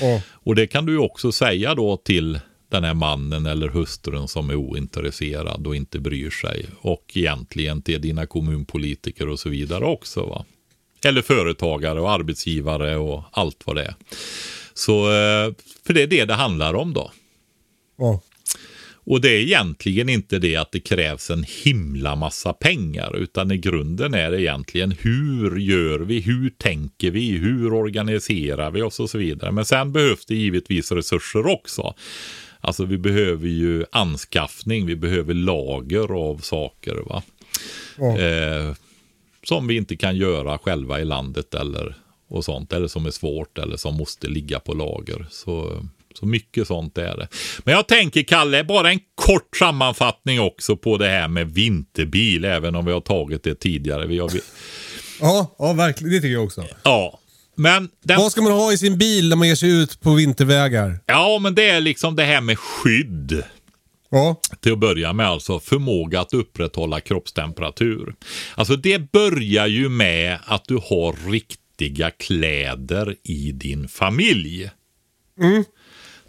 Mm. 0.00 0.20
Och 0.32 0.54
det 0.54 0.66
kan 0.66 0.86
du 0.86 0.98
också 0.98 1.32
säga 1.32 1.74
då 1.74 1.96
till 1.96 2.40
den 2.68 2.84
här 2.84 2.94
mannen 2.94 3.46
eller 3.46 3.68
hustrun 3.68 4.28
som 4.28 4.50
är 4.50 4.54
ointresserad 4.54 5.66
och 5.66 5.76
inte 5.76 5.98
bryr 5.98 6.30
sig. 6.30 6.66
Och 6.80 7.12
egentligen 7.14 7.82
till 7.82 8.00
dina 8.00 8.26
kommunpolitiker 8.26 9.28
och 9.28 9.40
så 9.40 9.48
vidare 9.48 9.84
också. 9.84 10.26
Va? 10.26 10.44
Eller 11.04 11.22
företagare 11.22 12.00
och 12.00 12.10
arbetsgivare 12.10 12.96
och 12.96 13.24
allt 13.30 13.62
vad 13.64 13.76
det 13.76 13.82
är. 13.82 13.94
Så, 14.74 15.06
eh, 15.06 15.54
för 15.86 15.94
det 15.94 16.02
är 16.02 16.06
det 16.06 16.24
det 16.24 16.34
handlar 16.34 16.74
om 16.74 16.92
då. 16.92 17.10
Mm. 18.00 18.18
Och 19.04 19.20
det 19.20 19.28
är 19.28 19.40
egentligen 19.40 20.08
inte 20.08 20.38
det 20.38 20.56
att 20.56 20.72
det 20.72 20.80
krävs 20.80 21.30
en 21.30 21.44
himla 21.64 22.16
massa 22.16 22.52
pengar, 22.52 23.16
utan 23.16 23.50
i 23.50 23.56
grunden 23.56 24.14
är 24.14 24.30
det 24.30 24.42
egentligen 24.42 24.94
hur 25.00 25.56
gör 25.56 25.98
vi, 25.98 26.20
hur 26.20 26.50
tänker 26.50 27.10
vi, 27.10 27.30
hur 27.30 27.72
organiserar 27.72 28.70
vi 28.70 28.82
oss 28.82 29.00
och 29.00 29.10
så 29.10 29.18
vidare. 29.18 29.52
Men 29.52 29.64
sen 29.64 29.92
behövs 29.92 30.26
det 30.26 30.34
givetvis 30.34 30.92
resurser 30.92 31.46
också. 31.46 31.94
Alltså 32.60 32.84
vi 32.84 32.98
behöver 32.98 33.48
ju 33.48 33.84
anskaffning, 33.92 34.86
vi 34.86 34.96
behöver 34.96 35.34
lager 35.34 36.12
av 36.14 36.38
saker. 36.38 36.96
va. 37.06 37.22
Mm. 37.98 38.16
Eh, 38.16 38.74
som 39.42 39.66
vi 39.66 39.76
inte 39.76 39.96
kan 39.96 40.16
göra 40.16 40.58
själva 40.58 41.00
i 41.00 41.04
landet 41.04 41.54
eller 41.54 41.94
och 42.28 42.44
sånt. 42.44 42.72
Eller 42.72 42.88
som 42.88 43.06
är 43.06 43.10
svårt 43.10 43.58
eller 43.58 43.76
som 43.76 43.96
måste 43.96 44.28
ligga 44.28 44.60
på 44.60 44.74
lager. 44.74 45.26
Så 45.30 45.86
så 46.14 46.26
mycket 46.26 46.66
sånt 46.66 46.98
är 46.98 47.16
det. 47.16 47.28
Men 47.64 47.74
jag 47.74 47.88
tänker, 47.88 48.22
Kalle, 48.22 48.64
bara 48.64 48.90
en 48.90 49.00
kort 49.14 49.56
sammanfattning 49.56 50.40
också 50.40 50.76
på 50.76 50.96
det 50.96 51.08
här 51.08 51.28
med 51.28 51.54
vinterbil, 51.54 52.44
även 52.44 52.74
om 52.74 52.84
vi 52.84 52.92
har 52.92 53.00
tagit 53.00 53.42
det 53.42 53.54
tidigare. 53.54 54.06
Vi 54.06 54.18
har... 54.18 54.30
Ja, 55.20 55.56
ja, 55.58 55.72
verkligen. 55.72 56.12
Det 56.12 56.20
tycker 56.20 56.34
jag 56.34 56.44
också. 56.44 56.64
Ja. 56.82 57.20
Men 57.54 57.88
den... 58.04 58.18
Vad 58.18 58.32
ska 58.32 58.42
man 58.42 58.52
ha 58.52 58.72
i 58.72 58.78
sin 58.78 58.98
bil 58.98 59.28
när 59.28 59.36
man 59.36 59.48
ger 59.48 59.54
sig 59.54 59.70
ut 59.82 60.00
på 60.00 60.14
vintervägar? 60.14 60.98
Ja, 61.06 61.38
men 61.38 61.54
det 61.54 61.70
är 61.70 61.80
liksom 61.80 62.16
det 62.16 62.24
här 62.24 62.40
med 62.40 62.58
skydd. 62.58 63.42
Ja. 64.10 64.40
Till 64.60 64.72
att 64.72 64.78
börja 64.78 65.12
med 65.12 65.26
alltså 65.26 65.60
förmåga 65.60 66.20
att 66.20 66.34
upprätthålla 66.34 67.00
kroppstemperatur. 67.00 68.14
Alltså 68.54 68.76
det 68.76 69.12
börjar 69.12 69.66
ju 69.66 69.88
med 69.88 70.38
att 70.44 70.64
du 70.64 70.74
har 70.74 71.30
riktiga 71.30 72.10
kläder 72.10 73.16
i 73.22 73.52
din 73.52 73.88
familj. 73.88 74.70
Mm. 75.40 75.64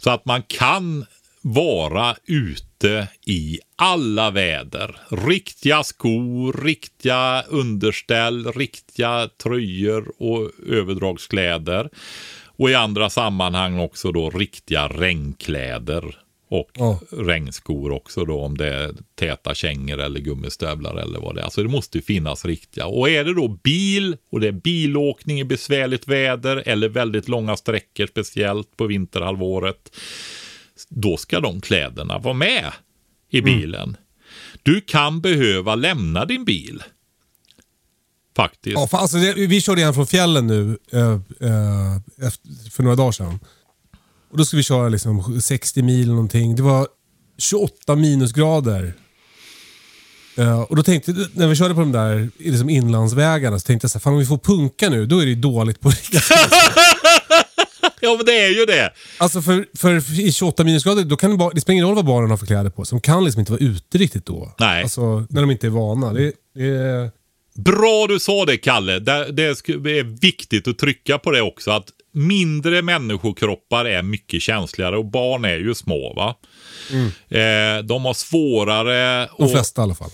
Så 0.04 0.10
att 0.10 0.24
man 0.24 0.42
kan 0.42 1.06
vara 1.42 2.16
ute 2.24 3.08
i 3.26 3.58
alla 3.76 4.30
väder. 4.30 4.96
Riktiga 5.08 5.82
skor, 5.82 6.62
riktiga 6.64 7.42
underställ, 7.42 8.52
riktiga 8.52 9.28
tröjor 9.42 10.12
och 10.18 10.50
överdragskläder. 10.68 11.90
Och 12.46 12.70
i 12.70 12.74
andra 12.74 13.10
sammanhang 13.10 13.78
också 13.78 14.12
då 14.12 14.30
riktiga 14.30 14.88
regnkläder. 14.88 16.21
Och 16.52 16.70
Ja. 16.74 17.00
regnskor 17.10 17.92
också 17.92 18.24
då 18.24 18.40
om 18.40 18.56
det 18.56 18.74
är 18.74 18.94
täta 19.14 19.54
kängor 19.54 20.00
eller 20.00 20.20
gummistövlar 20.20 20.96
eller 20.96 21.20
vad 21.20 21.34
det 21.34 21.40
är. 21.40 21.44
Alltså 21.44 21.62
det 21.62 21.68
måste 21.68 21.98
ju 21.98 22.02
finnas 22.02 22.44
riktiga. 22.44 22.86
Och 22.86 23.08
är 23.10 23.24
det 23.24 23.34
då 23.34 23.48
bil 23.48 24.16
och 24.30 24.40
det 24.40 24.48
är 24.48 24.52
bilåkning 24.52 25.40
i 25.40 25.44
besvärligt 25.44 26.08
väder 26.08 26.62
eller 26.66 26.88
väldigt 26.88 27.28
långa 27.28 27.56
sträckor 27.56 28.06
speciellt 28.06 28.76
på 28.76 28.86
vinterhalvåret. 28.86 29.96
Då 30.88 31.16
ska 31.16 31.40
de 31.40 31.60
kläderna 31.60 32.18
vara 32.18 32.34
med 32.34 32.72
i 33.30 33.40
bilen. 33.40 33.96
Du 34.62 34.80
kan 34.80 35.20
behöva 35.20 35.74
lämna 35.74 36.24
din 36.24 36.44
bil. 36.44 36.82
Faktiskt. 38.36 38.74
Ja, 38.74 38.86
för, 38.86 38.98
alltså, 38.98 39.16
det, 39.16 39.32
vi 39.34 39.60
körde 39.60 39.80
igen 39.80 39.94
från 39.94 40.06
fjällen 40.06 40.46
nu 40.46 40.78
eh, 40.92 41.12
eh, 41.40 42.26
efter, 42.26 42.70
för 42.70 42.82
några 42.82 42.96
dagar 42.96 43.12
sedan. 43.12 43.38
Och 44.32 44.38
Då 44.38 44.44
skulle 44.44 44.58
vi 44.58 44.64
köra 44.64 44.88
liksom 44.88 45.40
60 45.40 45.82
mil 45.82 46.08
någonting. 46.08 46.56
Det 46.56 46.62
var 46.62 46.86
28 47.38 47.96
minusgrader. 47.96 48.94
Eh, 50.36 50.60
och 50.60 50.76
då 50.76 50.82
tänkte 50.82 51.14
när 51.34 51.48
vi 51.48 51.56
körde 51.56 51.74
på 51.74 51.80
de 51.80 51.92
där 51.92 52.30
liksom 52.38 52.70
inlandsvägarna 52.70 53.58
så 53.58 53.66
tänkte 53.66 53.84
jag 53.84 53.90
så 53.90 53.98
här, 53.98 54.00
fan 54.00 54.12
om 54.12 54.18
vi 54.18 54.26
får 54.26 54.38
punka 54.38 54.90
nu, 54.90 55.06
då 55.06 55.18
är 55.18 55.24
det 55.24 55.30
ju 55.30 55.34
dåligt 55.34 55.80
på 55.80 55.90
riktigt. 55.90 56.22
Ja, 58.04 58.14
men 58.16 58.26
det 58.26 58.40
är 58.40 58.48
ju 58.48 58.66
det. 58.66 58.92
Alltså 59.18 59.42
för, 59.42 59.66
för 59.78 60.20
i 60.20 60.32
28 60.32 60.64
minusgrader, 60.64 61.04
då 61.04 61.16
kan 61.16 61.30
det, 61.30 61.36
bara, 61.36 61.50
det 61.50 61.60
spelar 61.60 61.74
ingen 61.74 61.86
roll 61.86 61.94
vad 61.94 62.04
barnen 62.04 62.30
har 62.30 62.36
för 62.36 62.46
kläder 62.46 62.70
på 62.70 62.84
sig. 62.84 62.96
De 62.96 63.00
kan 63.00 63.24
liksom 63.24 63.40
inte 63.40 63.52
vara 63.52 63.62
ute 63.62 63.98
riktigt 63.98 64.26
då. 64.26 64.54
Nej. 64.60 64.82
Alltså 64.82 65.26
när 65.30 65.40
de 65.40 65.50
inte 65.50 65.66
är 65.66 65.70
vana. 65.70 66.12
Det, 66.12 66.32
det 66.54 66.64
är... 66.64 67.10
Bra 67.54 68.06
du 68.08 68.20
sa 68.20 68.44
det, 68.44 68.56
Kalle. 68.56 68.98
Det, 68.98 69.12
är 69.12 70.20
viktigt 70.20 70.68
att 70.68 70.78
trycka 70.78 71.18
på 71.18 71.30
det 71.30 71.42
också. 71.42 71.70
Att 71.70 71.88
mindre 72.12 72.82
människokroppar 72.82 73.84
är 73.84 74.02
mycket 74.02 74.42
känsligare 74.42 74.96
och 74.96 75.04
barn 75.04 75.44
är 75.44 75.58
ju 75.58 75.74
små. 75.74 76.14
va? 76.14 76.36
Eh, 77.38 77.84
de 77.84 78.04
har 78.04 78.14
svårare... 78.14 79.28
De 79.38 79.44
och- 79.44 79.50
flesta 79.50 79.82
i 79.82 79.84
alla 79.84 79.94
fall. 79.94 80.10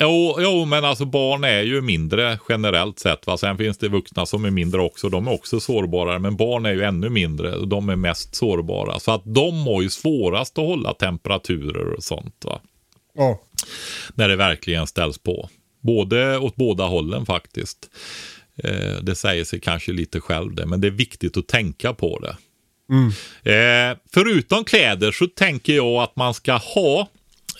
Jo, 0.00 0.36
jo, 0.38 0.64
men 0.64 0.84
alltså 0.84 1.04
barn 1.04 1.44
är 1.44 1.62
ju 1.62 1.80
mindre 1.80 2.38
generellt 2.48 2.98
sett. 2.98 3.26
Va? 3.26 3.36
Sen 3.36 3.58
finns 3.58 3.78
det 3.78 3.88
vuxna 3.88 4.26
som 4.26 4.44
är 4.44 4.50
mindre 4.50 4.80
också. 4.80 5.08
De 5.08 5.28
är 5.28 5.32
också 5.32 5.60
sårbarare. 5.60 6.18
Men 6.18 6.36
barn 6.36 6.66
är 6.66 6.72
ju 6.72 6.82
ännu 6.82 7.08
mindre 7.08 7.56
och 7.56 7.68
de 7.68 7.88
är 7.88 7.96
mest 7.96 8.34
sårbara. 8.34 9.00
Så 9.00 9.12
att 9.12 9.22
de 9.24 9.66
har 9.66 9.82
ju 9.82 9.90
svårast 9.90 10.58
att 10.58 10.64
hålla 10.64 10.94
temperaturer 10.94 11.92
och 11.92 12.04
sånt. 12.04 12.44
Va? 12.44 12.60
Ja. 13.14 13.40
När 14.14 14.28
det 14.28 14.36
verkligen 14.36 14.86
ställs 14.86 15.18
på. 15.18 15.48
Både 15.82 16.38
åt 16.38 16.56
båda 16.56 16.84
hållen 16.84 17.26
faktiskt. 17.26 17.90
Eh, 18.56 18.96
det 19.02 19.14
säger 19.14 19.44
sig 19.44 19.60
kanske 19.60 19.92
lite 19.92 20.20
själv 20.20 20.54
det, 20.54 20.66
men 20.66 20.80
det 20.80 20.86
är 20.86 20.90
viktigt 20.90 21.36
att 21.36 21.48
tänka 21.48 21.92
på 21.92 22.18
det. 22.18 22.36
Eh, 23.44 23.96
förutom 24.14 24.64
kläder 24.64 25.12
så 25.12 25.26
tänker 25.26 25.72
jag 25.72 26.02
att 26.02 26.16
man 26.16 26.34
ska 26.34 26.52
ha 26.52 27.00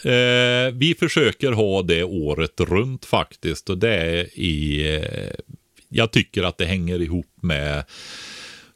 eh, 0.04 0.72
vi 0.72 0.96
försöker 0.98 1.52
ha 1.52 1.82
det 1.82 2.04
året 2.04 2.60
runt 2.60 3.04
faktiskt 3.04 3.70
och 3.70 3.78
det 3.78 3.94
är 3.94 4.38
i 4.38 4.86
eh, 4.94 5.44
jag 5.88 6.10
tycker 6.10 6.42
att 6.42 6.58
det 6.58 6.64
hänger 6.64 7.02
ihop 7.02 7.30
med 7.42 7.84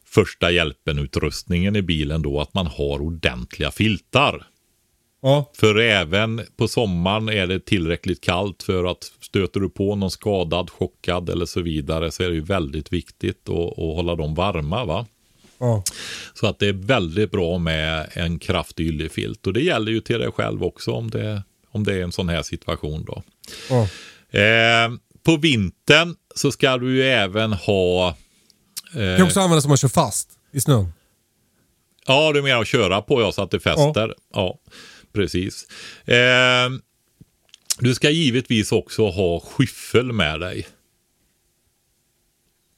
första 0.05 0.51
hjälpen-utrustningen 0.51 1.75
i 1.75 1.81
bilen 1.81 2.21
då 2.21 2.41
att 2.41 2.53
man 2.53 2.67
har 2.67 3.01
ordentliga 3.01 3.71
filtar. 3.71 4.47
Ja. 5.21 5.51
För 5.53 5.79
även 5.79 6.41
på 6.57 6.67
sommaren 6.67 7.29
är 7.29 7.47
det 7.47 7.65
tillräckligt 7.65 8.21
kallt 8.21 8.63
för 8.63 8.91
att 8.91 9.11
stöter 9.21 9.59
du 9.59 9.69
på 9.69 9.95
någon 9.95 10.11
skadad, 10.11 10.69
chockad 10.69 11.29
eller 11.29 11.45
så 11.45 11.61
vidare 11.61 12.11
så 12.11 12.23
är 12.23 12.29
det 12.29 12.35
ju 12.35 12.41
väldigt 12.41 12.93
viktigt 12.93 13.49
att, 13.49 13.71
att 13.71 13.95
hålla 13.95 14.15
dem 14.15 14.35
varma. 14.35 14.85
va. 14.85 15.05
Ja. 15.57 15.83
Så 16.33 16.47
att 16.47 16.59
det 16.59 16.67
är 16.67 16.73
väldigt 16.73 17.31
bra 17.31 17.57
med 17.57 18.09
en 18.13 18.39
kraftig 18.39 18.87
yllefilt 18.87 19.47
och 19.47 19.53
det 19.53 19.61
gäller 19.61 19.91
ju 19.91 19.99
till 19.99 20.19
dig 20.19 20.31
själv 20.31 20.63
också 20.63 20.91
om 20.91 21.09
det, 21.09 21.43
om 21.71 21.83
det 21.83 21.93
är 21.93 22.03
en 22.03 22.11
sån 22.11 22.29
här 22.29 22.43
situation 22.43 23.05
då. 23.05 23.23
ja. 23.69 23.87
Eh, 24.39 24.91
på 25.23 25.37
vintern 25.37 26.15
så 26.35 26.51
ska 26.51 26.77
du 26.77 26.95
ju 26.95 27.03
även 27.03 27.53
ha 27.53 28.15
Det 28.93 29.17
kan 29.17 29.25
också 29.25 29.39
användas 29.39 29.65
om 29.65 29.69
man 29.69 29.77
kör 29.77 29.87
fast 29.87 30.29
i 30.51 30.61
snön. 30.61 30.93
Ja, 32.07 32.31
du 32.33 32.41
menar 32.41 32.61
att 32.61 32.67
köra 32.67 33.01
på 33.01 33.21
ja, 33.21 33.31
så 33.31 33.43
att 33.43 33.51
det 33.51 33.59
fäster. 33.59 34.15
Ja, 34.33 34.59
precis. 35.17 35.67
Eh, 36.05 36.69
du 37.79 37.95
ska 37.95 38.09
givetvis 38.09 38.71
också 38.71 39.07
ha 39.09 39.39
skyffel 39.39 40.11
med 40.13 40.39
dig. 40.39 40.67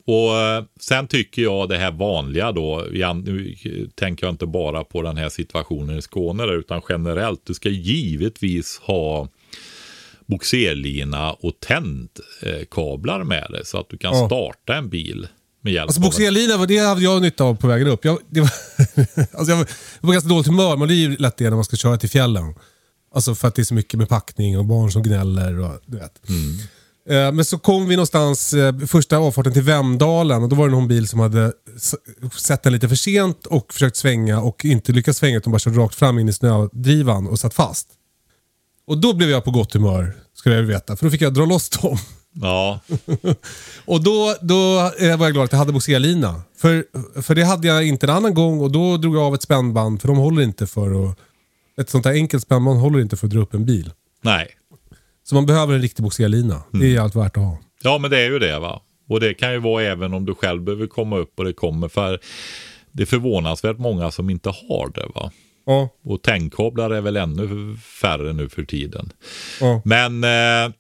Och 0.06 0.38
eh, 0.38 0.64
sen 0.80 1.08
tycker 1.08 1.42
jag 1.42 1.70
det 1.70 1.78
här 1.78 1.92
vanliga 1.92 2.52
då, 2.52 2.88
nu 3.24 3.56
tänker 3.96 4.26
jag 4.26 4.34
inte 4.34 4.46
bara 4.46 4.84
på 4.84 5.02
den 5.02 5.18
här 5.18 5.30
situationen 5.30 5.98
i 5.98 6.02
Skåne 6.02 6.44
där, 6.46 6.54
utan 6.60 6.82
generellt, 6.90 7.46
du 7.46 7.54
ska 7.54 7.70
givetvis 7.70 8.80
ha 8.80 9.28
boxerlina 10.26 11.32
och 11.34 11.60
tändkablar 11.60 13.24
med 13.24 13.48
dig 13.50 13.66
så 13.66 13.78
att 13.80 13.90
du 13.90 13.98
kan 13.98 14.14
Ja. 14.18 14.28
starta 14.28 14.76
en 14.76 14.90
bil 14.90 15.28
med 15.62 15.74
hjälp 15.74 15.88
Alltså 15.88 16.02
var- 16.02 16.08
det 16.68 16.78
hade 16.78 17.02
jag 17.02 17.22
nytta 17.22 17.44
av 17.44 17.56
på 17.56 17.68
vägen 17.68 17.88
upp. 17.88 18.06
Jag, 18.06 18.18
det 18.30 18.42
var, 18.42 18.50
alltså 19.38 19.52
jag 19.52 19.58
var, 19.58 19.68
jag 20.02 20.08
var 20.08 20.14
ganska 20.14 20.30
dåligt 20.30 20.48
humör, 20.48 20.78
men 20.78 20.88
det 20.88 20.94
är 20.94 20.96
ju 20.96 21.18
lätt 21.18 21.38
det 21.38 21.44
när 21.50 21.56
man 21.56 21.64
ska 21.66 21.76
köra 21.76 21.98
till 21.98 22.10
fjällen. 22.10 22.56
Alltså 23.16 23.36
för 23.36 23.48
att 23.48 23.56
det 23.56 23.62
är 23.62 23.64
så 23.64 23.74
mycket 23.74 23.98
med 24.00 24.10
packning 24.10 24.58
och 24.60 24.66
barn 24.66 24.92
som 24.92 25.04
gnäller 25.04 25.60
och 25.60 25.80
du 25.86 25.98
vet. 25.98 26.22
Eh, 27.10 27.32
Men 27.32 27.46
så 27.46 27.58
kom 27.58 27.88
vi 27.88 27.96
någonstans, 27.96 28.54
eh, 28.54 28.78
första 28.88 29.18
avfarten 29.18 29.54
till 29.54 29.62
Vemdalen 29.62 30.44
och 30.44 30.50
då 30.50 30.56
var 30.56 30.68
det 30.68 30.72
någon 30.76 30.88
bil 30.88 31.08
som 31.08 31.20
hade 31.20 31.54
sett 32.38 32.64
den 32.64 32.74
lite 32.74 32.90
för 32.90 32.96
sent 32.96 33.46
och 33.46 33.74
försökt 33.74 33.96
svänga 33.98 34.42
och 34.42 34.66
inte 34.66 34.92
lyckats 34.92 35.20
svänga 35.20 35.38
utan 35.38 35.52
bara 35.52 35.60
kört 35.60 35.76
rakt 35.76 35.96
fram 35.96 36.20
in 36.20 36.30
i 36.30 36.34
snödrivan 36.34 37.28
och 37.28 37.40
satt 37.40 37.54
fast. 37.54 37.88
Och 38.88 38.98
då 38.98 39.14
blev 39.14 39.30
jag 39.30 39.44
på 39.44 39.52
gott 39.52 39.74
humör, 39.74 40.16
ska 40.34 40.52
jag 40.52 40.64
veta, 40.64 40.96
för 40.96 41.06
då 41.06 41.12
fick 41.12 41.22
jag 41.22 41.34
dra 41.34 41.46
loss 41.46 41.70
dem. 41.70 41.98
Ja, 42.42 42.80
Och 43.86 44.04
då, 44.04 44.36
då 44.42 44.92
eh, 45.00 45.18
var 45.18 45.26
jag 45.26 45.34
glad 45.34 45.46
att 45.46 45.52
jag 45.52 45.60
hade 45.60 45.72
boxerlina. 45.74 46.42
För, 46.58 46.86
för 47.22 47.36
det 47.36 47.44
hade 47.44 47.68
jag 47.68 47.88
inte 47.88 48.06
en 48.06 48.10
annan 48.10 48.34
gång 48.34 48.60
och 48.60 48.72
då 48.72 48.98
drog 48.98 49.16
jag 49.16 49.24
av 49.24 49.34
ett 49.36 49.42
spännband 49.42 50.02
för 50.02 50.08
de 50.08 50.18
håller 50.18 50.42
inte 50.42 50.68
för 50.68 51.10
att... 51.10 51.18
Ett 51.82 51.90
sånt 51.90 52.06
här 52.06 52.14
enkelt 52.14 52.44
spännband 52.44 52.80
håller 52.80 53.00
inte 53.02 53.18
för 53.18 53.28
att 53.28 53.34
dra 53.34 53.40
upp 53.40 53.54
en 53.54 53.66
bil. 53.66 53.92
nej. 54.22 54.48
Så 55.24 55.36
man 55.36 55.46
behöver 55.46 55.74
en 55.74 55.82
riktig 55.82 56.04
boxerlina. 56.04 56.64
Det 56.72 56.96
är 56.96 57.00
allt 57.00 57.16
värt 57.16 57.38
att 57.38 57.44
ha. 57.44 57.58
Ja, 57.84 57.98
men 57.98 58.12
det 58.12 58.20
är 58.20 58.32
ju 58.32 58.40
det 58.40 58.60
va. 58.60 58.82
Och 59.10 59.20
det 59.20 59.34
kan 59.34 59.52
ju 59.54 59.60
vara 59.60 59.84
även 59.84 60.14
om 60.14 60.26
du 60.26 60.36
själv 60.36 60.62
behöver 60.62 60.88
komma 60.88 61.18
upp 61.18 61.40
och 61.40 61.46
det 61.46 61.54
kommer. 61.54 61.88
För 61.88 62.20
det 62.92 63.04
är 63.04 63.08
förvånansvärt 63.08 63.78
många 63.78 64.12
som 64.12 64.30
inte 64.30 64.50
har 64.50 64.92
det 64.96 65.06
va. 65.16 65.32
Ja, 65.66 65.90
Och 66.04 66.22
tändkablar 66.22 66.90
är 66.90 67.02
väl 67.02 67.18
ännu 67.18 67.78
färre 68.02 68.34
nu 68.34 68.50
för 68.50 68.64
tiden. 68.64 69.12
ja. 69.60 69.82
Men 69.86 70.24
eh, 70.24 70.74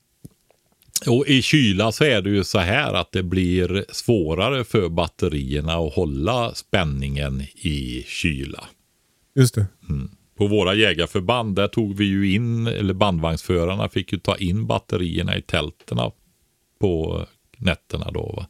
och 1.07 1.27
i 1.27 1.41
kyla 1.41 1.91
så 1.91 2.03
är 2.03 2.21
det 2.21 2.29
ju 2.29 2.43
så 2.43 2.59
här 2.59 2.93
att 2.93 3.11
det 3.11 3.23
blir 3.23 3.85
svårare 3.89 4.63
för 4.63 4.89
batterierna 4.89 5.73
att 5.73 5.93
hålla 5.93 6.55
spänningen 6.55 7.41
i 7.55 8.05
kyla. 8.07 8.63
Just 9.35 9.55
det. 9.55 9.65
På 10.37 10.47
våra 10.47 10.73
jägarförband 10.73 11.55
där 11.55 11.67
tog 11.67 11.97
vi 11.97 12.05
ju 12.05 12.33
in, 12.33 12.67
eller 12.67 12.93
bandvagnsförarna 12.93 13.89
fick 13.89 14.11
ju 14.11 14.19
ta 14.19 14.35
in 14.35 14.67
batterierna 14.67 15.37
i 15.37 15.41
tälterna 15.41 16.11
på 16.79 17.25
nätterna 17.57 18.11
då. 18.11 18.33
Va? 18.37 18.47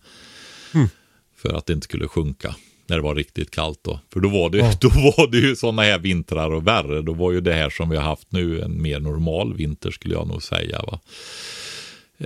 För 1.36 1.54
att 1.54 1.66
det 1.66 1.74
inte 1.74 1.86
skulle 1.86 2.08
sjunka 2.08 2.56
när 2.88 2.96
det 2.96 3.04
var 3.04 3.16
riktigt 3.16 3.52
kallt 3.52 3.80
då. 3.84 4.00
För 4.14 4.20
då 4.20 4.30
var 4.30 4.50
det, 4.50 4.78
då 4.82 4.90
var 4.90 5.32
det 5.32 5.38
ju 5.38 5.56
sådana 5.56 5.82
här 5.82 6.00
vintrar 6.00 6.52
och 6.52 6.68
värre. 6.68 7.02
Då 7.02 7.14
var 7.14 7.32
ju 7.32 7.42
det 7.42 7.54
här 7.54 7.70
som 7.70 7.90
vi 7.90 7.98
har 7.98 8.04
haft 8.04 8.32
nu 8.32 8.62
en 8.62 8.82
mer 8.82 9.00
normal 9.00 9.54
vinter 9.54 9.92
skulle 9.92 10.14
jag 10.14 10.28
nog 10.28 10.44
säga. 10.44 10.82
Va? 10.88 11.00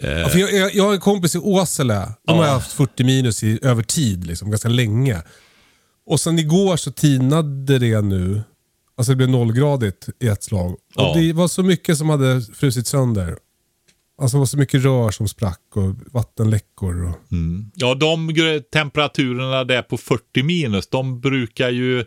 Ja, 0.02 0.30
för 0.30 0.40
jag, 0.40 0.53
jag, 0.53 0.76
jag 0.76 0.84
har 0.84 0.94
en 0.94 0.99
kompis 0.99 1.36
i 1.36 1.40
Åsele. 1.40 2.07
De 2.28 2.38
har 2.38 2.45
Ja. 2.45 2.52
haft 2.52 2.72
40 2.72 3.03
minus 3.03 3.44
i, 3.44 3.60
över 3.61 3.84
tid, 3.84 4.28
liksom, 4.28 4.49
ganska 4.49 4.70
länge. 4.70 5.22
Och 6.06 6.20
sen 6.20 6.40
igår 6.40 6.78
så 6.78 6.91
tinade 6.91 7.80
det 7.80 8.02
nu. 8.02 8.41
Alltså 8.98 9.11
det 9.11 9.15
blev 9.15 9.30
nollgradigt 9.30 10.10
i 10.20 10.28
ett 10.28 10.44
slag. 10.44 10.72
Och 10.72 10.80
Ja. 10.95 11.14
det 11.15 11.34
var 11.34 11.48
så 11.48 11.64
mycket 11.64 11.98
som 11.98 12.10
hade 12.10 12.41
frusit 12.41 12.88
sönder. 12.88 13.38
Alltså 14.22 14.38
det 14.38 14.40
var 14.40 14.45
så 14.45 14.57
mycket 14.57 14.84
rör 14.84 15.11
som 15.11 15.28
sprack 15.28 15.61
och 15.76 15.95
vattenläckor. 16.11 17.03
Och... 17.10 17.15
Ja, 17.76 17.95
de 17.95 18.36
temperaturerna 18.74 19.64
där 19.64 19.82
på 19.82 19.98
40 19.98 20.44
minus, 20.44 20.88
de 20.88 21.20
brukar 21.20 21.70
ju 21.70 22.06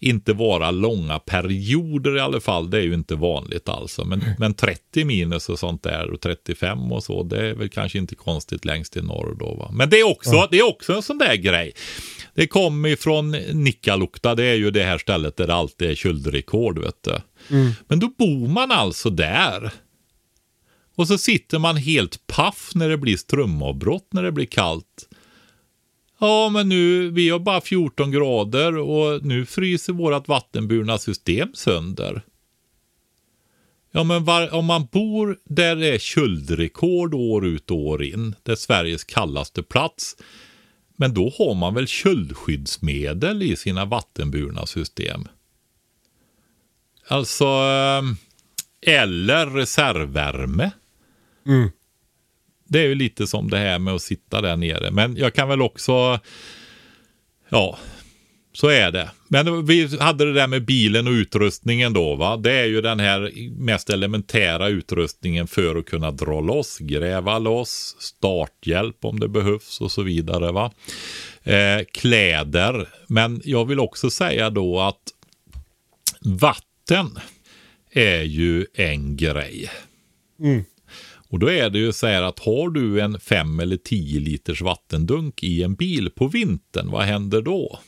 inte 0.00 0.32
vara 0.32 0.70
långa 0.70 1.18
perioder 1.18 2.16
i 2.16 2.20
alla 2.20 2.40
fall. 2.40 2.70
Det 2.70 2.78
är 2.78 2.82
ju 2.82 2.94
inte 2.94 3.14
vanligt 3.14 3.68
alltså. 3.68 4.04
Men, 4.04 4.24
men 4.38 4.54
30 4.54 5.04
minus 5.04 5.48
och 5.48 5.58
sånt 5.58 5.82
där 5.82 6.10
och 6.10 6.20
35 6.20 6.92
och 6.92 7.04
så, 7.04 7.22
det 7.22 7.48
är 7.48 7.54
väl 7.54 7.68
kanske 7.68 7.98
inte 7.98 8.14
konstigt 8.14 8.64
längst 8.64 8.96
i 8.96 9.02
norr 9.02 9.36
då. 9.38 9.54
Va? 9.54 9.70
Men 9.72 9.90
det 9.90 10.00
är, 10.00 10.10
också, 10.10 10.48
det 10.50 10.58
är 10.58 10.68
också 10.68 10.92
en 10.92 11.02
sån 11.02 11.18
där 11.18 11.34
grej. 11.34 11.72
Det 12.34 12.46
kommer 12.46 12.88
ifrån 12.88 13.30
Nikkaluokta, 13.52 14.34
det 14.34 14.44
är 14.44 14.54
ju 14.54 14.70
det 14.70 14.82
här 14.82 14.98
stället 14.98 15.36
där 15.36 15.46
det 15.46 15.54
alltid 15.54 15.90
är 15.90 15.94
köldrekord. 15.94 16.78
Vet 16.78 17.02
du. 17.02 17.20
Men 17.88 18.00
då 18.00 18.08
bor 18.08 18.48
man 18.48 18.72
alltså 18.72 19.10
där. 19.10 19.72
Och 20.96 21.08
så 21.08 21.18
sitter 21.18 21.58
man 21.58 21.76
helt 21.76 22.26
paff 22.26 22.70
när 22.74 22.88
det 22.88 22.96
blir 22.96 23.16
strömavbrott 23.16 24.08
när 24.12 24.22
det 24.22 24.32
blir 24.32 24.46
kallt. 24.46 25.08
Ja, 26.20 26.48
men 26.48 26.68
nu, 26.68 27.10
vi 27.10 27.28
har 27.28 27.38
bara 27.38 27.60
14 27.60 28.10
grader 28.10 28.76
och 28.76 29.26
nu 29.26 29.46
fryser 29.46 29.92
vårt 29.92 30.28
vattenburna 30.28 30.98
system 30.98 31.48
sönder. 31.54 32.22
Ja, 33.92 34.04
men 34.04 34.24
var, 34.24 34.54
om 34.54 34.64
man 34.64 34.88
bor 34.92 35.38
där 35.44 35.76
det 35.76 35.94
är 35.94 35.98
köldrekord 35.98 37.14
år 37.14 37.46
ut 37.46 37.70
och 37.70 37.76
år 37.76 38.02
in, 38.02 38.34
det 38.42 38.52
är 38.52 38.56
Sveriges 38.56 39.04
kallaste 39.04 39.62
plats, 39.62 40.16
men 40.96 41.14
då 41.14 41.32
har 41.38 41.54
man 41.54 41.74
väl 41.74 41.86
köldskyddsmedel 41.86 43.42
i 43.42 43.56
sina 43.56 43.84
vattenburna 43.84 44.66
system. 44.66 45.28
Alltså, 47.08 47.44
eh, 47.44 48.02
eller 48.96 49.46
reservvärme. 49.46 50.70
Mm. 51.46 51.70
Det 52.70 52.78
är 52.78 52.86
ju 52.86 52.94
lite 52.94 53.26
som 53.26 53.50
det 53.50 53.58
här 53.58 53.78
med 53.78 53.94
att 53.94 54.02
sitta 54.02 54.40
där 54.40 54.56
nere. 54.56 54.90
Men 54.90 55.16
jag 55.16 55.34
kan 55.34 55.48
väl 55.48 55.62
också, 55.62 56.20
ja, 57.48 57.78
så 58.52 58.68
är 58.68 58.90
det. 58.90 59.10
Men 59.28 59.66
vi 59.66 59.98
hade 60.00 60.24
det 60.24 60.32
där 60.32 60.46
med 60.46 60.64
bilen 60.64 61.06
och 61.06 61.12
utrustningen 61.12 61.92
då. 61.92 62.14
Va? 62.14 62.36
Det 62.36 62.52
är 62.52 62.66
ju 62.66 62.80
den 62.80 63.00
här 63.00 63.32
mest 63.58 63.90
elementära 63.90 64.68
utrustningen 64.68 65.46
för 65.46 65.76
att 65.76 65.86
kunna 65.86 66.10
dra 66.10 66.40
loss, 66.40 66.78
gräva 66.78 67.38
loss, 67.38 67.96
starthjälp 67.98 69.04
om 69.04 69.20
det 69.20 69.28
behövs 69.28 69.80
och 69.80 69.90
så 69.90 70.02
vidare. 70.02 70.52
Va? 70.52 70.72
Eh, 71.42 71.84
kläder. 71.92 72.88
Men 73.06 73.40
jag 73.44 73.64
vill 73.64 73.80
också 73.80 74.10
säga 74.10 74.50
då 74.50 74.80
att 74.80 75.02
vatten 76.20 77.18
är 77.92 78.22
ju 78.22 78.66
en 78.74 79.16
grej. 79.16 79.70
Mm. 80.40 80.64
Och 81.30 81.38
då 81.38 81.50
är 81.50 81.70
det 81.70 81.78
ju 81.78 81.92
så 81.92 82.06
här 82.06 82.22
att 82.22 82.38
har 82.38 82.70
du 82.70 83.00
en 83.00 83.20
5 83.20 83.60
eller 83.60 83.76
10 83.76 84.20
liters 84.20 84.62
vattendunk 84.62 85.42
i 85.42 85.62
en 85.62 85.74
bil 85.74 86.10
på 86.10 86.28
vintern, 86.28 86.90
vad 86.90 87.02
händer 87.02 87.42
då? 87.42 87.78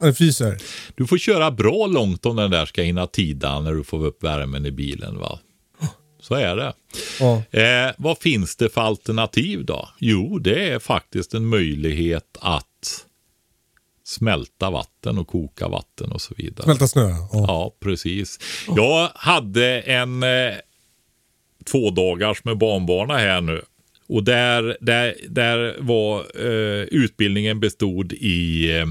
Den 0.00 0.14
fryser. 0.14 0.58
Du 0.94 1.06
får 1.06 1.18
köra 1.18 1.50
bra 1.50 1.86
långt 1.86 2.26
om 2.26 2.36
den 2.36 2.50
där 2.50 2.66
ska 2.66 2.82
hinna 2.82 3.06
tida 3.06 3.60
när 3.60 3.72
du 3.74 3.84
får 3.84 4.04
upp 4.04 4.22
värmen 4.24 4.66
i 4.66 4.70
bilen. 4.70 5.18
va? 5.18 5.38
Så 6.20 6.34
är 6.34 6.56
det. 6.56 6.72
Ja. 7.20 7.60
Eh, 7.60 7.92
vad 7.98 8.18
finns 8.18 8.56
det 8.56 8.68
för 8.68 8.80
alternativ 8.80 9.64
då? 9.64 9.88
Jo, 9.98 10.38
det 10.38 10.68
är 10.68 10.78
faktiskt 10.78 11.34
en 11.34 11.46
möjlighet 11.46 12.36
att 12.40 13.04
smälta 14.04 14.70
vatten 14.70 15.18
och 15.18 15.28
koka 15.28 15.68
vatten 15.68 16.12
och 16.12 16.20
så 16.20 16.34
vidare. 16.36 16.64
Smälta 16.64 16.88
snö. 16.88 17.08
Ja. 17.08 17.28
Ja, 17.32 17.76
precis. 17.80 18.38
Jag 18.76 19.10
hade 19.14 19.80
en 19.80 20.22
eh, 20.22 20.28
två 21.64 21.90
dagars 21.90 22.44
med 22.44 22.58
barnbarna 22.58 23.18
här 23.18 23.40
nu. 23.40 23.62
Och 24.06 24.24
där, 24.24 24.76
där, 24.80 25.14
där 25.28 25.76
var 25.80 26.18
eh, 26.18 26.82
utbildningen 26.82 27.60
bestod 27.60 28.12
i 28.12 28.70
eh, 28.78 28.86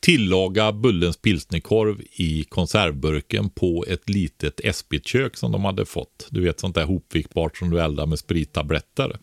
tillaga 0.00 0.72
Bullens 0.72 1.16
pilsnerkorv 1.16 2.02
i 2.12 2.44
konservburken 2.44 3.50
på 3.50 3.84
ett 3.88 4.08
litet 4.08 4.60
Espit-kök 4.60 5.36
som 5.36 5.52
de 5.52 5.64
hade 5.64 5.84
fått. 5.84 6.26
Du 6.30 6.40
vet 6.40 6.60
sånt 6.60 6.74
där 6.74 6.84
hopvikbart 6.84 7.56
som 7.56 7.70
du 7.70 7.80
eldar 7.80 8.06
med 8.06 8.18
sprittabletter. 8.18 9.16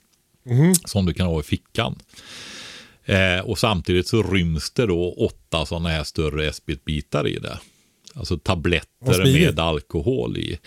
Som 0.85 1.05
du 1.05 1.13
kan 1.13 1.27
ha 1.27 1.39
i 1.39 1.43
fickan. 1.43 1.99
Eh, 3.05 3.39
och 3.39 3.59
samtidigt 3.59 4.07
så 4.07 4.23
ryms 4.23 4.71
det 4.71 4.85
då 4.85 5.13
åtta 5.13 5.65
sådana 5.65 5.89
här 5.89 6.03
större 6.03 6.49
Espit-bitar 6.49 7.27
i 7.27 7.39
det. 7.39 7.59
Alltså 8.13 8.37
tabletter 8.37 9.23
med 9.33 9.59
alkohol 9.59 10.37
i. 10.37 10.59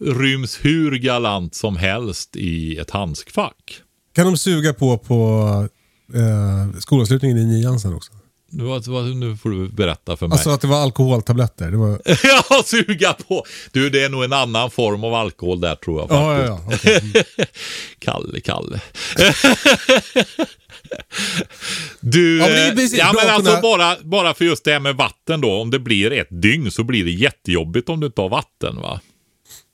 Ryms 0.00 0.58
hur 0.62 0.98
galant 0.98 1.54
som 1.54 1.76
helst 1.76 2.36
i 2.36 2.78
ett 2.78 2.90
handskfack. 2.90 3.82
Kan 4.14 4.26
de 4.26 4.36
suga 4.36 4.74
på 4.74 4.98
på 4.98 5.68
eh, 6.14 6.80
skolavslutningen 6.80 7.38
i 7.38 7.44
nian 7.44 7.80
sen 7.80 7.94
också? 7.94 8.12
Nu, 8.50 8.64
nu 9.14 9.36
får 9.36 9.50
du 9.50 9.68
berätta 9.68 10.16
för 10.16 10.26
mig. 10.28 10.34
Alltså 10.34 10.50
att 10.50 10.60
det 10.60 10.66
var 10.66 10.82
alkoholtabletter. 10.82 11.70
Det 11.70 11.76
var... 11.76 12.00
ja, 12.22 12.62
suga 12.64 13.12
på! 13.12 13.44
Du, 13.72 13.90
det 13.90 14.02
är 14.04 14.08
nog 14.08 14.24
en 14.24 14.32
annan 14.32 14.70
form 14.70 15.04
av 15.04 15.14
alkohol 15.14 15.60
där 15.60 15.74
tror 15.74 16.00
jag 16.00 16.10
Ja, 16.10 16.38
ja, 16.38 16.44
ja. 16.44 16.60
okej. 16.66 17.02
Kalle, 17.98 18.40
Kalle. 18.40 18.80
du, 22.00 22.38
Ja, 22.38 22.46
men 22.48 22.78
eh, 22.78 22.84
ja, 22.84 23.12
men 23.16 23.34
alltså 23.34 23.50
kunna- 23.50 23.62
bara, 23.62 23.96
bara 24.02 24.34
för 24.34 24.44
just 24.44 24.64
det 24.64 24.72
här 24.72 24.80
med 24.80 24.96
vatten 24.96 25.40
då. 25.40 25.52
Om 25.52 25.70
det 25.70 25.78
blir 25.78 26.12
ett 26.12 26.28
dygn 26.42 26.70
så 26.70 26.84
blir 26.84 27.04
det 27.04 27.10
jättejobbigt 27.10 27.88
om 27.88 28.00
du 28.00 28.06
inte 28.06 28.20
har 28.20 28.28
vatten 28.28 28.76
va 28.76 29.00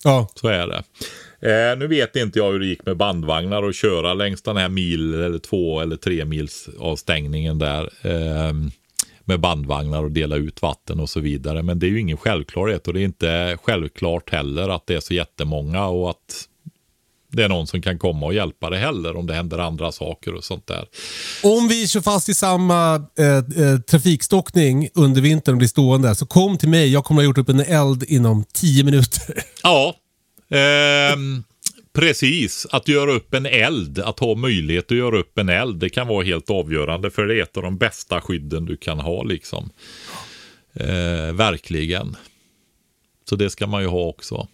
ja. 0.05 0.29
Så 0.35 0.49
är 0.49 0.67
det. 0.67 0.83
Eh, 1.45 1.79
nu 1.79 1.87
vet 1.87 2.17
inte 2.17 2.39
jag 2.39 2.53
hur 2.53 2.61
det 2.61 2.67
gick 2.67 2.87
med 2.87 2.97
bandvagnar 2.97 3.63
och 3.63 3.75
köra 3.75 4.15
längs 4.15 4.43
den 4.43 4.57
här 4.57 4.69
mil 4.69 5.15
eller 5.15 5.39
två 5.39 5.81
eller 5.81 5.97
tre 5.97 6.25
mils 6.25 6.69
avstängningen 6.79 7.59
där. 7.59 7.91
Eh, 8.03 8.53
med 9.25 9.41
bandvagnar 9.41 10.05
och 10.05 10.11
dela 10.11 10.37
ut 10.37 10.63
vatten 10.63 11.01
och 11.01 11.11
så 11.11 11.21
vidare. 11.21 11.63
Men 11.63 11.79
det 11.79 11.87
är 11.87 11.91
ju 11.91 12.01
ingen 12.01 12.17
självklarhet 12.17 12.89
och 12.89 12.95
det 12.95 13.01
är 13.01 13.05
inte 13.05 13.59
självklart 13.63 14.31
heller 14.31 14.69
att 14.69 14.87
det 14.87 14.95
är 14.95 15.01
så 15.01 15.15
jättemånga 15.15 15.87
och 15.87 16.11
att 16.11 16.49
det 17.37 17.45
är 17.45 17.49
någon 17.49 17.67
som 17.67 17.83
kan 17.83 17.99
komma 17.99 18.27
och 18.27 18.35
hjälpa 18.35 18.71
det 18.71 18.79
heller 18.79 19.17
om 19.17 19.27
det 19.27 19.35
händer 19.35 19.59
andra 19.59 19.93
saker 19.93 20.35
och 20.35 20.45
sånt 20.45 20.67
där. 20.67 20.87
Om 21.43 21.69
vi 21.69 21.89
kör 21.89 22.01
fast 22.01 22.29
i 22.29 22.35
samma 22.35 22.95
eh, 23.19 23.27
eh, 23.27 23.81
trafikstockning 23.91 24.89
under 24.95 25.21
vintern 25.21 25.55
och 25.55 25.59
blir 25.59 25.69
stående, 25.69 26.15
så 26.15 26.27
kom 26.27 26.59
till 26.59 26.69
mig. 26.69 26.93
Jag 26.93 27.05
kommer 27.05 27.23
att 27.23 27.25
ha 27.25 27.29
gjort 27.29 27.39
upp 27.39 27.49
en 27.49 27.61
eld 27.61 28.05
inom 28.09 28.45
10 28.53 28.85
minuter. 28.85 29.45
Ja, 29.63 29.95
ehm, 30.51 31.45
precis. 31.95 32.67
Att 32.71 32.89
göra 32.89 33.13
upp 33.13 33.35
en 33.35 33.47
eld, 33.47 33.99
att 33.99 34.19
ha 34.19 34.35
möjlighet 34.35 34.85
att 34.91 34.97
göra 34.99 35.19
upp 35.19 35.39
en 35.39 35.49
eld, 35.49 35.79
det 35.79 35.89
kan 35.89 36.09
vara 36.09 36.25
helt 36.25 36.51
avgörande 36.51 37.11
för 37.11 37.27
det 37.27 37.39
är 37.39 37.43
ett 37.43 37.57
av 37.57 37.63
de 37.63 37.77
bästa 37.77 38.21
skydden 38.21 38.65
du 38.65 38.77
kan 38.77 39.01
ha 39.01 39.23
liksom. 39.23 39.71
Eh, 40.75 41.33
verkligen. 41.33 42.17
Så 43.29 43.37
det 43.37 43.51
ska 43.51 43.67
man 43.67 43.83
ju 43.83 43.89
ha 43.89 44.07
också. 44.07 44.49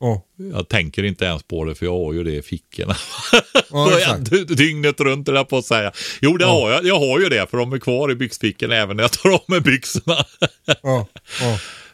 Ja, 0.00 0.24
Jag 0.52 0.68
tänker 0.68 1.02
inte 1.02 1.24
ens 1.24 1.42
på 1.42 1.64
det 1.64 1.74
för 1.74 1.86
jag 1.86 1.92
har 2.04 2.12
ju 2.12 2.24
det 2.24 2.34
i 2.36 2.42
fickorna. 2.42 2.94
Så 3.68 3.90
jag- 4.00 4.46
Dygnet 4.56 5.00
runt 5.00 5.28
jag 5.28 5.48
på 5.48 5.58
att 5.58 5.64
säga. 5.64 5.92
Jo, 6.20 6.36
det 6.36 6.44
har 6.44 6.70
jag. 6.70 6.84
Jag 6.86 6.98
har 7.00 7.20
ju 7.20 7.28
det 7.28 7.50
för 7.50 7.58
de 7.58 7.72
är 7.72 7.78
kvar 7.78 8.12
i 8.12 8.14
byxfickorna 8.14 8.76
även 8.76 8.96
när 8.96 9.04
jag 9.04 9.12
tar 9.12 9.30
av 9.30 9.40
mig 9.48 9.60
byxorna. 9.60 10.16
Ja. 10.82 11.06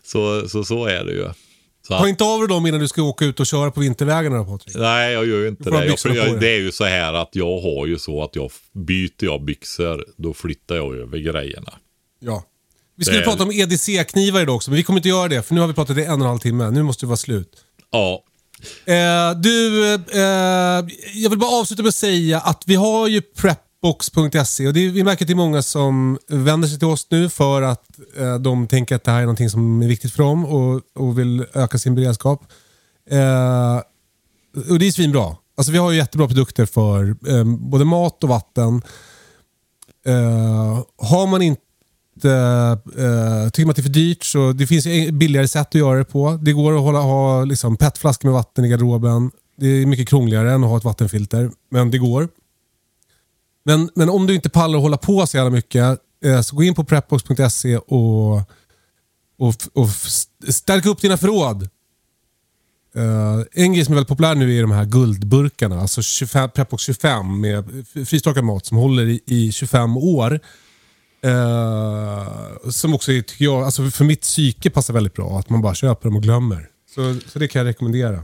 så, 0.04 0.48
så, 0.48 0.64
så 0.64 0.86
är 0.86 1.04
det 1.04 1.12
ju. 1.12 1.28
Så 1.88 1.98
Ta 1.98 2.08
inte 2.08 2.24
av 2.24 2.38
dig 2.38 2.48
dem 2.48 2.66
innan 2.66 2.80
du 2.80 2.88
ska 2.88 3.02
åka 3.02 3.24
ut 3.24 3.40
och 3.40 3.46
köra 3.46 3.70
på 3.70 3.80
vintervägarna 3.80 4.36
då, 4.38 4.44
Patrik. 4.44 4.76
Nej, 4.76 5.12
jag 5.12 5.26
gör 5.26 5.38
ju 5.40 5.48
inte 5.48 5.70
det. 5.70 5.86
Jag, 6.04 6.16
jag, 6.16 6.40
det 6.40 6.48
är 6.48 6.60
ju 6.60 6.72
så 6.72 6.84
här 6.84 7.12
att 7.14 7.28
jag 7.32 7.60
har 7.60 7.86
ju 7.86 7.98
så 7.98 8.22
att 8.24 8.36
jag 8.36 8.50
byter 8.72 9.10
jag 9.24 9.42
byxor, 9.44 10.04
då 10.16 10.34
flyttar 10.34 10.74
jag 10.76 10.96
över 10.96 11.18
grejerna. 11.18 11.72
Ja. 12.20 12.44
Vi 12.96 13.04
skulle 13.04 13.18
Det- 13.20 13.24
prata 13.24 13.42
om 13.42 13.50
EDC-knivar 13.50 14.40
idag 14.42 14.56
också, 14.56 14.70
men 14.70 14.76
vi 14.76 14.82
kommer 14.82 14.98
inte 14.98 15.08
göra 15.08 15.28
det 15.28 15.42
för 15.42 15.54
nu 15.54 15.60
har 15.60 15.68
vi 15.68 15.74
pratat 15.74 15.98
i 15.98 16.02
en 16.04 16.08
och 16.12 16.14
en 16.14 16.22
halv 16.22 16.38
timme. 16.38 16.70
Nu 16.70 16.82
måste 16.82 17.04
det 17.06 17.08
vara 17.08 17.16
slut. 17.16 17.48
Ja, 17.90 18.24
Eh, 18.84 19.40
du, 19.40 19.94
eh, 19.94 20.20
jag 21.14 21.30
vill 21.30 21.38
bara 21.38 21.60
avsluta 21.60 21.82
med 21.82 21.88
att 21.88 21.94
säga 21.94 22.40
att 22.40 22.62
vi 22.66 22.74
har 22.74 23.08
ju 23.08 23.20
prepbox.se 23.22 24.66
och 24.66 24.72
det, 24.72 24.88
vi 24.88 25.04
märker 25.04 25.24
att 25.24 25.26
det 25.26 25.32
är 25.32 25.36
många 25.36 25.62
som 25.62 26.18
vänder 26.28 26.68
sig 26.68 26.78
till 26.78 26.88
oss 26.88 27.06
nu 27.10 27.28
för 27.28 27.62
att 27.62 27.86
eh, 28.16 28.34
de 28.34 28.66
tänker 28.66 28.96
att 28.96 29.04
det 29.04 29.10
här 29.10 29.18
är 29.18 29.22
någonting 29.22 29.50
som 29.50 29.82
är 29.82 29.88
viktigt 29.88 30.12
för 30.12 30.22
dem 30.22 30.44
och, 30.44 30.80
och 30.94 31.18
vill 31.18 31.46
öka 31.54 31.78
sin 31.78 31.94
beredskap. 31.94 32.42
Eh, 33.10 33.76
och 34.70 34.78
det 34.78 34.86
är 34.86 34.92
svinbra. 34.92 35.36
Alltså 35.56 35.72
vi 35.72 35.78
har 35.78 35.90
ju 35.90 35.96
jättebra 35.96 36.26
produkter 36.26 36.66
för 36.66 37.16
eh, 37.28 37.44
både 37.44 37.84
mat 37.84 38.24
och 38.24 38.28
vatten. 38.28 38.82
Eh, 40.06 40.82
har 40.96 41.26
man 41.26 41.42
inte 41.42 41.62
Uh, 42.16 43.50
tycker 43.50 43.64
man 43.64 43.70
att 43.70 43.76
det 43.76 43.80
är 43.80 43.82
för 43.82 43.88
dyrt 43.88 44.24
så 44.24 44.52
det 44.52 44.66
finns 44.66 44.84
billigare 45.12 45.48
sätt 45.48 45.68
att 45.68 45.74
göra 45.74 45.98
det 45.98 46.04
på. 46.04 46.38
Det 46.42 46.52
går 46.52 46.76
att 46.76 46.80
hålla, 46.80 47.00
ha 47.00 47.44
liksom, 47.44 47.76
petflaskor 47.76 48.28
med 48.28 48.34
vatten 48.34 48.64
i 48.64 48.68
garderoben. 48.68 49.30
Det 49.56 49.66
är 49.66 49.86
mycket 49.86 50.08
krångligare 50.08 50.52
än 50.52 50.64
att 50.64 50.70
ha 50.70 50.76
ett 50.76 50.84
vattenfilter, 50.84 51.50
men 51.70 51.90
det 51.90 51.98
går. 51.98 52.28
Men, 53.64 53.90
men 53.94 54.10
om 54.10 54.26
du 54.26 54.34
inte 54.34 54.50
pallar 54.50 54.78
att 54.78 54.82
hålla 54.82 54.96
på 54.96 55.26
så 55.26 55.36
jävla 55.36 55.50
mycket 55.50 55.98
uh, 56.26 56.40
så 56.40 56.56
gå 56.56 56.62
in 56.62 56.74
på 56.74 56.84
prepbox.se 56.84 57.76
och, 57.76 58.36
och, 59.38 59.54
och 59.72 59.88
stärk 60.48 60.86
upp 60.86 61.00
dina 61.00 61.16
förråd. 61.16 61.68
Uh, 62.96 63.44
en 63.52 63.72
grej 63.72 63.84
som 63.84 63.92
är 63.92 63.96
väldigt 63.96 64.08
populär 64.08 64.34
nu 64.34 64.58
är 64.58 64.62
de 64.62 64.70
här 64.70 64.84
guldburkarna. 64.84 65.80
Alltså 65.80 66.02
25, 66.02 66.50
Prepbox 66.50 66.82
25 66.82 67.40
med 67.40 67.86
frystorkad 68.06 68.44
mat 68.44 68.66
som 68.66 68.76
håller 68.76 69.06
i, 69.06 69.20
i 69.26 69.52
25 69.52 69.96
år. 69.96 70.40
Eh, 71.24 72.70
som 72.70 72.94
också 72.94 73.06
tycker 73.12 73.44
jag, 73.44 73.62
alltså 73.62 73.90
för 73.90 74.04
mitt 74.04 74.20
psyke 74.20 74.70
passar 74.70 74.94
väldigt 74.94 75.14
bra. 75.14 75.38
Att 75.38 75.50
man 75.50 75.62
bara 75.62 75.74
köper 75.74 76.08
dem 76.08 76.16
och 76.16 76.22
glömmer. 76.22 76.66
Så, 76.94 77.16
så 77.26 77.38
det 77.38 77.48
kan 77.48 77.58
jag 77.60 77.68
rekommendera. 77.68 78.22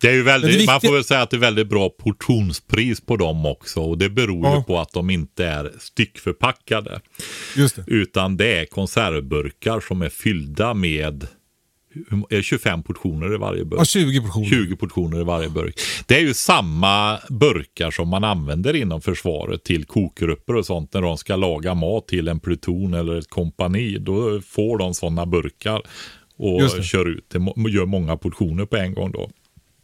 det 0.00 0.08
är 0.08 0.12
ju 0.12 0.22
väldigt, 0.22 0.50
det 0.58 0.66
man 0.66 0.74
viktiga- 0.74 0.88
får 0.90 0.94
väl 0.94 1.04
säga 1.04 1.22
att 1.22 1.30
det 1.30 1.36
är 1.36 1.40
väldigt 1.40 1.68
bra 1.68 1.88
portionspris 1.88 3.00
på 3.00 3.16
dem 3.16 3.46
också. 3.46 3.80
Och 3.80 3.98
det 3.98 4.08
beror 4.10 4.46
ju 4.48 4.52
Ja. 4.54 4.64
på 4.66 4.78
att 4.80 4.92
de 4.92 5.10
inte 5.10 5.44
är 5.46 5.72
styckförpackade. 5.80 7.00
Just 7.56 7.76
det. 7.76 7.84
Utan 7.86 8.36
det 8.36 8.58
är 8.60 8.64
konservburkar 8.66 9.80
som 9.80 10.02
är 10.02 10.08
fyllda 10.08 10.74
med 10.74 11.26
25 12.42 12.82
portioner 12.82 13.34
i 13.34 13.38
varje 13.38 13.64
burk. 13.64 13.80
Ja, 13.80 13.84
20 13.84 14.20
portioner. 14.20 14.46
20 14.48 14.76
portioner 14.76 15.20
i 15.20 15.24
varje 15.24 15.48
burk. 15.48 15.80
Det 16.06 16.16
är 16.16 16.20
ju 16.20 16.34
samma 16.34 17.18
burkar 17.28 17.90
som 17.90 18.08
man 18.08 18.24
använder 18.24 18.76
inom 18.76 19.00
försvaret 19.00 19.64
till 19.64 19.84
kokgrupper 19.84 20.56
och 20.56 20.66
sånt 20.66 20.94
när 20.94 21.02
de 21.02 21.18
ska 21.18 21.36
laga 21.36 21.74
mat 21.74 22.08
till 22.08 22.28
en 22.28 22.40
pluton 22.40 22.94
eller 22.94 23.18
ett 23.18 23.30
kompani. 23.30 23.98
Då 23.98 24.40
får 24.40 24.78
de 24.78 24.94
sådana 24.94 25.26
burkar 25.26 25.82
och 26.38 26.84
kör 26.84 27.08
ut. 27.08 27.30
Det 27.30 27.70
gör 27.70 27.86
många 27.86 28.16
portioner 28.16 28.64
på 28.64 28.76
en 28.76 28.94
gång 28.94 29.12
då. 29.12 29.30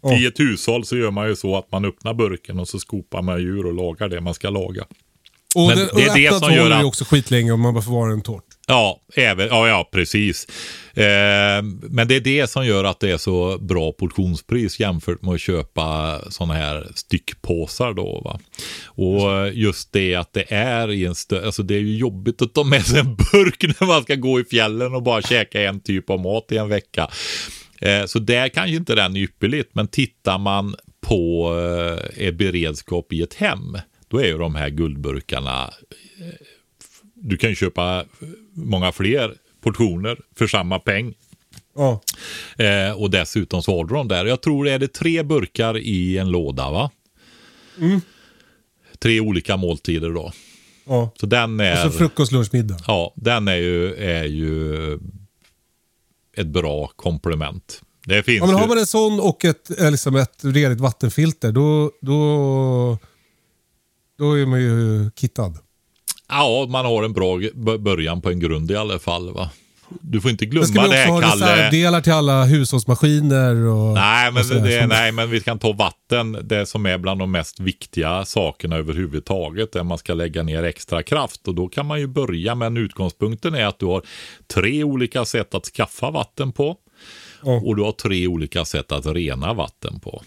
Ja. 0.03 0.19
I 0.19 0.27
ett 0.27 0.41
hushåll 0.41 0.85
så 0.85 0.97
gör 0.97 1.11
man 1.11 1.29
ju 1.29 1.37
så 1.37 1.57
att 1.57 1.73
man 1.73 1.85
öppnar 1.85 2.15
burken 2.15 2.59
och 2.61 2.69
så 2.69 2.79
skopar 2.79 3.23
man 3.23 3.41
djur 3.41 3.67
och 3.67 3.75
lagar 3.75 4.09
det 4.09 4.21
man 4.21 4.35
ska 4.35 4.51
laga. 4.51 4.83
Och 5.55 5.67
Men 5.69 5.77
det, 5.79 5.89
det 5.95 6.03
är 6.03 6.11
och 6.11 6.17
det 6.41 6.47
som 6.47 6.55
gör 6.55 6.71
att- 6.71 6.85
också 6.85 7.05
skitlänge 7.05 7.53
om 7.53 7.61
man 7.61 7.75
bara 7.75 7.83
förvarar 7.83 8.11
den 8.11 8.23
torrt. 8.23 8.45
Ja, 8.71 9.01
även, 9.15 9.49
ja, 9.49 9.69
ja 9.69 9.89
precis. 9.93 10.47
Eh, 10.95 11.63
men 11.91 12.09
det 12.09 12.17
är 12.17 12.21
det 12.21 12.51
som 12.51 12.67
gör 12.67 12.85
att 12.85 13.01
det 13.01 13.11
är 13.11 13.17
så 13.17 13.59
bra 13.59 13.93
portionspris 13.93 14.81
jämfört 14.81 15.23
med 15.23 15.35
att 15.35 15.41
köpa 15.41 16.19
sådana 16.31 16.55
här 16.55 16.87
styckpåsar 16.95 17.93
då. 17.93 18.21
Va? 18.25 18.41
Och 18.85 19.53
just 19.53 19.93
det 19.93 20.15
att 20.15 20.33
det 20.33 20.53
är 20.53 20.91
i 20.91 21.05
en 21.05 21.13
stö- 21.13 21.45
alltså 21.45 21.63
det 21.63 21.75
är 21.75 21.81
ju 21.81 21.97
jobbigt 21.97 22.43
att 22.43 22.55
ta 22.55 22.65
med 22.65 22.87
sig 22.87 23.01
en 23.01 23.17
burk 23.17 23.63
när 23.81 23.87
man 23.87 24.03
ska 24.03 24.15
gå 24.15 24.41
i 24.41 24.45
fjällen 24.45 24.95
och 24.95 25.03
bara 25.03 25.23
käka 25.23 25.63
en 25.63 25.81
typ 25.81 26.11
av 26.11 26.21
mat 26.21 26.53
i 26.53 26.57
en 26.57 26.69
vecka. 26.69 27.09
Eh, 27.81 28.05
så 28.05 28.19
där 28.19 28.49
kanske 28.49 28.77
inte 28.77 28.95
den 28.95 29.17
är 29.17 29.21
ypperligt, 29.21 29.75
men 29.75 29.89
tittar 29.89 30.39
man 30.39 30.75
på 31.01 31.53
eh, 32.17 32.33
beredskap 32.33 33.13
i 33.13 33.23
ett 33.23 33.35
hem, 33.35 33.79
då 34.09 34.19
är 34.19 34.27
ju 34.27 34.39
de 34.39 34.55
här 34.55 34.69
guldburkarna 34.69 35.71
du 37.21 37.37
kan 37.37 37.51
ju 37.51 37.57
köpa 37.57 38.05
många 38.55 38.93
fler 38.93 39.35
portioner 39.61 40.19
för 40.37 40.47
samma 40.47 40.79
peng. 40.79 41.15
Ja. 41.77 42.01
Eh, 42.65 42.93
och 42.93 43.11
dessutom 43.11 43.63
så 43.63 43.77
har 43.77 43.85
du 43.85 43.95
dem 43.95 44.09
där. 44.09 44.27
Jag 44.27 44.41
tror 44.43 44.65
det 44.65 44.71
är 44.73 44.79
det 44.79 44.93
tre 44.93 45.23
burkar 45.23 45.79
i 45.79 46.19
en 46.19 46.29
låda 46.31 46.71
va? 46.71 46.91
Tre 48.99 49.21
olika 49.21 49.57
måltider 49.57 50.11
då. 50.11 50.33
ja. 50.87 51.11
Så 51.21 51.27
den 51.27 51.61
är, 51.61 51.87
Och 51.87 51.93
så 51.93 51.99
frukost, 51.99 52.33
lunch, 52.33 52.49
middag. 52.53 52.77
ja, 52.87 53.13
den 53.17 53.49
är 53.49 53.57
ju, 53.57 53.95
är 53.95 54.25
ju 54.25 54.95
ett 56.37 56.47
bra 56.47 56.87
komplement. 56.97 57.83
Det 58.07 58.23
finns 58.23 58.39
Ja, 58.41 58.47
men 58.47 58.55
ju, 58.57 58.61
har 58.61 58.69
man 58.69 58.79
en 58.79 58.87
sån 58.87 59.21
och 59.21 59.45
ett, 59.45 59.81
eh, 59.81 59.91
liksom 59.91 60.17
ett 60.17 60.45
redigt 60.45 60.81
vattenfilter, 60.81 61.53
då, 61.53 61.93
då, 62.01 62.99
då 64.19 64.33
är 64.39 64.47
man 64.47 64.61
ju 64.61 65.11
kittad. 65.17 65.59
Ja, 66.29 66.67
man 66.69 66.85
har 66.85 67.03
en 67.03 67.13
bra 67.13 67.41
början 67.79 68.21
på 68.21 68.31
en 68.31 68.41
grund 68.41 68.71
i 68.71 68.77
alla 68.77 68.99
fall. 68.99 69.35
Va? 69.35 69.51
Du 69.89 70.21
får 70.21 70.31
inte 70.31 70.45
Sen 70.45 70.65
ska 70.65 70.73
glömma 70.73 70.89
vi 70.89 70.97
det 70.97 71.03
också 71.03 71.13
ha 71.13 71.21
Kalle. 71.21 71.53
reservdelar 71.53 72.01
till 72.01 72.13
alla 72.13 72.45
hushållsmaskiner 72.45 73.55
och... 73.55 73.95
Nej 73.95 74.33
men, 74.33 74.43
och 74.57 74.63
det, 74.63 74.87
nej, 74.87 75.13
men 75.13 75.31
vi 75.31 75.41
kan 75.41 75.59
ta 75.59 75.73
vatten, 75.73 76.39
det 76.43 76.67
som 76.67 76.87
är 76.87 76.99
bland 76.99 77.21
de 77.21 77.31
mest 77.31 77.61
viktiga 77.61 78.25
sakerna 78.25 78.77
överhuvudtaget, 78.77 79.73
där 79.73 79.85
man 79.85 79.99
ska 79.99 80.15
lägga 80.15 80.43
ner 80.43 80.63
extra 80.63 81.03
kraft. 81.03 81.49
Och 81.49 81.55
då 81.55 81.69
kan 81.69 81.87
man 81.87 82.01
ju 82.01 82.07
börja, 82.07 82.55
men 82.55 82.77
utgångspunkten 82.77 83.55
är 83.55 83.67
att 83.67 83.79
du 83.79 83.87
har 83.87 84.03
tre 84.55 84.85
olika 84.85 85.25
sätt 85.25 85.55
att 85.55 85.65
skaffa 85.67 86.11
vatten 86.11 86.53
på. 86.53 86.77
Ja. 87.45 87.61
Och 87.65 87.77
du 87.77 87.83
har 87.83 87.93
tre 87.93 88.27
olika 88.27 88.65
sätt 88.65 88.93
att 88.93 89.07
rena 89.07 89.55
vatten 89.55 90.01
på. 90.01 90.23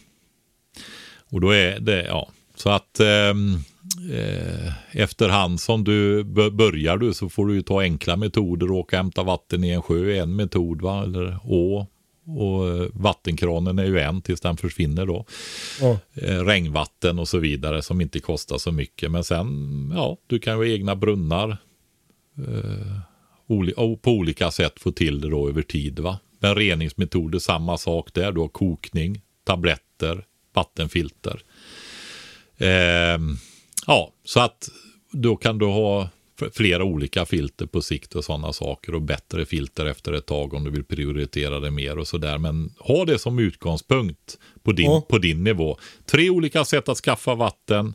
Och 1.32 1.42
då 1.42 1.50
är 1.52 1.80
det, 1.80 2.06
ja, 2.06 2.30
så 2.56 2.70
att 2.70 3.00
ehm, 3.00 3.64
eh, 4.14 4.74
efterhand 4.92 5.60
som 5.60 5.84
du 5.84 6.24
börjar 6.52 6.98
du 6.98 7.14
så 7.14 7.30
får 7.30 7.46
du 7.46 7.54
ju 7.54 7.62
ta 7.62 7.82
enkla 7.82 8.18
metoder 8.18 8.72
och 8.72 8.78
åka 8.78 8.96
och 8.96 9.04
hämta 9.04 9.24
vatten 9.24 9.64
i 9.64 9.70
en 9.70 9.82
sjö 9.82 10.16
är 10.16 10.22
en 10.22 10.36
metod 10.36 10.82
va, 10.82 11.04
eller 11.04 11.40
å. 11.44 11.88
Och 12.26 12.70
eh, 12.70 12.88
vattenkranen 12.94 13.80
är 13.80 13.86
ju 13.86 14.00
en 14.00 14.22
tills 14.22 14.42
den 14.42 14.58
försvinner 14.58 15.06
då. 15.06 15.26
Ja. 15.82 15.98
Eh, 16.14 16.44
regnvatten 16.44 17.20
och 17.20 17.28
så 17.28 17.38
vidare 17.38 17.82
som 17.82 18.02
inte 18.02 18.20
kostar 18.20 18.58
så 18.58 18.72
mycket. 18.72 19.12
Men 19.12 19.24
sen, 19.24 19.92
ja, 19.96 20.18
du 20.28 20.40
kan 20.40 20.54
ju 20.54 20.58
ha 20.58 20.66
egna 20.66 20.96
brunnar. 20.96 21.58
Eh, 22.38 23.00
på 24.02 24.12
olika 24.12 24.52
sätt 24.52 24.80
få 24.80 24.92
till 24.92 25.22
det 25.22 25.30
då 25.30 25.50
över 25.50 25.62
tid. 25.62 26.00
va. 26.00 26.20
Men 26.40 26.56
reningsmetoder, 26.56 27.40
samma 27.40 27.78
sak 27.78 28.14
där. 28.14 28.32
Du 28.32 28.42
har 28.42 28.48
kokning, 28.48 29.22
tabletter, 29.44 30.26
vattenfilter. 30.54 31.42
Ehm, 32.58 33.38
ja, 33.92 34.14
så 34.26 34.40
att 34.40 34.70
då 35.12 35.36
kan 35.36 35.58
du 35.58 35.66
ha 35.66 36.10
flera 36.54 36.84
olika 36.84 37.26
filter 37.26 37.66
på 37.66 37.82
sikt 37.82 38.16
och 38.16 38.24
sådana 38.26 38.54
saker 38.54 38.96
och 38.96 39.02
bättre 39.02 39.46
filter 39.46 39.86
efter 39.86 40.14
ett 40.14 40.26
tag 40.26 40.54
om 40.54 40.64
du 40.64 40.72
vill 40.72 40.84
prioritera 40.84 41.60
det 41.60 41.72
mer 41.72 41.98
och 41.98 42.08
sådär. 42.08 42.38
Men 42.38 42.74
ha 42.80 43.06
det 43.06 43.20
som 43.20 43.40
utgångspunkt 43.40 44.38
på 44.64 44.72
din, 44.72 44.86
Ja. 44.86 45.02
på 45.10 45.18
din 45.18 45.44
nivå. 45.44 45.78
Tre 46.06 46.30
olika 46.30 46.66
sätt 46.66 46.90
att 46.90 46.98
skaffa 46.98 47.36
vatten 47.36 47.94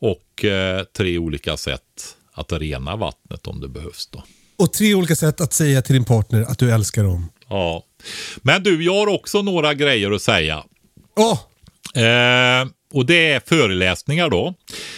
och 0.00 0.44
eh, 0.44 0.82
tre 0.84 1.18
olika 1.18 1.56
sätt 1.56 2.16
att 2.32 2.52
rena 2.52 2.96
vattnet 2.96 3.46
om 3.46 3.60
det 3.60 3.68
behövs. 3.68 4.06
Då. 4.06 4.24
Och 4.56 4.72
tre 4.72 4.94
olika 4.94 5.16
sätt 5.16 5.40
att 5.40 5.52
säga 5.52 5.82
till 5.82 5.94
din 5.94 6.04
partner 6.04 6.42
att 6.42 6.58
du 6.58 6.70
älskar 6.72 7.04
dem. 7.04 7.28
Ja. 7.48 7.84
Men 8.42 8.62
du, 8.62 8.84
jag 8.84 8.94
har 8.94 9.06
också 9.06 9.42
några 9.42 9.74
grejer 9.74 10.10
att 10.10 10.22
säga. 10.22 10.64
Ja, 11.16 11.38
Eh, 11.94 12.68
och 12.92 13.06
det 13.06 13.32
är 13.32 13.40
föreläsningar 13.40 14.30
då. 14.30 14.54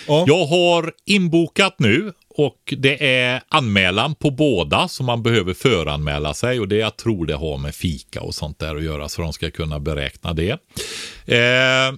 Ja. 0.08 0.24
Jag 0.26 0.46
har 0.46 0.92
inbokat 1.04 1.74
nu 1.78 2.12
och 2.28 2.74
det 2.76 3.06
är 3.06 3.42
anmälan 3.48 4.14
på 4.14 4.30
båda 4.30 4.88
så 4.88 5.02
man 5.02 5.22
behöver 5.22 5.54
föranmäla 5.54 6.34
sig 6.34 6.60
och 6.60 6.68
det 6.68 6.76
jag 6.76 6.96
tror 6.96 7.26
det 7.26 7.34
har 7.34 7.58
med 7.58 7.74
fika 7.74 8.20
och 8.20 8.34
sånt 8.34 8.58
där 8.58 8.76
att 8.76 8.82
göra 8.82 9.08
så 9.08 9.22
de 9.22 9.32
ska 9.32 9.50
kunna 9.50 9.80
beräkna 9.80 10.32
det. 10.32 10.50
Eh, 11.26 11.94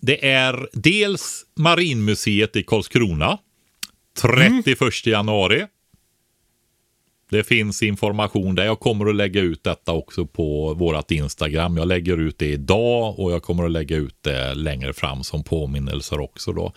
det 0.00 0.30
är 0.30 0.68
dels 0.72 1.44
Marinmuseet 1.56 2.56
i 2.56 2.62
Karlskrona 2.62 3.38
31 4.22 5.06
januari. 5.06 5.66
Det 7.30 7.44
finns 7.44 7.82
information 7.82 8.54
där. 8.54 8.64
Jag 8.64 8.80
kommer 8.80 9.06
att 9.06 9.14
lägga 9.14 9.40
ut 9.40 9.64
detta 9.64 9.92
också 9.92 10.26
på 10.26 10.74
vårat 10.74 11.10
Instagram. 11.10 11.76
Jag 11.76 11.88
lägger 11.88 12.16
ut 12.16 12.38
det 12.38 12.46
idag 12.46 13.18
och 13.18 13.32
jag 13.32 13.42
kommer 13.42 13.64
att 13.64 13.70
lägga 13.70 13.96
ut 13.96 14.16
det 14.20 14.54
längre 14.54 14.92
fram 14.92 15.24
som 15.24 15.44
påminnelser 15.44 16.20
också. 16.20 16.52
Då. 16.52 16.72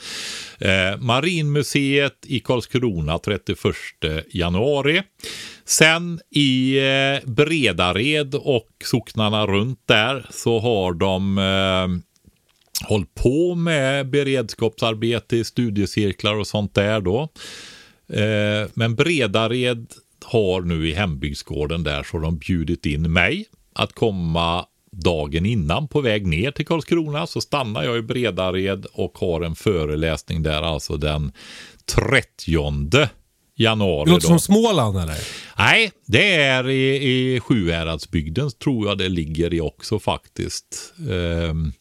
Eh, 0.59 0.97
Marinmuseet 0.99 2.25
i 2.25 2.39
Karlskrona 2.39 3.19
31 3.19 3.57
januari. 4.31 5.01
Sen 5.65 6.19
i 6.29 6.77
eh, 6.77 7.29
Bredared 7.29 8.35
och 8.35 8.69
socknarna 8.83 9.45
runt 9.45 9.79
där 9.85 10.25
så 10.29 10.59
har 10.59 10.93
de 10.93 11.37
eh, 11.37 11.87
hållit 12.87 13.13
på 13.13 13.55
med 13.55 14.09
beredskapsarbete 14.09 15.37
i 15.37 15.43
studiecirklar 15.43 16.35
och 16.35 16.47
sånt 16.47 16.75
där 16.75 17.01
då. 17.01 17.29
Eh, 18.13 18.69
men 18.73 18.95
Bredared 18.95 19.87
har 20.31 20.61
nu 20.61 20.89
i 20.89 20.93
hembygdsgården 20.93 21.83
där 21.83 22.03
så 22.03 22.17
har 22.17 22.21
de 22.21 22.37
bjudit 22.37 22.85
in 22.85 23.13
mig 23.13 23.45
att 23.73 23.93
komma 23.93 24.65
dagen 24.91 25.45
innan 25.45 25.87
på 25.87 26.01
väg 26.01 26.27
ner 26.27 26.51
till 26.51 26.65
Karlskrona 26.65 27.27
så 27.27 27.41
stannar 27.41 27.83
jag 27.83 27.97
i 27.97 28.01
Bredared 28.01 28.85
och 28.93 29.17
har 29.17 29.41
en 29.41 29.55
föreläsning 29.55 30.43
där 30.43 30.61
alltså 30.61 30.97
den 30.97 31.31
30 31.95 33.09
januari. 33.55 34.05
det 34.05 34.11
låter 34.11 34.27
då. 34.27 34.27
som 34.27 34.39
Småland 34.39 34.97
eller? 34.97 35.17
Nej, 35.57 35.91
det 36.05 36.35
är 36.35 36.69
i, 36.69 36.95
i 36.95 37.39
Sjuhäradsbygden 37.39 38.51
tror 38.63 38.87
jag 38.87 38.97
det 38.97 39.09
ligger 39.09 39.53
i 39.53 39.61
också 39.61 39.99
faktiskt. 39.99 40.93
Ehm, 41.11 41.73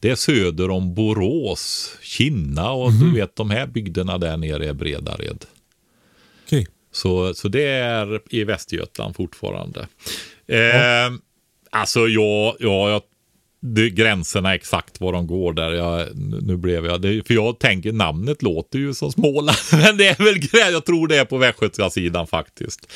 det 0.00 0.10
är 0.10 0.14
söder 0.14 0.70
om 0.70 0.94
Borås, 0.94 1.96
Kinna 2.02 2.70
och 2.70 2.92
du 2.92 3.14
vet 3.14 3.36
de 3.36 3.50
här 3.50 3.66
bygderna 3.66 4.18
där 4.18 4.36
nere 4.36 4.68
är 4.68 4.74
Bredared. 4.74 5.44
Så, 6.92 7.34
så 7.34 7.48
det 7.48 7.64
är 7.68 8.20
i 8.30 8.44
Västergötland 8.44 9.16
fortfarande. 9.16 9.88
Ehm, 10.48 11.20
Alltså 11.72 12.08
jag, 12.08 12.56
ja, 12.58 12.90
jag 12.90 13.02
det, 13.62 13.90
gränserna 13.90 14.54
exakt 14.54 15.00
var 15.00 15.12
de 15.12 15.26
går 15.26 15.52
där. 15.52 15.70
Jag, 15.72 16.08
nu 16.42 16.56
blev 16.56 16.86
jag, 16.86 17.02
det, 17.02 17.26
för 17.26 17.34
jag 17.34 17.58
tänker 17.58 17.92
namnet 17.92 18.42
låter 18.42 18.78
ju 18.78 18.94
som 18.94 19.12
Småland. 19.12 19.58
Men 19.72 19.96
det 19.96 20.06
är 20.06 20.24
väl 20.24 20.34
grä- 20.38 20.70
jag 20.72 20.84
tror 20.86 21.08
det 21.08 21.16
är 21.16 21.24
på 21.24 21.38
västgötska 21.38 21.90
sidan 21.90 22.26
faktiskt. 22.26 22.92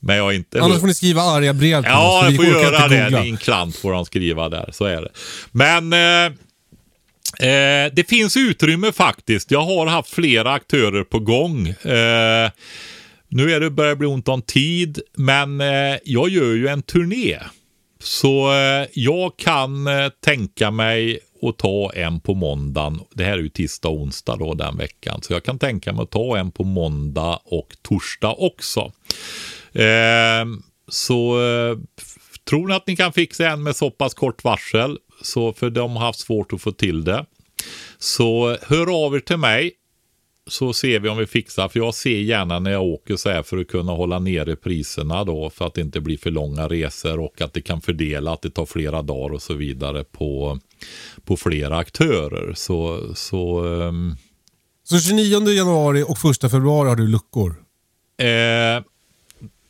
Men 0.00 0.16
jag 0.16 0.34
inte... 0.34 0.60
Annars 0.62 0.80
får 0.80 0.86
ni 0.86 0.94
skriva 0.94 1.22
arga 1.22 1.52
brev 1.52 1.82
till 1.82 1.90
oss, 1.92 1.96
Ja, 1.96 2.22
för 2.26 2.32
jag 2.32 2.36
får 2.36 2.62
göra 2.62 2.88
det. 3.10 3.22
Din 3.22 3.36
klant 3.36 3.76
får 3.76 3.92
de 3.92 4.04
skriva 4.04 4.48
där. 4.48 4.68
Så 4.72 4.84
är 4.84 5.02
det. 5.02 5.10
Men 5.52 5.92
eh, 5.92 6.32
eh, 7.50 7.92
det 7.92 8.08
finns 8.08 8.36
utrymme 8.36 8.92
faktiskt. 8.92 9.50
Jag 9.50 9.62
har 9.62 9.86
haft 9.86 10.10
flera 10.10 10.52
aktörer 10.52 11.04
på 11.04 11.18
gång. 11.18 11.68
Eh, 11.68 12.50
nu 13.34 13.52
är 13.52 13.60
det 13.60 13.70
börjar 13.70 13.94
bli 13.94 14.06
ont 14.06 14.28
om 14.28 14.42
tid, 14.42 15.00
men 15.16 15.60
eh, 15.60 15.98
jag 16.04 16.28
gör 16.28 16.54
ju 16.54 16.68
en 16.68 16.82
turné. 16.82 17.38
Så 18.02 18.52
eh, 18.52 18.86
jag 18.92 19.36
kan 19.36 19.86
eh, 19.86 20.08
tänka 20.24 20.70
mig 20.70 21.18
att 21.42 21.58
ta 21.58 21.92
en 21.94 22.20
på 22.20 22.34
måndagen. 22.34 23.00
Det 23.14 23.24
här 23.24 23.32
är 23.32 23.42
ju 23.42 23.48
tisdag 23.48 23.88
och 23.88 24.00
onsdag 24.00 24.36
då 24.36 24.54
den 24.54 24.76
veckan. 24.76 25.22
Så 25.22 25.32
jag 25.32 25.44
kan 25.44 25.58
tänka 25.58 25.92
mig 25.92 26.02
att 26.02 26.10
ta 26.10 26.36
en 26.36 26.50
på 26.50 26.64
måndag 26.64 27.38
och 27.44 27.76
torsdag 27.82 28.34
också. 28.38 28.92
Eh, 29.72 30.44
så 30.88 31.42
eh, 31.42 31.78
Tror 32.48 32.68
ni 32.68 32.74
att 32.74 32.86
ni 32.86 32.96
kan 32.96 33.12
fixa 33.12 33.48
en 33.48 33.62
med 33.62 33.76
så 33.76 33.90
pass 33.90 34.14
kort 34.14 34.44
varsel? 34.44 34.98
Så 35.22 35.52
för 35.52 35.70
de 35.70 35.96
har 35.96 36.06
haft 36.06 36.20
svårt 36.20 36.52
att 36.52 36.62
få 36.62 36.72
till 36.72 37.04
det. 37.04 37.26
Så 37.98 38.56
hör 38.62 39.04
av 39.04 39.16
er 39.16 39.20
till 39.20 39.36
mig 39.36 39.72
så 40.46 40.72
ser 40.72 41.00
vi 41.00 41.08
om 41.08 41.18
vi 41.18 41.26
fixar. 41.26 41.68
För 41.68 41.80
jag 41.80 41.94
ser 41.94 42.20
gärna 42.20 42.58
när 42.58 42.70
jag 42.70 42.82
åker 42.82 43.16
så 43.16 43.30
här 43.30 43.42
för 43.42 43.58
att 43.58 43.68
kunna 43.68 43.92
hålla 43.92 44.18
nere 44.18 44.56
priserna 44.56 45.24
då 45.24 45.50
för 45.50 45.66
att 45.66 45.74
det 45.74 45.80
inte 45.80 46.00
blir 46.00 46.18
för 46.18 46.30
långa 46.30 46.68
resor 46.68 47.20
och 47.20 47.40
att 47.40 47.52
det 47.52 47.60
kan 47.60 47.80
fördela 47.80 48.32
att 48.32 48.42
det 48.42 48.50
tar 48.50 48.66
flera 48.66 49.02
dagar 49.02 49.34
och 49.34 49.42
så 49.42 49.54
vidare 49.54 50.04
på, 50.04 50.58
på 51.24 51.36
flera 51.36 51.76
aktörer. 51.76 52.54
Så, 52.54 53.00
så, 53.14 53.64
um... 53.64 54.16
så 54.84 55.00
29 55.00 55.48
januari 55.48 56.02
och 56.02 56.30
1 56.44 56.50
februari 56.50 56.88
har 56.88 56.96
du 56.96 57.06
luckor? 57.06 57.64
Eh, 58.18 58.84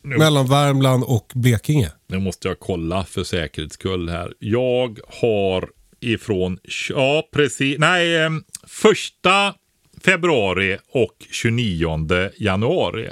Mellan 0.01 0.47
Värmland 0.47 1.03
och 1.03 1.31
Blekinge? 1.35 1.91
Nu 2.07 2.19
måste 2.19 2.47
jag 2.47 2.59
kolla 2.59 3.03
för 3.03 3.23
säkerhets 3.23 3.73
skull 3.73 4.09
här. 4.09 4.33
Jag 4.39 4.99
har 5.07 5.69
ifrån, 5.99 6.59
ja 6.89 7.29
precis, 7.31 7.79
nej, 7.79 8.15
eh, 8.15 8.29
första 8.67 9.53
februari 10.05 10.77
och 10.93 11.15
29 11.31 12.29
januari. 12.37 13.09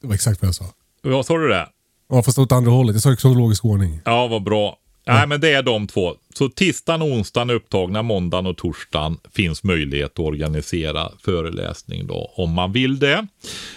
Det 0.00 0.06
var 0.06 0.14
exakt 0.14 0.42
vad 0.42 0.48
jag 0.48 0.54
sa. 0.54 0.64
Vad 1.02 1.26
sa 1.26 1.38
du 1.38 1.48
det? 1.48 1.68
Ja, 2.08 2.22
fast 2.22 2.38
åt 2.38 2.52
andra 2.52 2.70
hållet. 2.70 2.94
Jag 2.94 3.02
sa 3.02 3.12
i 3.12 3.16
kronologisk 3.16 3.64
ordning. 3.64 4.00
Ja, 4.04 4.26
vad 4.26 4.42
bra. 4.42 4.76
Nej, 5.06 5.26
men 5.26 5.40
det 5.40 5.52
är 5.52 5.62
de 5.62 5.86
två. 5.86 6.14
Så 6.34 6.48
tisdagen 6.48 7.02
och 7.02 7.08
onsdagen 7.08 7.50
är 7.50 7.54
upptagna, 7.54 8.02
måndagen 8.02 8.46
och 8.46 8.56
torsdagen 8.56 9.18
finns 9.32 9.64
möjlighet 9.64 10.12
att 10.12 10.18
organisera 10.18 11.08
föreläsning 11.24 12.06
då, 12.06 12.32
om 12.36 12.50
man 12.50 12.72
vill 12.72 12.98
det. 12.98 13.26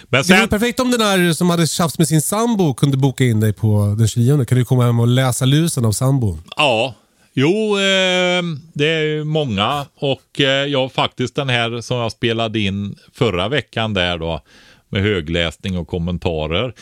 Men 0.08 0.24
sen... 0.24 0.36
Det 0.36 0.40
vore 0.40 0.50
perfekt 0.50 0.80
om 0.80 0.90
den 0.90 1.00
där 1.00 1.32
som 1.32 1.50
hade 1.50 1.66
tjafs 1.66 1.98
med 1.98 2.08
sin 2.08 2.22
sambo 2.22 2.74
kunde 2.74 2.96
boka 2.96 3.24
in 3.24 3.40
dig 3.40 3.52
på 3.52 3.94
den 3.98 4.08
29. 4.08 4.44
Kan 4.44 4.58
du 4.58 4.64
komma 4.64 4.84
hem 4.84 5.00
och 5.00 5.06
läsa 5.06 5.44
lusen 5.44 5.84
av 5.84 5.92
sambon? 5.92 6.42
Ja, 6.56 6.94
Jo, 7.34 7.78
eh, 7.78 8.42
det 8.72 8.86
är 8.86 9.24
många 9.24 9.86
och 9.94 10.40
eh, 10.40 10.66
jag 10.66 10.92
faktiskt 10.92 11.34
den 11.34 11.48
här 11.48 11.80
som 11.80 11.96
jag 11.96 12.12
spelade 12.12 12.60
in 12.60 12.98
förra 13.12 13.48
veckan 13.48 13.94
där 13.94 14.18
då 14.18 14.40
med 14.88 15.02
högläsning 15.02 15.78
och 15.78 15.88
kommentarer. 15.88 16.74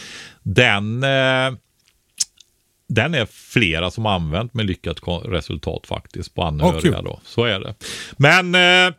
Den, 0.43 1.03
eh, 1.03 1.59
den 2.89 3.15
är 3.15 3.27
flera 3.27 3.91
som 3.91 4.07
använt 4.07 4.55
med 4.55 4.67
lyckat 4.67 5.01
resultat 5.25 5.87
faktiskt 5.87 6.35
på 6.35 6.43
anhöriga. 6.43 6.99
Oh, 6.99 7.05
då. 7.05 7.21
Så 7.25 7.45
är 7.45 7.61
det. 7.61 7.75
Men, 8.17 8.55
eh, 8.55 8.95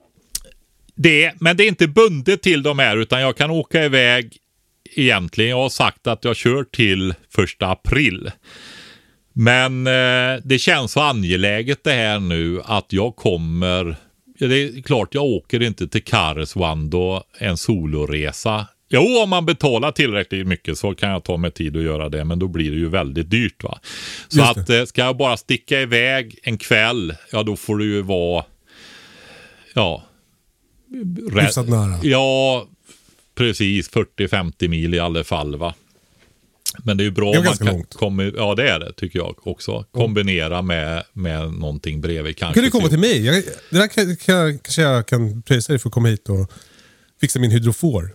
det. 0.95 1.33
men 1.39 1.57
det 1.57 1.63
är 1.63 1.67
inte 1.67 1.87
bundet 1.87 2.41
till 2.41 2.63
de 2.63 2.79
här 2.79 2.97
utan 2.97 3.21
jag 3.21 3.37
kan 3.37 3.51
åka 3.51 3.85
iväg 3.85 4.37
egentligen. 4.95 5.49
Jag 5.49 5.57
har 5.57 5.69
sagt 5.69 6.07
att 6.07 6.25
jag 6.25 6.35
kör 6.35 6.63
till 6.63 7.13
första 7.29 7.67
april. 7.67 8.31
Men 9.33 9.87
eh, 9.87 10.41
det 10.43 10.59
känns 10.59 10.91
så 10.91 10.99
angeläget 10.99 11.83
det 11.83 11.91
här 11.91 12.19
nu 12.19 12.61
att 12.65 12.93
jag 12.93 13.15
kommer. 13.15 13.95
Det 14.39 14.63
är 14.63 14.81
klart 14.81 15.13
jag 15.13 15.23
åker 15.23 15.61
inte 15.61 15.87
till 15.87 16.03
Karesuando 16.03 17.23
en 17.39 17.57
soloresa. 17.57 18.67
Jo, 18.93 19.21
om 19.23 19.29
man 19.29 19.45
betalar 19.45 19.91
tillräckligt 19.91 20.47
mycket 20.47 20.77
så 20.77 20.95
kan 20.95 21.09
jag 21.09 21.23
ta 21.23 21.37
mig 21.37 21.51
tid 21.51 21.77
att 21.77 21.83
göra 21.83 22.09
det, 22.09 22.25
men 22.25 22.39
då 22.39 22.47
blir 22.47 22.71
det 22.71 22.77
ju 22.77 22.89
väldigt 22.89 23.29
dyrt. 23.29 23.63
va. 23.63 23.79
Så 24.27 24.43
att 24.43 24.69
eh, 24.69 24.83
ska 24.83 25.01
jag 25.01 25.17
bara 25.17 25.37
sticka 25.37 25.81
iväg 25.81 26.39
en 26.43 26.57
kväll, 26.57 27.15
ja 27.31 27.43
då 27.43 27.55
får 27.55 27.77
det 27.77 27.85
ju 27.85 28.01
vara, 28.01 28.45
ja. 29.73 30.03
Hyfsat 31.41 31.69
nära. 31.69 31.99
Ja, 32.03 32.67
precis 33.35 33.91
40-50 33.91 34.67
mil 34.67 34.93
i 34.93 34.99
alla 34.99 35.23
fall 35.23 35.55
va. 35.55 35.73
Men 36.83 36.97
det 36.97 37.03
är 37.03 37.05
ju 37.05 37.11
bra 37.11 37.29
om 37.29 37.45
man 37.45 37.57
kan 37.57 37.83
komma, 37.83 38.23
ja 38.23 38.55
det 38.55 38.69
är 38.69 38.79
det 38.79 38.93
tycker 38.93 39.19
jag 39.19 39.47
också. 39.47 39.85
Kombinera 39.91 40.61
med, 40.61 41.03
med 41.13 41.53
någonting 41.53 42.01
bredvid. 42.01 42.37
Kanske 42.37 42.53
kan 42.53 42.63
du 42.63 42.71
komma 42.71 42.87
till 42.87 42.99
mig? 42.99 43.25
Jag, 43.25 43.43
det 43.69 43.77
där 43.77 43.87
kan, 43.87 44.15
kan, 44.15 44.59
kanske 44.59 44.81
jag 44.81 45.07
kan 45.07 45.41
pröjsa 45.41 45.73
dig 45.73 45.79
för 45.79 45.89
att 45.89 45.93
komma 45.93 46.07
hit 46.07 46.29
och 46.29 46.51
fixa 47.21 47.39
min 47.39 47.51
hydrofor. 47.51 48.13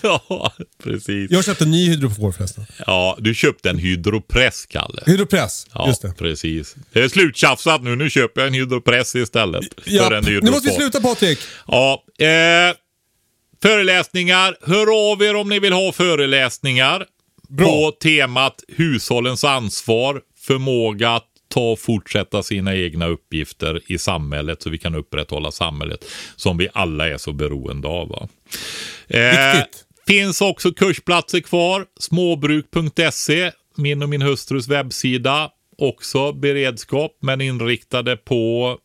ja, 0.02 0.52
precis. 0.84 1.30
Jag 1.30 1.44
köpte 1.44 1.64
en 1.64 1.70
ny 1.70 1.88
hydrofor 1.88 2.32
förresten. 2.32 2.66
Ja, 2.86 3.16
du 3.20 3.34
köpte 3.34 3.70
en 3.70 3.78
hydropress, 3.78 4.66
Kalle. 4.66 5.02
Hydropress, 5.06 5.66
ja, 5.74 5.88
just 5.88 6.02
det. 6.02 6.12
precis. 6.18 6.76
Det 6.92 7.00
är 7.00 7.08
sluttjafsat 7.08 7.82
nu. 7.82 7.96
Nu 7.96 8.10
köper 8.10 8.40
jag 8.40 8.48
en 8.48 8.54
hydropress 8.54 9.14
istället. 9.14 9.64
Ja, 9.84 10.04
för 10.04 10.14
en 10.14 10.24
hydrofor. 10.24 10.44
nu 10.44 10.50
måste 10.50 10.68
vi 10.68 10.74
sluta 10.74 11.00
Patrik. 11.00 11.38
Ja, 11.66 12.04
eh, 12.18 12.26
Föreläsningar. 13.62 14.56
Hör 14.62 15.12
av 15.12 15.22
er 15.22 15.36
om 15.36 15.48
ni 15.48 15.58
vill 15.58 15.72
ha 15.72 15.92
föreläsningar. 15.92 17.06
Bra. 17.48 17.66
På 17.66 17.90
temat 17.90 18.64
hushållens 18.68 19.44
ansvar, 19.44 20.20
förmåga 20.38 21.10
att 21.10 21.26
ta 21.48 21.72
och 21.72 21.78
fortsätta 21.78 22.42
sina 22.42 22.76
egna 22.76 23.06
uppgifter 23.06 23.80
i 23.86 23.98
samhället 23.98 24.62
så 24.62 24.70
vi 24.70 24.78
kan 24.78 24.94
upprätthålla 24.94 25.50
samhället 25.50 26.04
som 26.36 26.58
vi 26.58 26.68
alla 26.72 27.08
är 27.08 27.18
så 27.18 27.32
beroende 27.32 27.88
av. 27.88 28.28
Eh, 29.08 29.62
finns 30.06 30.40
också 30.40 30.72
kursplatser 30.72 31.40
kvar. 31.40 31.86
Småbruk.se, 32.00 33.52
min 33.76 34.02
och 34.02 34.08
min 34.08 34.22
hustrus 34.22 34.68
webbsida. 34.68 35.50
Också 35.78 36.32
beredskap 36.32 37.18
men 37.20 37.40
inriktade 37.40 38.16
på 38.16 38.78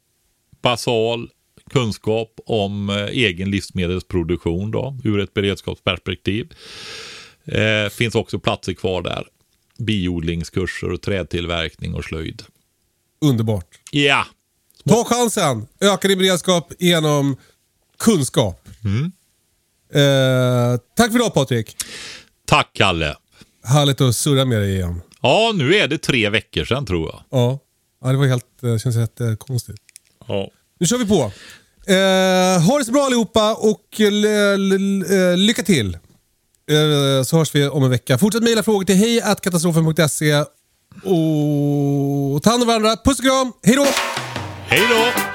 basal 0.62 1.30
kunskap 1.72 2.40
om 2.46 2.90
eh, 2.90 2.96
egen 2.96 3.52
livsmedelsproduktion 3.52 4.72
då, 4.72 4.98
ur 5.04 5.20
ett 5.20 5.34
beredskapsperspektiv. 5.34 6.54
Eh, 7.46 7.90
finns 7.90 8.16
också 8.16 8.40
platser 8.40 8.74
kvar 8.74 9.02
där. 9.02 9.28
Biodlingskurser 9.78 10.92
och 10.92 11.02
trädtillverkning 11.02 11.96
och 11.96 12.04
slöjd. 12.04 12.44
Underbart. 13.22 13.68
Ja. 13.92 14.26
Ta 14.86 15.06
chansen. 15.06 15.68
Öka 15.80 16.08
din 16.08 16.18
beredskap 16.18 16.74
genom 16.80 17.38
kunskap. 18.00 18.68
Mm. 18.84 19.12
Eh, 19.94 20.80
tack 20.96 21.12
för 21.12 21.20
idag 21.20 21.34
Patrik. 21.34 21.76
Tack 22.46 22.70
Kalle. 22.74 23.16
Härligt 23.64 24.02
att 24.02 24.16
surra 24.16 24.46
med 24.46 24.62
dig 24.62 24.76
igen. 24.76 25.02
Ja, 25.22 25.52
nu 25.56 25.76
är 25.76 25.88
det 25.88 25.98
tre 25.98 26.30
veckor 26.30 26.66
sedan 26.66 26.86
tror 26.86 27.10
jag. 27.10 27.24
Ja, 27.30 27.60
ja 28.02 28.12
det 28.12 28.18
var 28.18 28.26
helt, 28.26 28.46
det 28.62 28.80
känns 28.80 28.96
rätt 28.96 29.22
eh, 29.22 29.36
konstigt. 29.36 29.76
Ja. 30.28 30.50
Nu 30.80 30.88
kör 30.88 30.98
vi 30.98 31.06
på. 31.06 31.32
Eh, 31.88 32.62
ha 32.62 32.80
det 32.80 32.86
så 32.86 32.92
bra 32.92 33.06
allihopa 33.06 33.54
och 33.54 34.02
eh, 34.02 34.08
eh, 34.08 35.38
lycka 35.38 35.64
till. 35.64 35.94
Eh, 36.72 37.24
så 37.24 37.38
hörs 37.38 37.56
vi 37.56 37.68
om 37.68 37.84
en 37.84 37.90
vecka. 37.90 38.18
Fortsätt 38.18 38.44
mejla 38.44 38.64
frågor 38.64 38.84
till 38.86 38.96
hejkatastrofen.se 38.96 40.36
och 41.04 42.44
ta 42.44 42.50
hand 42.50 42.62
om 42.62 42.68
varandra. 42.68 42.96
Puss 43.06 43.20
och 43.20 43.26
kram. 43.26 43.52
Hej 43.64 43.76
då! 43.76 43.86
Hej 44.68 44.82
då! 44.90 45.35